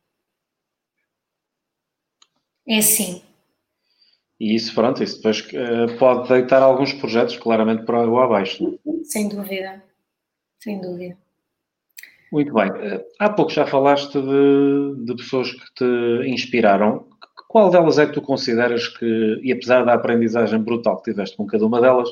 É 2.66 2.78
assim. 2.78 3.22
E 4.38 4.54
isso, 4.54 4.74
pronto, 4.74 5.02
isso 5.02 5.16
depois 5.16 5.40
uh, 5.40 5.98
pode 5.98 6.28
deitar 6.28 6.62
alguns 6.62 6.92
projetos 6.92 7.36
claramente 7.36 7.84
para 7.84 8.02
água 8.02 8.24
abaixo. 8.24 8.78
É? 8.86 9.04
Sem 9.04 9.28
dúvida, 9.28 9.82
sem 10.58 10.80
dúvida. 10.80 11.16
Muito 12.32 12.52
bem. 12.52 12.70
Uh, 12.70 13.04
há 13.18 13.30
pouco 13.30 13.52
já 13.52 13.66
falaste 13.66 14.20
de, 14.20 15.04
de 15.04 15.14
pessoas 15.16 15.52
que 15.52 15.74
te 15.76 16.28
inspiraram. 16.28 17.06
Qual 17.52 17.70
delas 17.70 17.98
é 17.98 18.06
que 18.06 18.14
tu 18.14 18.22
consideras 18.22 18.88
que, 18.88 19.38
e 19.42 19.52
apesar 19.52 19.84
da 19.84 19.92
aprendizagem 19.92 20.58
brutal 20.58 20.96
que 20.96 21.10
tiveste 21.10 21.36
com 21.36 21.46
cada 21.46 21.66
uma 21.66 21.82
delas, 21.82 22.08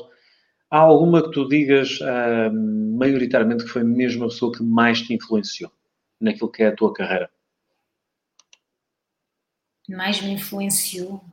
há 0.69 0.77
alguma 0.77 1.23
que 1.23 1.31
tu 1.31 1.47
digas 1.47 1.99
uh, 1.99 2.53
maioritariamente 2.95 3.63
que 3.63 3.71
foi 3.71 3.83
mesmo 3.83 4.25
a 4.25 4.27
pessoa 4.27 4.51
que 4.51 4.61
mais 4.61 5.01
te 5.01 5.15
influenciou 5.15 5.71
naquilo 6.19 6.51
que 6.51 6.61
é 6.61 6.67
a 6.67 6.75
tua 6.75 6.93
carreira? 6.93 7.27
Mais 9.89 10.21
me 10.21 10.29
influenciou? 10.29 11.25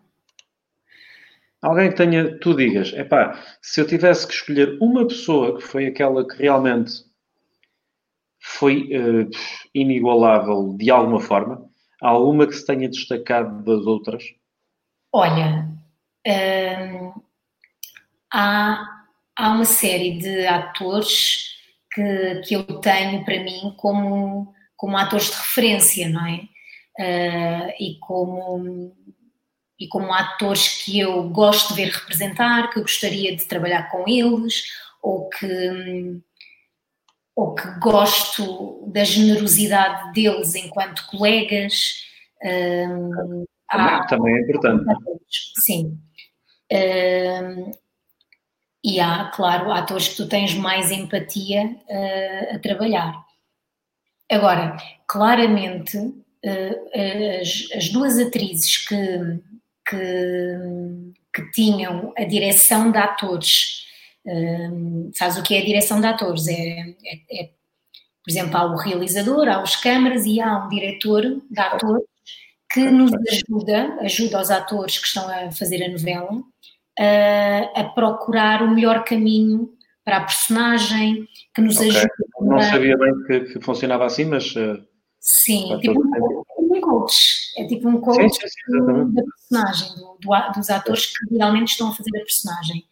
Alguém 1.61 1.91
que 1.91 1.97
tenha, 1.97 2.39
tu 2.39 2.57
digas, 2.57 2.95
epá, 2.95 3.39
se 3.61 3.79
eu 3.79 3.87
tivesse 3.87 4.27
que 4.27 4.33
escolher 4.33 4.79
uma 4.81 5.07
pessoa 5.07 5.59
que 5.59 5.63
foi 5.63 5.85
aquela 5.85 6.27
que 6.27 6.35
realmente 6.35 7.05
foi 8.41 8.85
uh, 8.85 9.29
inigualável 9.75 10.75
de 10.79 10.91
alguma 10.91 11.21
forma, 11.21 11.68
alguma 12.01 12.47
que 12.47 12.55
se 12.55 12.67
tenha 12.67 12.89
destacado 12.89 13.63
das 13.63 13.87
outras? 13.87 14.25
Olha, 15.13 15.69
hum, 16.27 17.13
há, 18.33 19.05
há 19.37 19.51
uma 19.51 19.65
série 19.65 20.19
de 20.19 20.47
atores 20.47 21.57
que, 21.93 22.43
que 22.47 22.55
eu 22.55 22.65
tenho 22.81 23.25
para 23.25 23.43
mim 23.43 23.75
como, 23.77 24.55
como 24.77 24.97
atores 24.97 25.31
de 25.31 25.37
referência, 25.37 26.09
não 26.09 26.27
é? 26.27 26.49
Uh, 27.01 27.73
e 27.79 27.97
como 28.01 28.93
e 29.79 29.87
como 29.87 30.13
atores 30.13 30.83
que 30.83 30.99
eu 30.99 31.29
gosto 31.29 31.69
de 31.69 31.83
ver 31.83 31.93
representar, 31.93 32.69
que 32.71 32.79
eu 32.79 32.83
gostaria 32.83 33.37
de 33.37 33.47
trabalhar 33.47 33.89
com 33.91 34.09
eles, 34.09 34.65
ou 35.01 35.29
que, 35.29 35.47
hum, 35.47 36.21
ou 37.39 37.55
que 37.55 37.69
gosto 37.79 38.83
da 38.89 39.05
generosidade 39.05 40.13
deles 40.13 40.57
enquanto 40.57 41.07
colegas. 41.07 42.03
Um, 42.45 43.45
há, 43.69 44.05
também 44.09 44.35
é 44.35 44.41
importante. 44.41 44.85
Sim. 45.65 45.97
Um, 46.73 47.71
e 48.85 48.99
há, 48.99 49.31
claro, 49.33 49.71
atores 49.71 50.09
que 50.09 50.17
tu 50.17 50.29
tens 50.29 50.53
mais 50.55 50.91
empatia 50.91 51.77
uh, 51.89 52.57
a 52.57 52.59
trabalhar. 52.59 53.15
Agora, 54.29 54.77
claramente, 55.07 55.97
uh, 55.97 57.41
as, 57.41 57.69
as, 57.73 57.89
duas 57.91 58.19
atrizes 58.19 58.79
que, 58.79 59.41
que, 59.89 61.13
que 61.33 61.51
tinham 61.53 62.13
a 62.19 62.25
direção 62.25 62.91
de 62.91 62.99
atores 62.99 63.87
um, 64.29 65.11
sabes 65.15 65.39
o 65.39 65.43
que 65.43 65.55
é 65.55 65.61
a 65.61 65.65
direção 65.65 66.01
de 66.01 66.07
atores? 66.07 66.47
É, 66.49 66.55
é, 66.55 67.43
é, 67.43 67.51
por 68.25 68.31
exemplo, 68.31 68.57
há 68.57 68.67
o 68.67 68.77
realizador, 68.77 69.49
há 69.49 69.63
os 69.63 69.77
câmaras 69.77 70.27
e 70.27 70.41
há 70.41 70.65
um 70.65 70.69
diretor 70.69 71.23
de 71.23 71.61
atores 71.61 72.05
que 72.71 72.91
nos 72.91 73.11
ajuda, 73.31 73.97
ajuda 74.01 74.41
os 74.41 74.51
atores 74.51 74.99
que 74.99 75.07
estão 75.07 75.27
a 75.31 75.51
fazer 75.51 75.83
a 75.83 75.89
novela 75.89 76.43
a, 76.99 77.81
a 77.81 77.85
procurar 77.85 78.63
o 78.63 78.71
melhor 78.71 79.05
caminho 79.05 79.71
para 80.05 80.19
a 80.19 80.25
personagem, 80.25 81.27
que 81.55 81.61
nos 81.61 81.77
okay. 81.77 81.89
ajuda. 81.91 82.09
Não 82.41 82.61
sabia 82.61 82.97
bem 82.97 83.23
que, 83.27 83.41
que 83.53 83.61
funcionava 83.61 84.05
assim, 84.05 84.25
mas. 84.25 84.55
Uh, 84.55 84.83
sim, 85.21 85.73
é 85.73 85.79
tipo 85.79 86.01
um, 86.01 86.77
um, 86.77 86.81
coach. 86.81 87.53
É 87.57 87.67
tipo 87.67 87.89
um 87.89 88.01
coach 88.01 88.35
sim, 88.35 88.41
sim, 88.41 88.49
sim, 88.49 89.15
da 89.15 89.23
personagem, 89.23 89.95
do, 89.97 90.19
do, 90.21 90.53
dos 90.55 90.71
atores 90.71 91.07
que 91.07 91.37
realmente 91.37 91.69
estão 91.69 91.89
a 91.89 91.95
fazer 91.95 92.17
a 92.17 92.25
personagem 92.25 92.85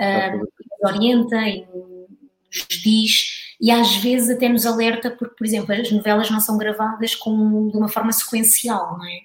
uh, 0.00 0.86
orienta 0.86 1.36
e 1.48 1.66
nos 1.72 2.82
diz 2.82 3.40
e 3.60 3.70
às 3.70 3.96
vezes 3.96 4.30
até 4.30 4.48
nos 4.48 4.64
alerta 4.64 5.10
porque, 5.10 5.34
por 5.36 5.46
exemplo, 5.46 5.74
as 5.74 5.90
novelas 5.92 6.30
não 6.30 6.40
são 6.40 6.56
gravadas 6.56 7.14
com, 7.14 7.68
de 7.68 7.76
uma 7.76 7.88
forma 7.88 8.12
sequencial, 8.12 8.96
não 8.98 9.06
é? 9.06 9.20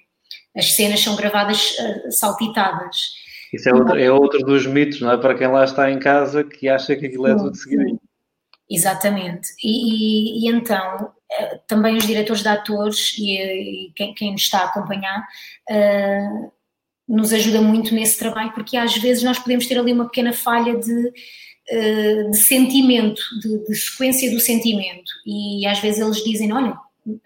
As 0.56 0.74
cenas 0.74 1.00
são 1.00 1.16
gravadas 1.16 1.72
uh, 1.78 2.12
saltitadas. 2.12 3.14
Isso 3.52 3.68
é 3.68 3.74
outro, 3.74 3.98
é 3.98 4.10
outro 4.10 4.38
dos 4.40 4.66
mitos, 4.66 5.00
não 5.00 5.10
é? 5.10 5.16
Para 5.16 5.34
quem 5.34 5.46
lá 5.46 5.64
está 5.64 5.90
em 5.90 5.98
casa 5.98 6.44
que 6.44 6.68
acha 6.68 6.94
que 6.96 7.06
aquilo 7.06 7.26
é 7.26 7.34
tudo 7.34 7.56
seguidinho. 7.56 8.00
Exatamente. 8.68 9.48
E, 9.62 9.68
e, 9.68 10.46
e, 10.46 10.50
então, 10.50 11.12
eh, 11.30 11.60
também 11.68 11.96
os 11.96 12.06
diretores 12.06 12.42
de 12.42 12.48
atores 12.48 13.16
e, 13.16 13.38
e 13.88 13.92
quem, 13.94 14.12
quem, 14.14 14.32
nos 14.32 14.42
está 14.42 14.60
a 14.60 14.64
acompanhar 14.64 15.20
uh, 15.70 16.52
nos 17.08 17.32
ajuda 17.32 17.60
muito 17.60 17.94
nesse 17.94 18.18
trabalho, 18.18 18.52
porque 18.52 18.76
às 18.76 18.96
vezes 18.96 19.22
nós 19.22 19.38
podemos 19.38 19.66
ter 19.66 19.78
ali 19.78 19.92
uma 19.92 20.06
pequena 20.06 20.32
falha 20.32 20.76
de, 20.76 21.12
eh, 21.68 22.24
de 22.30 22.36
sentimento, 22.38 23.20
de, 23.40 23.64
de 23.64 23.74
sequência 23.76 24.30
do 24.30 24.40
sentimento. 24.40 25.10
E 25.24 25.66
às 25.66 25.78
vezes 25.78 26.00
eles 26.00 26.24
dizem: 26.24 26.52
olha, 26.52 26.76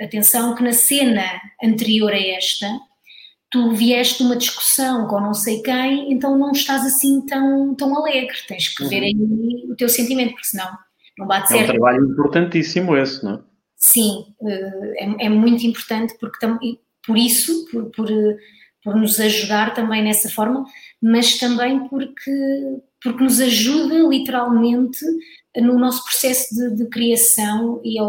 atenção, 0.00 0.54
que 0.54 0.62
na 0.62 0.72
cena 0.72 1.24
anterior 1.62 2.12
a 2.12 2.18
esta 2.18 2.66
tu 3.50 3.72
vieste 3.72 4.22
uma 4.22 4.36
discussão 4.36 5.08
com 5.08 5.20
não 5.20 5.34
sei 5.34 5.60
quem, 5.60 6.12
então 6.12 6.38
não 6.38 6.52
estás 6.52 6.86
assim 6.86 7.20
tão, 7.26 7.74
tão 7.74 7.96
alegre. 7.96 8.36
Tens 8.46 8.68
que 8.68 8.84
ver 8.84 9.00
uhum. 9.00 9.04
aí 9.04 9.72
o 9.72 9.76
teu 9.76 9.88
sentimento, 9.88 10.32
porque 10.32 10.46
senão 10.46 10.70
não 11.18 11.26
bate 11.26 11.48
certo. 11.48 11.62
É 11.62 11.64
um 11.64 11.66
trabalho 11.66 12.04
importantíssimo 12.10 12.96
esse, 12.96 13.24
não 13.24 13.34
é? 13.34 13.40
Sim, 13.76 14.26
eh, 14.46 15.04
é, 15.04 15.26
é 15.26 15.28
muito 15.28 15.66
importante 15.66 16.14
porque 16.20 16.46
por 17.06 17.16
isso, 17.16 17.66
por, 17.70 17.90
por, 17.90 18.08
por, 18.82 18.96
nos 18.96 19.18
ajudar 19.20 19.74
também 19.74 20.02
nessa 20.02 20.28
forma, 20.28 20.64
mas 21.02 21.38
também 21.38 21.88
porque, 21.88 22.80
porque 23.02 23.22
nos 23.22 23.40
ajuda 23.40 23.94
literalmente 24.08 25.04
no 25.56 25.78
nosso 25.78 26.04
processo 26.04 26.54
de, 26.54 26.76
de 26.76 26.86
criação 26.86 27.80
e 27.84 27.98
a 27.98 28.04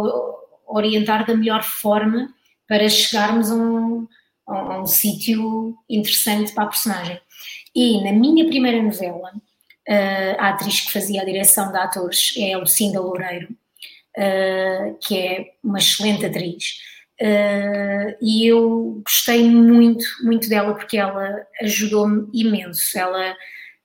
orientar 0.68 1.26
da 1.26 1.36
melhor 1.36 1.64
forma 1.64 2.34
para 2.68 2.88
chegarmos 2.88 3.52
a 3.52 3.56
um, 3.56 4.08
a 4.48 4.82
um 4.82 4.86
sítio 4.86 5.76
interessante 5.90 6.54
para 6.54 6.64
a 6.64 6.68
personagem. 6.68 7.20
E 7.76 8.02
na 8.04 8.12
minha 8.12 8.48
primeira 8.48 8.82
novela, 8.82 9.32
a 10.38 10.50
atriz 10.50 10.82
que 10.82 10.92
fazia 10.92 11.22
a 11.22 11.26
direção 11.26 11.72
de 11.72 11.78
atores 11.78 12.34
é 12.38 12.56
Lucinda 12.56 13.02
Loureiro, 13.02 13.50
que 15.02 15.18
é 15.18 15.54
uma 15.64 15.80
excelente 15.80 16.26
atriz. 16.26 16.78
E 18.22 18.48
eu 18.48 19.02
gostei 19.06 19.44
muito, 19.44 20.04
muito 20.24 20.50
dela 20.50 20.74
porque 20.74 20.98
ela 20.98 21.46
ajudou-me 21.62 22.28
imenso. 22.34 22.98
Ela 22.98 23.36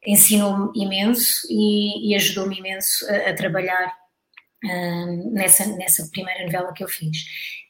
ensinou-me 0.07 0.71
imenso 0.75 1.47
e, 1.51 2.11
e 2.11 2.15
ajudou-me 2.15 2.59
imenso 2.59 3.05
a, 3.11 3.31
a 3.31 3.35
trabalhar 3.35 3.93
nessa, 5.33 5.67
nessa 5.77 6.09
primeira 6.11 6.45
novela 6.45 6.73
que 6.73 6.83
eu 6.83 6.89
fiz. 6.89 7.17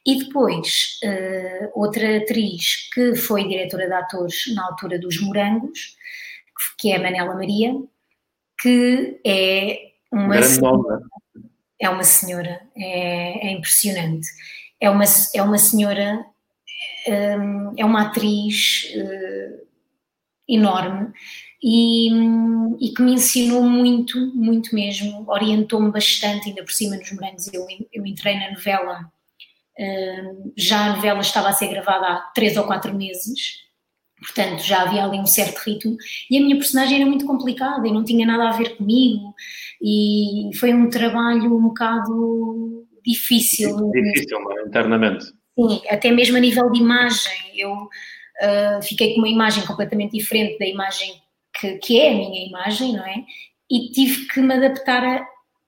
E 0.07 0.23
depois, 0.23 0.99
uh, 1.03 1.71
outra 1.75 2.17
atriz 2.17 2.89
que 2.93 3.13
foi 3.13 3.45
diretora 3.45 3.87
de 3.87 3.93
atores 3.93 4.55
na 4.55 4.65
altura 4.65 4.97
dos 4.97 5.19
Morangos, 5.19 5.97
que 6.79 6.91
é 6.91 6.95
a 6.95 7.01
Manela 7.01 7.35
Maria, 7.35 7.73
que 8.57 9.19
é 9.25 9.91
uma 10.09 10.41
senhora, 10.41 11.01
é 11.79 11.89
uma 11.89 12.03
senhora, 12.03 12.61
é, 12.77 13.47
é, 13.47 13.51
impressionante. 13.51 14.27
É 14.79 14.89
uma, 14.89 15.03
é 15.33 15.41
uma 15.41 15.57
senhora, 15.57 16.25
um, 17.07 17.73
é 17.77 17.85
uma 17.85 18.03
atriz 18.03 18.83
uh, 18.95 19.67
enorme 20.47 21.11
e, 21.63 22.09
e, 22.79 22.93
que 22.93 23.01
me 23.01 23.13
ensinou 23.13 23.63
muito, 23.63 24.17
muito 24.35 24.73
mesmo, 24.75 25.25
orientou-me 25.27 25.91
bastante, 25.91 26.49
ainda 26.49 26.63
por 26.63 26.71
cima 26.71 26.95
nos 26.95 27.11
morangos. 27.11 27.51
Eu, 27.51 27.65
eu 27.91 28.05
entrei 28.05 28.35
na 28.35 28.51
novela 28.51 29.11
já 30.55 30.85
a 30.85 30.95
novela 30.95 31.21
estava 31.21 31.49
a 31.49 31.53
ser 31.53 31.67
gravada 31.67 32.07
há 32.07 32.17
três 32.33 32.57
ou 32.57 32.65
quatro 32.65 32.93
meses, 32.93 33.59
portanto 34.19 34.63
já 34.63 34.81
havia 34.81 35.05
ali 35.05 35.19
um 35.19 35.25
certo 35.25 35.57
ritmo, 35.59 35.95
e 36.29 36.37
a 36.37 36.41
minha 36.41 36.55
personagem 36.55 36.97
era 37.01 37.05
muito 37.05 37.25
complicada 37.25 37.87
e 37.87 37.91
não 37.91 38.03
tinha 38.03 38.25
nada 38.25 38.49
a 38.49 38.57
ver 38.57 38.75
comigo, 38.75 39.33
e 39.81 40.49
foi 40.59 40.73
um 40.73 40.89
trabalho 40.89 41.55
um 41.55 41.63
bocado 41.67 42.86
difícil. 43.07 43.91
Difícil, 43.91 44.39
não, 44.39 44.59
é? 44.59 44.63
internamente. 44.63 45.25
Sim, 45.25 45.81
até 45.89 46.11
mesmo 46.11 46.37
a 46.37 46.39
nível 46.39 46.69
de 46.71 46.79
imagem, 46.79 47.33
eu 47.55 47.73
uh, 47.73 48.81
fiquei 48.83 49.13
com 49.13 49.21
uma 49.21 49.29
imagem 49.29 49.65
completamente 49.65 50.11
diferente 50.11 50.59
da 50.59 50.67
imagem 50.67 51.13
que, 51.59 51.77
que 51.77 51.99
é 51.99 52.11
a 52.11 52.15
minha 52.15 52.47
imagem, 52.47 52.93
não 52.93 53.05
é? 53.05 53.23
E 53.69 53.91
tive 53.91 54.27
que 54.27 54.39
me 54.39 54.53
adaptar 54.53 55.03
a, 55.03 55.27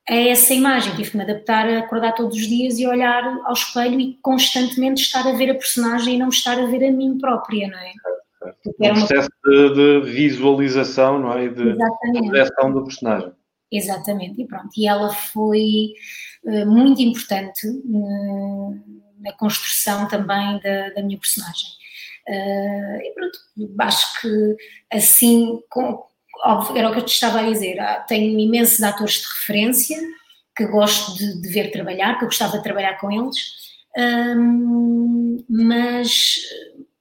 a 0.10 0.16
essa 0.16 0.54
imagem. 0.54 0.96
Tive 0.96 1.12
que 1.12 1.18
me 1.18 1.24
adaptar 1.24 1.68
a 1.68 1.80
acordar 1.80 2.14
todos 2.14 2.38
os 2.38 2.48
dias 2.48 2.78
e 2.78 2.86
olhar 2.86 3.24
ao 3.46 3.54
espelho 3.54 4.00
e 4.00 4.18
constantemente 4.22 5.02
estar 5.02 5.28
a 5.28 5.34
ver 5.34 5.50
a 5.50 5.56
personagem 5.56 6.16
e 6.16 6.18
não 6.20 6.30
estar 6.30 6.60
a 6.60 6.66
ver 6.68 6.86
a 6.86 6.92
mim 6.92 7.18
própria, 7.18 7.68
não 7.68 7.80
é? 7.80 7.92
Um 8.80 8.94
processo 8.94 9.30
uma... 9.46 9.70
de, 9.70 9.74
de, 9.74 10.12
visualização, 10.12 11.20
não 11.20 11.34
é? 11.34 11.46
E 11.46 11.50
de 11.50 11.76
projeção 12.28 12.72
do 12.72 12.84
personagem. 12.84 13.32
Exatamente, 13.72 14.42
e 14.42 14.48
pronto. 14.48 14.70
E 14.78 14.88
ela 14.88 15.10
foi 15.14 15.94
muito 16.66 17.02
importante 17.02 17.68
uh, 17.68 19.00
na 19.20 19.34
construção 19.34 20.08
também 20.08 20.60
da, 20.62 20.90
da 20.90 21.04
minha 21.04 21.20
personagem. 21.20 21.70
Uh, 22.28 23.02
e 23.02 23.14
pronto, 23.14 23.40
acho 23.80 24.22
que 24.22 24.56
assim, 24.92 25.60
com, 25.70 26.04
óbvio, 26.44 26.78
era 26.78 26.90
o 26.90 26.94
que 26.94 27.00
eu 27.00 27.06
te 27.06 27.14
estava 27.14 27.40
a 27.40 27.50
dizer, 27.50 27.80
ah, 27.80 28.00
tenho 28.08 28.40
imensos 28.40 28.82
atores 28.84 29.16
de 29.16 29.28
referência 29.28 29.98
que 30.56 30.66
gosto 30.66 31.18
de, 31.18 31.42
de 31.42 31.50
ver 31.50 31.72
trabalhar, 31.72 32.18
que 32.18 32.26
eu 32.26 32.28
gostava 32.28 32.58
de 32.58 32.64
trabalhar 32.64 33.00
com 33.00 33.12
eles, 33.12 33.38
um, 33.98 35.44
mas, 35.50 36.36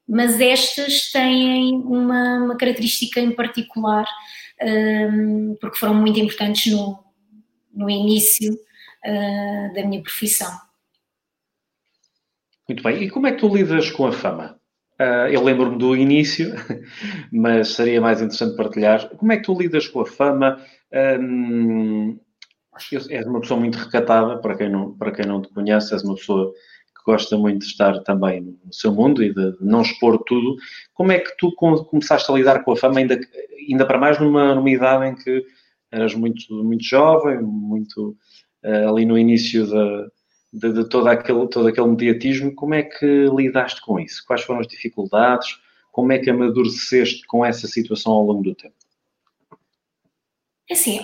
mas 0.08 0.40
estas 0.40 1.10
têm 1.10 1.74
uma, 1.74 2.44
uma 2.44 2.56
característica 2.56 3.20
em 3.20 3.32
particular, 3.32 4.06
um, 4.62 5.56
porque 5.60 5.78
foram 5.78 5.94
muito 5.94 6.18
importantes 6.18 6.72
no, 6.72 6.98
no 7.74 7.90
início 7.90 8.58
uh, 9.04 9.74
da 9.74 9.84
minha 9.84 10.02
profissão. 10.02 10.50
Muito 12.68 12.82
bem, 12.82 13.02
e 13.02 13.10
como 13.10 13.26
é 13.26 13.32
que 13.32 13.38
tu 13.38 13.48
lidas 13.48 13.90
com 13.90 14.06
a 14.06 14.12
fama? 14.12 14.58
Uh, 15.00 15.28
eu 15.30 15.42
lembro-me 15.42 15.78
do 15.78 15.96
início, 15.96 16.52
mas 17.32 17.74
seria 17.74 18.00
mais 18.00 18.20
interessante 18.20 18.56
partilhar. 18.56 19.08
Como 19.10 19.32
é 19.32 19.36
que 19.36 19.44
tu 19.44 19.58
lidas 19.58 19.86
com 19.86 20.00
a 20.00 20.06
fama? 20.06 20.60
Um, 20.92 22.18
és 23.10 23.26
uma 23.26 23.40
pessoa 23.40 23.58
muito 23.58 23.76
recatada, 23.76 24.38
para 24.38 24.56
quem, 24.56 24.68
não, 24.68 24.96
para 24.96 25.12
quem 25.12 25.26
não 25.26 25.42
te 25.42 25.48
conhece, 25.48 25.94
és 25.94 26.02
uma 26.02 26.14
pessoa 26.14 26.52
que 26.52 27.04
gosta 27.04 27.36
muito 27.36 27.60
de 27.60 27.66
estar 27.66 27.98
também 28.02 28.40
no 28.40 28.72
seu 28.72 28.92
mundo 28.92 29.22
e 29.22 29.32
de 29.32 29.56
não 29.60 29.82
expor 29.82 30.22
tudo. 30.24 30.56
Como 30.94 31.12
é 31.12 31.18
que 31.18 31.36
tu 31.38 31.52
começaste 31.52 32.30
a 32.30 32.34
lidar 32.34 32.64
com 32.64 32.72
a 32.72 32.76
fama, 32.76 32.98
ainda, 32.98 33.18
ainda 33.68 33.86
para 33.86 33.98
mais 33.98 34.18
numa, 34.18 34.54
numa 34.54 34.70
idade 34.70 35.06
em 35.06 35.14
que 35.14 35.44
eras 35.90 36.14
muito, 36.14 36.52
muito 36.64 36.84
jovem, 36.84 37.40
muito 37.40 38.16
ali 38.64 39.04
no 39.04 39.18
início 39.18 39.66
da 39.66 40.08
de, 40.52 40.72
de 40.72 40.88
todo, 40.88 41.06
aquele, 41.08 41.46
todo 41.48 41.68
aquele 41.68 41.86
mediatismo, 41.86 42.54
como 42.54 42.74
é 42.74 42.82
que 42.82 43.26
lidaste 43.34 43.80
com 43.82 43.98
isso? 43.98 44.24
Quais 44.26 44.42
foram 44.42 44.60
as 44.60 44.66
dificuldades? 44.66 45.58
Como 45.92 46.12
é 46.12 46.18
que 46.18 46.30
amadureceste 46.30 47.26
com 47.26 47.44
essa 47.44 47.66
situação 47.66 48.12
ao 48.12 48.24
longo 48.24 48.42
do 48.42 48.54
tempo? 48.54 48.74
É 50.70 50.74
assim, 50.74 51.00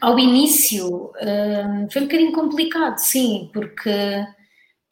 ao 0.00 0.18
início 0.18 1.12
hum, 1.12 1.88
foi 1.90 2.02
um 2.02 2.06
bocadinho 2.06 2.32
complicado, 2.32 2.98
sim, 2.98 3.48
porque, 3.52 4.26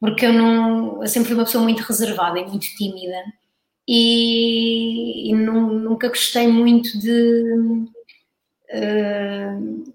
porque 0.00 0.26
eu 0.26 0.32
não. 0.32 1.02
Eu 1.02 1.08
sempre 1.08 1.28
fui 1.28 1.36
uma 1.36 1.44
pessoa 1.44 1.62
muito 1.62 1.80
reservada 1.80 2.38
e 2.38 2.46
muito 2.46 2.66
tímida 2.76 3.24
e, 3.86 5.30
e 5.30 5.34
nunca 5.34 6.08
gostei 6.08 6.46
muito 6.46 6.98
de. 6.98 7.42
Uh, 8.72 9.92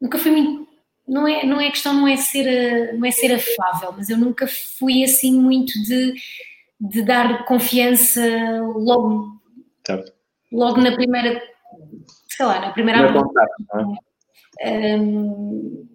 nunca 0.00 0.18
fui 0.18 0.30
muito 0.30 0.69
não 1.10 1.26
é, 1.26 1.44
não 1.44 1.60
é 1.60 1.68
questão, 1.70 1.92
não 1.92 2.06
é, 2.06 2.16
ser, 2.16 2.94
não 2.94 3.04
é 3.04 3.10
ser 3.10 3.34
afável, 3.34 3.92
mas 3.96 4.08
eu 4.08 4.16
nunca 4.16 4.46
fui 4.46 5.02
assim 5.02 5.38
muito 5.38 5.72
de, 5.82 6.14
de 6.80 7.02
dar 7.02 7.44
confiança 7.46 8.22
logo, 8.76 9.42
certo. 9.84 10.12
logo 10.52 10.80
na 10.80 10.92
primeira, 10.92 11.42
sei 12.28 12.46
lá, 12.46 12.60
na 12.60 12.70
primeira 12.70 13.12
contacto, 13.12 13.64
não 13.74 13.94
é? 14.62 14.96
Um, 14.96 15.88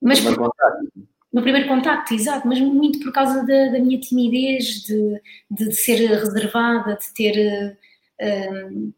mas 0.00 0.20
primeiro 0.20 0.42
por, 0.42 0.50
contacto. 0.50 0.92
no 1.32 1.42
primeiro 1.42 1.68
contacto, 1.68 2.14
exato, 2.14 2.48
mas 2.48 2.58
muito 2.60 2.98
por 3.00 3.12
causa 3.12 3.44
da, 3.44 3.72
da 3.72 3.78
minha 3.78 4.00
timidez, 4.00 4.84
de, 4.84 5.20
de 5.50 5.72
ser 5.72 5.96
reservada, 6.08 6.96
de 6.96 7.12
ter, 7.12 7.78
um, 8.22 8.92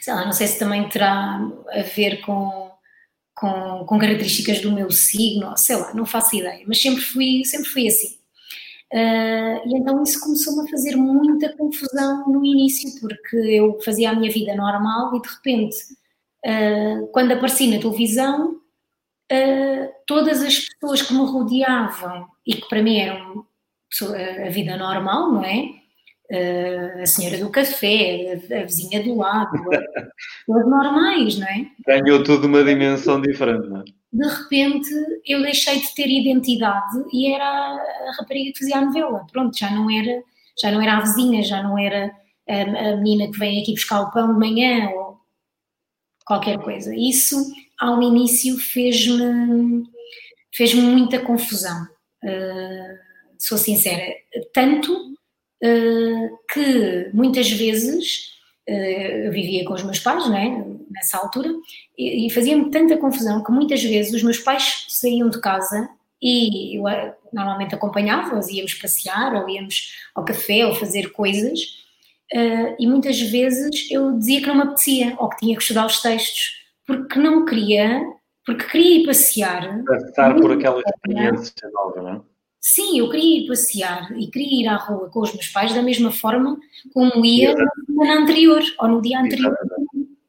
sei 0.00 0.14
lá, 0.14 0.24
não 0.24 0.32
sei 0.32 0.46
se 0.46 0.58
também 0.58 0.88
terá 0.88 1.40
a 1.72 1.82
ver 1.82 2.20
com 2.20 2.65
com, 3.36 3.84
com 3.84 3.98
características 3.98 4.60
do 4.62 4.72
meu 4.72 4.90
signo, 4.90 5.56
sei 5.56 5.76
lá, 5.76 5.92
não 5.94 6.06
faço 6.06 6.34
ideia, 6.34 6.64
mas 6.66 6.80
sempre 6.80 7.02
fui, 7.02 7.44
sempre 7.44 7.68
fui 7.68 7.86
assim. 7.86 8.16
Uh, 8.92 9.68
e 9.68 9.76
então 9.76 10.02
isso 10.02 10.20
começou-me 10.20 10.66
a 10.66 10.70
fazer 10.70 10.96
muita 10.96 11.54
confusão 11.56 12.26
no 12.28 12.44
início, 12.44 12.98
porque 12.98 13.36
eu 13.36 13.78
fazia 13.82 14.10
a 14.10 14.14
minha 14.14 14.32
vida 14.32 14.54
normal 14.54 15.14
e 15.14 15.20
de 15.20 15.28
repente, 15.28 15.76
uh, 16.46 17.06
quando 17.08 17.32
apareci 17.32 17.66
na 17.66 17.78
televisão, 17.78 18.52
uh, 18.52 19.92
todas 20.06 20.40
as 20.40 20.60
pessoas 20.60 21.02
que 21.02 21.12
me 21.12 21.20
rodeavam 21.20 22.26
e 22.46 22.54
que 22.54 22.68
para 22.68 22.82
mim 22.82 22.98
eram 22.98 23.46
a 24.46 24.48
vida 24.50 24.76
normal, 24.76 25.32
não 25.32 25.44
é? 25.44 25.74
Uh, 26.30 27.02
a 27.02 27.06
senhora 27.06 27.38
do 27.38 27.50
café, 27.50 28.40
a, 28.50 28.60
a 28.60 28.64
vizinha 28.64 29.02
do 29.02 29.16
lado, 29.16 29.56
as 29.72 30.68
normais, 30.68 31.38
não 31.38 31.46
é? 31.46 31.66
Ganhou 31.86 32.22
tudo 32.22 32.46
uma 32.46 32.64
dimensão 32.64 33.20
diferente, 33.20 33.68
não 33.68 33.80
é? 33.80 33.84
De 34.12 34.26
repente 34.26 34.88
eu 35.26 35.42
deixei 35.42 35.80
de 35.80 35.94
ter 35.94 36.08
identidade 36.08 37.04
e 37.12 37.32
era 37.32 37.44
a 37.44 38.14
rapariga 38.18 38.52
que 38.52 38.58
fazia 38.60 38.78
a 38.78 38.86
novela. 38.86 39.26
Pronto, 39.30 39.56
já 39.58 39.70
não 39.70 39.90
era, 39.90 40.22
já 40.60 40.70
não 40.70 40.80
era 40.80 40.96
a 40.96 41.00
vizinha, 41.00 41.42
já 41.42 41.62
não 41.62 41.78
era 41.78 42.10
a, 42.48 42.90
a 42.90 42.96
menina 42.96 43.30
que 43.30 43.38
vem 43.38 43.60
aqui 43.60 43.72
buscar 43.72 44.00
o 44.00 44.10
pão 44.10 44.32
de 44.32 44.38
manhã 44.38 44.88
ou 44.90 45.18
qualquer 46.24 46.58
coisa. 46.58 46.94
Isso 46.94 47.36
ao 47.78 48.02
início 48.02 48.56
fez-me 48.58 49.84
fez-me 50.54 50.80
muita 50.80 51.20
confusão. 51.20 51.86
Uh, 52.24 52.98
sou 53.38 53.58
sincera, 53.58 54.02
tanto 54.54 55.15
que 55.60 57.10
muitas 57.12 57.50
vezes 57.50 58.34
eu 58.66 59.30
vivia 59.30 59.64
com 59.64 59.74
os 59.74 59.82
meus 59.82 59.98
pais, 60.00 60.28
não 60.28 60.36
é? 60.36 60.64
nessa 60.90 61.18
altura, 61.18 61.50
e, 61.96 62.30
fazia-me 62.30 62.70
tanta 62.70 62.96
confusão 62.96 63.44
que 63.44 63.52
muitas 63.52 63.82
vezes 63.82 64.14
os 64.14 64.22
meus 64.22 64.38
pais 64.38 64.86
saíam 64.88 65.28
de 65.28 65.40
casa 65.40 65.88
e 66.22 66.76
eu 66.76 66.84
normalmente 67.32 67.74
acompanhava-os, 67.74 68.48
íamos 68.48 68.74
passear, 68.74 69.34
ou 69.34 69.48
íamos 69.48 69.94
ao 70.14 70.24
café, 70.24 70.66
ou 70.66 70.74
fazer 70.74 71.12
coisas, 71.12 71.60
e 72.78 72.86
muitas 72.86 73.20
vezes 73.20 73.90
eu 73.90 74.18
dizia 74.18 74.40
que 74.40 74.46
não 74.46 74.56
me 74.56 74.62
apetecia, 74.62 75.14
ou 75.18 75.28
que 75.28 75.38
tinha 75.38 75.56
que 75.56 75.62
estudar 75.62 75.86
os 75.86 76.00
textos, 76.00 76.52
porque 76.86 77.18
não 77.18 77.44
queria, 77.44 78.02
porque 78.44 78.64
queria 78.64 79.02
ir 79.02 79.06
passear. 79.06 79.84
Passar 79.84 80.34
por 80.36 80.52
aquela 80.52 80.80
experiência 80.80 81.70
nova, 81.72 82.02
não 82.02 82.10
é? 82.10 82.20
Sim, 82.68 82.98
eu 82.98 83.08
queria 83.08 83.44
ir 83.44 83.46
passear 83.46 84.10
e 84.18 84.26
queria 84.26 84.62
ir 84.64 84.66
à 84.66 84.74
rua 84.74 85.08
com 85.08 85.20
os 85.20 85.32
meus 85.32 85.46
pais 85.46 85.72
da 85.72 85.80
mesma 85.80 86.10
forma 86.10 86.58
como 86.92 87.24
ia 87.24 87.54
no 87.88 88.02
ano 88.02 88.22
anterior 88.22 88.60
ou 88.80 88.88
no 88.88 89.00
dia 89.00 89.20
anterior, 89.20 89.56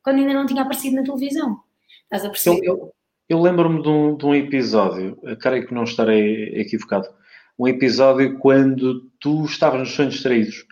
quando 0.03 0.19
ainda 0.19 0.35
não 0.35 0.45
tinha 0.45 0.61
aparecido 0.61 0.97
na 0.97 1.01
televisão. 1.01 1.59
Estás 2.03 2.23
a 2.23 2.29
perceber? 2.29 2.59
Eu, 2.63 2.75
eu, 2.75 2.93
eu 3.27 3.41
lembro-me 3.41 3.81
de, 3.81 3.89
um, 3.89 4.15
de 4.15 4.23
um, 4.23 4.35
episódio, 4.35 5.19
creio 5.41 5.65
que 5.65 5.73
não 5.73 5.83
estarei 5.83 6.61
equivocado, 6.61 7.07
um 7.57 7.67
episódio 7.67 8.37
quando 8.37 9.09
tu 9.19 9.43
estavas 9.45 9.79
nos 9.79 9.93
sonhos 9.93 10.13
distraídos 10.13 10.63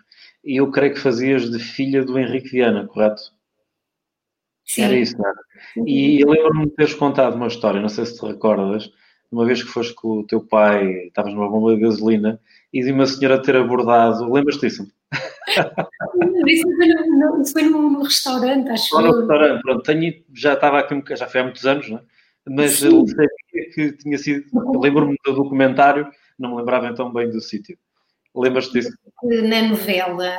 e 0.44 0.60
eu 0.60 0.70
creio 0.70 0.94
que 0.94 1.00
fazias 1.00 1.50
de 1.50 1.58
filha 1.58 2.04
do 2.04 2.16
Henrique 2.16 2.50
Viana, 2.50 2.86
correto? 2.86 3.22
Sim. 4.64 4.82
Era 4.82 4.94
isso, 4.96 5.18
não 5.18 5.28
é? 5.28 5.32
E 5.84 6.20
eu 6.20 6.30
lembro-me 6.30 6.66
de 6.66 6.76
teres 6.76 6.94
contado 6.94 7.34
uma 7.34 7.48
história, 7.48 7.80
não 7.80 7.88
sei 7.88 8.06
se 8.06 8.16
te 8.16 8.24
recordas, 8.24 8.88
uma 9.30 9.44
vez 9.44 9.62
que 9.62 9.68
foste 9.68 9.94
com 9.94 10.20
o 10.20 10.26
teu 10.26 10.40
pai, 10.40 11.06
estavas 11.06 11.34
numa 11.34 11.48
bomba 11.48 11.74
de 11.74 11.82
gasolina 11.82 12.40
e 12.72 12.82
de 12.82 12.92
uma 12.92 13.06
senhora 13.06 13.42
ter 13.42 13.56
abordado, 13.56 14.32
lembras 14.32 14.58
disso? 14.58 14.86
isso 16.46 16.76
foi, 16.76 16.86
no, 16.88 17.46
foi 17.46 17.62
no, 17.62 18.02
restaurante, 18.02 18.68
acho 18.70 18.90
que. 18.90 19.02
no 19.02 19.18
restaurante, 19.18 19.62
pronto, 19.62 19.82
tenho, 19.82 20.24
já 20.34 20.54
estava 20.54 20.78
aqui 20.78 21.16
já 21.16 21.26
foi 21.26 21.40
há 21.40 21.44
muitos 21.44 21.66
anos, 21.66 21.88
não 21.88 21.98
é? 21.98 22.02
mas 22.48 22.78
Sim. 22.78 22.86
eu 22.86 23.06
sabia 23.08 23.70
que 23.74 23.92
tinha 23.92 24.18
sido, 24.18 24.46
lembro-me 24.80 25.16
do 25.24 25.34
documentário, 25.34 26.08
não 26.38 26.50
me 26.50 26.56
lembrava 26.56 26.86
então 26.88 27.12
bem 27.12 27.28
do 27.28 27.40
sítio. 27.40 27.76
Lembras-te 28.34 28.72
disso? 28.74 28.90
Na 29.22 29.62
novela, 29.62 30.32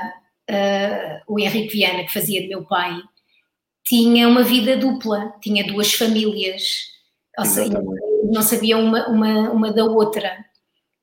uh, 0.49 1.33
o 1.33 1.39
Henrique 1.39 1.73
Viana, 1.73 2.03
que 2.03 2.13
fazia 2.13 2.41
de 2.41 2.47
meu 2.47 2.63
pai, 2.65 2.95
tinha 3.83 4.27
uma 4.27 4.43
vida 4.43 4.77
dupla, 4.77 5.33
tinha 5.41 5.65
duas 5.65 5.93
famílias, 5.93 6.63
ou 7.37 7.45
seja, 7.45 7.81
não 8.23 8.41
sabiam 8.41 8.83
uma, 8.83 9.07
uma, 9.07 9.51
uma 9.51 9.71
da 9.71 9.83
outra. 9.83 10.45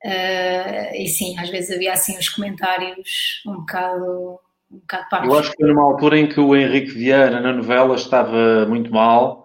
Uh, 0.05 0.95
e 0.97 1.09
sim, 1.09 1.39
às 1.39 1.49
vezes 1.49 1.75
havia 1.75 1.93
assim 1.93 2.19
uns 2.19 2.29
comentários 2.29 3.43
um 3.47 3.55
bocado, 3.55 4.39
um 4.71 4.79
bocado 4.79 5.09
parvos. 5.09 5.33
Eu 5.33 5.39
acho 5.39 5.51
que 5.53 5.57
foi 5.57 5.69
numa 5.69 5.85
altura 5.85 6.19
em 6.19 6.29
que 6.29 6.41
o 6.41 6.55
Henrique 6.55 6.93
Vieira 6.93 7.41
na 7.41 7.53
novela 7.53 7.95
estava 7.95 8.67
muito 8.69 8.93
mal 8.93 9.45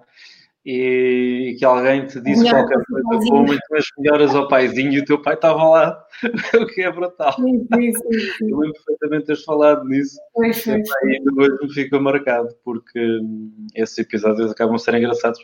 e, 0.65 1.55
que 1.57 1.63
alguém 1.63 2.05
te 2.05 2.19
disse 2.19 2.43
Melhor, 2.43 2.67
qualquer 2.67 2.83
coisa 2.85 3.29
como 3.29 3.53
então 3.53 3.77
as 3.77 3.85
melhoras 3.97 4.35
ao 4.35 4.47
paizinho 4.47 4.93
e 4.93 4.99
o 4.99 5.05
teu 5.05 5.21
pai 5.21 5.35
estava 5.35 5.63
lá, 5.63 6.05
o 6.61 6.65
que 6.67 6.81
é 6.81 6.91
brutal. 6.91 7.33
Sim, 7.33 7.65
sim, 7.73 7.93
sim, 7.93 8.49
Eu 8.51 8.59
lembro 8.59 8.73
perfeitamente 8.85 9.25
teres 9.27 9.43
falado 9.43 9.85
nisso. 9.85 10.19
Foi, 10.33 10.53
foi. 10.53 10.81
E 10.81 11.23
hoje 11.39 11.57
me 11.61 11.73
fica 11.73 11.99
marcado 11.99 12.49
porque 12.63 13.19
esses 13.73 13.97
episódios 13.97 14.51
acabam 14.51 14.75
de 14.75 14.83
ser 14.83 14.95
engraçados 14.95 15.39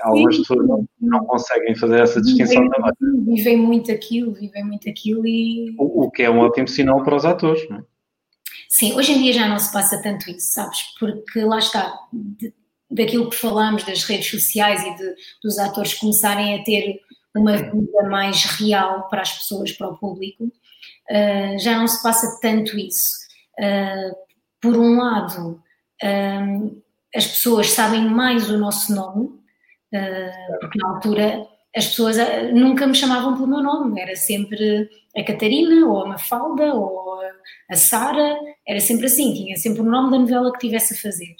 Algumas 0.00 0.36
sim, 0.36 0.42
pessoas 0.42 0.68
não, 0.68 0.88
não, 1.00 1.24
conseguem 1.26 1.74
fazer 1.74 2.00
essa 2.00 2.20
distinção 2.20 2.62
vivem, 2.62 2.70
também. 2.70 3.34
Vivem 3.34 3.56
muito 3.56 3.92
aquilo, 3.92 4.32
vivem 4.32 4.64
muito 4.64 4.88
aquilo 4.88 5.26
e. 5.26 5.74
O, 5.78 6.04
o 6.04 6.10
que 6.10 6.22
é 6.22 6.30
um 6.30 6.38
ótimo 6.38 6.68
sinal 6.68 7.02
para 7.02 7.16
os 7.16 7.24
atores, 7.24 7.68
não 7.68 7.78
é? 7.78 7.82
Sim, 8.68 8.94
hoje 8.94 9.12
em 9.12 9.22
dia 9.22 9.32
já 9.32 9.48
não 9.48 9.58
se 9.58 9.72
passa 9.72 10.00
tanto 10.00 10.30
isso, 10.30 10.52
sabes? 10.52 10.78
Porque 10.98 11.42
lá 11.42 11.58
está, 11.58 11.92
de, 12.12 12.54
daquilo 12.88 13.28
que 13.28 13.36
falamos 13.36 13.82
das 13.82 14.04
redes 14.04 14.30
sociais 14.30 14.82
e 14.82 14.94
de, 14.96 15.14
dos 15.42 15.58
atores 15.58 15.94
começarem 15.94 16.54
a 16.54 16.62
ter 16.62 17.00
uma 17.34 17.56
vida 17.56 18.02
mais 18.08 18.44
real 18.44 19.08
para 19.08 19.22
as 19.22 19.32
pessoas, 19.32 19.72
para 19.72 19.88
o 19.88 19.98
público, 19.98 20.44
uh, 20.44 21.58
já 21.58 21.78
não 21.78 21.88
se 21.88 22.00
passa 22.00 22.38
tanto 22.40 22.78
isso. 22.78 23.10
Uh, 23.58 24.14
por 24.60 24.76
um 24.76 24.98
lado, 24.98 25.62
uh, 26.02 26.82
as 27.14 27.26
pessoas 27.26 27.70
sabem 27.70 28.04
mais 28.08 28.48
o 28.50 28.58
nosso 28.58 28.94
nome, 28.94 29.39
porque 30.60 30.78
na 30.78 30.88
altura 30.88 31.46
as 31.74 31.86
pessoas 31.86 32.18
ah, 32.18 32.42
nunca 32.52 32.86
me 32.86 32.94
chamavam 32.94 33.34
pelo 33.34 33.48
meu 33.48 33.62
nome, 33.62 34.00
era 34.00 34.16
sempre 34.16 34.88
a 35.16 35.22
Catarina, 35.24 35.86
ou 35.86 36.02
a 36.02 36.08
Mafalda, 36.08 36.74
ou 36.74 37.20
a 37.70 37.76
Sara, 37.76 38.36
era 38.66 38.80
sempre 38.80 39.06
assim, 39.06 39.32
tinha 39.32 39.56
sempre 39.56 39.82
o 39.82 39.84
nome 39.84 40.10
da 40.10 40.18
novela 40.18 40.52
que 40.52 40.58
tivesse 40.58 40.94
a 40.94 40.96
fazer. 40.96 41.36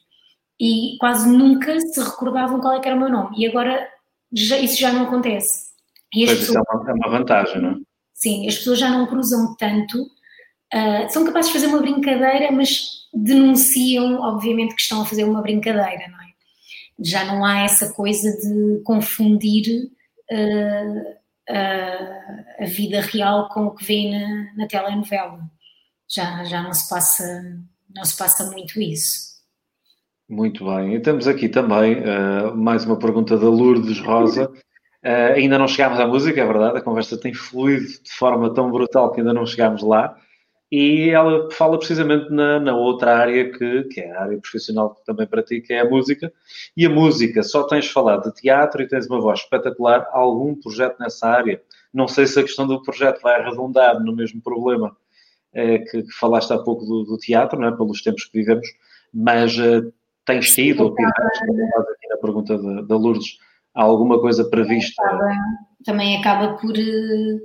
E 0.60 0.96
quase 1.00 1.28
nunca 1.28 1.78
se 1.80 2.00
recordavam 2.00 2.60
qual 2.60 2.74
é 2.74 2.86
era 2.86 2.94
o 2.94 2.98
meu 2.98 3.08
nome. 3.08 3.36
E 3.38 3.46
agora 3.46 3.88
já, 4.32 4.58
isso 4.58 4.78
já 4.78 4.92
não 4.92 5.04
acontece. 5.04 5.70
E 6.14 6.26
pois 6.26 6.38
pessoas, 6.38 6.48
isso 6.48 6.58
é 6.58 6.76
uma, 6.76 6.90
é 6.90 6.94
uma, 6.94 7.18
vantagem, 7.18 7.62
não 7.62 7.70
é? 7.70 7.74
Sim, 8.14 8.46
as 8.46 8.58
pessoas 8.58 8.78
já 8.78 8.90
não 8.90 9.06
cruzam 9.06 9.56
tanto, 9.56 10.02
uh, 10.02 11.08
são 11.08 11.24
capazes 11.24 11.50
de 11.50 11.58
fazer 11.58 11.66
uma 11.72 11.80
brincadeira, 11.80 12.52
mas 12.52 13.08
denunciam, 13.14 14.20
obviamente, 14.20 14.74
que 14.74 14.82
estão 14.82 15.02
a 15.02 15.06
fazer 15.06 15.24
uma 15.24 15.40
brincadeira, 15.40 16.08
não 16.08 16.19
é? 16.19 16.19
Já 17.02 17.24
não 17.24 17.44
há 17.44 17.60
essa 17.60 17.92
coisa 17.92 18.30
de 18.36 18.82
confundir 18.84 19.90
uh, 20.30 21.00
uh, 21.50 22.62
a 22.62 22.66
vida 22.66 23.00
real 23.00 23.48
com 23.48 23.66
o 23.66 23.74
que 23.74 23.84
vem 23.84 24.10
na, 24.10 24.54
na 24.56 24.66
telenovela. 24.66 25.40
Já, 26.08 26.44
já 26.44 26.62
não 26.62 26.72
se 26.72 26.88
passa 26.88 27.24
não 27.94 28.04
se 28.04 28.16
passa 28.16 28.50
muito 28.50 28.80
isso. 28.80 29.30
Muito 30.28 30.64
bem. 30.64 30.94
E 30.94 31.00
temos 31.00 31.26
aqui 31.26 31.48
também 31.48 31.96
uh, 31.98 32.56
mais 32.56 32.84
uma 32.84 32.98
pergunta 32.98 33.36
da 33.36 33.48
Lourdes 33.48 33.98
Rosa. 34.00 34.48
Uh, 35.04 35.34
ainda 35.34 35.58
não 35.58 35.66
chegámos 35.66 35.98
à 35.98 36.06
música, 36.06 36.40
é 36.40 36.46
verdade, 36.46 36.78
a 36.78 36.82
conversa 36.82 37.18
tem 37.18 37.34
fluído 37.34 37.86
de 37.86 38.12
forma 38.12 38.52
tão 38.52 38.70
brutal 38.70 39.12
que 39.12 39.20
ainda 39.20 39.32
não 39.32 39.46
chegámos 39.46 39.82
lá 39.82 40.16
e 40.70 41.10
ela 41.10 41.50
fala 41.50 41.76
precisamente 41.78 42.30
na, 42.30 42.60
na, 42.60 42.76
outra 42.76 43.16
área 43.16 43.50
que, 43.50 43.84
que 43.84 44.00
é 44.00 44.12
a 44.12 44.22
área 44.22 44.38
profissional 44.38 44.94
também 45.04 45.26
para 45.26 45.42
ti, 45.42 45.60
que 45.60 45.72
é 45.72 45.80
a 45.80 45.88
música. 45.88 46.32
E 46.76 46.86
a 46.86 46.90
música, 46.90 47.42
só 47.42 47.64
tens 47.64 47.90
falado 47.90 48.30
de 48.30 48.40
teatro 48.40 48.80
e 48.80 48.86
tens 48.86 49.06
uma 49.08 49.20
voz 49.20 49.40
espetacular. 49.40 50.06
Há 50.12 50.18
algum 50.18 50.54
projeto 50.54 51.00
nessa 51.00 51.26
área? 51.26 51.60
Não 51.92 52.06
sei 52.06 52.26
se 52.26 52.38
a 52.38 52.42
questão 52.42 52.68
do 52.68 52.80
projeto 52.82 53.20
vai 53.20 53.40
arredondar 53.40 53.98
no 54.00 54.14
mesmo 54.14 54.40
problema 54.40 54.96
é, 55.52 55.78
que, 55.78 56.04
que, 56.04 56.12
falaste 56.12 56.52
há 56.52 56.58
pouco 56.58 56.84
do, 56.84 57.02
do, 57.02 57.18
teatro, 57.18 57.58
não 57.58 57.68
é? 57.68 57.76
pelos 57.76 58.02
tempos 58.02 58.26
que 58.26 58.38
vivemos, 58.38 58.68
mas 59.12 59.58
uh, 59.58 59.92
tens 60.24 60.54
tido, 60.54 60.84
ou 60.84 60.92
aqui 60.92 61.02
na 62.08 62.16
pergunta 62.18 62.56
da, 62.56 62.82
da 62.82 62.96
Lourdes, 62.96 63.38
há 63.74 63.82
alguma 63.82 64.20
coisa 64.20 64.48
prevista? 64.48 65.02
Também 65.84 66.16
acaba 66.16 66.56
por, 66.58 66.78
eh, 66.78 67.38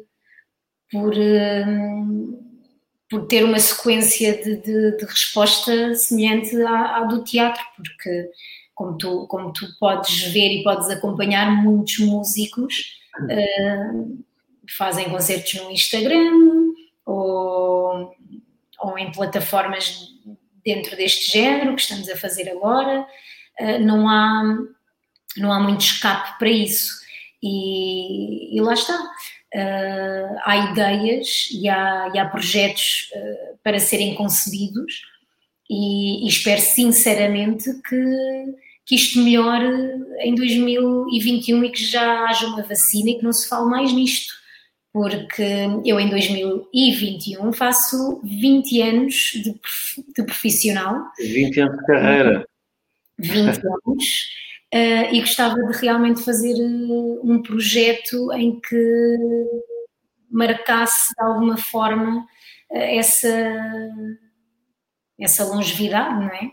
por 0.91 1.15
por 1.15 2.44
ter 3.27 3.43
uma 3.43 3.59
sequência 3.59 4.35
de, 4.43 4.57
de, 4.57 4.97
de 4.97 5.05
resposta 5.05 5.93
semelhante 5.95 6.59
à, 6.63 6.97
à, 6.97 6.99
do 7.01 7.23
teatro, 7.23 7.63
porque 7.75 8.29
como 8.73 8.97
tu, 8.97 9.27
como 9.27 9.53
tu 9.53 9.65
podes 9.79 10.23
ver 10.33 10.49
e 10.49 10.63
podes 10.63 10.89
acompanhar, 10.89 11.63
muitos 11.63 11.99
músicos 11.99 12.99
uh, 13.21 14.23
fazem 14.77 15.09
concertos 15.09 15.53
no 15.53 15.71
Instagram 15.71 16.73
ou, 17.05 18.13
ou 18.79 18.97
em 18.97 19.11
plataformas 19.11 20.09
dentro 20.65 20.97
deste 20.97 21.31
género 21.31 21.75
que 21.75 21.81
estamos 21.81 22.09
a 22.09 22.17
fazer 22.17 22.49
agora. 22.49 23.07
Uh, 23.59 23.79
não, 23.79 24.09
há, 24.09 24.57
não 25.37 25.53
há 25.53 25.59
muito 25.59 25.81
escape 25.81 26.37
para 26.39 26.49
isso. 26.49 27.05
E, 27.41 28.57
e 28.57 28.61
lá 28.61 28.73
está 28.73 28.97
uh, 29.55 30.39
há 30.43 30.71
ideias 30.71 31.47
e 31.51 31.69
há, 31.69 32.11
e 32.13 32.19
há 32.19 32.25
projetos 32.25 33.09
uh, 33.15 33.57
para 33.63 33.79
serem 33.79 34.13
concebidos 34.15 35.01
e, 35.69 36.25
e, 36.25 36.27
espero 36.27 36.61
sinceramente 36.61 37.73
que, 37.81 38.55
que 38.85 38.95
isto 38.95 39.19
melhore 39.19 39.65
em 40.19 40.35
2021 40.35 41.63
e 41.63 41.71
que 41.71 41.83
já 41.83 42.25
haja 42.25 42.45
uma 42.47 42.61
vacina 42.61 43.09
e 43.09 43.15
que 43.15 43.23
não 43.23 43.33
se 43.33 43.49
fale 43.49 43.67
mais 43.67 43.91
nisto, 43.91 44.31
porque 44.93 45.43
eu 45.83 45.99
em 45.99 46.09
2021 46.09 47.51
faço 47.51 48.21
20 48.23 48.81
anos 48.81 49.31
de, 49.33 49.55
de 50.15 50.23
profissional. 50.23 51.07
20 51.19 51.59
anos 51.61 51.77
de 51.79 51.85
carreira. 51.85 52.47
20 53.17 53.37
anos 53.47 53.57
uh, 54.73 55.13
e 55.13 55.19
gostava 55.19 55.55
de 55.55 55.77
realmente 55.79 56.23
fazer 56.23 56.53
uh, 56.53 57.21
um 57.23 57.41
projeto 57.41 58.31
em 58.33 58.59
que 58.59 59.17
marcasse 60.29 61.13
de 61.17 61.23
alguma 61.23 61.57
forma 61.57 62.19
uh, 62.19 62.25
essa, 62.69 63.53
essa 65.19 65.45
longevidade, 65.45 66.19
não 66.19 66.27
é? 66.27 66.51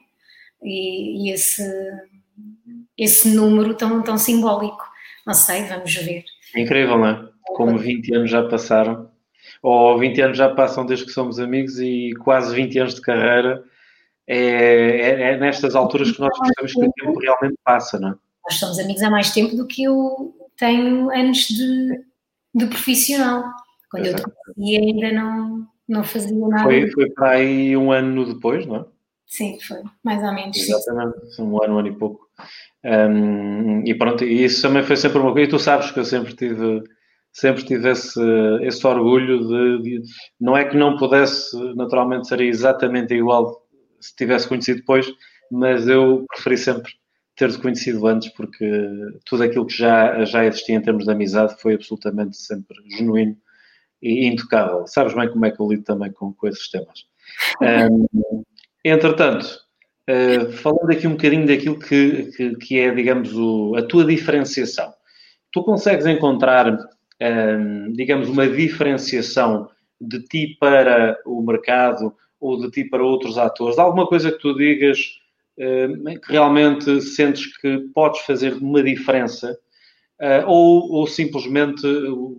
E, 0.63 1.29
e, 1.29 1.33
esse, 1.33 1.63
esse 2.97 3.29
número 3.35 3.75
tão, 3.75 4.03
tão 4.03 4.17
simbólico. 4.17 4.85
Não 5.27 5.35
sei, 5.35 5.65
vamos 5.65 5.95
ver. 5.95 6.25
incrível, 6.57 6.99
não 6.99 7.07
é? 7.07 7.29
Como 7.57 7.79
20 7.79 8.15
anos 8.15 8.31
já 8.31 8.43
passaram. 8.49 9.11
ou 9.61 9.99
20 9.99 10.21
anos 10.21 10.39
já 10.39 10.55
passam 10.55 10.87
desde 10.87 11.07
que 11.07 11.13
somos 11.13 11.41
amigos 11.41 11.81
e 11.81 12.13
quase 12.23 12.55
20 12.55 12.79
anos 12.79 12.95
de 12.95 13.01
carreira. 13.01 13.65
É, 14.27 14.37
é, 14.37 15.21
é 15.33 15.37
nestas 15.37 15.75
alturas 15.75 16.13
que 16.13 16.21
nós 16.21 16.37
percebemos 16.39 16.73
que 16.73 16.85
o 16.85 16.93
tempo 16.93 17.21
realmente 17.21 17.59
passa, 17.65 17.99
não 17.99 18.11
é? 18.11 18.15
Nós 18.45 18.59
somos 18.59 18.79
amigos 18.79 19.03
há 19.03 19.11
mais 19.11 19.33
tempo 19.33 19.57
do 19.57 19.67
que 19.67 19.85
eu 19.85 20.35
tenho 20.57 21.11
anos 21.11 21.49
de, 21.49 22.05
de 22.55 22.67
profissional. 22.67 23.45
Quando 23.91 24.07
Exato. 24.07 24.23
eu 24.23 24.31
te 24.31 24.55
conhecia 24.55 24.81
ainda 24.81 25.13
não, 25.13 25.67
não 25.89 26.05
fazia 26.05 26.49
nada. 26.49 26.65
Foi, 26.65 26.91
foi 26.91 27.11
para 27.11 27.31
aí 27.33 27.77
um 27.77 27.93
ano 27.93 28.33
depois, 28.33 28.67
não 28.67 28.77
é? 28.77 28.85
Sim, 29.27 29.59
foi, 29.67 29.79
mais 30.05 30.23
ou 30.23 30.35
menos. 30.35 30.57
Exatamente, 30.57 31.35
sim. 31.35 31.43
um 31.43 31.63
ano, 31.63 31.75
um 31.75 31.79
ano 31.79 31.89
e 31.89 31.97
pouco. 31.97 32.29
Um, 32.85 33.83
e 33.87 33.95
pronto, 33.95 34.25
e 34.25 34.45
isso 34.45 34.61
também 34.61 34.83
foi 34.83 34.97
sempre 34.97 35.19
uma 35.19 35.33
coisa, 35.33 35.49
e 35.49 35.51
tu 35.51 35.59
sabes 35.59 35.91
que 35.91 36.01
eu 36.01 36.05
sempre 36.05 36.35
tive, 36.35 36.83
sempre 37.33 37.65
tive 37.65 37.91
esse, 37.91 38.21
esse 38.63 38.87
orgulho 38.87 39.47
de, 39.47 39.83
de, 39.83 40.03
não 40.41 40.57
é 40.57 40.65
que 40.65 40.77
não 40.77 40.99
pudesse 40.99 41.57
naturalmente 41.75 42.29
ser 42.29 42.41
exatamente 42.41 43.15
igual 43.15 43.62
se 44.03 44.15
tivesse 44.17 44.49
conhecido 44.49 44.81
depois, 44.81 45.07
mas 45.51 45.89
eu 45.89 46.25
preferi 46.29 46.59
sempre 46.59 46.93
ter-te 47.37 47.59
conhecido 47.59 48.07
antes, 48.07 48.29
porque 48.31 48.67
tudo 49.25 49.43
aquilo 49.43 49.67
que 49.67 49.77
já, 49.77 50.25
já 50.25 50.45
existia 50.45 50.77
em 50.77 50.83
termos 50.83 51.05
de 51.05 51.11
amizade 51.11 51.61
foi 51.61 51.75
absolutamente 51.75 52.37
sempre 52.37 52.77
genuíno 52.97 53.37
e 54.03 54.27
intocável. 54.27 54.87
Sabes 54.87 55.15
bem 55.15 55.31
como 55.31 55.47
é 55.47 55.51
que 55.51 55.61
eu 55.61 55.69
lido 55.69 55.85
também 55.85 56.13
com, 56.13 56.33
com 56.33 56.49
esses 56.49 56.69
temas. 56.71 57.07
Um, 57.61 58.45
entretanto, 58.85 59.47
uh, 60.11 60.53
falando 60.53 60.91
aqui 60.91 61.07
um 61.07 61.13
bocadinho 61.13 61.47
daquilo 61.47 61.79
que, 61.79 62.31
que, 62.33 62.57
que 62.57 62.81
é, 62.81 62.95
digamos, 62.95 63.35
o, 63.35 63.75
a 63.77 63.83
tua 63.83 64.05
diferenciação. 64.05 64.93
Tu 65.53 65.63
consegues 65.63 66.07
encontrar, 66.07 66.77
um, 67.21 67.93
digamos, 67.93 68.29
uma 68.29 68.49
diferenciação 68.49 69.69
de 70.01 70.23
ti 70.25 70.57
para 70.59 71.19
o 71.25 71.43
mercado 71.43 72.15
ou 72.43 72.61
de 72.61 72.71
ti 72.71 72.85
para 72.85 73.05
outros 73.05 73.39
atores? 73.39 73.79
Alguma 73.79 74.07
coisa 74.07 74.33
que 74.33 74.39
tu 74.39 74.55
digas 74.55 74.99
uh, 75.59 76.21
que 76.21 76.33
realmente 76.33 77.01
sentes 77.01 77.57
que 77.59 77.79
podes 77.95 78.21
fazer 78.23 78.55
uma 78.55 78.83
diferença? 78.83 79.57
Uh, 80.21 80.47
ou, 80.47 80.93
ou, 80.93 81.07
simplesmente, 81.07 81.83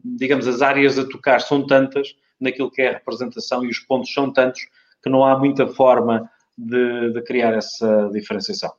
digamos, 0.03 0.47
as 0.47 0.61
áreas 0.61 0.99
a 0.99 1.07
tocar 1.07 1.39
são 1.41 1.65
tantas 1.65 2.15
naquilo 2.39 2.71
que 2.71 2.81
é 2.81 2.89
a 2.89 2.93
representação 2.93 3.63
e 3.63 3.69
os 3.69 3.79
pontos 3.79 4.13
são 4.13 4.31
tantos 4.31 4.61
que 5.01 5.09
não 5.09 5.25
há 5.25 5.37
muita 5.37 5.67
forma 5.67 6.29
de, 6.57 7.11
de 7.11 7.21
criar 7.23 7.53
essa 7.53 8.09
diferenciação? 8.11 8.73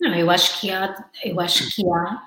Não, 0.00 0.14
eu 0.14 0.30
acho 0.30 0.60
que 0.60 0.70
há, 0.70 0.94
eu 1.24 1.38
acho 1.40 1.74
que 1.74 1.82
há 1.86 2.22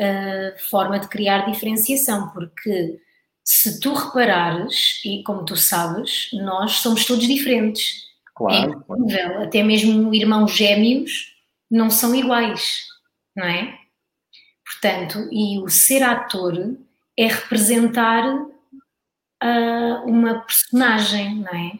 uh, 0.00 0.58
forma 0.70 0.98
de 0.98 1.08
criar 1.08 1.50
diferenciação, 1.50 2.28
porque 2.30 3.00
se 3.46 3.78
tu 3.78 3.94
reparares, 3.94 5.00
e 5.04 5.22
como 5.22 5.44
tu 5.44 5.56
sabes, 5.56 6.28
nós 6.32 6.78
somos 6.78 7.04
todos 7.04 7.28
diferentes. 7.28 8.04
Claro. 8.34 8.84
É 9.08 9.44
até 9.44 9.62
mesmo 9.62 10.12
irmãos 10.12 10.52
gêmeos 10.52 11.32
não 11.70 11.88
são 11.88 12.12
iguais, 12.12 12.82
não 13.36 13.46
é? 13.46 13.78
Portanto, 14.64 15.28
e 15.30 15.60
o 15.60 15.68
ser 15.68 16.02
ator 16.02 16.76
é 17.16 17.28
representar 17.28 18.24
uh, 18.34 20.04
uma 20.04 20.40
personagem, 20.40 21.36
não 21.36 21.54
é? 21.54 21.72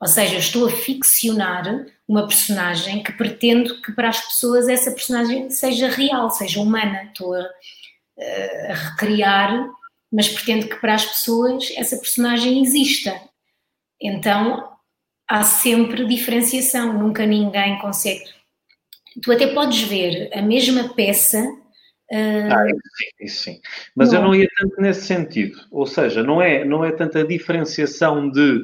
Ou 0.00 0.06
seja, 0.06 0.34
eu 0.34 0.40
estou 0.40 0.66
a 0.66 0.70
ficcionar 0.70 1.86
uma 2.06 2.28
personagem 2.28 3.02
que 3.02 3.12
pretendo 3.12 3.80
que 3.80 3.92
para 3.92 4.10
as 4.10 4.20
pessoas 4.20 4.68
essa 4.68 4.90
personagem 4.90 5.48
seja 5.48 5.88
real, 5.88 6.28
seja 6.28 6.60
humana. 6.60 7.04
Estou 7.04 7.34
a, 7.34 7.48
a 8.68 8.74
recriar, 8.74 9.66
mas 10.14 10.28
pretendo 10.28 10.68
que 10.68 10.76
para 10.76 10.94
as 10.94 11.04
pessoas 11.04 11.72
essa 11.76 11.96
personagem 11.96 12.62
exista. 12.62 13.20
Então 14.00 14.72
há 15.28 15.42
sempre 15.42 16.06
diferenciação, 16.06 16.92
nunca 16.92 17.26
ninguém 17.26 17.78
consegue. 17.80 18.24
Tu 19.20 19.32
até 19.32 19.48
podes 19.48 19.82
ver 19.82 20.30
a 20.32 20.40
mesma 20.40 20.94
peça 20.94 21.44
Uh, 22.12 22.52
ah, 22.52 22.66
isso 22.68 22.80
sim, 22.96 23.24
isso 23.24 23.42
sim. 23.42 23.60
Mas 23.96 24.12
não. 24.12 24.18
eu 24.18 24.24
não 24.24 24.34
ia 24.34 24.48
tanto 24.56 24.80
nesse 24.80 25.06
sentido. 25.06 25.58
Ou 25.70 25.86
seja, 25.86 26.22
não 26.22 26.40
é, 26.40 26.62
não 26.62 26.84
é 26.84 26.92
tanto 26.92 27.18
a 27.18 27.26
diferenciação 27.26 28.30
de 28.30 28.58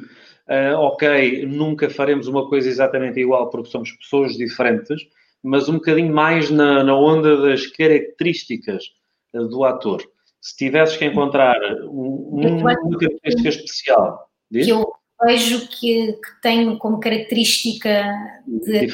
uh, 0.47 0.77
ok, 0.77 1.45
nunca 1.47 1.89
faremos 1.89 2.27
uma 2.27 2.47
coisa 2.47 2.69
exatamente 2.69 3.19
igual 3.19 3.49
porque 3.49 3.71
somos 3.71 3.91
pessoas 3.93 4.37
diferentes, 4.37 5.01
mas 5.43 5.67
um 5.67 5.73
bocadinho 5.73 6.13
mais 6.13 6.51
na, 6.51 6.83
na 6.83 6.95
onda 6.95 7.41
das 7.41 7.65
características 7.65 8.85
uh, 9.33 9.47
do 9.47 9.65
ator. 9.65 10.03
Se 10.41 10.57
tivesses 10.57 10.97
que 10.97 11.05
encontrar 11.05 11.55
um, 11.83 12.59
uma 12.59 12.75
característica 12.75 13.49
especial, 13.49 14.27
diz? 14.49 14.65
que 14.65 14.71
eu 14.71 14.91
vejo 15.23 15.67
que, 15.67 16.13
que 16.13 16.41
tenho 16.41 16.77
como 16.77 16.99
característica 16.99 18.03
de 18.47 18.87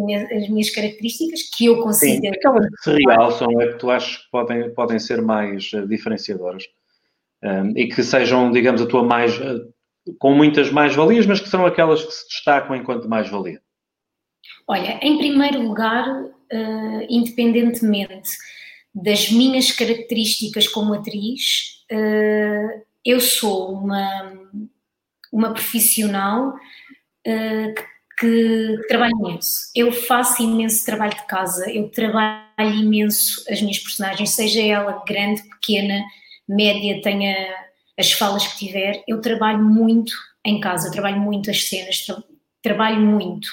as 0.00 0.48
minhas 0.48 0.70
características 0.70 1.42
que 1.56 1.66
eu 1.66 1.80
considero. 1.80 2.20
Sim, 2.22 2.28
aquelas 2.28 2.66
que 2.66 2.82
se 2.82 3.04
realçam 3.06 3.60
é 3.60 3.68
que 3.68 3.78
tu 3.78 3.90
achas 3.90 4.16
que 4.16 4.30
podem, 4.30 4.74
podem 4.74 4.98
ser 4.98 5.22
mais 5.22 5.72
uh, 5.72 5.86
diferenciadoras 5.86 6.64
um, 7.42 7.76
e 7.76 7.88
que 7.88 8.02
sejam, 8.02 8.50
digamos, 8.50 8.82
a 8.82 8.86
tua 8.86 9.04
mais, 9.04 9.38
uh, 9.38 9.72
com 10.18 10.32
muitas 10.34 10.70
mais-valias, 10.70 11.26
mas 11.26 11.40
que 11.40 11.48
são 11.48 11.64
aquelas 11.64 12.04
que 12.04 12.12
se 12.12 12.28
destacam 12.28 12.74
enquanto 12.74 13.08
mais-valia? 13.08 13.60
Olha, 14.66 14.98
em 15.02 15.18
primeiro 15.18 15.62
lugar, 15.62 16.08
uh, 16.08 17.06
independentemente 17.08 18.30
das 18.94 19.30
minhas 19.30 19.72
características 19.72 20.68
como 20.68 20.94
atriz, 20.94 21.82
uh, 21.90 22.82
eu 23.04 23.20
sou 23.20 23.72
uma, 23.72 24.32
uma 25.32 25.52
profissional 25.52 26.54
que, 27.24 27.84
que, 28.18 28.86
trabalha 28.86 29.12
imenso. 29.18 29.70
Eu 29.74 29.92
faço 29.92 30.42
imenso 30.42 30.84
trabalho 30.84 31.14
de 31.14 31.26
casa, 31.26 31.70
eu 31.70 31.88
trabalho 31.90 32.44
imenso 32.58 33.44
as 33.50 33.60
minhas 33.60 33.78
personagens, 33.78 34.30
seja 34.30 34.62
ela 34.62 35.02
grande, 35.06 35.42
pequena, 35.42 36.02
média, 36.48 37.00
tenha 37.02 37.34
as 37.98 38.12
falas 38.12 38.46
que 38.46 38.66
tiver, 38.66 39.02
eu 39.08 39.20
trabalho 39.20 39.62
muito 39.62 40.12
em 40.44 40.60
casa, 40.60 40.90
trabalho 40.90 41.20
muito 41.20 41.50
as 41.50 41.68
cenas, 41.68 42.04
tra 42.04 42.22
trabalho 42.62 43.00
muito. 43.00 43.48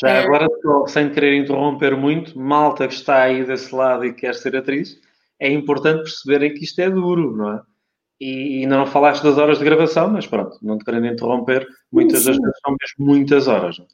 Já 0.00 0.08
uh, 0.08 0.24
agora, 0.24 0.48
sem 0.88 1.10
querer 1.10 1.36
interromper 1.36 1.96
muito, 1.96 2.38
malta 2.38 2.88
que 2.88 2.94
está 2.94 3.22
aí 3.22 3.44
desse 3.44 3.74
lado 3.74 4.04
e 4.04 4.12
quer 4.12 4.34
ser 4.34 4.56
atriz, 4.56 5.00
é 5.38 5.50
importante 5.50 6.02
perceberem 6.02 6.54
que 6.54 6.64
isto 6.64 6.80
é 6.80 6.90
duro, 6.90 7.36
não 7.36 7.52
é? 7.52 7.62
E 8.20 8.62
ainda 8.62 8.76
não 8.76 8.86
falaste 8.86 9.22
das 9.22 9.38
horas 9.38 9.58
de 9.58 9.64
gravação, 9.64 10.10
mas 10.10 10.26
pronto, 10.26 10.58
não 10.62 10.78
te 10.78 10.84
querendo 10.84 11.06
interromper, 11.06 11.66
muitas 11.92 12.20
sim, 12.20 12.24
sim. 12.24 12.30
das 12.30 12.38
vezes 12.40 12.60
são 12.64 12.76
mesmo 12.80 13.12
muitas 13.12 13.48
horas. 13.48 13.78
Não? 13.78 13.84
É? 13.84 13.88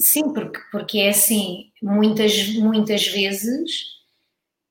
Sim, 0.00 0.32
porque, 0.32 0.60
porque 0.70 0.98
é 0.98 1.08
assim, 1.10 1.72
muitas, 1.82 2.54
muitas 2.54 3.06
vezes 3.08 3.98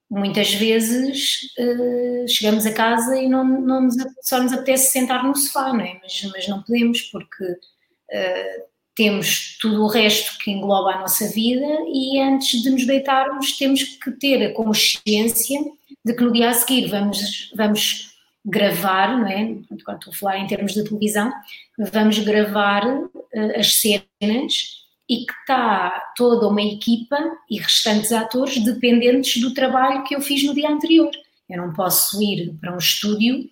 muitas 0.10 0.54
vezes 0.54 1.54
uh, 1.60 2.28
chegamos 2.28 2.66
a 2.66 2.74
casa 2.74 3.18
e 3.18 3.28
não, 3.28 3.44
não 3.44 3.82
nos, 3.82 3.96
só 4.22 4.42
nos 4.42 4.54
apetece 4.54 4.92
sentar 4.92 5.24
no 5.24 5.36
sofá, 5.36 5.74
não 5.74 5.82
é? 5.82 6.00
Mas, 6.02 6.22
mas 6.32 6.48
não 6.48 6.64
podemos 6.64 7.02
porque 7.04 7.44
uh, 7.44 8.68
temos 8.98 9.56
tudo 9.62 9.84
o 9.84 9.88
resto 9.88 10.40
que 10.40 10.50
engloba 10.50 10.92
a 10.92 11.02
nossa 11.02 11.30
vida 11.30 11.68
e 11.88 12.20
antes 12.20 12.64
de 12.64 12.72
nos 12.72 12.86
deitarmos 12.86 13.56
temos 13.56 13.84
que 13.84 14.12
ter 14.12 14.44
a 14.44 14.54
consciência 14.54 15.62
de 16.04 16.14
que 16.14 16.24
no 16.24 16.34
dia 16.34 16.50
a 16.50 16.54
seguir 16.54 16.88
vamos, 16.88 17.52
vamos 17.56 18.12
gravar, 18.44 19.20
não 19.20 19.28
é? 19.28 19.56
Quando 19.86 20.00
estou 20.00 20.14
a 20.14 20.16
falar 20.16 20.40
em 20.40 20.48
termos 20.48 20.74
de 20.74 20.84
televisão, 20.84 21.32
vamos 21.78 22.18
gravar 22.20 22.88
uh, 22.88 23.60
as 23.60 23.76
cenas 23.76 24.88
e 25.08 25.26
que 25.26 25.34
está 25.42 26.12
toda 26.16 26.48
uma 26.48 26.62
equipa 26.62 27.18
e 27.50 27.60
restantes 27.60 28.12
atores 28.12 28.58
dependentes 28.58 29.40
do 29.40 29.54
trabalho 29.54 30.04
que 30.06 30.16
eu 30.16 30.22
fiz 30.22 30.44
no 30.44 30.56
dia 30.56 30.70
anterior. 30.70 31.12
Eu 31.48 31.58
não 31.58 31.72
posso 31.72 32.22
ir 32.22 32.54
para 32.60 32.74
um 32.74 32.78
estúdio 32.78 33.48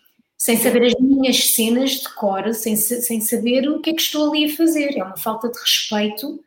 sem 0.46 0.58
saber 0.58 0.84
as 0.84 0.94
minhas 1.00 1.56
cenas 1.56 1.90
de 1.94 2.14
cor, 2.14 2.54
sem, 2.54 2.76
sem 2.76 3.20
saber 3.20 3.68
o 3.68 3.82
que 3.82 3.90
é 3.90 3.94
que 3.94 4.02
estou 4.02 4.30
ali 4.30 4.46
a 4.46 4.56
fazer. 4.56 4.96
É 4.96 5.04
uma 5.04 5.18
falta 5.18 5.50
de 5.50 5.58
respeito. 5.58 6.40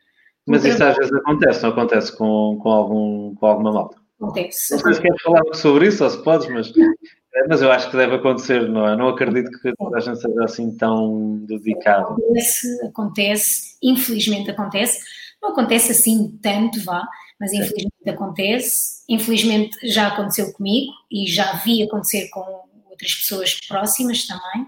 Mas 0.47 0.63
isso 0.63 0.81
às 0.81 0.95
vezes 0.95 1.11
acontece, 1.11 1.63
não 1.63 1.71
acontece 1.71 2.17
com, 2.17 2.57
com, 2.63 2.69
algum, 2.69 3.35
com 3.35 3.45
alguma 3.45 3.73
malta? 3.73 3.97
Acontece. 4.17 4.71
Não 4.71 4.79
sei 4.79 4.93
se 4.93 5.01
queres 5.01 5.21
falar 5.21 5.41
sobre 5.53 5.87
isso 5.87 6.01
ou 6.05 6.09
se 6.09 6.23
podes, 6.23 6.47
mas, 6.47 6.69
eh, 6.69 7.47
mas 7.49 7.61
eu 7.61 7.69
acho 7.69 7.91
que 7.91 7.97
deve 7.97 8.15
acontecer, 8.15 8.69
não 8.69 8.87
é? 8.87 8.95
Não 8.95 9.09
acredito 9.09 9.51
que 9.61 9.73
toda 9.77 9.97
a 9.97 9.99
gente 9.99 10.21
seja 10.21 10.45
assim 10.45 10.77
tão 10.77 11.39
dedicado. 11.45 12.13
Acontece, 12.13 12.85
acontece, 12.85 13.77
infelizmente 13.83 14.49
acontece. 14.49 14.99
Não 15.41 15.49
acontece 15.49 15.91
assim 15.91 16.39
tanto, 16.41 16.81
vá, 16.85 17.05
mas 17.37 17.51
infelizmente 17.51 18.09
acontece. 18.09 19.03
Infelizmente 19.09 19.77
já 19.83 20.07
aconteceu 20.07 20.53
comigo 20.53 20.93
e 21.11 21.27
já 21.29 21.51
vi 21.65 21.83
acontecer 21.83 22.29
com 22.29 22.68
outras 22.99 23.15
pessoas 23.15 23.59
próximas 23.67 24.27
também. 24.27 24.67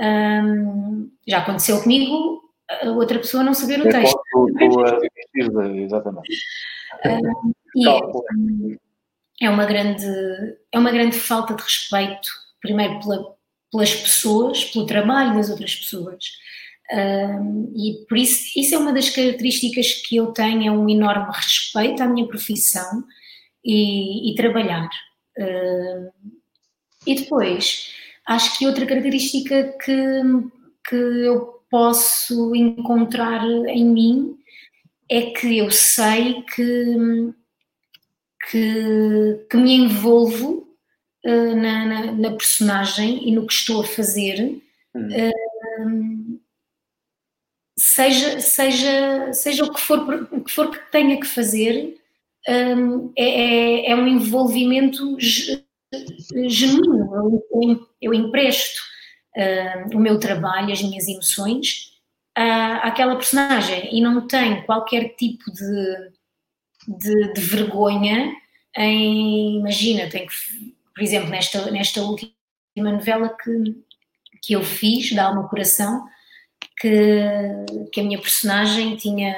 Um, 0.00 1.10
já 1.26 1.38
aconteceu 1.38 1.80
comigo 1.82 2.42
a 2.68 2.90
outra 2.90 3.18
pessoa 3.18 3.44
não 3.44 3.54
saber 3.54 3.80
o 3.80 3.88
texto. 3.88 4.20
Exatamente. 5.34 6.38
Um, 7.04 7.52
e 7.76 7.88
é, 7.88 9.46
é, 9.46 9.50
uma 9.50 9.66
grande, 9.66 10.06
é 10.72 10.78
uma 10.78 10.90
grande 10.90 11.18
falta 11.18 11.54
de 11.54 11.62
respeito, 11.62 12.28
primeiro 12.60 13.00
pela, 13.00 13.34
pelas 13.70 13.94
pessoas, 13.94 14.64
pelo 14.64 14.86
trabalho 14.86 15.34
das 15.34 15.50
outras 15.50 15.74
pessoas. 15.74 16.24
Um, 16.92 17.72
e 17.76 18.04
por 18.06 18.18
isso, 18.18 18.58
isso 18.58 18.74
é 18.74 18.78
uma 18.78 18.92
das 18.92 19.10
características 19.10 20.02
que 20.06 20.16
eu 20.16 20.28
tenho, 20.32 20.66
é 20.66 20.70
um 20.70 20.88
enorme 20.88 21.32
respeito 21.32 22.02
à 22.02 22.06
minha 22.06 22.26
profissão 22.26 23.04
e, 23.64 24.30
e 24.32 24.34
trabalhar. 24.34 24.88
Uh, 25.36 26.12
e 27.06 27.14
depois, 27.14 27.92
acho 28.26 28.58
que 28.58 28.66
outra 28.66 28.86
característica 28.86 29.74
que, 29.84 30.22
que 30.88 30.96
eu 30.96 31.62
posso 31.70 32.54
encontrar 32.54 33.44
em 33.68 33.84
mim 33.84 34.36
é 35.10 35.30
que 35.32 35.58
eu 35.58 35.70
sei 35.70 36.42
que, 36.54 37.34
que, 38.50 39.46
que 39.50 39.56
me 39.56 39.74
envolvo 39.74 40.68
uh, 41.26 41.56
na, 41.56 41.84
na, 41.84 42.12
na, 42.12 42.30
personagem 42.30 43.28
e 43.28 43.32
no 43.32 43.46
que 43.46 43.52
estou 43.52 43.82
a 43.82 43.86
fazer. 43.86 44.60
Uh, 44.94 46.40
seja, 47.76 48.40
seja, 48.40 49.32
seja 49.32 49.64
o 49.64 49.72
que 49.72 49.80
for, 49.80 50.28
o 50.30 50.44
que 50.44 50.50
for 50.50 50.70
que 50.70 50.90
tenha 50.90 51.18
que 51.18 51.26
fazer, 51.26 51.98
um, 52.48 53.12
é, 53.16 53.24
é, 53.24 53.90
é, 53.90 53.96
um 53.96 54.06
envolvimento 54.06 55.16
genuíno. 56.48 57.44
Eu, 57.52 57.88
eu 58.00 58.14
empresto 58.14 58.80
uh, 59.36 59.96
o 59.96 60.00
meu 60.00 60.18
trabalho, 60.18 60.72
as 60.72 60.82
minhas 60.82 61.06
emoções 61.06 61.94
à, 62.34 62.88
àquela 62.88 63.16
personagem 63.16 63.88
e 63.96 64.00
não 64.00 64.26
tenho 64.26 64.64
qualquer 64.64 65.14
tipo 65.16 65.50
de, 65.52 66.12
de, 66.88 67.32
de 67.32 67.40
vergonha 67.40 68.34
em. 68.76 69.58
Imagina, 69.58 70.08
tenho 70.08 70.26
que, 70.26 70.34
por 70.94 71.02
exemplo, 71.02 71.30
nesta, 71.30 71.70
nesta 71.70 72.02
última 72.02 72.34
novela 72.76 73.28
que, 73.28 73.84
que 74.42 74.52
eu 74.54 74.62
fiz, 74.62 75.12
da 75.12 75.26
Alma 75.26 75.48
Coração, 75.48 76.04
que, 76.80 77.20
que 77.92 78.00
a 78.00 78.04
minha 78.04 78.20
personagem 78.20 78.96
tinha 78.96 79.34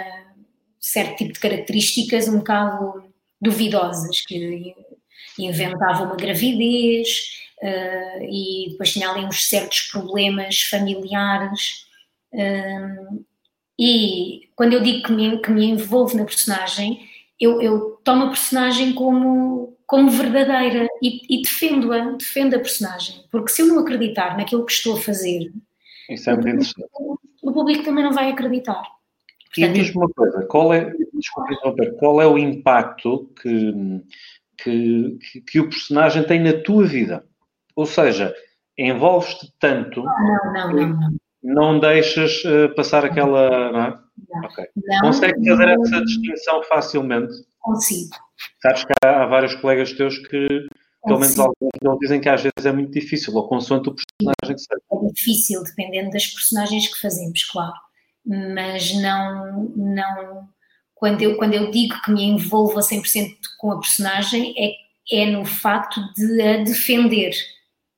certo 0.80 1.16
tipo 1.16 1.32
de 1.32 1.40
características 1.40 2.28
um 2.28 2.38
bocado 2.38 3.04
duvidosas, 3.40 4.20
que 4.22 4.74
inventava 5.44 6.04
uma 6.04 6.16
gravidez 6.16 7.08
uh, 7.62 8.24
e 8.24 8.68
depois 8.70 8.92
tinha 8.92 9.10
ali 9.10 9.24
uns 9.24 9.48
certos 9.48 9.82
problemas 9.82 10.62
familiares. 10.62 11.86
Uh, 12.32 13.24
e 13.78 14.48
quando 14.56 14.72
eu 14.72 14.82
digo 14.82 15.02
que 15.02 15.12
me, 15.12 15.38
que 15.40 15.50
me 15.50 15.66
envolvo 15.66 16.16
na 16.16 16.24
personagem, 16.24 17.06
eu, 17.38 17.60
eu 17.60 18.00
tomo 18.02 18.24
a 18.24 18.28
personagem 18.28 18.92
como, 18.94 19.76
como 19.86 20.10
verdadeira 20.10 20.86
e, 21.02 21.38
e 21.38 21.42
defendo-a, 21.42 22.12
defendo 22.12 22.54
a 22.54 22.60
personagem. 22.60 23.24
Porque 23.30 23.50
se 23.50 23.62
eu 23.62 23.66
não 23.66 23.80
acreditar 23.80 24.36
naquilo 24.36 24.64
que 24.64 24.72
estou 24.72 24.96
a 24.96 25.00
fazer, 25.00 25.52
isso 26.08 26.30
é 26.30 26.34
muito 26.34 26.48
interessante. 26.48 26.88
O 27.42 27.52
público 27.52 27.84
também 27.84 28.04
não 28.04 28.12
vai 28.12 28.30
acreditar. 28.30 28.82
Portanto, 29.54 29.76
e 29.76 29.82
diz-me 29.82 29.96
uma 29.96 30.08
coisa, 30.10 30.46
qual 30.46 30.72
é, 30.72 30.92
desculpe 31.14 31.92
qual 31.98 32.20
é 32.20 32.26
o 32.26 32.36
impacto 32.36 33.30
que, 33.40 33.72
que, 34.58 35.18
que, 35.46 35.60
o 35.60 35.68
personagem 35.68 36.24
tem 36.24 36.40
na 36.40 36.52
tua 36.52 36.86
vida? 36.86 37.24
Ou 37.74 37.86
seja, 37.86 38.34
envolves-te 38.78 39.52
tanto 39.58 40.02
não, 40.02 40.52
não, 40.52 40.72
não, 40.72 40.88
não, 40.88 41.10
não 41.42 41.80
deixas 41.80 42.44
uh, 42.44 42.74
passar 42.74 43.04
aquela. 43.04 43.72
Não 43.72 43.80
é? 43.80 43.98
Não, 44.28 44.48
okay. 44.48 44.66
não, 44.76 45.00
Consegue 45.02 45.48
fazer 45.48 45.68
essa 45.68 46.04
distinção 46.04 46.62
facilmente? 46.64 47.32
Consigo. 47.60 48.16
Sabes 48.62 48.84
que 48.84 48.92
há, 49.04 49.22
há 49.22 49.26
vários 49.26 49.54
colegas 49.54 49.92
teus 49.92 50.18
que 50.18 50.66
pelo 51.06 51.20
menos 51.20 51.38
alguns 51.38 51.70
deles 51.80 51.98
dizem 52.00 52.20
que 52.20 52.28
às 52.28 52.42
vezes 52.42 52.66
é 52.66 52.72
muito 52.72 52.90
difícil, 52.90 53.34
ou 53.34 53.48
consoante 53.48 53.88
o 53.88 53.94
personagem 53.94 54.56
que 54.56 54.60
seja. 54.60 54.80
É 54.92 55.12
difícil, 55.12 55.62
dependendo 55.62 56.10
das 56.10 56.26
personagens 56.26 56.92
que 56.92 57.00
fazemos, 57.00 57.44
claro. 57.44 57.74
Mas 58.24 58.92
não, 58.94 59.70
não 59.76 60.48
quando, 60.96 61.22
eu, 61.22 61.36
quando 61.36 61.54
eu 61.54 61.70
digo 61.70 61.94
que 62.02 62.10
me 62.10 62.24
envolvo 62.24 62.78
a 62.78 62.82
100% 62.82 63.36
com 63.58 63.70
a 63.70 63.78
personagem, 63.78 64.52
é, 64.58 64.72
é 65.22 65.26
no 65.30 65.44
facto 65.44 66.00
de 66.14 66.42
a 66.42 66.56
defender, 66.64 67.32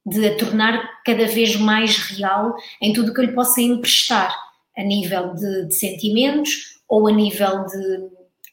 de 0.05 0.27
a 0.27 0.37
tornar 0.37 1.03
cada 1.07 1.27
vez 1.27 1.57
mais 1.57 1.97
real 1.97 2.55
em 2.83 2.93
tudo 2.93 3.11
o 3.11 3.15
que 3.15 3.21
eu 3.21 3.25
lhe 3.25 3.33
possa 3.33 3.63
emprestar, 3.63 4.37
a 4.77 4.83
nível 4.83 5.35
de, 5.35 5.69
de 5.69 5.75
sentimentos 5.75 6.81
ou 6.89 7.09
a 7.09 7.13
nível 7.13 7.65
de, 7.67 8.11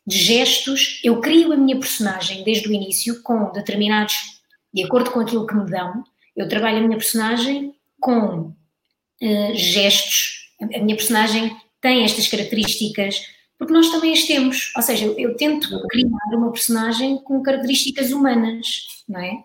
de 0.08 0.18
gestos. 0.18 1.02
Eu 1.04 1.20
crio 1.20 1.52
a 1.52 1.58
minha 1.58 1.80
personagem 1.80 2.44
desde 2.44 2.68
o 2.68 2.74
início 2.74 3.22
com 3.22 3.52
determinados 3.52 4.16
de 4.76 4.84
acordo 4.84 5.10
com 5.10 5.22
aquilo 5.22 5.48
que 5.48 5.56
me 5.56 5.66
dão, 5.70 6.04
eu 6.36 6.50
trabalho 6.50 6.80
a 6.80 6.82
minha 6.82 6.98
personagem 6.98 7.74
com 7.98 8.54
uh, 9.22 9.56
gestos. 9.56 10.52
A 10.62 10.80
minha 10.80 10.98
personagem 10.98 11.56
tem 11.80 12.04
estas 12.04 12.28
características, 12.28 13.22
porque 13.58 13.74
nós 13.74 13.90
também 13.90 14.14
as 14.14 14.24
temos. 14.24 14.72
Ou 14.76 14.82
seja, 14.82 15.06
eu, 15.06 15.18
eu 15.18 15.38
tento 15.38 15.70
criar 15.88 16.38
uma 16.38 16.52
personagem 16.52 17.18
com 17.24 17.42
características 17.42 18.12
humanas, 18.12 18.68
não 19.08 19.20
é? 19.20 19.44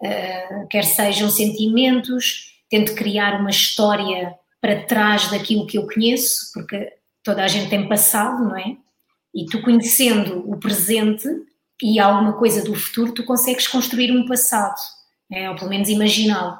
Uh, 0.00 0.68
quer 0.68 0.84
sejam 0.84 1.30
sentimentos, 1.30 2.60
tento 2.68 2.94
criar 2.94 3.40
uma 3.40 3.50
história 3.50 4.34
para 4.60 4.84
trás 4.84 5.30
daquilo 5.30 5.66
que 5.66 5.78
eu 5.78 5.86
conheço, 5.86 6.50
porque 6.52 6.92
toda 7.22 7.44
a 7.44 7.48
gente 7.48 7.70
tem 7.70 7.88
passado, 7.88 8.44
não 8.44 8.56
é? 8.56 8.76
E 9.34 9.46
tu 9.46 9.62
conhecendo 9.62 10.50
o 10.50 10.58
presente, 10.58 11.28
e 11.82 11.98
alguma 11.98 12.34
coisa 12.34 12.64
do 12.64 12.74
futuro, 12.74 13.12
tu 13.12 13.24
consegues 13.24 13.66
construir 13.66 14.12
um 14.12 14.24
passado, 14.26 14.76
é, 15.30 15.50
ou 15.50 15.56
pelo 15.56 15.70
menos 15.70 15.88
imaginá-lo. 15.88 16.56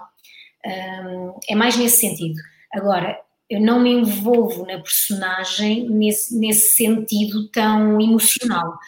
Um, 0.66 1.38
é 1.48 1.54
mais 1.54 1.76
nesse 1.76 1.98
sentido. 1.98 2.40
Agora, 2.72 3.18
eu 3.52 3.60
não 3.60 3.80
me 3.80 3.90
envolvo 3.90 4.64
na 4.64 4.78
personagem 4.78 5.86
nesse, 5.90 6.34
nesse 6.38 6.72
sentido 6.72 7.48
tão 7.48 8.00
emocional, 8.00 8.78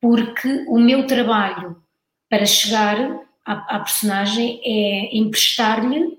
porque 0.00 0.64
o 0.68 0.78
meu 0.78 1.06
trabalho 1.06 1.76
para 2.30 2.46
chegar 2.46 2.96
à, 3.44 3.76
à 3.76 3.80
personagem 3.80 4.58
é 4.64 5.14
emprestar-lhe 5.14 6.18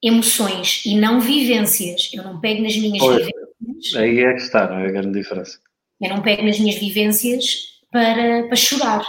emoções 0.00 0.84
e 0.86 0.94
não 0.96 1.18
vivências. 1.18 2.12
Eu 2.14 2.22
não 2.22 2.38
pego 2.38 2.62
nas 2.62 2.76
minhas 2.76 3.02
pois, 3.02 3.26
vivências. 3.26 3.96
Aí 3.96 4.20
é 4.20 4.32
que 4.32 4.42
está, 4.42 4.70
não 4.70 4.78
é 4.78 4.86
a 4.86 4.92
grande 4.92 5.18
diferença. 5.18 5.58
Eu 6.00 6.10
não 6.10 6.22
pego 6.22 6.44
nas 6.44 6.60
minhas 6.60 6.78
vivências 6.78 7.80
para, 7.90 8.44
para 8.46 8.56
chorar, 8.56 9.04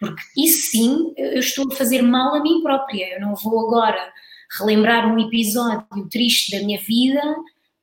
porque 0.00 0.22
isso 0.36 0.72
sim 0.72 1.14
eu 1.16 1.38
estou 1.38 1.72
a 1.72 1.76
fazer 1.76 2.02
mal 2.02 2.34
a 2.34 2.42
mim 2.42 2.62
própria. 2.64 3.14
Eu 3.14 3.20
não 3.20 3.36
vou 3.36 3.68
agora 3.68 4.12
relembrar 4.58 5.12
um 5.12 5.18
episódio 5.18 6.08
triste 6.10 6.56
da 6.56 6.64
minha 6.64 6.80
vida 6.80 7.20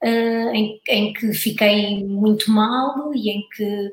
uh, 0.04 0.50
em, 0.54 0.80
em, 0.90 1.14
que 1.14 1.34
fiquei 1.34 2.04
muito 2.04 2.52
mal 2.52 3.14
e 3.14 3.30
em 3.30 3.48
que. 3.56 3.92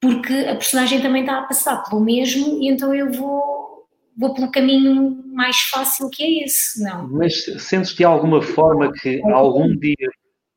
porque 0.00 0.32
a 0.48 0.54
personagem 0.54 1.00
também 1.00 1.22
está 1.22 1.38
a 1.38 1.46
passar 1.46 1.82
pelo 1.84 2.00
mesmo 2.00 2.62
e 2.62 2.68
então 2.68 2.94
eu 2.94 3.12
vou, 3.12 3.88
vou 4.16 4.34
pelo 4.34 4.50
caminho 4.50 5.22
mais 5.26 5.58
fácil 5.60 6.08
que 6.10 6.22
é 6.22 6.44
esse, 6.44 6.82
não. 6.82 7.08
Mas 7.08 7.44
sentes 7.58 7.94
de 7.94 8.04
alguma 8.04 8.42
forma 8.42 8.92
que 8.92 9.20
algum 9.32 9.76
dia. 9.76 10.10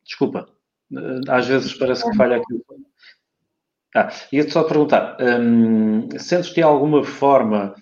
Desculpa, 0.03 0.47
às 1.27 1.47
vezes 1.47 1.73
parece 1.73 2.09
que 2.09 2.17
falha 2.17 2.37
aqui 2.37 2.61
ah, 3.95 4.09
ia-te 4.31 4.51
só 4.51 4.63
perguntar, 4.63 5.17
hum, 5.19 6.07
sentes 6.17 6.53
de 6.53 6.61
alguma 6.61 7.03
forma 7.03 7.73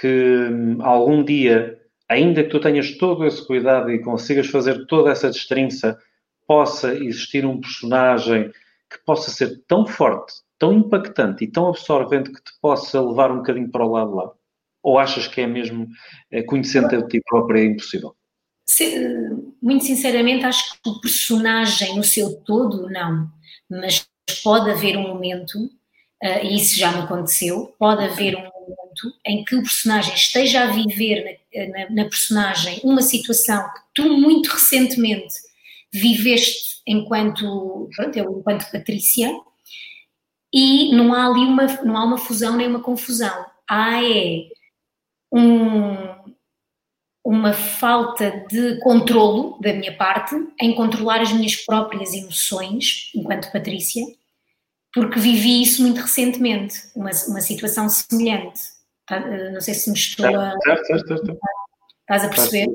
que 0.00 0.48
hum, 0.50 0.78
algum 0.80 1.24
dia, 1.24 1.75
ainda 2.08 2.44
que 2.44 2.50
tu 2.50 2.60
tenhas 2.60 2.96
todo 2.96 3.26
esse 3.26 3.44
cuidado 3.46 3.90
e 3.90 4.02
consigas 4.02 4.46
fazer 4.46 4.86
toda 4.86 5.10
essa 5.10 5.30
destrinça, 5.30 5.98
possa 6.46 6.94
existir 6.94 7.44
um 7.44 7.60
personagem 7.60 8.50
que 8.90 8.98
possa 9.04 9.30
ser 9.30 9.62
tão 9.66 9.86
forte, 9.86 10.34
tão 10.58 10.72
impactante 10.72 11.44
e 11.44 11.50
tão 11.50 11.68
absorvente 11.68 12.32
que 12.32 12.42
te 12.42 12.52
possa 12.60 13.00
levar 13.00 13.32
um 13.32 13.38
bocadinho 13.38 13.70
para 13.70 13.84
o 13.84 13.90
lado 13.90 14.14
lá? 14.14 14.32
Ou 14.82 14.98
achas 14.98 15.26
que 15.26 15.40
é 15.40 15.46
mesmo, 15.46 15.88
eh, 16.30 16.42
conhecendo 16.42 16.94
a 16.94 17.06
ti 17.06 17.20
próprio, 17.26 17.58
é 17.58 17.64
impossível? 17.64 18.14
Muito 19.60 19.84
sinceramente, 19.84 20.44
acho 20.44 20.72
que 20.72 20.88
o 20.88 21.00
personagem 21.00 21.96
no 21.96 22.04
seu 22.04 22.36
todo, 22.42 22.88
não. 22.88 23.28
Mas 23.68 24.06
pode 24.44 24.70
haver 24.70 24.96
um 24.96 25.08
momento, 25.08 25.58
e 26.44 26.56
isso 26.56 26.78
já 26.78 26.92
me 26.92 27.02
aconteceu, 27.02 27.74
pode 27.78 28.04
haver 28.04 28.36
um 28.36 28.42
momento 28.42 29.18
em 29.24 29.44
que 29.44 29.54
o 29.54 29.62
personagem 29.62 30.14
esteja 30.14 30.64
a 30.64 30.70
viver 30.72 31.40
na, 31.54 31.66
na, 31.66 31.90
na 31.90 32.04
personagem 32.04 32.80
uma 32.82 33.02
situação 33.02 33.62
que 33.62 33.80
tu 33.94 34.08
muito 34.18 34.48
recentemente 34.48 35.34
viveste 35.92 36.80
enquanto, 36.86 37.88
pronto, 37.94 38.16
eu 38.16 38.38
enquanto 38.38 38.70
Patrícia, 38.70 39.30
e 40.52 40.94
não 40.94 41.12
há 41.12 41.26
ali 41.26 41.40
uma, 41.40 41.66
não 41.82 41.96
há 41.96 42.04
uma 42.04 42.18
fusão 42.18 42.56
nem 42.56 42.68
uma 42.68 42.80
confusão. 42.80 43.44
Há 43.68 44.02
é 44.02 44.48
um, 45.32 45.96
uma 47.24 47.52
falta 47.52 48.46
de 48.48 48.78
controlo 48.80 49.58
da 49.60 49.72
minha 49.72 49.94
parte 49.96 50.34
em 50.60 50.74
controlar 50.74 51.20
as 51.20 51.32
minhas 51.32 51.56
próprias 51.56 52.14
emoções, 52.14 53.10
enquanto 53.14 53.50
Patrícia, 53.50 54.04
porque 54.96 55.20
vivi 55.20 55.60
isso 55.60 55.82
muito 55.82 56.00
recentemente, 56.00 56.74
uma, 56.96 57.10
uma 57.28 57.40
situação 57.42 57.86
semelhante. 57.86 58.60
Tá, 59.06 59.16
eh, 59.16 59.50
não 59.50 59.60
sei 59.60 59.74
se 59.74 59.90
me 59.90 59.96
estou 59.96 60.24
a. 60.24 60.54
Certo, 60.62 60.86
certo, 60.86 61.08
certo. 61.08 61.38
Estás 62.00 62.24
a 62.24 62.28
perceber? 62.30 62.66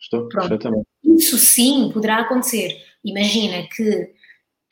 Estou, 0.00 0.28
perfeitamente. 0.28 0.88
Isso 1.04 1.38
sim 1.38 1.88
poderá 1.94 2.22
acontecer. 2.22 2.76
Imagina 3.04 3.68
que, 3.68 4.12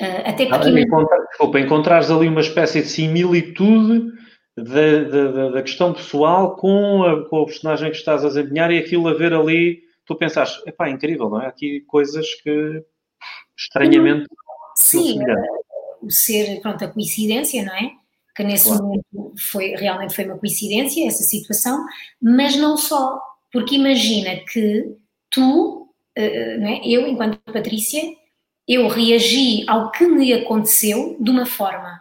uh, 0.02 0.22
até 0.24 0.46
porque... 0.46 0.68
Ah, 0.68 0.80
encontrar, 0.80 1.18
desculpa, 1.28 1.60
encontrares 1.60 2.10
ali 2.10 2.26
uma 2.26 2.40
espécie 2.40 2.82
de 2.82 2.88
similitude 2.88 4.12
da, 4.56 5.04
da, 5.04 5.50
da 5.50 5.62
questão 5.62 5.92
pessoal 5.92 6.56
com 6.56 7.04
a, 7.04 7.28
com 7.28 7.42
a 7.42 7.46
personagem 7.46 7.92
que 7.92 7.98
estás 7.98 8.24
a 8.24 8.28
desempenhar 8.28 8.72
e 8.72 8.78
aquilo 8.78 9.06
a 9.06 9.14
ver 9.14 9.32
ali, 9.32 9.80
tu 10.04 10.16
pensaste, 10.16 10.60
epá, 10.68 10.90
incrível, 10.90 11.30
não 11.30 11.40
é? 11.40 11.46
Aqui 11.46 11.82
coisas 11.82 12.34
que 12.42 12.82
estranhamente... 13.56 14.26
Sim, 14.74 15.20
o 16.02 16.10
ser, 16.10 16.60
pronto, 16.60 16.84
a 16.84 16.88
coincidência, 16.88 17.64
não 17.64 17.74
é? 17.74 17.92
Que 18.34 18.44
nesse 18.44 18.68
claro. 18.68 18.84
momento 18.84 19.34
foi, 19.50 19.74
realmente 19.76 20.14
foi 20.14 20.24
uma 20.24 20.38
coincidência, 20.38 21.06
essa 21.06 21.22
situação, 21.22 21.84
mas 22.20 22.56
não 22.56 22.76
só, 22.76 23.20
porque 23.52 23.74
imagina 23.74 24.36
que 24.50 24.96
tu, 25.30 25.88
uh, 26.18 26.60
não 26.60 26.68
é? 26.68 26.80
eu, 26.84 27.06
enquanto 27.06 27.38
Patrícia, 27.52 28.02
eu 28.66 28.88
reagi 28.88 29.64
ao 29.66 29.90
que 29.90 30.06
me 30.06 30.32
aconteceu 30.32 31.16
de 31.20 31.30
uma 31.30 31.44
forma, 31.44 32.00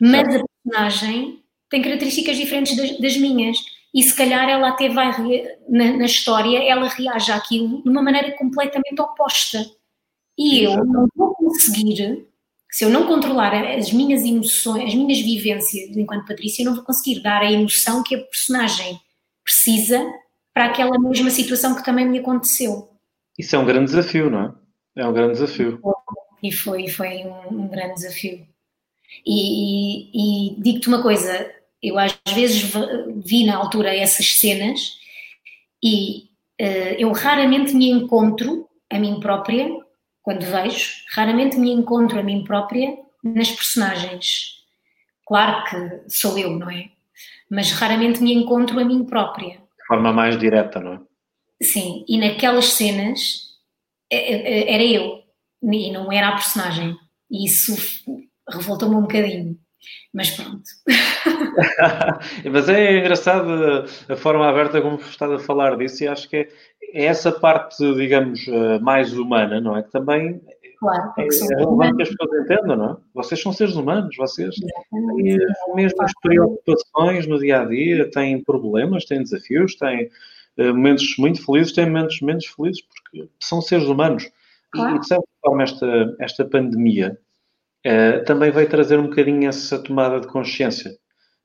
mas 0.00 0.34
a 0.34 0.44
personagem 0.64 1.40
tem 1.70 1.82
características 1.82 2.36
diferentes 2.36 2.76
das, 2.76 2.98
das, 2.98 3.16
minhas. 3.16 3.58
E 3.94 4.02
se 4.02 4.14
calhar 4.14 4.48
ela 4.48 4.68
até 4.68 4.88
vai, 4.88 5.10
na, 5.68 5.96
na, 5.96 6.04
história, 6.04 6.58
ela 6.68 6.88
reage 6.88 7.30
àquilo 7.30 7.82
de 7.82 7.88
uma 7.88 8.02
maneira 8.02 8.36
completamente 8.36 9.00
oposta. 9.00 9.64
E 10.36 10.64
eu 10.64 10.84
não 10.84 11.06
vou 11.14 11.34
conseguir 11.34 12.26
se 12.70 12.84
eu 12.84 12.90
não 12.90 13.06
controlar 13.06 13.52
as 13.76 13.92
minhas 13.92 14.22
emoções, 14.22 14.84
as 14.84 14.94
minhas 14.94 15.18
vivências 15.20 15.96
enquanto 15.96 16.26
Patrícia, 16.26 16.62
eu 16.62 16.66
não 16.66 16.76
vou 16.76 16.84
conseguir 16.84 17.20
dar 17.20 17.42
a 17.42 17.50
emoção 17.50 18.02
que 18.02 18.14
a 18.14 18.22
personagem 18.22 18.98
precisa 19.44 20.04
para 20.54 20.66
aquela 20.66 20.98
mesma 20.98 21.30
situação 21.30 21.74
que 21.74 21.84
também 21.84 22.06
me 22.06 22.20
aconteceu. 22.20 22.88
Isso 23.38 23.56
é 23.56 23.58
um 23.58 23.64
grande 23.64 23.86
desafio, 23.86 24.30
não 24.30 24.42
é? 24.42 24.54
É 25.02 25.06
um 25.06 25.12
grande 25.12 25.32
desafio. 25.32 25.80
E 26.42 26.52
foi, 26.52 26.88
foi 26.88 27.24
um, 27.24 27.62
um 27.62 27.68
grande 27.68 27.94
desafio. 27.94 28.46
E, 29.26 30.52
e, 30.54 30.56
e 30.56 30.62
digo-te 30.62 30.88
uma 30.88 31.02
coisa, 31.02 31.50
eu 31.82 31.98
às 31.98 32.16
vezes 32.32 32.72
vi 33.24 33.44
na 33.44 33.56
altura 33.56 33.94
essas 33.94 34.36
cenas 34.36 34.96
e 35.82 36.28
uh, 36.60 36.94
eu 36.98 37.10
raramente 37.12 37.74
me 37.74 37.90
encontro 37.90 38.68
a 38.88 38.98
mim 38.98 39.18
própria 39.20 39.68
quando 40.22 40.44
vejo, 40.44 40.90
raramente 41.14 41.58
me 41.58 41.70
encontro 41.70 42.18
a 42.18 42.22
mim 42.22 42.44
própria 42.44 42.96
nas 43.22 43.50
personagens. 43.50 44.60
Claro 45.26 45.64
que 45.64 46.02
sou 46.08 46.38
eu, 46.38 46.50
não 46.50 46.70
é? 46.70 46.90
Mas 47.50 47.72
raramente 47.72 48.22
me 48.22 48.32
encontro 48.32 48.78
a 48.80 48.84
mim 48.84 49.04
própria. 49.04 49.54
De 49.54 49.86
forma 49.86 50.12
mais 50.12 50.38
direta, 50.38 50.80
não 50.80 50.94
é? 50.94 51.00
Sim, 51.62 52.04
e 52.08 52.18
naquelas 52.18 52.66
cenas 52.66 53.50
é, 54.10 54.16
é, 54.16 54.60
é, 54.60 54.74
era 54.74 54.82
eu 54.82 55.22
e 55.62 55.92
não 55.92 56.10
era 56.10 56.28
a 56.28 56.32
personagem. 56.32 56.96
E 57.30 57.46
isso 57.46 57.76
revoltou-me 58.48 58.96
um 58.96 59.02
bocadinho. 59.02 59.58
Mas 60.12 60.30
pronto. 60.30 60.62
Mas 62.50 62.68
é 62.68 62.98
engraçado 62.98 63.84
a 64.08 64.16
forma 64.16 64.48
aberta 64.48 64.80
como 64.82 64.96
estás 64.96 65.32
a 65.32 65.38
falar 65.38 65.76
disso 65.76 66.04
e 66.04 66.08
acho 66.08 66.28
que 66.28 66.36
é, 66.36 66.48
é 66.92 67.04
essa 67.04 67.32
parte, 67.32 67.94
digamos, 67.94 68.46
eh, 68.48 68.78
mais 68.80 69.12
humana, 69.16 69.60
não 69.60 69.76
é? 69.76 69.82
Que 69.82 69.90
também 69.90 70.40
claro, 70.78 71.12
é, 71.18 71.22
é 71.22 71.56
relevante 71.56 71.96
que 71.96 72.02
as 72.02 72.08
pessoas 72.08 72.44
entendam, 72.44 72.76
não 72.76 72.90
é? 72.92 72.96
Vocês 73.14 73.40
são 73.40 73.52
seres 73.52 73.74
humanos, 73.74 74.16
vocês 74.16 74.54
têm 74.56 75.34
as 75.34 75.74
mesmas 75.74 76.12
preocupações 76.22 77.26
no 77.26 77.38
dia 77.38 77.60
a 77.60 77.64
dia, 77.64 78.10
têm 78.10 78.42
problemas, 78.42 79.04
têm 79.04 79.22
desafios, 79.22 79.76
têm 79.76 80.10
uh, 80.58 80.74
momentos 80.74 81.16
muito 81.18 81.44
felizes, 81.44 81.72
têm 81.72 81.86
momentos 81.86 82.20
menos 82.20 82.46
felizes, 82.46 82.82
porque 82.82 83.28
são 83.38 83.60
seres 83.60 83.86
humanos. 83.86 84.30
Claro. 84.72 84.96
E, 84.96 85.00
de 85.00 85.06
certa 85.06 85.28
forma, 85.44 85.62
esta, 85.62 86.16
esta 86.18 86.44
pandemia 86.44 87.18
uh, 87.86 88.24
também 88.24 88.50
veio 88.50 88.68
trazer 88.68 88.98
um 88.98 89.08
bocadinho 89.08 89.48
essa 89.48 89.78
tomada 89.82 90.20
de 90.20 90.28
consciência 90.28 90.96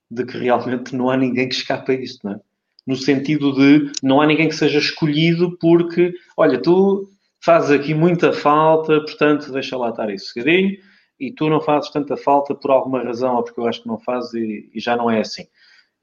de 0.09 0.25
que 0.25 0.37
realmente 0.37 0.95
não 0.95 1.09
há 1.09 1.17
ninguém 1.17 1.49
que 1.49 1.55
escape 1.55 1.91
a 1.91 1.95
isto, 1.95 2.25
não 2.25 2.35
é? 2.35 2.39
No 2.85 2.95
sentido 2.95 3.53
de 3.53 3.91
não 4.03 4.21
há 4.21 4.27
ninguém 4.27 4.47
que 4.47 4.55
seja 4.55 4.79
escolhido 4.79 5.57
porque, 5.59 6.13
olha, 6.37 6.61
tu 6.61 7.09
fazes 7.43 7.71
aqui 7.71 7.93
muita 7.93 8.33
falta, 8.33 8.99
portanto, 9.01 9.51
deixa 9.51 9.77
lá 9.77 9.89
estar 9.89 10.09
isso 10.09 10.27
sossegadinho, 10.27 10.77
e 11.19 11.31
tu 11.31 11.49
não 11.49 11.61
fazes 11.61 11.89
tanta 11.91 12.17
falta 12.17 12.53
por 12.53 12.71
alguma 12.71 13.03
razão 13.03 13.35
ou 13.35 13.43
porque 13.43 13.59
eu 13.59 13.67
acho 13.67 13.81
que 13.81 13.87
não 13.87 13.97
fazes 13.97 14.33
e, 14.33 14.69
e 14.73 14.79
já 14.79 14.95
não 14.95 15.09
é 15.09 15.21
assim. 15.21 15.45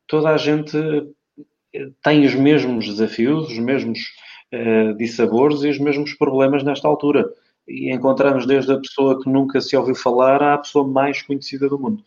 Toda 0.07 0.31
a 0.31 0.37
gente 0.37 0.77
eh, 1.75 1.91
tem 2.03 2.25
os 2.25 2.35
mesmos 2.35 2.87
desafios, 2.87 3.49
os 3.49 3.59
mesmos 3.59 3.99
uh, 4.53 4.95
dissabores 4.97 5.63
e 5.63 5.69
os 5.69 5.79
mesmos 5.79 6.15
problemas 6.15 6.63
nesta 6.63 6.89
altura. 6.89 7.31
E 7.67 7.93
encontramos 7.93 8.47
desde 8.47 8.73
a 8.73 8.79
pessoa 8.79 9.23
que 9.23 9.29
nunca 9.29 9.61
se 9.61 9.77
ouviu 9.77 9.95
falar 9.95 10.43
à 10.43 10.59
pessoa 10.59 10.87
mais 10.87 11.23
conhecida 11.23 11.69
do 11.69 11.79
mundo. 11.79 12.03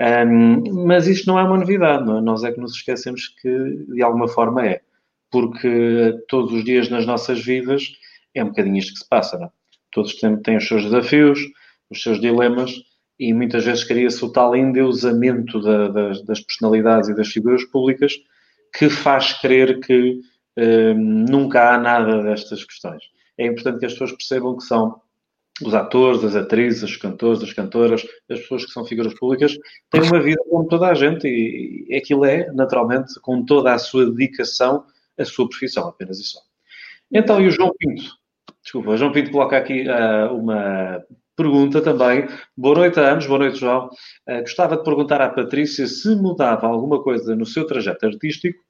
Um, 0.00 0.86
mas 0.86 1.06
isto 1.06 1.26
não 1.26 1.38
é 1.38 1.42
uma 1.42 1.58
novidade, 1.58 2.06
não 2.06 2.18
é? 2.18 2.20
Nós 2.22 2.42
é 2.42 2.50
que 2.50 2.60
nos 2.60 2.74
esquecemos 2.74 3.28
que 3.28 3.84
de 3.88 4.02
alguma 4.02 4.26
forma 4.26 4.66
é. 4.66 4.80
Porque 5.30 6.18
todos 6.26 6.52
os 6.52 6.64
dias 6.64 6.88
nas 6.88 7.04
nossas 7.06 7.44
vidas 7.44 7.92
é 8.34 8.42
um 8.42 8.48
bocadinho 8.48 8.78
isto 8.78 8.94
que 8.94 9.00
se 9.00 9.08
passa, 9.08 9.38
não 9.38 9.46
é? 9.46 9.50
Todos 9.92 10.14
têm, 10.14 10.56
os 10.56 10.66
seus 10.66 10.84
desafios, 10.84 11.38
os 11.90 12.02
seus 12.02 12.20
dilemas 12.20 12.72
e 13.18 13.34
muitas 13.34 13.64
vezes 13.64 13.84
cria-se 13.84 14.24
o 14.24 14.32
tal 14.32 14.56
endeusamento 14.56 15.60
da, 15.60 15.88
das, 15.88 16.24
das, 16.24 16.40
personalidades 16.40 17.10
e 17.10 17.14
das 17.14 17.28
figuras 17.28 17.64
públicas 17.64 18.14
que 18.72 18.88
faz 18.88 19.34
crer 19.40 19.80
que 19.80 20.20
um, 20.56 21.26
nunca 21.28 21.74
há 21.74 21.78
nada 21.78 22.22
destas 22.22 22.64
questões. 22.64 23.02
É 23.36 23.46
importante 23.46 23.80
que 23.80 23.86
as 23.86 23.92
pessoas 23.92 24.12
percebam 24.12 24.56
que 24.56 24.64
são 24.64 25.00
os 25.62 25.74
atores, 25.74 26.24
as 26.24 26.34
atrizes, 26.34 26.82
os 26.82 26.96
cantores, 26.96 27.42
as 27.42 27.52
cantoras, 27.52 28.06
as 28.28 28.40
pessoas 28.40 28.64
que 28.64 28.72
são 28.72 28.84
figuras 28.84 29.14
públicas, 29.14 29.56
têm 29.90 30.02
uma 30.02 30.20
vida 30.20 30.42
como 30.48 30.66
toda 30.66 30.88
a 30.88 30.94
gente 30.94 31.26
e, 31.26 31.94
aquilo 31.94 32.24
é, 32.24 32.50
naturalmente, 32.52 33.18
com 33.20 33.44
toda 33.44 33.72
a 33.72 33.78
sua 33.78 34.10
dedicação, 34.10 34.84
a 35.18 35.24
sua 35.24 35.48
profissão, 35.48 35.88
apenas 35.88 36.18
e 36.18 36.24
só. 36.24 36.40
Então, 37.12 37.40
e 37.40 37.46
o 37.46 37.50
João 37.50 37.72
Pinto? 37.78 38.20
Desculpa, 38.62 38.90
o 38.90 38.96
João 38.96 39.12
Pinto 39.12 39.30
coloca 39.30 39.56
aqui 39.56 39.84
uh, 39.88 40.34
uma 40.34 41.02
pergunta 41.36 41.80
também. 41.80 42.28
Boa 42.56 42.76
noite 42.76 43.00
a 43.00 43.12
ambos, 43.12 43.26
boa 43.26 43.38
noite, 43.38 43.58
João. 43.58 43.88
Uh, 44.28 44.40
gostava 44.40 44.76
de 44.76 44.84
perguntar 44.84 45.20
à 45.20 45.28
Patrícia 45.28 45.86
se 45.86 46.14
mudava 46.14 46.66
alguma 46.66 47.02
coisa 47.02 47.34
no 47.34 47.46
seu 47.46 47.66
trajeto 47.66 48.06
artístico, 48.06 48.62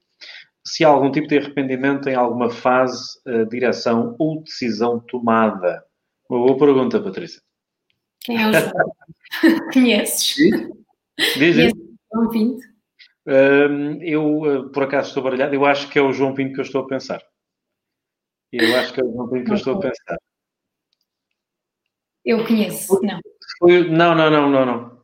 se 0.64 0.84
há 0.84 0.88
algum 0.88 1.10
tipo 1.10 1.26
de 1.26 1.38
arrependimento 1.38 2.08
em 2.08 2.14
alguma 2.14 2.50
fase, 2.50 3.18
uh, 3.26 3.44
direção 3.46 4.16
ou 4.18 4.42
decisão 4.42 5.00
tomada. 5.00 5.84
Uma 6.30 6.46
boa 6.46 6.56
pergunta, 6.56 7.02
Patrícia. 7.02 7.42
Quem 8.20 8.40
é 8.40 8.48
o 8.48 8.52
João? 8.52 8.72
Conheces? 9.74 10.36
Diz, 11.36 11.56
diz. 11.56 11.72
João 12.14 12.28
Pinto? 12.28 12.62
Um, 13.26 14.00
eu, 14.00 14.38
uh, 14.38 14.70
por 14.70 14.84
acaso, 14.84 15.08
estou 15.08 15.24
baralhado. 15.24 15.56
Eu 15.56 15.66
acho 15.66 15.90
que 15.90 15.98
é 15.98 16.02
o 16.02 16.12
João 16.12 16.32
Pinto 16.32 16.54
que 16.54 16.60
eu 16.60 16.64
estou 16.64 16.82
a 16.82 16.86
pensar. 16.86 17.20
Eu 18.52 18.76
acho 18.78 18.92
que 18.92 19.00
é 19.00 19.04
o 19.04 19.12
João 19.12 19.28
Pinto 19.28 19.46
que 19.46 19.50
eu 19.50 19.56
estou 19.56 19.74
a 19.74 19.80
pensar. 19.80 20.16
Eu 22.24 22.46
conheço, 22.46 23.00
não. 23.02 23.20
Não, 23.90 24.14
não, 24.14 24.30
não, 24.30 24.50
não, 24.50 24.64
não. 24.64 25.02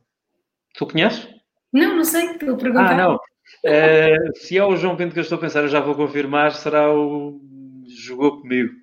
Tu 0.75 0.87
conheces? 0.87 1.27
Não, 1.73 1.97
não 1.97 2.05
sei, 2.05 2.23
estou 2.31 2.53
a 2.53 2.57
perguntar. 2.57 2.93
Ah, 2.93 2.95
não. 2.95 3.15
Uh, 3.15 4.37
se 4.37 4.57
é 4.57 4.63
o 4.63 4.77
João 4.77 4.95
Pinto 4.95 5.11
que 5.11 5.19
eu 5.19 5.23
estou 5.23 5.37
a 5.37 5.41
pensar, 5.41 5.63
eu 5.63 5.67
já 5.67 5.81
vou 5.81 5.93
confirmar, 5.93 6.53
será 6.53 6.89
o... 6.89 7.41
Jogou 8.17 8.41
comigo 8.41 8.73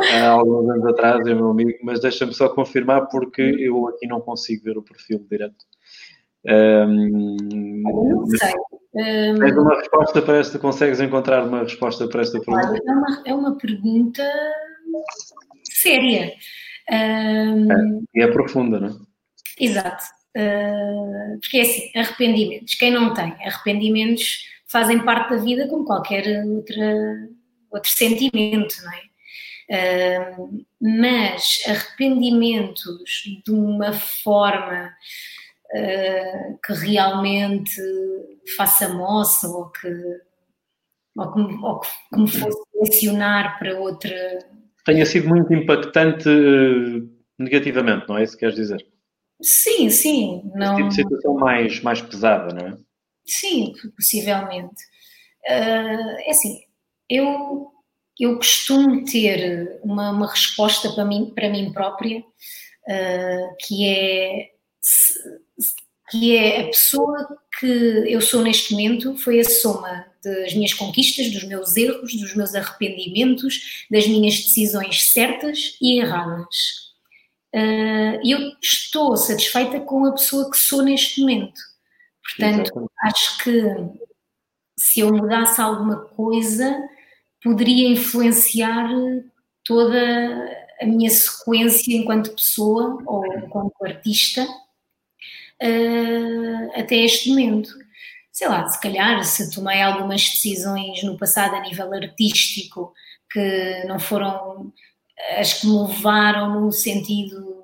há 0.00 0.28
alguns 0.30 0.68
anos 0.68 0.86
atrás, 0.86 1.24
é 1.24 1.32
meu 1.32 1.50
amigo, 1.50 1.78
mas 1.84 2.00
deixa-me 2.00 2.34
só 2.34 2.48
confirmar 2.48 3.06
porque 3.06 3.40
eu 3.40 3.86
aqui 3.86 4.06
não 4.08 4.20
consigo 4.20 4.64
ver 4.64 4.76
o 4.76 4.82
perfil 4.82 5.24
direto. 5.30 5.64
Um, 6.44 7.36
não 7.82 8.26
sei. 8.26 8.52
Um, 8.92 9.38
tens 9.38 9.56
uma 9.56 9.76
resposta 9.76 10.22
para 10.22 10.38
esta? 10.38 10.58
Consegues 10.58 11.00
encontrar 11.00 11.46
uma 11.46 11.60
resposta 11.60 12.08
para 12.08 12.22
esta 12.22 12.40
pergunta? 12.40 12.82
É 12.84 12.92
uma, 12.92 13.22
é 13.26 13.34
uma 13.34 13.56
pergunta 13.56 14.24
séria. 15.70 16.32
Um, 16.90 17.72
é, 17.72 18.00
e 18.16 18.22
é 18.22 18.26
profunda, 18.26 18.80
não 18.80 18.88
é? 18.88 18.92
Exato. 19.60 20.02
Uh, 20.36 21.38
porque 21.40 21.58
é 21.58 21.60
assim, 21.60 21.90
arrependimentos. 21.94 22.74
Quem 22.74 22.90
não 22.90 23.14
tem 23.14 23.36
arrependimentos 23.44 24.48
fazem 24.66 25.04
parte 25.04 25.30
da 25.30 25.36
vida 25.36 25.68
como 25.68 25.84
qualquer 25.84 26.44
outra, 26.44 27.28
outro 27.70 27.90
sentimento, 27.90 28.74
não 28.82 28.92
é? 28.92 29.10
mas 30.80 31.60
arrependimentos 31.64 32.84
de 33.44 33.52
uma 33.52 33.92
forma 33.92 34.92
uh, 35.74 36.58
que 36.64 36.72
realmente 36.72 37.80
faça 38.56 38.88
moça 38.88 39.48
ou 39.48 39.70
que, 39.70 39.88
ou 41.16 41.32
que, 41.32 41.40
ou 41.40 41.80
que 41.80 42.20
me 42.20 42.28
fosse 42.28 42.58
lecionar 42.82 43.58
para 43.58 43.78
outra. 43.78 44.10
Tenha 44.84 45.06
sido 45.06 45.28
muito 45.28 45.52
impactante 45.54 46.28
uh, 46.28 47.08
negativamente, 47.38 48.08
não 48.08 48.18
é 48.18 48.24
isso 48.24 48.32
que 48.34 48.40
queres 48.40 48.56
dizer? 48.56 48.84
Sim, 49.42 49.88
sim. 49.88 50.50
Não... 50.54 50.74
Esse 50.74 50.76
tipo 50.76 50.88
de 50.88 50.94
situação 50.94 51.34
mais, 51.34 51.80
mais 51.80 52.02
pesada, 52.02 52.52
não 52.52 52.66
é? 52.66 52.78
Sim, 53.24 53.72
possivelmente. 53.96 54.82
Uh, 55.46 56.18
é 56.26 56.30
assim, 56.30 56.60
eu 57.10 57.70
eu 58.20 58.36
costumo 58.36 59.02
ter 59.04 59.80
uma, 59.82 60.10
uma 60.10 60.30
resposta 60.30 60.92
para 60.92 61.06
mim, 61.06 61.32
para 61.34 61.48
mim 61.48 61.72
própria, 61.72 62.18
uh, 62.20 63.56
que 63.58 63.88
é 63.88 64.50
que 66.10 66.36
é 66.36 66.62
a 66.62 66.66
pessoa 66.66 67.38
que 67.58 67.66
eu 67.66 68.20
sou 68.20 68.42
neste 68.42 68.72
momento 68.72 69.16
foi 69.16 69.40
a 69.40 69.44
soma 69.44 70.06
das 70.24 70.52
minhas 70.54 70.74
conquistas, 70.74 71.30
dos 71.30 71.44
meus 71.44 71.76
erros, 71.76 72.14
dos 72.14 72.34
meus 72.34 72.54
arrependimentos, 72.54 73.86
das 73.90 74.06
minhas 74.06 74.34
decisões 74.34 75.08
certas 75.08 75.76
e 75.80 76.00
erradas. 76.00 76.90
Uh, 77.54 78.20
eu 78.24 78.52
estou 78.60 79.16
satisfeita 79.16 79.80
com 79.80 80.04
a 80.04 80.12
pessoa 80.12 80.50
que 80.50 80.56
sou 80.56 80.82
neste 80.82 81.20
momento. 81.20 81.60
Portanto, 82.22 82.60
Exatamente. 82.60 82.92
acho 83.02 83.44
que 83.44 84.00
se 84.78 85.00
eu 85.00 85.12
mudasse 85.12 85.60
alguma 85.60 86.04
coisa, 86.06 86.76
poderia 87.42 87.88
influenciar 87.88 88.88
toda 89.64 89.98
a 90.80 90.86
minha 90.86 91.10
sequência 91.10 91.94
enquanto 91.94 92.34
pessoa 92.34 93.02
ou 93.06 93.26
enquanto 93.36 93.84
artista 93.84 94.42
uh, 95.62 96.80
até 96.80 96.96
este 96.96 97.28
momento. 97.30 97.70
Sei 98.32 98.48
lá, 98.48 98.66
se 98.68 98.80
calhar 98.80 99.22
se 99.24 99.50
tomei 99.50 99.82
algumas 99.82 100.22
decisões 100.22 101.02
no 101.02 101.18
passado 101.18 101.54
a 101.54 101.60
nível 101.60 101.92
artístico 101.92 102.94
que 103.30 103.84
não 103.86 103.98
foram 103.98 104.72
as 105.36 105.54
que 105.54 105.66
me 105.66 105.78
levaram 105.86 106.60
no 106.60 106.72
sentido 106.72 107.60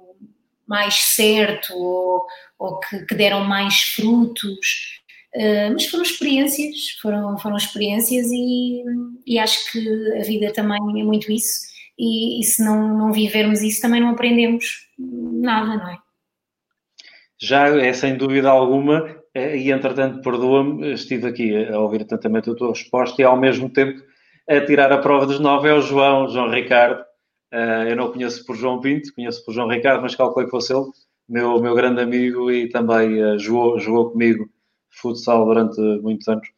mais 0.66 0.94
certo 0.94 1.72
ou, 1.74 2.26
ou 2.58 2.80
que, 2.80 3.06
que, 3.06 3.14
deram 3.14 3.44
mais 3.44 3.80
frutos, 3.80 5.00
uh, 5.36 5.72
mas 5.72 5.86
foram 5.86 6.02
experiências, 6.02 6.90
foram, 7.00 7.38
foram 7.38 7.56
experiências 7.56 8.26
e, 8.30 8.82
e, 9.26 9.38
acho 9.38 9.70
que 9.70 10.18
a 10.18 10.22
vida 10.22 10.52
também 10.52 11.00
é 11.00 11.04
muito 11.04 11.30
isso 11.30 11.66
e, 11.98 12.40
e 12.40 12.44
se 12.44 12.64
não, 12.64 12.96
não 12.96 13.12
vivermos 13.12 13.62
isso 13.62 13.80
também 13.80 14.00
não 14.00 14.10
aprendemos 14.10 14.88
nada, 14.98 15.76
não 15.76 15.88
é? 15.90 15.98
Já 17.38 17.68
é 17.68 17.92
sem 17.92 18.16
dúvida 18.16 18.48
alguma, 18.48 19.14
eh, 19.34 19.58
e 19.58 19.70
entretanto, 19.70 20.22
perdoa-me, 20.22 20.94
estive 20.94 21.28
aqui 21.28 21.66
a 21.66 21.78
ouvir 21.78 22.02
atentamente 22.02 22.50
a 22.50 22.54
tua 22.54 22.70
resposta 22.70 23.20
e 23.20 23.24
ao 23.24 23.36
mesmo 23.36 23.68
tempo 23.68 24.02
a 24.48 24.60
tirar 24.60 24.90
a 24.92 24.98
prova 24.98 25.26
dos 25.26 25.38
nove 25.38 25.68
é 25.68 25.74
o 25.74 25.82
João, 25.82 26.28
João 26.28 26.50
Ricardo. 26.50 27.04
Eh, 27.52 27.92
eu 27.92 27.96
não 27.96 28.10
conheço 28.10 28.44
por 28.46 28.56
João 28.56 28.80
Pinto, 28.80 29.14
conheço 29.14 29.44
por 29.44 29.52
João 29.52 29.68
Ricardo, 29.68 30.02
mas 30.02 30.14
calculei 30.14 30.46
que 30.46 30.50
fosse 30.50 30.72
ele, 30.74 30.86
meu, 31.28 31.60
meu 31.60 31.74
grande 31.74 32.00
amigo 32.00 32.50
e 32.50 32.68
também 32.68 33.22
uh, 33.22 33.38
jogou, 33.38 33.78
jogou 33.78 34.10
comigo 34.12 34.48
futsal 35.00 35.44
durante 35.44 35.80
muitos 36.02 36.26
anos. 36.28 36.48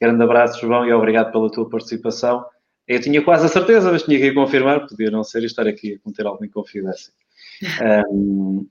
Grande 0.00 0.22
abraço, 0.22 0.60
João, 0.60 0.86
e 0.86 0.92
obrigado 0.92 1.32
pela 1.32 1.50
tua 1.50 1.68
participação. 1.68 2.44
Eu 2.86 3.00
tinha 3.00 3.22
quase 3.22 3.46
a 3.46 3.48
certeza, 3.48 3.90
mas 3.90 4.02
tinha 4.02 4.18
que 4.18 4.32
confirmar, 4.32 4.86
podia 4.86 5.10
não 5.10 5.24
ser 5.24 5.42
e 5.42 5.46
estar 5.46 5.66
aqui 5.66 5.94
a 5.94 5.98
cometer 6.00 6.26
alguma 6.26 6.46
inconfidência. 6.46 7.12
Um, 8.10 8.66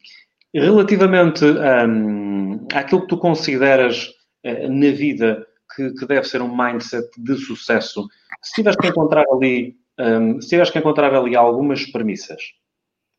Relativamente 0.56 1.43
um, 1.43 2.65
àquilo 2.73 3.02
que 3.02 3.07
tu 3.07 3.18
consideras 3.18 4.07
uh, 4.45 4.69
na 4.69 4.91
vida 4.91 5.45
que, 5.76 5.91
que, 5.91 6.06
deve 6.06 6.26
ser 6.26 6.41
um 6.41 6.56
mindset 6.56 7.10
de 7.18 7.35
sucesso, 7.35 8.07
se 8.41 8.53
tiveres 8.53 8.80
que 8.80 8.88
encontrar 8.88 9.26
ali, 9.34 9.76
um, 9.99 10.39
se 10.39 10.47
tiveres 10.47 10.72
que 10.72 10.80
encontrar 10.80 11.14
ali 11.14 11.35
algumas 11.35 11.85
premissas, 11.91 12.41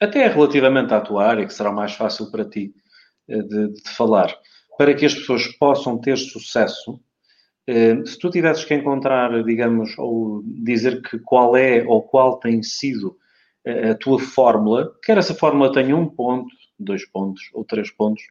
até 0.00 0.26
relativamente 0.28 0.94
à 0.94 1.00
tua 1.02 1.26
área, 1.26 1.44
que 1.44 1.52
será 1.52 1.70
mais 1.70 1.92
fácil 1.92 2.30
para 2.30 2.48
ti 2.48 2.72
uh, 3.28 3.42
de, 3.42 3.74
de, 3.74 3.90
falar, 3.90 4.34
para 4.78 4.94
que 4.94 5.06
as 5.06 5.14
pessoas 5.14 5.46
possam 5.46 5.98
ter 5.98 6.16
sucesso, 6.16 7.00
uh, 7.68 8.06
se 8.06 8.18
tu 8.18 8.30
tivesses 8.30 8.64
que 8.64 8.74
encontrar, 8.74 9.42
digamos, 9.44 9.96
ou 9.98 10.42
dizer 10.44 11.02
que 11.02 11.18
qual 11.18 11.56
é 11.56 11.84
ou 11.84 12.02
qual 12.02 12.38
tem 12.38 12.62
sido 12.62 13.18
a 13.90 13.96
tua 13.96 14.20
fórmula, 14.20 14.94
quer 15.02 15.18
essa 15.18 15.34
fórmula 15.34 15.72
tenha 15.72 15.96
um 15.96 16.06
ponto, 16.06 16.54
dois 16.78 17.04
pontos 17.04 17.42
ou 17.52 17.64
três 17.64 17.90
pontos, 17.90 18.22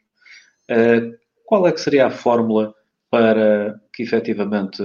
uh, 0.72 1.13
qual 1.45 1.67
é 1.67 1.73
que 1.73 1.81
seria 1.81 2.07
a 2.07 2.09
fórmula 2.11 2.73
para 3.11 3.80
que 3.93 4.03
efetivamente 4.03 4.81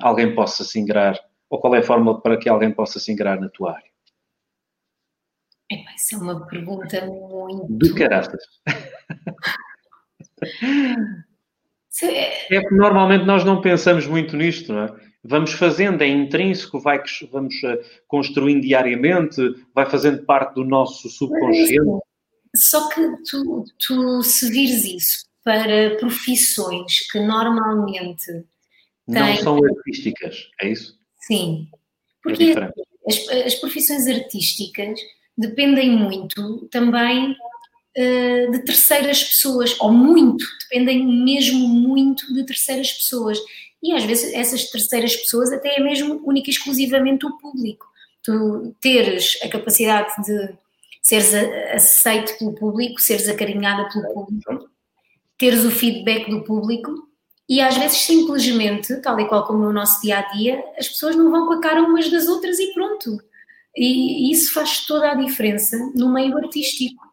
alguém 0.00 0.34
possa 0.34 0.64
se 0.64 0.80
ingrar, 0.80 1.18
ou 1.48 1.60
qual 1.60 1.74
é 1.74 1.78
a 1.78 1.82
fórmula 1.82 2.20
para 2.20 2.36
que 2.38 2.48
alguém 2.48 2.72
possa 2.72 2.98
se 2.98 3.12
ingrar 3.12 3.40
na 3.40 3.48
tua 3.48 3.72
área? 3.72 3.90
Essa 5.94 6.16
é 6.16 6.18
uma 6.18 6.46
pergunta 6.46 7.04
muito... 7.06 7.66
De 7.70 7.94
caraças. 7.94 8.42
é 12.02 12.60
que 12.60 12.74
normalmente 12.74 13.24
nós 13.24 13.44
não 13.44 13.60
pensamos 13.60 14.06
muito 14.06 14.36
nisto, 14.36 14.72
não 14.72 14.82
é? 14.82 15.06
Vamos 15.24 15.52
fazendo, 15.52 16.02
é 16.02 16.06
intrínseco, 16.06 16.78
vai, 16.78 17.02
vamos 17.32 17.54
uh, 17.64 17.78
construindo 18.06 18.62
diariamente, 18.62 19.42
vai 19.74 19.88
fazendo 19.90 20.24
parte 20.24 20.54
do 20.54 20.64
nosso 20.64 21.08
subconsciente. 21.08 22.00
Só 22.54 22.88
que 22.88 23.02
tu, 23.28 23.64
tu 23.86 24.22
se 24.22 24.48
vires 24.50 24.84
isso 24.84 25.26
para 25.42 25.96
profissões 25.98 27.10
que 27.10 27.18
normalmente 27.18 28.26
têm... 28.26 28.44
Não 29.08 29.36
são 29.36 29.58
artísticas, 29.64 30.48
é 30.60 30.70
isso? 30.70 30.98
Sim. 31.20 31.68
Porque 32.22 32.54
é 32.56 32.72
as, 33.06 33.28
as, 33.46 33.54
profissões 33.56 34.06
artísticas 34.06 34.98
dependem 35.36 35.90
muito 35.90 36.66
também 36.70 37.36
uh, 37.96 38.50
de 38.52 38.58
terceiras 38.60 39.22
pessoas, 39.24 39.76
ou 39.80 39.92
muito, 39.92 40.44
dependem 40.62 41.06
mesmo 41.24 41.66
muito 41.68 42.32
de 42.34 42.44
terceiras 42.44 42.92
pessoas. 42.92 43.38
E 43.82 43.92
às 43.92 44.04
vezes 44.04 44.32
essas 44.34 44.70
terceiras 44.70 45.14
pessoas 45.16 45.52
até 45.52 45.76
é 45.76 45.80
mesmo 45.80 46.20
única 46.24 46.50
e 46.50 46.52
exclusivamente 46.52 47.26
o 47.26 47.36
público. 47.38 47.86
Tu 48.22 48.74
teres 48.80 49.38
a 49.42 49.48
capacidade 49.48 50.10
de 50.22 50.54
seres 51.00 51.32
aceito 51.72 52.36
pelo 52.38 52.54
público, 52.54 53.00
seres 53.00 53.28
acarinhada 53.28 53.88
pelo 53.88 54.12
público, 54.12 54.68
teres 55.38 55.64
o 55.64 55.70
feedback 55.70 56.28
do 56.28 56.42
público 56.42 57.06
e 57.48 57.60
às 57.60 57.76
vezes 57.76 57.98
simplesmente, 57.98 58.96
tal 59.00 59.20
e 59.20 59.28
qual 59.28 59.46
como 59.46 59.60
no 59.60 59.72
nosso 59.72 60.02
dia 60.02 60.18
a 60.18 60.22
dia, 60.32 60.64
as 60.76 60.88
pessoas 60.88 61.14
não 61.14 61.30
vão 61.30 61.46
com 61.46 61.52
a 61.52 61.60
cara 61.60 61.82
umas 61.82 62.10
das 62.10 62.26
outras 62.26 62.58
e 62.58 62.72
pronto. 62.74 63.18
E 63.76 64.32
isso 64.32 64.52
faz 64.52 64.84
toda 64.86 65.12
a 65.12 65.14
diferença 65.14 65.76
no 65.94 66.12
meio 66.12 66.36
artístico. 66.36 67.05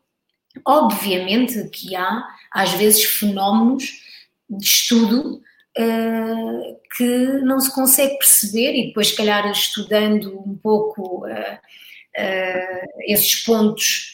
Obviamente 0.65 1.69
que 1.69 1.95
há, 1.95 2.27
às 2.51 2.71
vezes, 2.73 3.03
fenómenos 3.03 4.01
de 4.49 4.65
estudo 4.65 5.41
uh, 5.77 6.80
que 6.95 7.27
não 7.43 7.59
se 7.59 7.73
consegue 7.73 8.17
perceber 8.17 8.73
e 8.75 8.88
depois, 8.88 9.09
se 9.09 9.17
calhar, 9.17 9.49
estudando 9.51 10.39
um 10.39 10.55
pouco 10.55 11.25
uh, 11.25 11.30
uh, 11.30 12.88
esses 13.07 13.43
pontos 13.43 14.13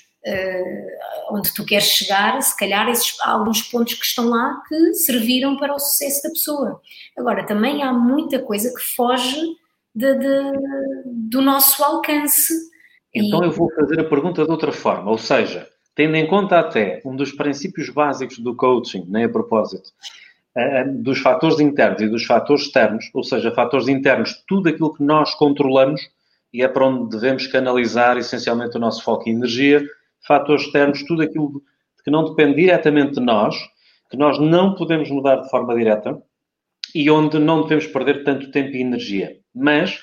onde 1.32 1.52
tu 1.53 1.66
queres 1.66 1.86
chegar, 1.86 2.40
se 2.41 2.56
calhar 2.56 2.88
esses, 2.90 3.18
há 3.22 3.32
alguns 3.32 3.64
pontos 3.64 3.94
que 3.94 4.06
estão 4.06 4.26
lá 4.30 4.61
que 4.68 4.94
serviram 4.94 5.57
para 5.57 5.74
o 5.74 5.80
sucesso 5.80 6.22
da 6.22 6.30
pessoa. 6.30 6.82
Agora, 7.18 7.45
também 7.45 7.82
há 7.82 7.91
muita 7.94 8.38
coisa 8.38 8.72
que 8.72 8.95
foge 8.95 9.41
de, 9.95 10.14
de, 10.16 10.52
do 11.06 11.41
nosso 11.41 11.84
alcance. 11.84 12.53
Então 13.16 13.41
e... 13.41 13.48
eu 13.48 13.52
vou 13.52 13.74
fazer 13.74 14.02
a 14.02 14.10
pergunta 14.10 14.44
de 14.44 14.52
outra 14.52 14.72
forma, 14.72 15.10
ou 15.10 15.18
seja, 15.18 15.68
tendo 16.00 16.16
em 16.16 16.26
conta 16.26 16.58
até 16.58 17.02
um 17.04 17.14
dos 17.14 17.34
princípios 17.34 17.90
básicos 17.90 18.40
do 18.40 18.56
coaching, 18.56 19.04
nem 19.10 19.26
a 19.26 19.30
propósito, 19.30 19.92
eh, 20.56 20.86
dos 20.86 21.20
fatores 21.20 21.60
internos 21.60 22.02
e 22.02 22.08
dos 22.08 22.24
fatores 22.24 22.64
externos, 22.64 23.10
ou 23.14 23.22
seja, 23.22 23.52
fatores 23.52 23.90
internos, 23.90 24.42
tudo 24.48 24.70
aquilo 24.70 24.94
que 24.94 25.04
nós 25.04 25.36
controlamos 25.36 26.00
e 26.54 26.64
é 26.64 26.70
para 26.70 26.88
onde 26.88 27.10
devemos 27.10 27.48
canalizar 27.48 28.18
essencialmente 28.18 28.78
o 28.78 28.80
nosso 28.80 29.04
foco 29.04 29.28
e 29.28 29.34
energia. 29.34 29.86
Fatores 30.26 30.62
externos, 30.68 31.04
tudo 31.04 31.22
aquilo 31.22 31.62
que 32.02 32.10
não 32.10 32.24
depende 32.24 32.56
diretamente 32.56 33.16
de 33.16 33.20
nós, 33.20 33.58
que 34.10 34.16
nós 34.16 34.40
não 34.40 34.76
podemos 34.76 35.10
mudar 35.10 35.42
de 35.42 35.50
forma 35.50 35.76
direta 35.76 36.18
e 36.96 37.12
onde 37.12 37.38
não 37.40 37.64
devemos 37.64 37.88
perder 37.88 38.24
tanto 38.24 38.50
tempo 38.52 38.74
e 38.74 38.80
energia. 38.80 39.36
Mas 39.54 40.00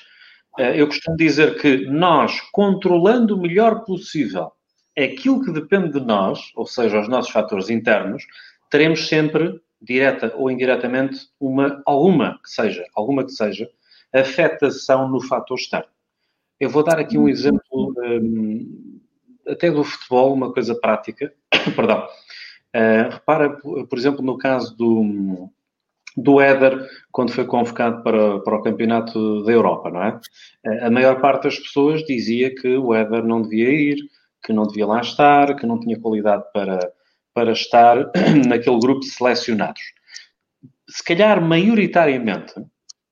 eh, 0.59 0.79
eu 0.79 0.85
costumo 0.85 1.17
dizer 1.17 1.59
que 1.59 1.87
nós, 1.87 2.39
controlando 2.51 3.35
o 3.35 3.41
melhor 3.41 3.83
possível 3.83 4.51
aquilo 4.97 5.43
que 5.43 5.51
depende 5.51 5.99
de 5.99 6.05
nós, 6.05 6.51
ou 6.55 6.65
seja, 6.65 6.99
os 6.99 7.07
nossos 7.07 7.31
fatores 7.31 7.69
internos, 7.69 8.23
teremos 8.69 9.07
sempre, 9.07 9.61
direta 9.81 10.33
ou 10.35 10.49
indiretamente, 10.49 11.27
uma, 11.39 11.81
alguma 11.85 12.39
que 12.43 12.49
seja, 12.49 12.83
alguma 12.95 13.23
que 13.23 13.31
seja, 13.31 13.69
afetação 14.13 15.07
no 15.07 15.21
fator 15.21 15.57
externo. 15.57 15.89
Eu 16.59 16.69
vou 16.69 16.83
dar 16.83 16.97
aqui 16.97 17.17
um 17.17 17.29
exemplo 17.29 17.93
um, 17.97 18.99
até 19.47 19.69
do 19.69 19.83
futebol, 19.83 20.33
uma 20.33 20.51
coisa 20.51 20.73
prática. 20.73 21.31
Perdão. 21.75 22.07
Uh, 22.75 23.09
repara, 23.11 23.49
por 23.49 23.97
exemplo, 23.97 24.23
no 24.23 24.37
caso 24.37 24.75
do, 24.75 25.49
do 26.15 26.41
Éder, 26.41 26.87
quando 27.11 27.31
foi 27.31 27.45
convocado 27.45 28.03
para, 28.03 28.39
para 28.39 28.55
o 28.55 28.63
Campeonato 28.63 29.43
da 29.43 29.51
Europa, 29.51 29.91
não 29.91 30.03
é? 30.03 30.19
Uh, 30.65 30.85
a 30.85 30.89
maior 30.89 31.21
parte 31.21 31.43
das 31.43 31.59
pessoas 31.59 32.03
dizia 32.03 32.53
que 32.53 32.75
o 32.75 32.93
Éder 32.93 33.23
não 33.23 33.43
devia 33.43 33.69
ir, 33.69 33.97
que 34.47 34.53
não 34.53 34.65
devia 34.65 34.87
lá 34.87 35.01
estar, 35.01 35.53
que 35.57 35.65
não 35.65 35.77
tinha 35.77 35.99
qualidade 35.99 36.45
para, 36.53 36.79
para 37.33 37.51
estar 37.51 37.97
naquele 38.47 38.79
grupo 38.79 39.01
de 39.01 39.07
selecionados. 39.07 39.81
Se 40.89 41.03
calhar, 41.03 41.41
maioritariamente, 41.41 42.53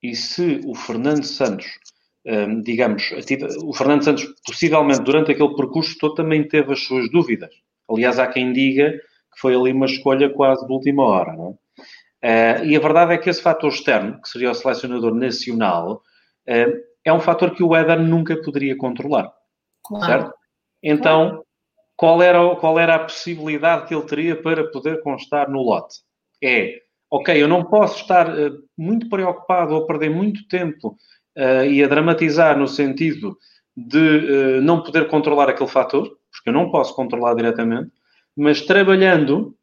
e 0.02 0.16
se 0.16 0.62
o 0.66 0.74
Fernando 0.74 1.26
Santos 1.26 1.68
hum, 2.26 2.62
digamos, 2.62 3.12
o 3.64 3.74
Fernando 3.74 4.06
Santos, 4.06 4.26
possivelmente, 4.48 5.02
durante 5.02 5.32
aquele 5.32 5.54
percurso 5.56 5.98
todo, 6.00 6.16
também 6.16 6.48
teve 6.48 6.72
as 6.72 6.80
suas 6.80 7.12
dúvidas. 7.12 7.54
Aliás, 7.90 8.18
há 8.18 8.28
quem 8.28 8.54
diga 8.54 8.92
que 8.92 9.42
foi 9.42 9.54
ali 9.54 9.74
uma 9.74 9.86
escolha 9.86 10.30
quase 10.30 10.66
de 10.66 10.72
última 10.72 11.04
hora, 11.04 11.34
não 11.34 11.50
é? 11.50 11.66
Uh, 12.26 12.66
e 12.66 12.76
a 12.76 12.80
verdade 12.80 13.14
é 13.14 13.18
que 13.20 13.30
esse 13.30 13.42
fator 13.42 13.70
externo, 13.70 14.20
que 14.20 14.30
seria 14.30 14.50
o 14.50 14.54
selecionador 14.56 15.14
nacional, 15.14 16.02
uh, 16.48 16.74
é 17.04 17.14
um 17.14 17.20
fator 17.20 17.54
que 17.54 17.62
o 17.62 17.76
Éder 17.76 18.00
nunca 18.00 18.42
poderia 18.42 18.76
controlar. 18.76 19.32
Claro. 19.84 20.06
Certo? 20.06 20.34
Então, 20.88 21.44
qual 21.98 22.22
era, 22.22 22.56
qual 22.58 22.78
era 22.78 22.96
a 22.96 23.00
possibilidade 23.00 23.88
que 23.88 23.96
ele 23.96 24.06
teria 24.06 24.36
para 24.40 24.70
poder 24.70 25.02
constar 25.02 25.50
no 25.50 25.64
lote? 25.64 26.02
É, 26.44 26.80
ok, 27.10 27.42
eu 27.42 27.48
não 27.48 27.64
posso 27.64 28.02
estar 28.02 28.30
uh, 28.30 28.64
muito 28.78 29.10
preocupado 29.10 29.74
ou 29.74 29.88
perder 29.88 30.12
muito 30.12 30.48
tempo 30.48 30.96
e 31.70 31.84
a 31.84 31.88
dramatizar 31.90 32.58
no 32.58 32.66
sentido 32.66 33.38
de 33.76 34.62
não 34.62 34.82
poder 34.82 35.10
controlar 35.10 35.50
aquele 35.50 35.70
fator, 35.70 36.18
porque 36.32 36.50
eu 36.50 36.54
não 36.54 36.72
posso 36.72 36.96
controlar 36.96 37.34
diretamente, 37.34 37.92
mas 38.36 38.62
trabalhando 38.62 39.54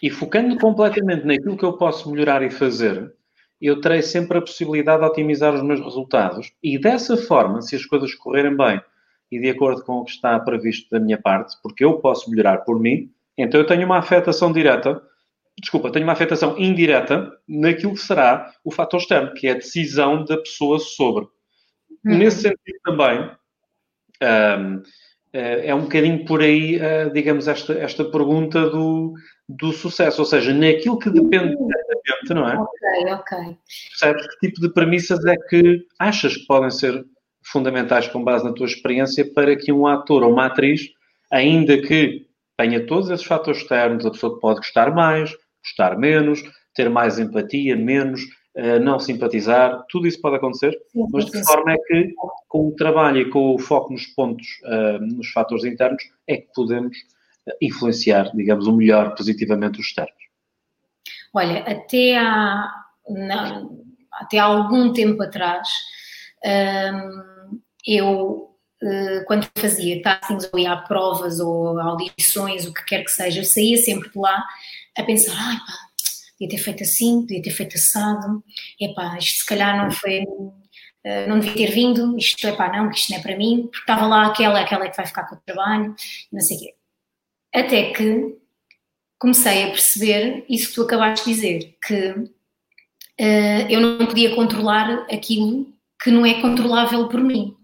e 0.00 0.08
focando 0.08 0.56
completamente 0.56 1.26
naquilo 1.26 1.56
que 1.56 1.64
eu 1.64 1.72
posso 1.72 2.10
melhorar 2.10 2.42
e 2.42 2.50
fazer, 2.50 3.12
eu 3.60 3.80
terei 3.80 4.02
sempre 4.02 4.38
a 4.38 4.40
possibilidade 4.40 5.00
de 5.00 5.08
otimizar 5.08 5.52
os 5.52 5.62
meus 5.62 5.80
resultados. 5.80 6.52
E 6.62 6.78
dessa 6.78 7.16
forma, 7.16 7.60
se 7.60 7.74
as 7.74 7.84
coisas 7.84 8.14
correrem 8.14 8.56
bem 8.56 8.80
e 9.30 9.38
de 9.38 9.50
acordo 9.50 9.84
com 9.84 9.94
o 9.94 10.04
que 10.04 10.10
está 10.10 10.38
previsto 10.40 10.90
da 10.90 10.98
minha 10.98 11.20
parte, 11.20 11.56
porque 11.62 11.84
eu 11.84 11.98
posso 11.98 12.30
melhorar 12.30 12.58
por 12.58 12.78
mim, 12.80 13.10
então 13.36 13.60
eu 13.60 13.66
tenho 13.66 13.86
uma 13.86 13.98
afetação 13.98 14.52
direta, 14.52 15.00
desculpa, 15.58 15.90
tenho 15.90 16.04
uma 16.04 16.12
afetação 16.12 16.58
indireta 16.58 17.30
naquilo 17.48 17.94
que 17.94 18.00
será 18.00 18.52
o 18.64 18.70
fator 18.70 19.00
externo, 19.00 19.32
que 19.34 19.46
é 19.46 19.52
a 19.52 19.54
decisão 19.54 20.24
da 20.24 20.36
pessoa 20.36 20.78
sobre. 20.78 21.24
Uhum. 22.04 22.18
Nesse 22.18 22.42
sentido 22.42 22.80
também, 22.84 23.30
um, 24.22 24.82
eh, 25.32 25.66
é 25.66 25.74
um 25.74 25.82
bocadinho 25.82 26.24
por 26.24 26.40
aí, 26.40 26.76
eh, 26.76 27.08
digamos, 27.10 27.46
esta, 27.46 27.74
esta 27.74 28.04
pergunta 28.04 28.68
do, 28.68 29.14
do 29.48 29.72
sucesso, 29.72 30.22
ou 30.22 30.26
seja, 30.26 30.52
naquilo 30.52 30.98
que 30.98 31.10
depende 31.10 31.56
diretamente, 31.56 32.34
não 32.34 32.48
é? 32.48 32.58
Ok, 32.58 33.12
ok. 33.12 33.56
Percebes 33.90 34.26
que 34.26 34.48
tipo 34.48 34.60
de 34.60 34.72
premissas 34.72 35.24
é 35.24 35.36
que 35.48 35.86
achas 35.98 36.36
que 36.36 36.46
podem 36.46 36.70
ser 36.70 37.04
fundamentais 37.42 38.08
com 38.08 38.22
base 38.22 38.44
na 38.44 38.52
tua 38.52 38.66
experiência 38.66 39.30
para 39.32 39.56
que 39.56 39.72
um 39.72 39.86
ator 39.86 40.22
ou 40.22 40.32
uma 40.32 40.46
atriz, 40.46 40.82
ainda 41.30 41.80
que 41.80 42.26
tenha 42.56 42.86
todos 42.86 43.10
esses 43.10 43.26
fatores 43.26 43.62
externos, 43.62 44.04
a 44.04 44.10
pessoa 44.10 44.38
pode 44.38 44.58
gostar 44.58 44.94
mais, 44.94 45.34
gostar 45.64 45.98
menos, 45.98 46.42
ter 46.74 46.88
mais 46.90 47.18
empatia, 47.18 47.76
menos, 47.76 48.20
não 48.82 48.98
simpatizar, 48.98 49.84
tudo 49.88 50.06
isso 50.06 50.20
pode 50.20 50.36
acontecer, 50.36 50.72
sim, 50.92 51.06
mas 51.12 51.26
de 51.26 51.44
forma 51.44 51.72
é 51.72 51.78
que, 51.78 52.14
com 52.48 52.68
o 52.68 52.74
trabalho 52.74 53.20
e 53.20 53.30
com 53.30 53.54
o 53.54 53.58
foco 53.58 53.92
nos 53.92 54.06
pontos, 54.06 54.46
uh, 54.64 54.98
nos 55.00 55.30
fatores 55.30 55.64
internos, 55.64 56.02
é 56.26 56.38
que 56.38 56.48
podemos 56.54 56.96
influenciar, 57.60 58.30
digamos, 58.34 58.66
o 58.66 58.72
melhor 58.72 59.14
positivamente 59.14 59.80
os 59.80 59.86
externos? 59.86 60.14
Olha, 61.32 61.60
até 61.60 62.18
há, 62.18 62.68
não, 63.08 63.84
até 64.12 64.38
há 64.38 64.44
algum 64.44 64.92
tempo 64.92 65.22
atrás, 65.22 65.68
um, 66.44 67.60
eu, 67.86 68.50
uh, 68.82 69.24
quando 69.26 69.48
fazia 69.56 70.02
tastings 70.02 70.48
ou 70.52 70.58
ia 70.58 70.72
a 70.72 70.82
provas 70.82 71.40
ou 71.40 71.78
audições, 71.78 72.66
o 72.66 72.72
que 72.72 72.84
quer 72.84 73.04
que 73.04 73.10
seja, 73.10 73.40
eu 73.40 73.44
saía 73.44 73.76
sempre 73.76 74.10
de 74.10 74.18
lá 74.18 74.44
a 74.96 75.02
pensar, 75.02 75.34
ai 75.36 75.56
pá, 75.56 75.72
podia 76.32 76.48
ter 76.48 76.58
feito 76.58 76.82
assim, 76.82 77.20
podia 77.22 77.42
ter 77.42 77.50
feito 77.50 77.76
assado, 77.76 78.42
epá, 78.80 79.16
isto 79.18 79.40
se 79.40 79.46
calhar 79.46 79.76
não 79.84 79.90
foi, 79.90 80.22
uh, 80.22 81.28
não 81.28 81.38
devia 81.38 81.66
ter 81.66 81.72
vindo, 81.72 82.16
isto 82.18 82.46
é 82.46 82.52
pá, 82.52 82.70
não, 82.72 82.90
que 82.90 82.96
isto 82.96 83.10
não 83.10 83.18
é 83.18 83.22
para 83.22 83.36
mim, 83.36 83.62
porque 83.62 83.78
estava 83.78 84.06
lá 84.06 84.26
aquela, 84.26 84.60
aquela 84.60 84.88
que 84.88 84.96
vai 84.96 85.06
ficar 85.06 85.24
com 85.24 85.36
o 85.36 85.40
trabalho, 85.44 85.94
não 86.32 86.40
sei 86.40 86.56
o 86.56 86.60
quê. 86.60 86.74
Até 87.52 87.92
que 87.92 88.38
comecei 89.18 89.64
a 89.64 89.70
perceber 89.70 90.44
isso 90.48 90.68
que 90.68 90.74
tu 90.76 90.82
acabaste 90.82 91.26
de 91.26 91.34
dizer, 91.34 91.76
que 91.86 92.10
uh, 92.10 93.68
eu 93.68 93.80
não 93.80 94.06
podia 94.06 94.34
controlar 94.34 95.06
aquilo 95.12 95.70
que 96.02 96.10
não 96.10 96.24
é 96.24 96.40
controlável 96.40 97.08
por 97.08 97.20
mim. 97.20 97.54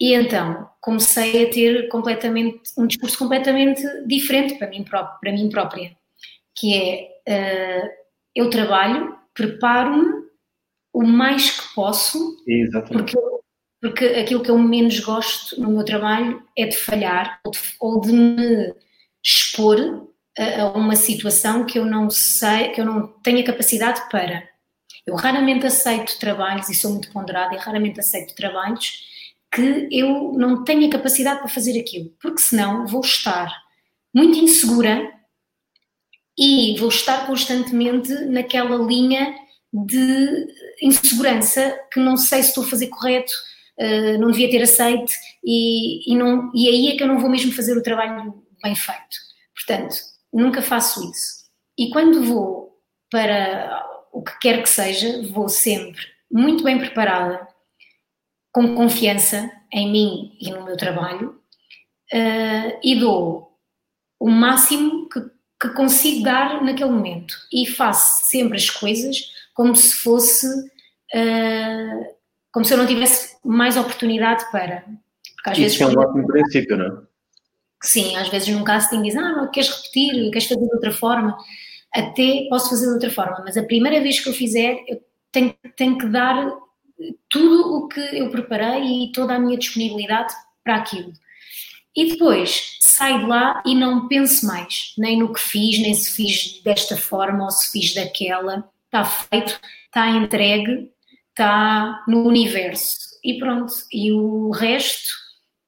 E 0.00 0.14
então 0.14 0.68
comecei 0.80 1.44
a 1.44 1.50
ter 1.50 1.88
completamente 1.88 2.60
um 2.76 2.86
discurso 2.86 3.18
completamente 3.18 3.82
diferente 4.06 4.54
para 4.54 4.68
mim, 4.68 4.82
para 4.84 5.32
mim 5.32 5.50
própria, 5.50 5.94
que 6.54 6.74
é 6.74 7.08
uh, 7.28 7.88
eu 8.34 8.48
trabalho, 8.48 9.16
preparo-me 9.34 10.20
o 10.92 11.04
mais 11.04 11.50
que 11.50 11.74
posso, 11.74 12.36
porque, 12.88 13.16
porque 13.80 14.04
aquilo 14.06 14.42
que 14.42 14.50
eu 14.50 14.58
menos 14.58 14.98
gosto 15.00 15.60
no 15.60 15.70
meu 15.70 15.84
trabalho 15.84 16.42
é 16.56 16.66
de 16.66 16.76
falhar 16.76 17.40
ou 17.44 17.52
de, 17.52 17.58
ou 17.78 18.00
de 18.00 18.12
me 18.12 18.74
expor 19.22 20.08
a, 20.38 20.62
a, 20.62 20.72
uma 20.72 20.96
situação 20.96 21.64
que 21.64 21.78
eu 21.78 21.84
não 21.84 22.08
sei, 22.10 22.70
que 22.70 22.80
eu 22.80 22.84
não 22.84 23.06
tenho 23.22 23.40
a 23.40 23.44
capacidade 23.44 24.08
para. 24.10 24.48
Eu 25.06 25.14
raramente 25.14 25.66
aceito 25.66 26.18
trabalhos, 26.18 26.68
e 26.68 26.74
sou 26.74 26.92
muito 26.92 27.10
ponderada, 27.10 27.54
e 27.54 27.58
raramente 27.58 28.00
aceito 28.00 28.34
trabalhos 28.34 29.08
que 29.52 29.88
eu 29.90 30.32
não 30.34 30.62
tenho 30.62 30.86
a 30.86 30.90
capacidade 30.90 31.40
para 31.40 31.48
fazer 31.48 31.78
aquilo, 31.80 32.10
porque 32.20 32.40
senão 32.40 32.86
vou 32.86 33.00
estar 33.00 33.52
muito 34.14 34.38
insegura 34.38 35.12
e 36.38 36.76
vou 36.78 36.88
estar 36.88 37.26
constantemente 37.26 38.12
naquela 38.26 38.76
linha 38.76 39.34
de 39.72 40.46
insegurança 40.82 41.78
que 41.92 42.00
não 42.00 42.16
sei 42.16 42.42
se 42.42 42.50
estou 42.50 42.64
a 42.64 42.68
fazer 42.68 42.88
correto, 42.88 43.32
uh, 43.78 44.18
não 44.18 44.30
devia 44.30 44.50
ter 44.50 44.62
aceito 44.62 45.12
e, 45.44 46.12
e, 46.12 46.16
não, 46.16 46.50
e 46.54 46.68
aí 46.68 46.88
é 46.88 46.96
que 46.96 47.02
eu 47.02 47.08
não 47.08 47.18
vou 47.18 47.30
mesmo 47.30 47.52
fazer 47.52 47.76
o 47.76 47.82
trabalho 47.82 48.42
bem 48.62 48.74
feito. 48.74 49.16
Portanto, 49.54 49.96
nunca 50.32 50.62
faço 50.62 51.10
isso. 51.10 51.40
E 51.78 51.90
quando 51.90 52.24
vou 52.24 52.78
para 53.10 53.89
o 54.12 54.22
que 54.22 54.38
quer 54.40 54.62
que 54.62 54.68
seja, 54.68 55.22
vou 55.30 55.48
sempre 55.48 56.02
muito 56.30 56.62
bem 56.62 56.78
preparada, 56.78 57.48
com 58.52 58.74
confiança 58.74 59.50
em 59.72 59.90
mim 59.90 60.36
e 60.40 60.50
no 60.50 60.64
meu 60.64 60.76
trabalho 60.76 61.40
uh, 62.12 62.78
e 62.82 62.98
dou 62.98 63.56
o 64.18 64.28
máximo 64.28 65.08
que 65.08 65.20
que 65.60 65.68
consigo 65.74 66.24
dar 66.24 66.62
naquele 66.64 66.90
momento. 66.90 67.36
E 67.52 67.66
faço 67.66 68.22
sempre 68.24 68.56
as 68.56 68.70
coisas 68.70 69.30
como 69.52 69.76
se 69.76 69.92
fosse 69.92 70.46
uh, 70.46 72.16
como 72.50 72.64
se 72.64 72.72
eu 72.72 72.78
não 72.78 72.86
tivesse 72.86 73.36
mais 73.44 73.76
oportunidade 73.76 74.50
para. 74.50 74.84
Porque 75.34 75.50
às 75.50 75.58
Isso 75.58 75.78
vezes 75.78 75.80
é 75.80 75.86
um 75.86 76.00
ótimo 76.00 76.26
princípio, 76.26 76.76
não 76.78 76.86
é? 76.86 77.02
Sim, 77.82 78.16
às 78.16 78.28
vezes 78.28 78.48
num 78.48 78.64
casting 78.64 79.02
diz, 79.02 79.16
ah, 79.16 79.32
não, 79.32 79.50
queres 79.50 79.70
repetir, 79.70 80.30
queres 80.30 80.48
fazer 80.48 80.66
de 80.66 80.74
outra 80.74 80.92
forma 80.92 81.36
até 81.94 82.46
posso 82.48 82.70
fazer 82.70 82.86
de 82.86 82.92
outra 82.92 83.10
forma, 83.10 83.42
mas 83.44 83.56
a 83.56 83.62
primeira 83.62 84.00
vez 84.00 84.20
que 84.20 84.28
eu 84.28 84.32
fizer 84.32 84.82
eu 84.88 85.00
tenho, 85.32 85.54
tenho 85.76 85.98
que 85.98 86.06
dar 86.06 86.50
tudo 87.28 87.76
o 87.76 87.88
que 87.88 88.00
eu 88.00 88.30
preparei 88.30 89.04
e 89.04 89.12
toda 89.12 89.34
a 89.34 89.38
minha 89.38 89.58
disponibilidade 89.58 90.32
para 90.62 90.76
aquilo 90.76 91.12
e 91.96 92.12
depois 92.12 92.78
saio 92.80 93.20
de 93.20 93.26
lá 93.26 93.62
e 93.66 93.74
não 93.74 94.06
penso 94.06 94.46
mais, 94.46 94.94
nem 94.96 95.18
no 95.18 95.32
que 95.32 95.40
fiz, 95.40 95.80
nem 95.80 95.92
se 95.92 96.12
fiz 96.12 96.62
desta 96.62 96.96
forma 96.96 97.44
ou 97.44 97.50
se 97.50 97.70
fiz 97.72 97.94
daquela. 97.94 98.68
Está 98.86 99.04
feito, 99.04 99.60
está 99.86 100.08
entregue, 100.10 100.90
está 101.30 102.04
no 102.06 102.26
universo. 102.26 102.96
E 103.24 103.38
pronto. 103.38 103.72
E 103.92 104.12
o 104.12 104.50
resto 104.50 105.10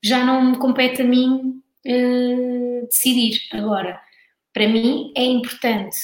já 0.02 0.24
não 0.24 0.52
me 0.52 0.58
compete 0.58 1.02
a 1.02 1.04
mim 1.04 1.60
uh, 1.86 2.86
decidir. 2.86 3.38
Agora, 3.52 4.00
para 4.52 4.68
mim 4.68 5.12
é 5.16 5.24
importante 5.24 5.96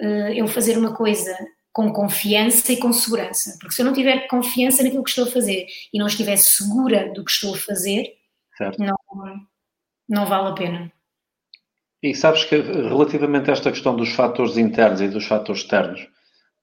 uh, 0.00 0.32
eu 0.34 0.46
fazer 0.48 0.76
uma 0.76 0.94
coisa 0.94 1.36
com 1.72 1.92
confiança 1.92 2.72
e 2.72 2.76
com 2.78 2.92
segurança. 2.92 3.56
Porque 3.60 3.74
se 3.74 3.82
eu 3.82 3.86
não 3.86 3.92
tiver 3.92 4.26
confiança 4.26 4.82
naquilo 4.82 5.04
que 5.04 5.10
estou 5.10 5.24
a 5.24 5.30
fazer 5.30 5.66
e 5.92 5.98
não 5.98 6.06
estiver 6.06 6.36
segura 6.36 7.12
do 7.12 7.24
que 7.24 7.30
estou 7.30 7.54
a 7.54 7.58
fazer, 7.58 8.14
certo. 8.56 8.78
não 8.78 8.96
não 10.08 10.26
vale 10.26 10.48
a 10.48 10.52
pena. 10.52 10.92
E 12.02 12.14
sabes 12.14 12.44
que 12.44 12.56
relativamente 12.56 13.50
a 13.50 13.52
esta 13.52 13.70
questão 13.70 13.94
dos 13.94 14.10
fatores 14.10 14.56
internos 14.56 15.00
e 15.00 15.08
dos 15.08 15.26
fatores 15.26 15.62
externos, 15.62 16.08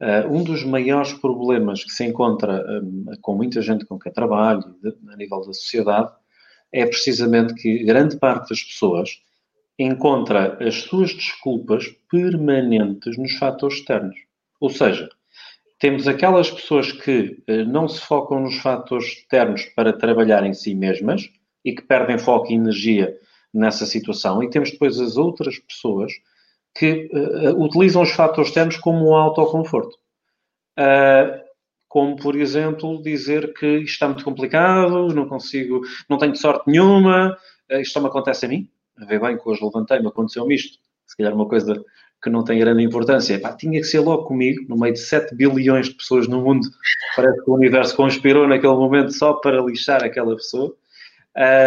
uh, 0.02 0.28
um 0.34 0.44
dos 0.44 0.64
maiores 0.64 1.14
problemas 1.14 1.84
que 1.84 1.92
se 1.92 2.06
encontra 2.06 2.64
um, 2.82 3.06
com 3.22 3.36
muita 3.36 3.62
gente 3.62 3.86
com 3.86 4.00
quem 4.00 4.12
trabalho, 4.12 4.64
de, 4.82 4.96
a 5.12 5.16
nível 5.16 5.42
da 5.42 5.54
sociedade, 5.54 6.12
é 6.72 6.86
precisamente 6.86 7.54
que 7.54 7.84
grande 7.84 8.18
parte 8.18 8.50
das 8.50 8.64
pessoas 8.64 9.22
encontra 9.78 10.58
as 10.66 10.76
suas 10.84 11.14
desculpas 11.14 11.88
permanentes 12.10 13.18
nos 13.18 13.34
fatores 13.34 13.78
externos. 13.78 14.16
Ou 14.60 14.70
seja, 14.70 15.10
temos 15.80 16.08
aquelas 16.08 16.50
pessoas 16.50 16.92
que 16.92 17.44
uh, 17.50 17.66
não 17.66 17.88
se 17.88 18.00
focam 18.02 18.40
nos 18.40 18.58
fatores 18.58 19.06
externos 19.06 19.66
para 19.76 19.94
trabalhar 19.94 20.46
em 20.46 20.54
si 20.54 20.74
mesmas 20.74 21.30
e 21.64 21.74
que 21.74 21.82
perdem 21.82 22.18
foco 22.18 22.52
e 22.52 22.56
energia 22.56 23.14
nessa 23.54 23.86
situação. 23.86 24.42
E 24.42 24.50
temos 24.50 24.72
depois 24.72 25.00
as 25.00 25.18
outras 25.18 25.60
pessoas 25.60 26.12
que 26.74 27.10
uh, 27.14 27.62
utilizam 27.62 28.02
os 28.02 28.12
fatores 28.12 28.50
externos 28.50 28.78
como 28.78 29.10
um 29.10 29.16
autoconforto. 29.16 29.98
Uh, 30.78 31.46
como, 31.96 32.18
por 32.18 32.36
exemplo, 32.36 33.02
dizer 33.02 33.54
que 33.54 33.78
isto 33.78 33.94
está 33.94 34.08
muito 34.08 34.26
complicado, 34.26 35.08
não 35.14 35.30
consigo, 35.30 35.80
não 36.10 36.18
tenho 36.18 36.36
sorte 36.36 36.70
nenhuma, 36.70 37.38
eh, 37.70 37.80
isto 37.80 37.94
só 37.94 38.02
me 38.02 38.08
acontece 38.08 38.46
a 38.46 38.50
mim. 38.50 38.70
Ver 38.98 39.20
bem 39.20 39.38
que 39.38 39.48
hoje 39.48 39.64
levantei-me, 39.64 40.08
aconteceu-me 40.08 40.56
isto. 40.56 40.80
Se 41.06 41.16
calhar 41.18 41.34
uma 41.34 41.48
coisa 41.48 41.84
que 42.26 42.30
não 42.30 42.44
tem 42.44 42.58
grande 42.58 42.84
importância. 42.84 43.40
Tinha 43.58 43.80
que 43.80 43.86
ser 43.86 44.00
logo 44.00 44.24
comigo, 44.24 44.66
no 44.68 44.76
meio 44.76 44.94
de 44.94 45.00
7 45.00 45.36
bilhões 45.36 45.90
de 45.90 45.94
pessoas 45.94 46.28
no 46.28 46.42
mundo. 46.42 46.68
Parece 47.16 47.44
que 47.44 47.50
o 47.50 47.54
universo 47.54 47.96
conspirou 47.96 48.48
naquele 48.48 48.74
momento 48.74 49.12
só 49.14 49.34
para 49.34 49.62
lixar 49.62 50.04
aquela 50.04 50.36
pessoa. 50.36 50.76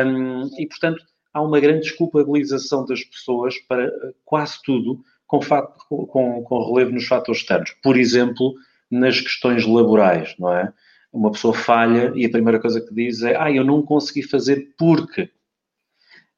Um, 0.05 0.51
e, 0.59 0.67
portanto, 0.67 1.05
há 1.33 1.41
uma 1.41 1.61
grande 1.61 1.83
desculpabilização 1.83 2.85
das 2.85 3.05
pessoas 3.05 3.57
para 3.69 3.93
quase 4.25 4.61
tudo 4.65 5.01
com, 5.29 5.39
com, 5.39 6.43
com 6.43 6.75
relevo 6.75 6.93
nos 6.93 7.07
fatores 7.07 7.43
externos. 7.43 7.77
Por 7.81 7.97
exemplo, 7.97 8.55
nas 8.91 9.21
questões 9.21 9.65
laborais, 9.65 10.35
não 10.39 10.53
é? 10.53 10.73
Uma 11.13 11.31
pessoa 11.31 11.55
falha 11.55 12.13
e 12.17 12.27
a 12.27 12.31
primeira 12.31 12.59
coisa 12.59 12.81
que 12.81 12.93
diz 12.93 13.23
é 13.23 13.37
ah, 13.37 13.51
eu 13.51 13.65
não 13.65 13.81
consegui 13.81 14.23
fazer 14.23 14.75
porque 14.77 15.31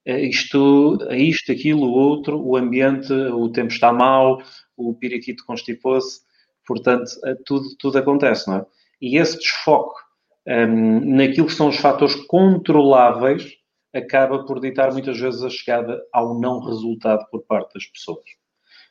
isto, 0.06 0.98
é 1.08 1.18
isto, 1.18 1.52
aquilo, 1.52 1.82
o 1.82 1.92
outro, 1.92 2.40
o 2.40 2.56
ambiente, 2.56 3.12
o 3.12 3.48
tempo 3.50 3.72
está 3.72 3.92
mau, 3.92 4.42
o 4.76 4.94
piriquito 4.94 5.44
constipou-se, 5.44 6.20
portanto, 6.66 7.10
é 7.24 7.34
tudo, 7.44 7.76
tudo 7.78 7.98
acontece, 7.98 8.48
não 8.48 8.56
é? 8.56 8.66
E 9.00 9.18
esse 9.18 9.38
desfoque 9.38 10.00
um, 10.46 11.16
naquilo 11.16 11.46
que 11.46 11.52
são 11.54 11.68
os 11.68 11.76
fatores 11.76 12.14
controláveis 12.26 13.56
acaba 13.92 14.44
por 14.44 14.60
ditar 14.60 14.92
muitas 14.92 15.18
vezes 15.18 15.42
a 15.42 15.50
chegada 15.50 16.00
ao 16.12 16.38
não 16.38 16.60
resultado 16.60 17.26
por 17.30 17.42
parte 17.42 17.74
das 17.74 17.86
pessoas. 17.86 18.24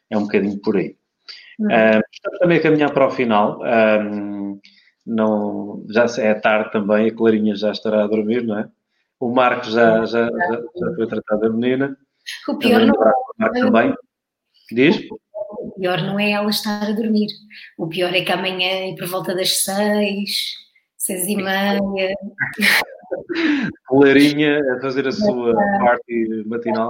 É 0.10 0.18
um 0.18 0.23
bocadinho 0.23 0.60
por 0.60 0.77
aí. 0.77 0.95
Um, 1.60 1.68
estamos 2.11 2.40
também 2.40 2.57
a 2.57 2.61
caminhar 2.61 2.94
para 2.94 3.07
o 3.07 3.11
final. 3.11 3.61
Um, 3.61 4.60
não, 5.06 5.86
já 5.90 6.06
é 6.19 6.34
tarde 6.34 6.72
também, 6.72 7.07
a 7.07 7.15
Clarinha 7.15 7.56
já 7.56 7.72
estará 7.72 8.03
a 8.03 8.07
dormir, 8.07 8.44
não 8.44 8.60
é? 8.60 8.69
O 9.20 9.30
Marcos 9.30 9.74
já, 9.74 10.06
já, 10.06 10.28
já, 10.28 10.62
já 10.76 10.96
foi 10.96 11.08
tratado 11.08 11.41
da 11.41 11.50
menina. 11.50 11.98
O 12.48 12.58
pior 12.58 12.82
não 12.86 12.94
é. 13.48 13.60
Também. 13.60 13.96
Diz? 14.72 14.98
O 15.60 15.72
pior 15.80 16.02
não 16.02 16.20
é 16.20 16.32
ela 16.32 16.50
estar 16.50 16.84
a 16.84 16.91
dormir. 16.91 17.28
O 17.78 17.88
pior 17.88 18.14
é 18.14 18.22
que 18.22 18.32
amanhã, 18.32 18.88
e 18.88 18.96
por 18.96 19.08
volta 19.08 19.36
das 19.36 19.64
seis, 19.64 20.32
seis 20.98 21.28
e 21.28 21.36
meia. 21.36 21.80
Clarinha 23.88 24.60
a 24.76 24.82
fazer 24.82 25.08
a 25.08 25.12
sua 25.12 25.54
parte 25.80 26.44
matinal. 26.46 26.90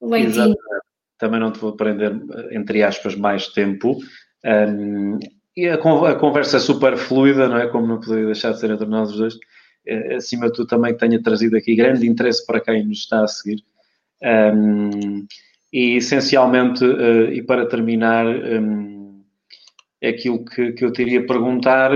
Leitinho. 0.00 0.54
Também 1.18 1.40
não 1.40 1.52
te 1.52 1.60
vou 1.60 1.74
prender, 1.74 2.12
entre 2.50 2.82
aspas, 2.82 3.14
mais 3.14 3.48
tempo. 3.48 3.96
Um, 4.44 5.18
e 5.56 5.68
a, 5.68 5.74
a, 5.74 6.14
conversa 6.16 6.56
é 6.56 6.60
super 6.60 6.96
fluida, 6.96 7.48
não 7.48 7.58
é? 7.58 7.68
Como 7.68 7.86
não 7.86 8.00
poderia 8.00 8.26
deixar 8.26 8.52
de 8.52 8.60
ser 8.60 8.70
entre 8.70 8.86
nós 8.86 9.10
os 9.10 9.18
dois. 9.18 9.34
Eh, 9.86 10.14
acima 10.14 10.46
de 10.46 10.54
tudo, 10.54 10.68
também 10.68 10.92
que 10.92 11.00
tenha 11.00 11.22
trazido 11.22 11.56
aqui 11.56 11.74
grande 11.74 12.06
interesse 12.06 12.46
para 12.46 12.60
quem 12.60 12.84
nos 12.86 12.98
está 12.98 13.24
a 13.24 13.28
seguir. 13.28 13.64
Um, 14.22 15.26
e 15.72 15.96
essencialmente, 15.96 16.84
uh, 16.84 17.32
e 17.32 17.42
para 17.42 17.66
terminar, 17.66 18.26
um, 18.26 19.24
aquilo 20.02 20.44
que, 20.44 20.72
que 20.72 20.84
eu 20.84 20.92
teria 20.92 21.26
perguntar 21.26 21.90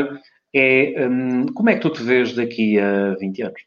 é 0.54 1.06
um, 1.06 1.46
como 1.48 1.70
é 1.70 1.74
que 1.74 1.80
tu 1.80 1.90
te 1.90 2.02
vês 2.02 2.34
daqui 2.34 2.78
a 2.78 3.14
20 3.14 3.42
anos? 3.42 3.62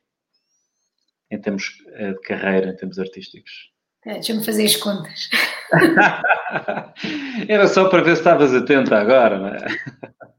Em 1.32 1.40
termos 1.40 1.78
uh, 2.00 2.14
de 2.14 2.22
carreira, 2.22 2.72
em 2.72 2.76
termos 2.76 3.00
artísticos. 3.00 3.70
É, 4.06 4.14
Deixa-me 4.14 4.44
fazer 4.44 4.66
as 4.66 4.76
contas. 4.76 5.30
Era 7.48 7.68
só 7.68 7.88
para 7.88 8.02
ver 8.02 8.16
se 8.16 8.22
estavas 8.22 8.54
atenta 8.54 8.98
agora, 8.98 9.38
não 9.38 9.48
é? 9.48 9.68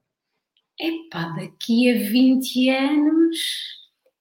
Epá, 0.80 1.28
daqui 1.36 1.90
a 1.90 2.10
20 2.10 2.70
anos 2.70 3.38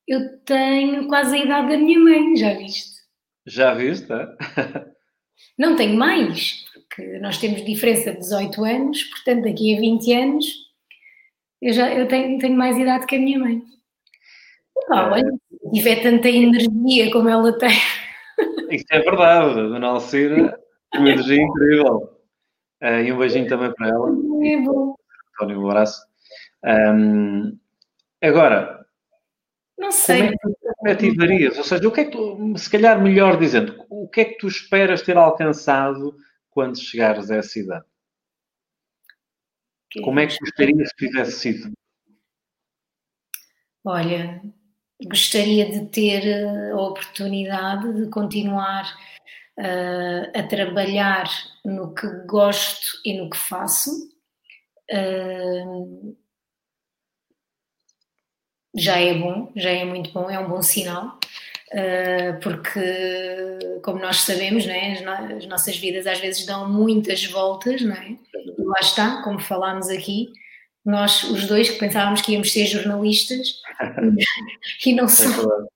eu 0.06 0.40
tenho 0.40 1.08
quase 1.08 1.38
a 1.38 1.46
idade 1.46 1.70
da 1.70 1.78
minha 1.78 1.98
mãe, 1.98 2.36
já 2.36 2.54
viste? 2.54 3.00
Já 3.48 3.74
viste, 3.74 4.12
é? 4.12 4.28
Não 5.58 5.78
tenho 5.78 5.98
mais, 5.98 6.66
porque 6.74 7.18
nós 7.20 7.38
temos 7.38 7.64
diferença 7.64 8.12
de 8.12 8.20
18 8.20 8.66
anos, 8.66 9.04
portanto 9.04 9.44
daqui 9.44 9.74
a 9.74 9.80
20 9.80 10.14
anos 10.14 10.46
eu, 11.62 11.72
já, 11.72 11.94
eu 11.94 12.08
tenho, 12.10 12.38
tenho 12.40 12.58
mais 12.58 12.78
idade 12.78 13.06
que 13.06 13.16
a 13.16 13.20
minha 13.20 13.40
mãe. 13.40 13.62
Epá, 14.84 15.02
é. 15.02 15.12
olha, 15.12 15.32
se 15.32 15.72
tiver 15.72 16.04
tanta 16.04 16.28
energia 16.28 17.10
como 17.10 17.30
ela 17.30 17.58
tem. 17.58 17.70
Isso 18.70 18.86
é 18.92 19.00
verdade, 19.00 19.56
Dona 19.56 19.88
Alcira, 19.88 20.60
uma 20.94 21.10
energia 21.10 21.42
incrível. 21.42 22.20
Uh, 22.84 23.04
e 23.06 23.14
um 23.14 23.18
beijinho 23.18 23.48
também 23.48 23.74
para 23.74 23.88
ela. 23.88 24.10
É 24.44 24.58
bom. 24.58 24.96
António, 25.36 25.62
um 25.62 25.70
abraço. 25.70 26.09
Um, 26.64 27.58
agora, 28.22 28.86
não 29.78 29.92
sei. 29.92 30.18
Como 30.18 30.30
é 30.30 30.32
que 30.32 30.38
tu 30.40 30.60
perspectivarias? 30.84 31.58
Ou 31.58 31.64
seja, 31.64 31.88
o 31.88 31.92
que 31.92 32.02
é 32.02 32.06
que 32.06 32.12
tu, 32.12 32.58
se 32.58 32.70
calhar 32.70 33.02
melhor 33.02 33.40
dizendo, 33.40 33.86
o 33.90 34.08
que 34.10 34.22
é 34.22 34.26
que 34.26 34.38
tu 34.38 34.48
esperas 34.48 35.02
ter 35.02 35.18
alcançado 35.18 36.18
quando 36.50 36.78
chegares 36.78 37.32
a 37.32 37.38
essa 37.38 37.60
idade? 37.60 37.86
Que 39.90 40.02
Como 40.02 40.20
é 40.20 40.28
que 40.28 40.38
gostarias 40.38 40.92
que 40.94 41.08
tivesse 41.08 41.32
sido? 41.32 41.74
Olha, 43.86 44.42
gostaria 45.04 45.72
de 45.72 45.86
ter 45.88 46.28
eh, 46.28 46.72
a 46.72 46.76
oportunidade 46.76 47.94
de 47.94 48.10
continuar 48.10 48.86
uh, 49.58 50.38
a 50.38 50.44
trabalhar 50.44 51.28
no 51.64 51.94
que 51.96 52.08
gosto 52.28 53.00
e 53.06 53.18
no 53.18 53.30
que 53.30 53.38
faço. 53.38 53.92
Uh, 54.92 56.18
já 58.76 58.98
é 59.00 59.14
bom, 59.14 59.52
já 59.56 59.70
é 59.70 59.84
muito 59.84 60.12
bom, 60.12 60.30
é 60.30 60.40
um 60.40 60.48
bom 60.48 60.62
sinal, 60.62 61.18
uh, 61.74 62.40
porque, 62.42 62.80
como 63.84 64.00
nós 64.00 64.22
sabemos, 64.22 64.68
é? 64.68 64.94
as, 64.94 65.32
as, 65.32 65.46
nossas 65.48 65.78
vidas 65.78 66.06
às 66.08 66.20
vezes 66.20 66.46
dão 66.46 66.70
muitas 66.70 67.26
voltas, 67.26 67.82
não 67.82 67.96
é? 67.96 68.10
E 68.10 68.62
lá 68.64 68.80
está, 68.80 69.22
como 69.24 69.40
falámos 69.40 69.90
aqui, 69.90 70.30
nós, 70.86 71.24
os 71.24 71.48
dois, 71.48 71.70
que 71.70 71.80
pensávamos 71.80 72.22
que 72.22 72.34
íamos 72.34 72.52
ser 72.52 72.66
jornalistas 72.66 73.62
e 74.86 74.94
não 74.94 75.06
é 75.06 75.08
somos. 75.08 75.68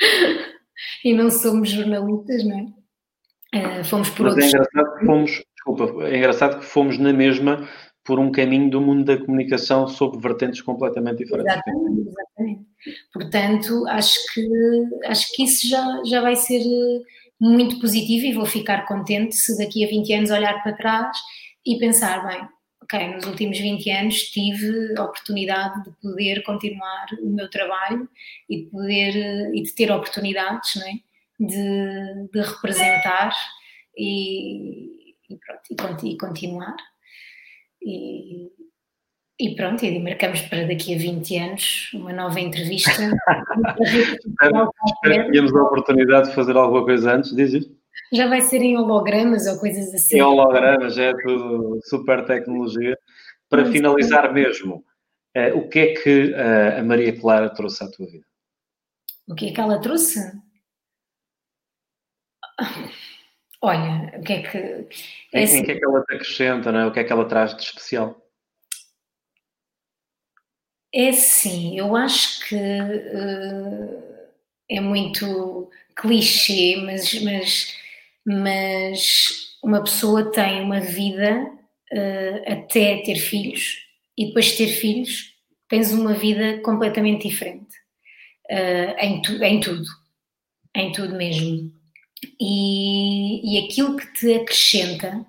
e 1.04 1.14
não 1.14 1.30
somos 1.30 1.70
jornalistas, 1.70 2.44
não 2.44 2.58
é? 2.58 2.80
Uh, 3.52 3.84
fomos 3.84 4.08
por 4.10 4.26
Mas 4.26 4.36
é 4.36 4.46
outros. 4.46 4.54
É 4.54 4.56
engraçado 4.56 4.98
que 4.98 5.06
fomos, 5.06 5.42
desculpa, 5.54 6.04
é 6.04 6.16
engraçado 6.16 6.60
que 6.60 6.66
fomos 6.66 6.98
na 6.98 7.12
mesma 7.12 7.68
por 8.10 8.18
um 8.18 8.32
caminho 8.32 8.68
do 8.68 8.80
mundo 8.80 9.04
da 9.04 9.24
comunicação 9.24 9.86
sob 9.86 10.20
vertentes 10.20 10.60
completamente 10.60 11.18
diferentes. 11.18 11.54
Exatamente, 11.54 12.08
exatamente. 12.08 12.66
Portanto, 13.14 13.86
acho 13.86 14.18
que, 14.34 14.48
acho 15.06 15.32
que 15.32 15.44
isso 15.44 15.68
já, 15.68 16.02
já 16.04 16.20
vai 16.20 16.34
ser 16.34 16.58
eh, 16.58 17.00
muito 17.40 17.78
positivo 17.78 18.26
e 18.26 18.32
vou 18.32 18.44
ficar 18.44 18.84
contente 18.84 19.36
se 19.36 19.56
daqui 19.56 19.84
a 19.84 19.88
20 19.88 20.12
anos 20.12 20.30
olhar 20.32 20.60
para 20.60 20.72
trás 20.72 21.16
e 21.64 21.78
pensar, 21.78 22.26
bem, 22.26 22.48
ok, 22.82 23.14
nos 23.14 23.26
últimos 23.26 23.56
20 23.60 23.88
anos 23.90 24.16
tive 24.22 24.98
a 24.98 25.04
oportunidade 25.04 25.84
de 25.84 25.92
poder 26.02 26.42
continuar 26.42 27.06
o 27.22 27.30
meu 27.30 27.48
trabalho 27.48 28.08
e 28.48 28.64
de 28.64 28.70
poder 28.72 29.16
eh, 29.16 29.50
e 29.54 29.62
de 29.62 29.72
ter 29.72 29.92
oportunidades, 29.92 30.74
não 30.74 30.82
é? 30.88 30.94
de, 31.38 32.28
de 32.32 32.40
representar 32.40 33.32
e, 33.96 35.14
e, 35.30 35.74
pronto, 35.76 36.04
e, 36.04 36.18
continuar. 36.18 36.74
E, 37.82 38.50
e 39.38 39.54
pronto, 39.54 39.84
e 39.84 39.98
marcamos 39.98 40.42
para 40.42 40.66
daqui 40.66 40.94
a 40.94 40.98
20 40.98 41.36
anos 41.38 41.90
uma 41.94 42.12
nova 42.12 42.38
entrevista. 42.38 42.90
espero, 43.80 44.70
espero 44.86 45.24
que 45.24 45.30
tenhamos 45.30 45.54
a 45.54 45.62
oportunidade 45.62 46.28
de 46.28 46.34
fazer 46.34 46.56
alguma 46.56 46.84
coisa 46.84 47.14
antes, 47.14 47.34
diz 47.34 47.52
isso? 47.54 47.80
Já 48.12 48.28
vai 48.28 48.40
ser 48.40 48.60
em 48.60 48.76
hologramas 48.76 49.46
ou 49.46 49.58
coisas 49.58 49.94
assim. 49.94 50.18
Em 50.18 50.22
hologramas, 50.22 50.98
é 50.98 51.12
tudo 51.22 51.80
super 51.84 52.24
tecnologia. 52.24 52.98
Para 53.48 53.62
Muito 53.62 53.72
finalizar 53.72 54.32
bem. 54.32 54.44
mesmo, 54.44 54.84
uh, 55.36 55.58
o 55.58 55.68
que 55.68 55.78
é 55.80 55.94
que 55.94 56.32
uh, 56.32 56.78
a 56.78 56.82
Maria 56.84 57.18
Clara 57.18 57.50
trouxe 57.50 57.82
à 57.82 57.90
tua 57.90 58.06
vida? 58.06 58.24
O 59.28 59.34
que 59.34 59.48
é 59.48 59.52
que 59.52 59.60
ela 59.60 59.80
trouxe? 59.80 60.20
Olha, 63.62 64.18
o 64.18 64.22
que 64.22 64.32
é 64.32 64.42
que. 64.42 64.58
É 65.32 65.42
assim, 65.42 65.58
em 65.58 65.64
que 65.64 65.72
é 65.72 65.78
que 65.78 65.84
ela 65.84 66.02
te 66.02 66.14
acrescenta, 66.14 66.72
não 66.72 66.80
é? 66.80 66.86
O 66.86 66.92
que 66.92 67.00
é 67.00 67.04
que 67.04 67.12
ela 67.12 67.28
traz 67.28 67.54
de 67.54 67.62
especial? 67.62 68.16
É 70.92 71.12
sim, 71.12 71.78
eu 71.78 71.94
acho 71.94 72.48
que 72.48 72.56
uh, 72.56 74.02
é 74.68 74.80
muito 74.80 75.70
clichê, 75.94 76.76
mas, 76.84 77.22
mas, 77.22 77.76
mas 78.26 79.56
uma 79.62 79.84
pessoa 79.84 80.32
tem 80.32 80.62
uma 80.62 80.80
vida 80.80 81.42
uh, 81.92 82.52
até 82.52 83.02
ter 83.02 83.16
filhos 83.16 83.86
e 84.18 84.26
depois 84.26 84.46
de 84.46 84.56
ter 84.56 84.68
filhos 84.68 85.34
tens 85.68 85.92
uma 85.92 86.12
vida 86.14 86.58
completamente 86.62 87.28
diferente 87.28 87.76
uh, 88.50 88.98
em, 88.98 89.22
tu, 89.22 89.32
em 89.44 89.60
tudo, 89.60 89.86
em 90.74 90.90
tudo 90.90 91.14
mesmo 91.14 91.72
e, 92.40 93.56
e 93.56 93.64
aquilo 93.64 93.96
que 93.96 94.12
te 94.12 94.34
acrescenta, 94.34 95.24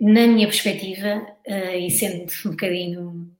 na 0.00 0.26
minha 0.26 0.46
perspectiva, 0.46 1.26
uh, 1.46 1.76
e 1.76 1.90
sendo 1.90 2.30
um 2.46 2.50
bocadinho 2.50 3.30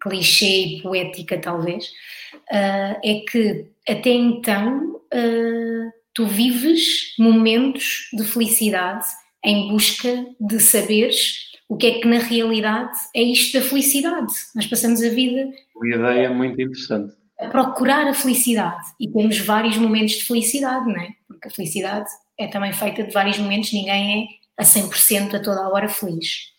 clichê 0.00 0.64
e 0.66 0.82
poética, 0.82 1.38
talvez, 1.38 1.86
uh, 2.34 2.98
é 3.02 3.24
que 3.30 3.66
até 3.88 4.10
então 4.10 4.96
uh, 4.96 5.92
tu 6.12 6.26
vives 6.26 7.14
momentos 7.18 8.08
de 8.12 8.24
felicidade 8.24 9.06
em 9.44 9.68
busca 9.68 10.26
de 10.40 10.60
saberes 10.60 11.50
o 11.72 11.76
que 11.76 11.86
é 11.86 12.00
que 12.00 12.06
na 12.06 12.18
realidade 12.18 12.98
é 13.16 13.22
isto 13.22 13.58
da 13.58 13.64
felicidade. 13.64 14.30
Nós 14.54 14.66
passamos 14.66 15.02
a 15.02 15.08
vida. 15.08 15.48
Uma 15.74 15.88
ideia 15.88 16.30
muito 16.30 16.60
interessante. 16.60 17.14
A 17.40 17.48
procurar 17.48 18.06
a 18.06 18.12
felicidade 18.12 18.84
e 19.00 19.08
temos 19.08 19.38
vários 19.38 19.78
momentos 19.78 20.16
de 20.16 20.24
felicidade, 20.24 20.84
não 20.84 21.00
é? 21.00 21.08
Porque 21.42 21.48
a 21.48 21.50
felicidade 21.50 22.08
é 22.38 22.46
também 22.46 22.72
feita 22.72 23.02
de 23.02 23.12
vários 23.12 23.36
momentos, 23.36 23.72
ninguém 23.72 24.38
é 24.56 24.62
a 24.62 24.64
100% 24.64 25.34
a 25.34 25.42
toda 25.42 25.60
a 25.60 25.68
hora 25.68 25.88
feliz. 25.88 26.52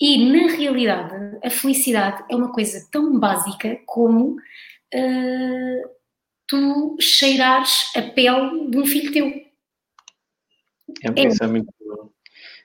E 0.00 0.24
na 0.32 0.50
realidade, 0.54 1.14
a 1.44 1.50
felicidade 1.50 2.24
é 2.30 2.34
uma 2.34 2.50
coisa 2.52 2.88
tão 2.90 3.20
básica 3.20 3.78
como 3.84 4.36
uh, 4.36 5.90
tu 6.48 6.96
cheirares 6.98 7.92
a 7.94 8.02
pele 8.02 8.70
de 8.70 8.78
um 8.78 8.86
filho 8.86 9.12
teu. 9.12 9.26
É, 11.04 11.28
isso 11.28 11.44
é 11.44 11.46
muito 11.46 11.72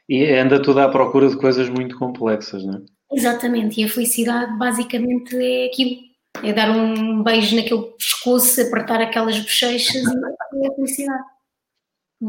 E 0.07 0.25
anda 0.33 0.61
tudo 0.61 0.79
à 0.79 0.89
procura 0.89 1.29
de 1.29 1.37
coisas 1.37 1.67
muito 1.67 1.99
complexas, 1.99 2.63
não 2.65 2.77
é? 2.77 2.81
Exatamente, 3.11 3.81
e 3.81 3.85
a 3.85 3.89
felicidade 3.89 4.57
basicamente 4.57 5.35
é 5.35 5.67
aquilo: 5.67 6.06
é 6.43 6.53
dar 6.53 6.71
um 6.71 7.23
beijo 7.23 7.55
naquele 7.55 7.83
pescoço, 7.97 8.61
apertar 8.61 9.01
aquelas 9.01 9.37
bochechas 9.39 9.95
e 9.95 10.65
é 10.65 10.69
a 10.69 10.75
felicidade. 10.75 11.23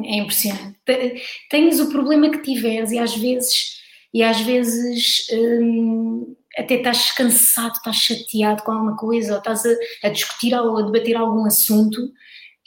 É 0.05 0.17
impressionante. 0.17 0.79
Tens 1.51 1.81
o 1.81 1.91
problema 1.91 2.31
que 2.31 2.43
tiveres 2.43 2.91
e 2.91 2.99
às 2.99 3.17
vezes, 3.17 3.79
e 4.13 4.23
às 4.23 4.41
vezes 4.41 5.27
hum, 5.33 6.37
até 6.57 6.75
estás 6.75 7.13
cansado, 7.13 7.73
estás 7.73 7.97
chateado 7.97 8.63
com 8.63 8.73
alguma 8.73 8.97
coisa, 8.97 9.33
ou 9.33 9.39
estás 9.39 9.65
a, 9.65 9.71
a 10.05 10.09
discutir 10.11 10.55
ou 10.55 10.77
a 10.77 10.83
debater 10.83 11.17
algum 11.17 11.47
assunto 11.47 12.13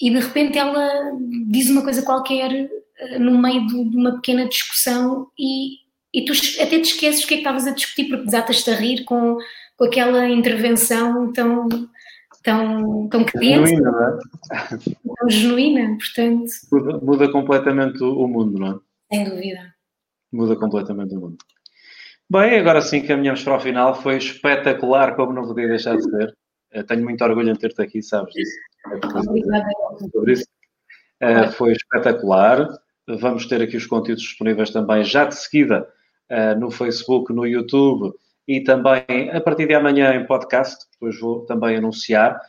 e 0.02 0.10
de 0.10 0.20
repente 0.20 0.58
ela 0.58 1.12
diz 1.48 1.70
uma 1.70 1.84
coisa 1.84 2.02
qualquer 2.02 2.52
eh, 2.98 3.20
no 3.20 3.38
meio 3.38 3.68
de, 3.68 3.76
uma 3.76 4.16
pequena 4.16 4.48
discussão 4.48 5.28
e, 5.38 5.76
e 6.12 6.26
tu 6.26 6.34
até 6.60 6.80
te 6.80 6.94
esqueces 6.94 7.24
o 7.24 7.28
que 7.28 7.36
é 7.36 7.38
que 7.38 7.42
estavas 7.42 7.68
a 7.68 7.72
discutir 7.72 8.06
porque 8.06 8.26
desatas-te 8.26 8.72
a 8.72 8.76
rir 8.76 9.04
com, 9.04 9.38
com 9.82 9.86
aquela 9.86 10.30
intervenção 10.30 11.34
tão 11.34 11.68
tão, 12.44 13.08
tão 13.10 13.26
genuína, 13.42 13.92
não 13.92 14.06
é? 14.06 14.20
tão 15.18 15.30
genuína, 15.30 15.98
portanto. 15.98 16.52
Muda, 16.72 16.98
muda 17.00 17.32
completamente 17.32 18.04
o 18.04 18.28
mundo, 18.28 18.60
não 18.60 18.68
é? 18.68 18.80
Sem 19.12 19.24
dúvida. 19.24 19.74
Muda 20.32 20.56
completamente 20.56 21.16
o 21.16 21.20
mundo. 21.20 21.38
Bem, 22.30 22.60
agora 22.60 22.80
sim 22.82 23.02
caminhamos 23.02 23.44
para 23.44 23.58
o 23.58 23.60
final. 23.60 24.00
Foi 24.00 24.18
espetacular, 24.18 25.16
como 25.16 25.34
não 25.34 25.48
podia 25.48 25.68
deixar 25.68 25.98
de 25.98 26.04
ser. 26.04 26.38
Uh, 26.76 26.84
tenho 26.84 27.04
muito 27.04 27.24
orgulho 27.24 27.50
em 27.50 27.56
ter-te 27.56 27.82
aqui, 27.82 28.04
sabes 28.04 28.34
disso. 28.36 28.56
Obrigada. 29.28 29.66
Sobre 30.12 30.34
isso. 30.34 30.46
Uh, 31.24 31.52
foi 31.54 31.72
espetacular. 31.72 32.68
Vamos 33.08 33.48
ter 33.48 33.64
aqui 33.64 33.78
os 33.78 33.88
conteúdos 33.88 34.24
disponíveis 34.24 34.70
também 34.70 35.04
já 35.04 35.26
de 35.26 35.36
seguida 35.36 35.88
uh, 36.30 36.60
no 36.60 36.70
Facebook, 36.70 37.34
no 37.34 37.48
YouTube 37.48 38.14
e 38.56 38.64
também 38.64 39.30
a 39.32 39.40
partir 39.40 39.68
de 39.68 39.74
amanhã 39.74 40.14
em 40.14 40.26
podcast. 40.26 40.86
Depois 40.94 41.20
vou 41.20 41.46
também 41.46 41.78
anunciar. 41.78 42.40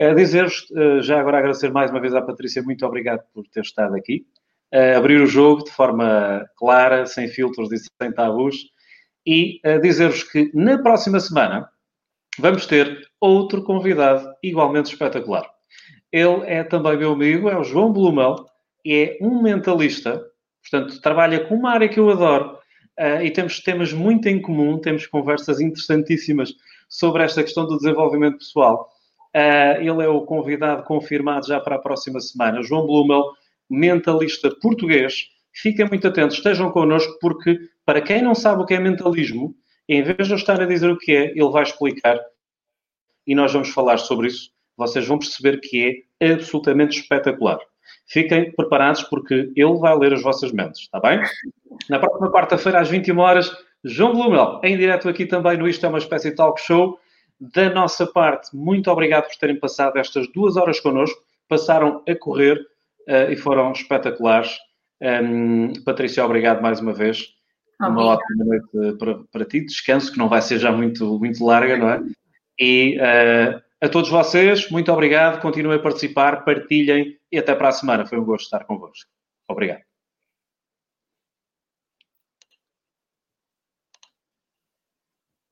Uh, 0.00 0.14
Dizer-vos, 0.14 0.66
já 1.00 1.18
agora 1.18 1.38
agradecer 1.38 1.70
mais 1.70 1.90
uma 1.90 2.00
vez 2.00 2.14
à 2.14 2.20
Patrícia, 2.20 2.62
muito 2.62 2.84
obrigado 2.84 3.22
por 3.32 3.46
ter 3.48 3.60
estado 3.60 3.94
aqui. 3.94 4.26
abrir 4.96 5.20
o 5.20 5.26
jogo 5.26 5.64
de 5.64 5.70
forma 5.70 6.44
clara, 6.56 7.06
sem 7.06 7.28
filtros 7.28 7.72
e 7.72 7.78
sem 7.78 8.12
tabus 8.12 8.56
e 9.26 9.60
dizer-vos 9.82 10.22
que 10.22 10.50
na 10.54 10.78
próxima 10.78 11.18
semana 11.18 11.68
vamos 12.38 12.66
ter 12.66 13.08
outro 13.20 13.62
convidado 13.62 14.28
igualmente 14.42 14.92
espetacular. 14.92 15.48
Ele 16.12 16.42
é 16.46 16.62
também 16.62 16.96
meu 16.96 17.12
amigo, 17.12 17.48
é 17.48 17.58
o 17.58 17.64
João 17.64 17.92
Blumel, 17.92 18.46
é 18.86 19.18
um 19.20 19.42
mentalista, 19.42 20.22
portanto, 20.62 21.00
trabalha 21.00 21.40
com 21.46 21.54
uma 21.54 21.70
área 21.70 21.88
que 21.88 21.98
eu 21.98 22.10
adoro 22.10 22.55
uh, 22.98 23.22
e 23.22 23.30
temos 23.30 23.60
temas 23.60 23.92
muito 23.92 24.28
em 24.28 24.40
comum, 24.40 24.78
temos 24.78 25.06
conversas 25.06 25.60
interessantíssimas 25.60 26.54
sobre 26.88 27.22
esta 27.22 27.42
questão 27.42 27.66
do 27.66 27.76
desenvolvimento 27.76 28.38
pessoal. 28.38 28.90
Uh, 29.34 29.80
ele 29.80 30.04
é 30.04 30.08
o 30.08 30.22
convidado 30.22 30.82
confirmado 30.84 31.46
já 31.46 31.60
para 31.60 31.76
a 31.76 31.80
próxima 31.80 32.20
semana. 32.20 32.62
João 32.62 32.86
Blumel, 32.86 33.24
mentalista 33.68 34.50
português. 34.60 35.28
Fiquem 35.52 35.88
muito 35.88 36.06
atentos, 36.06 36.36
estejam 36.36 36.70
connosco, 36.70 37.18
porque 37.20 37.58
para 37.84 38.00
quem 38.00 38.22
não 38.22 38.34
sabe 38.34 38.62
o 38.62 38.66
que 38.66 38.74
é 38.74 38.80
mentalismo, 38.80 39.54
em 39.88 40.02
vez 40.02 40.26
de 40.26 40.32
eu 40.32 40.36
estar 40.36 40.60
a 40.60 40.66
dizer 40.66 40.90
o 40.90 40.98
que 40.98 41.12
é, 41.12 41.30
ele 41.30 41.50
vai 41.50 41.62
explicar 41.62 42.18
e 43.26 43.34
nós 43.34 43.52
vamos 43.52 43.70
falar 43.70 43.98
sobre 43.98 44.28
isso. 44.28 44.50
Vocês 44.76 45.06
vão 45.06 45.18
perceber 45.18 45.60
que 45.60 46.04
é 46.20 46.32
absolutamente 46.32 47.00
espetacular. 47.00 47.58
Fiquem 48.06 48.52
preparados 48.52 49.02
porque 49.04 49.50
ele 49.56 49.78
vai 49.78 49.96
ler 49.96 50.12
as 50.12 50.22
vossas 50.22 50.52
mentes, 50.52 50.82
está 50.82 51.00
bem? 51.00 51.20
Na 51.88 51.98
próxima 51.98 52.30
quarta-feira, 52.30 52.80
às 52.80 52.88
21 52.88 53.18
horas, 53.18 53.50
João 53.84 54.12
Blumel, 54.12 54.60
em 54.64 54.76
direto 54.76 55.08
aqui 55.08 55.26
também 55.26 55.56
no 55.56 55.68
Isto 55.68 55.86
é 55.86 55.88
uma 55.88 55.98
espécie 55.98 56.30
de 56.30 56.36
talk 56.36 56.60
show. 56.60 56.98
Da 57.38 57.70
nossa 57.70 58.06
parte, 58.06 58.56
muito 58.56 58.90
obrigado 58.90 59.28
por 59.28 59.36
terem 59.36 59.58
passado 59.58 59.98
estas 59.98 60.26
duas 60.32 60.56
horas 60.56 60.80
connosco. 60.80 61.20
Passaram 61.48 62.02
a 62.08 62.14
correr 62.14 62.58
uh, 63.08 63.30
e 63.30 63.36
foram 63.36 63.72
espetaculares. 63.72 64.56
Um, 65.00 65.72
Patrícia, 65.84 66.24
obrigado 66.24 66.62
mais 66.62 66.80
uma 66.80 66.92
vez. 66.92 67.36
Uma 67.80 68.04
ótima 68.06 68.44
noite 68.44 68.98
para, 68.98 69.18
para 69.30 69.44
ti, 69.44 69.60
descanso, 69.60 70.10
que 70.10 70.18
não 70.18 70.30
vai 70.30 70.40
ser 70.40 70.58
já 70.58 70.72
muito, 70.72 71.18
muito 71.18 71.44
larga, 71.44 71.76
não 71.76 71.90
é? 71.90 72.00
E 72.58 72.98
uh, 72.98 73.62
a 73.82 73.88
todos 73.88 74.08
vocês, 74.08 74.70
muito 74.70 74.90
obrigado, 74.90 75.42
continuem 75.42 75.78
a 75.78 75.82
participar, 75.82 76.42
partilhem 76.44 77.18
e 77.30 77.38
até 77.38 77.54
para 77.54 77.68
a 77.68 77.72
semana. 77.72 78.06
Foi 78.06 78.18
um 78.18 78.24
gosto 78.24 78.44
estar 78.44 78.64
convosco. 78.64 79.10
Obrigado. 79.46 79.85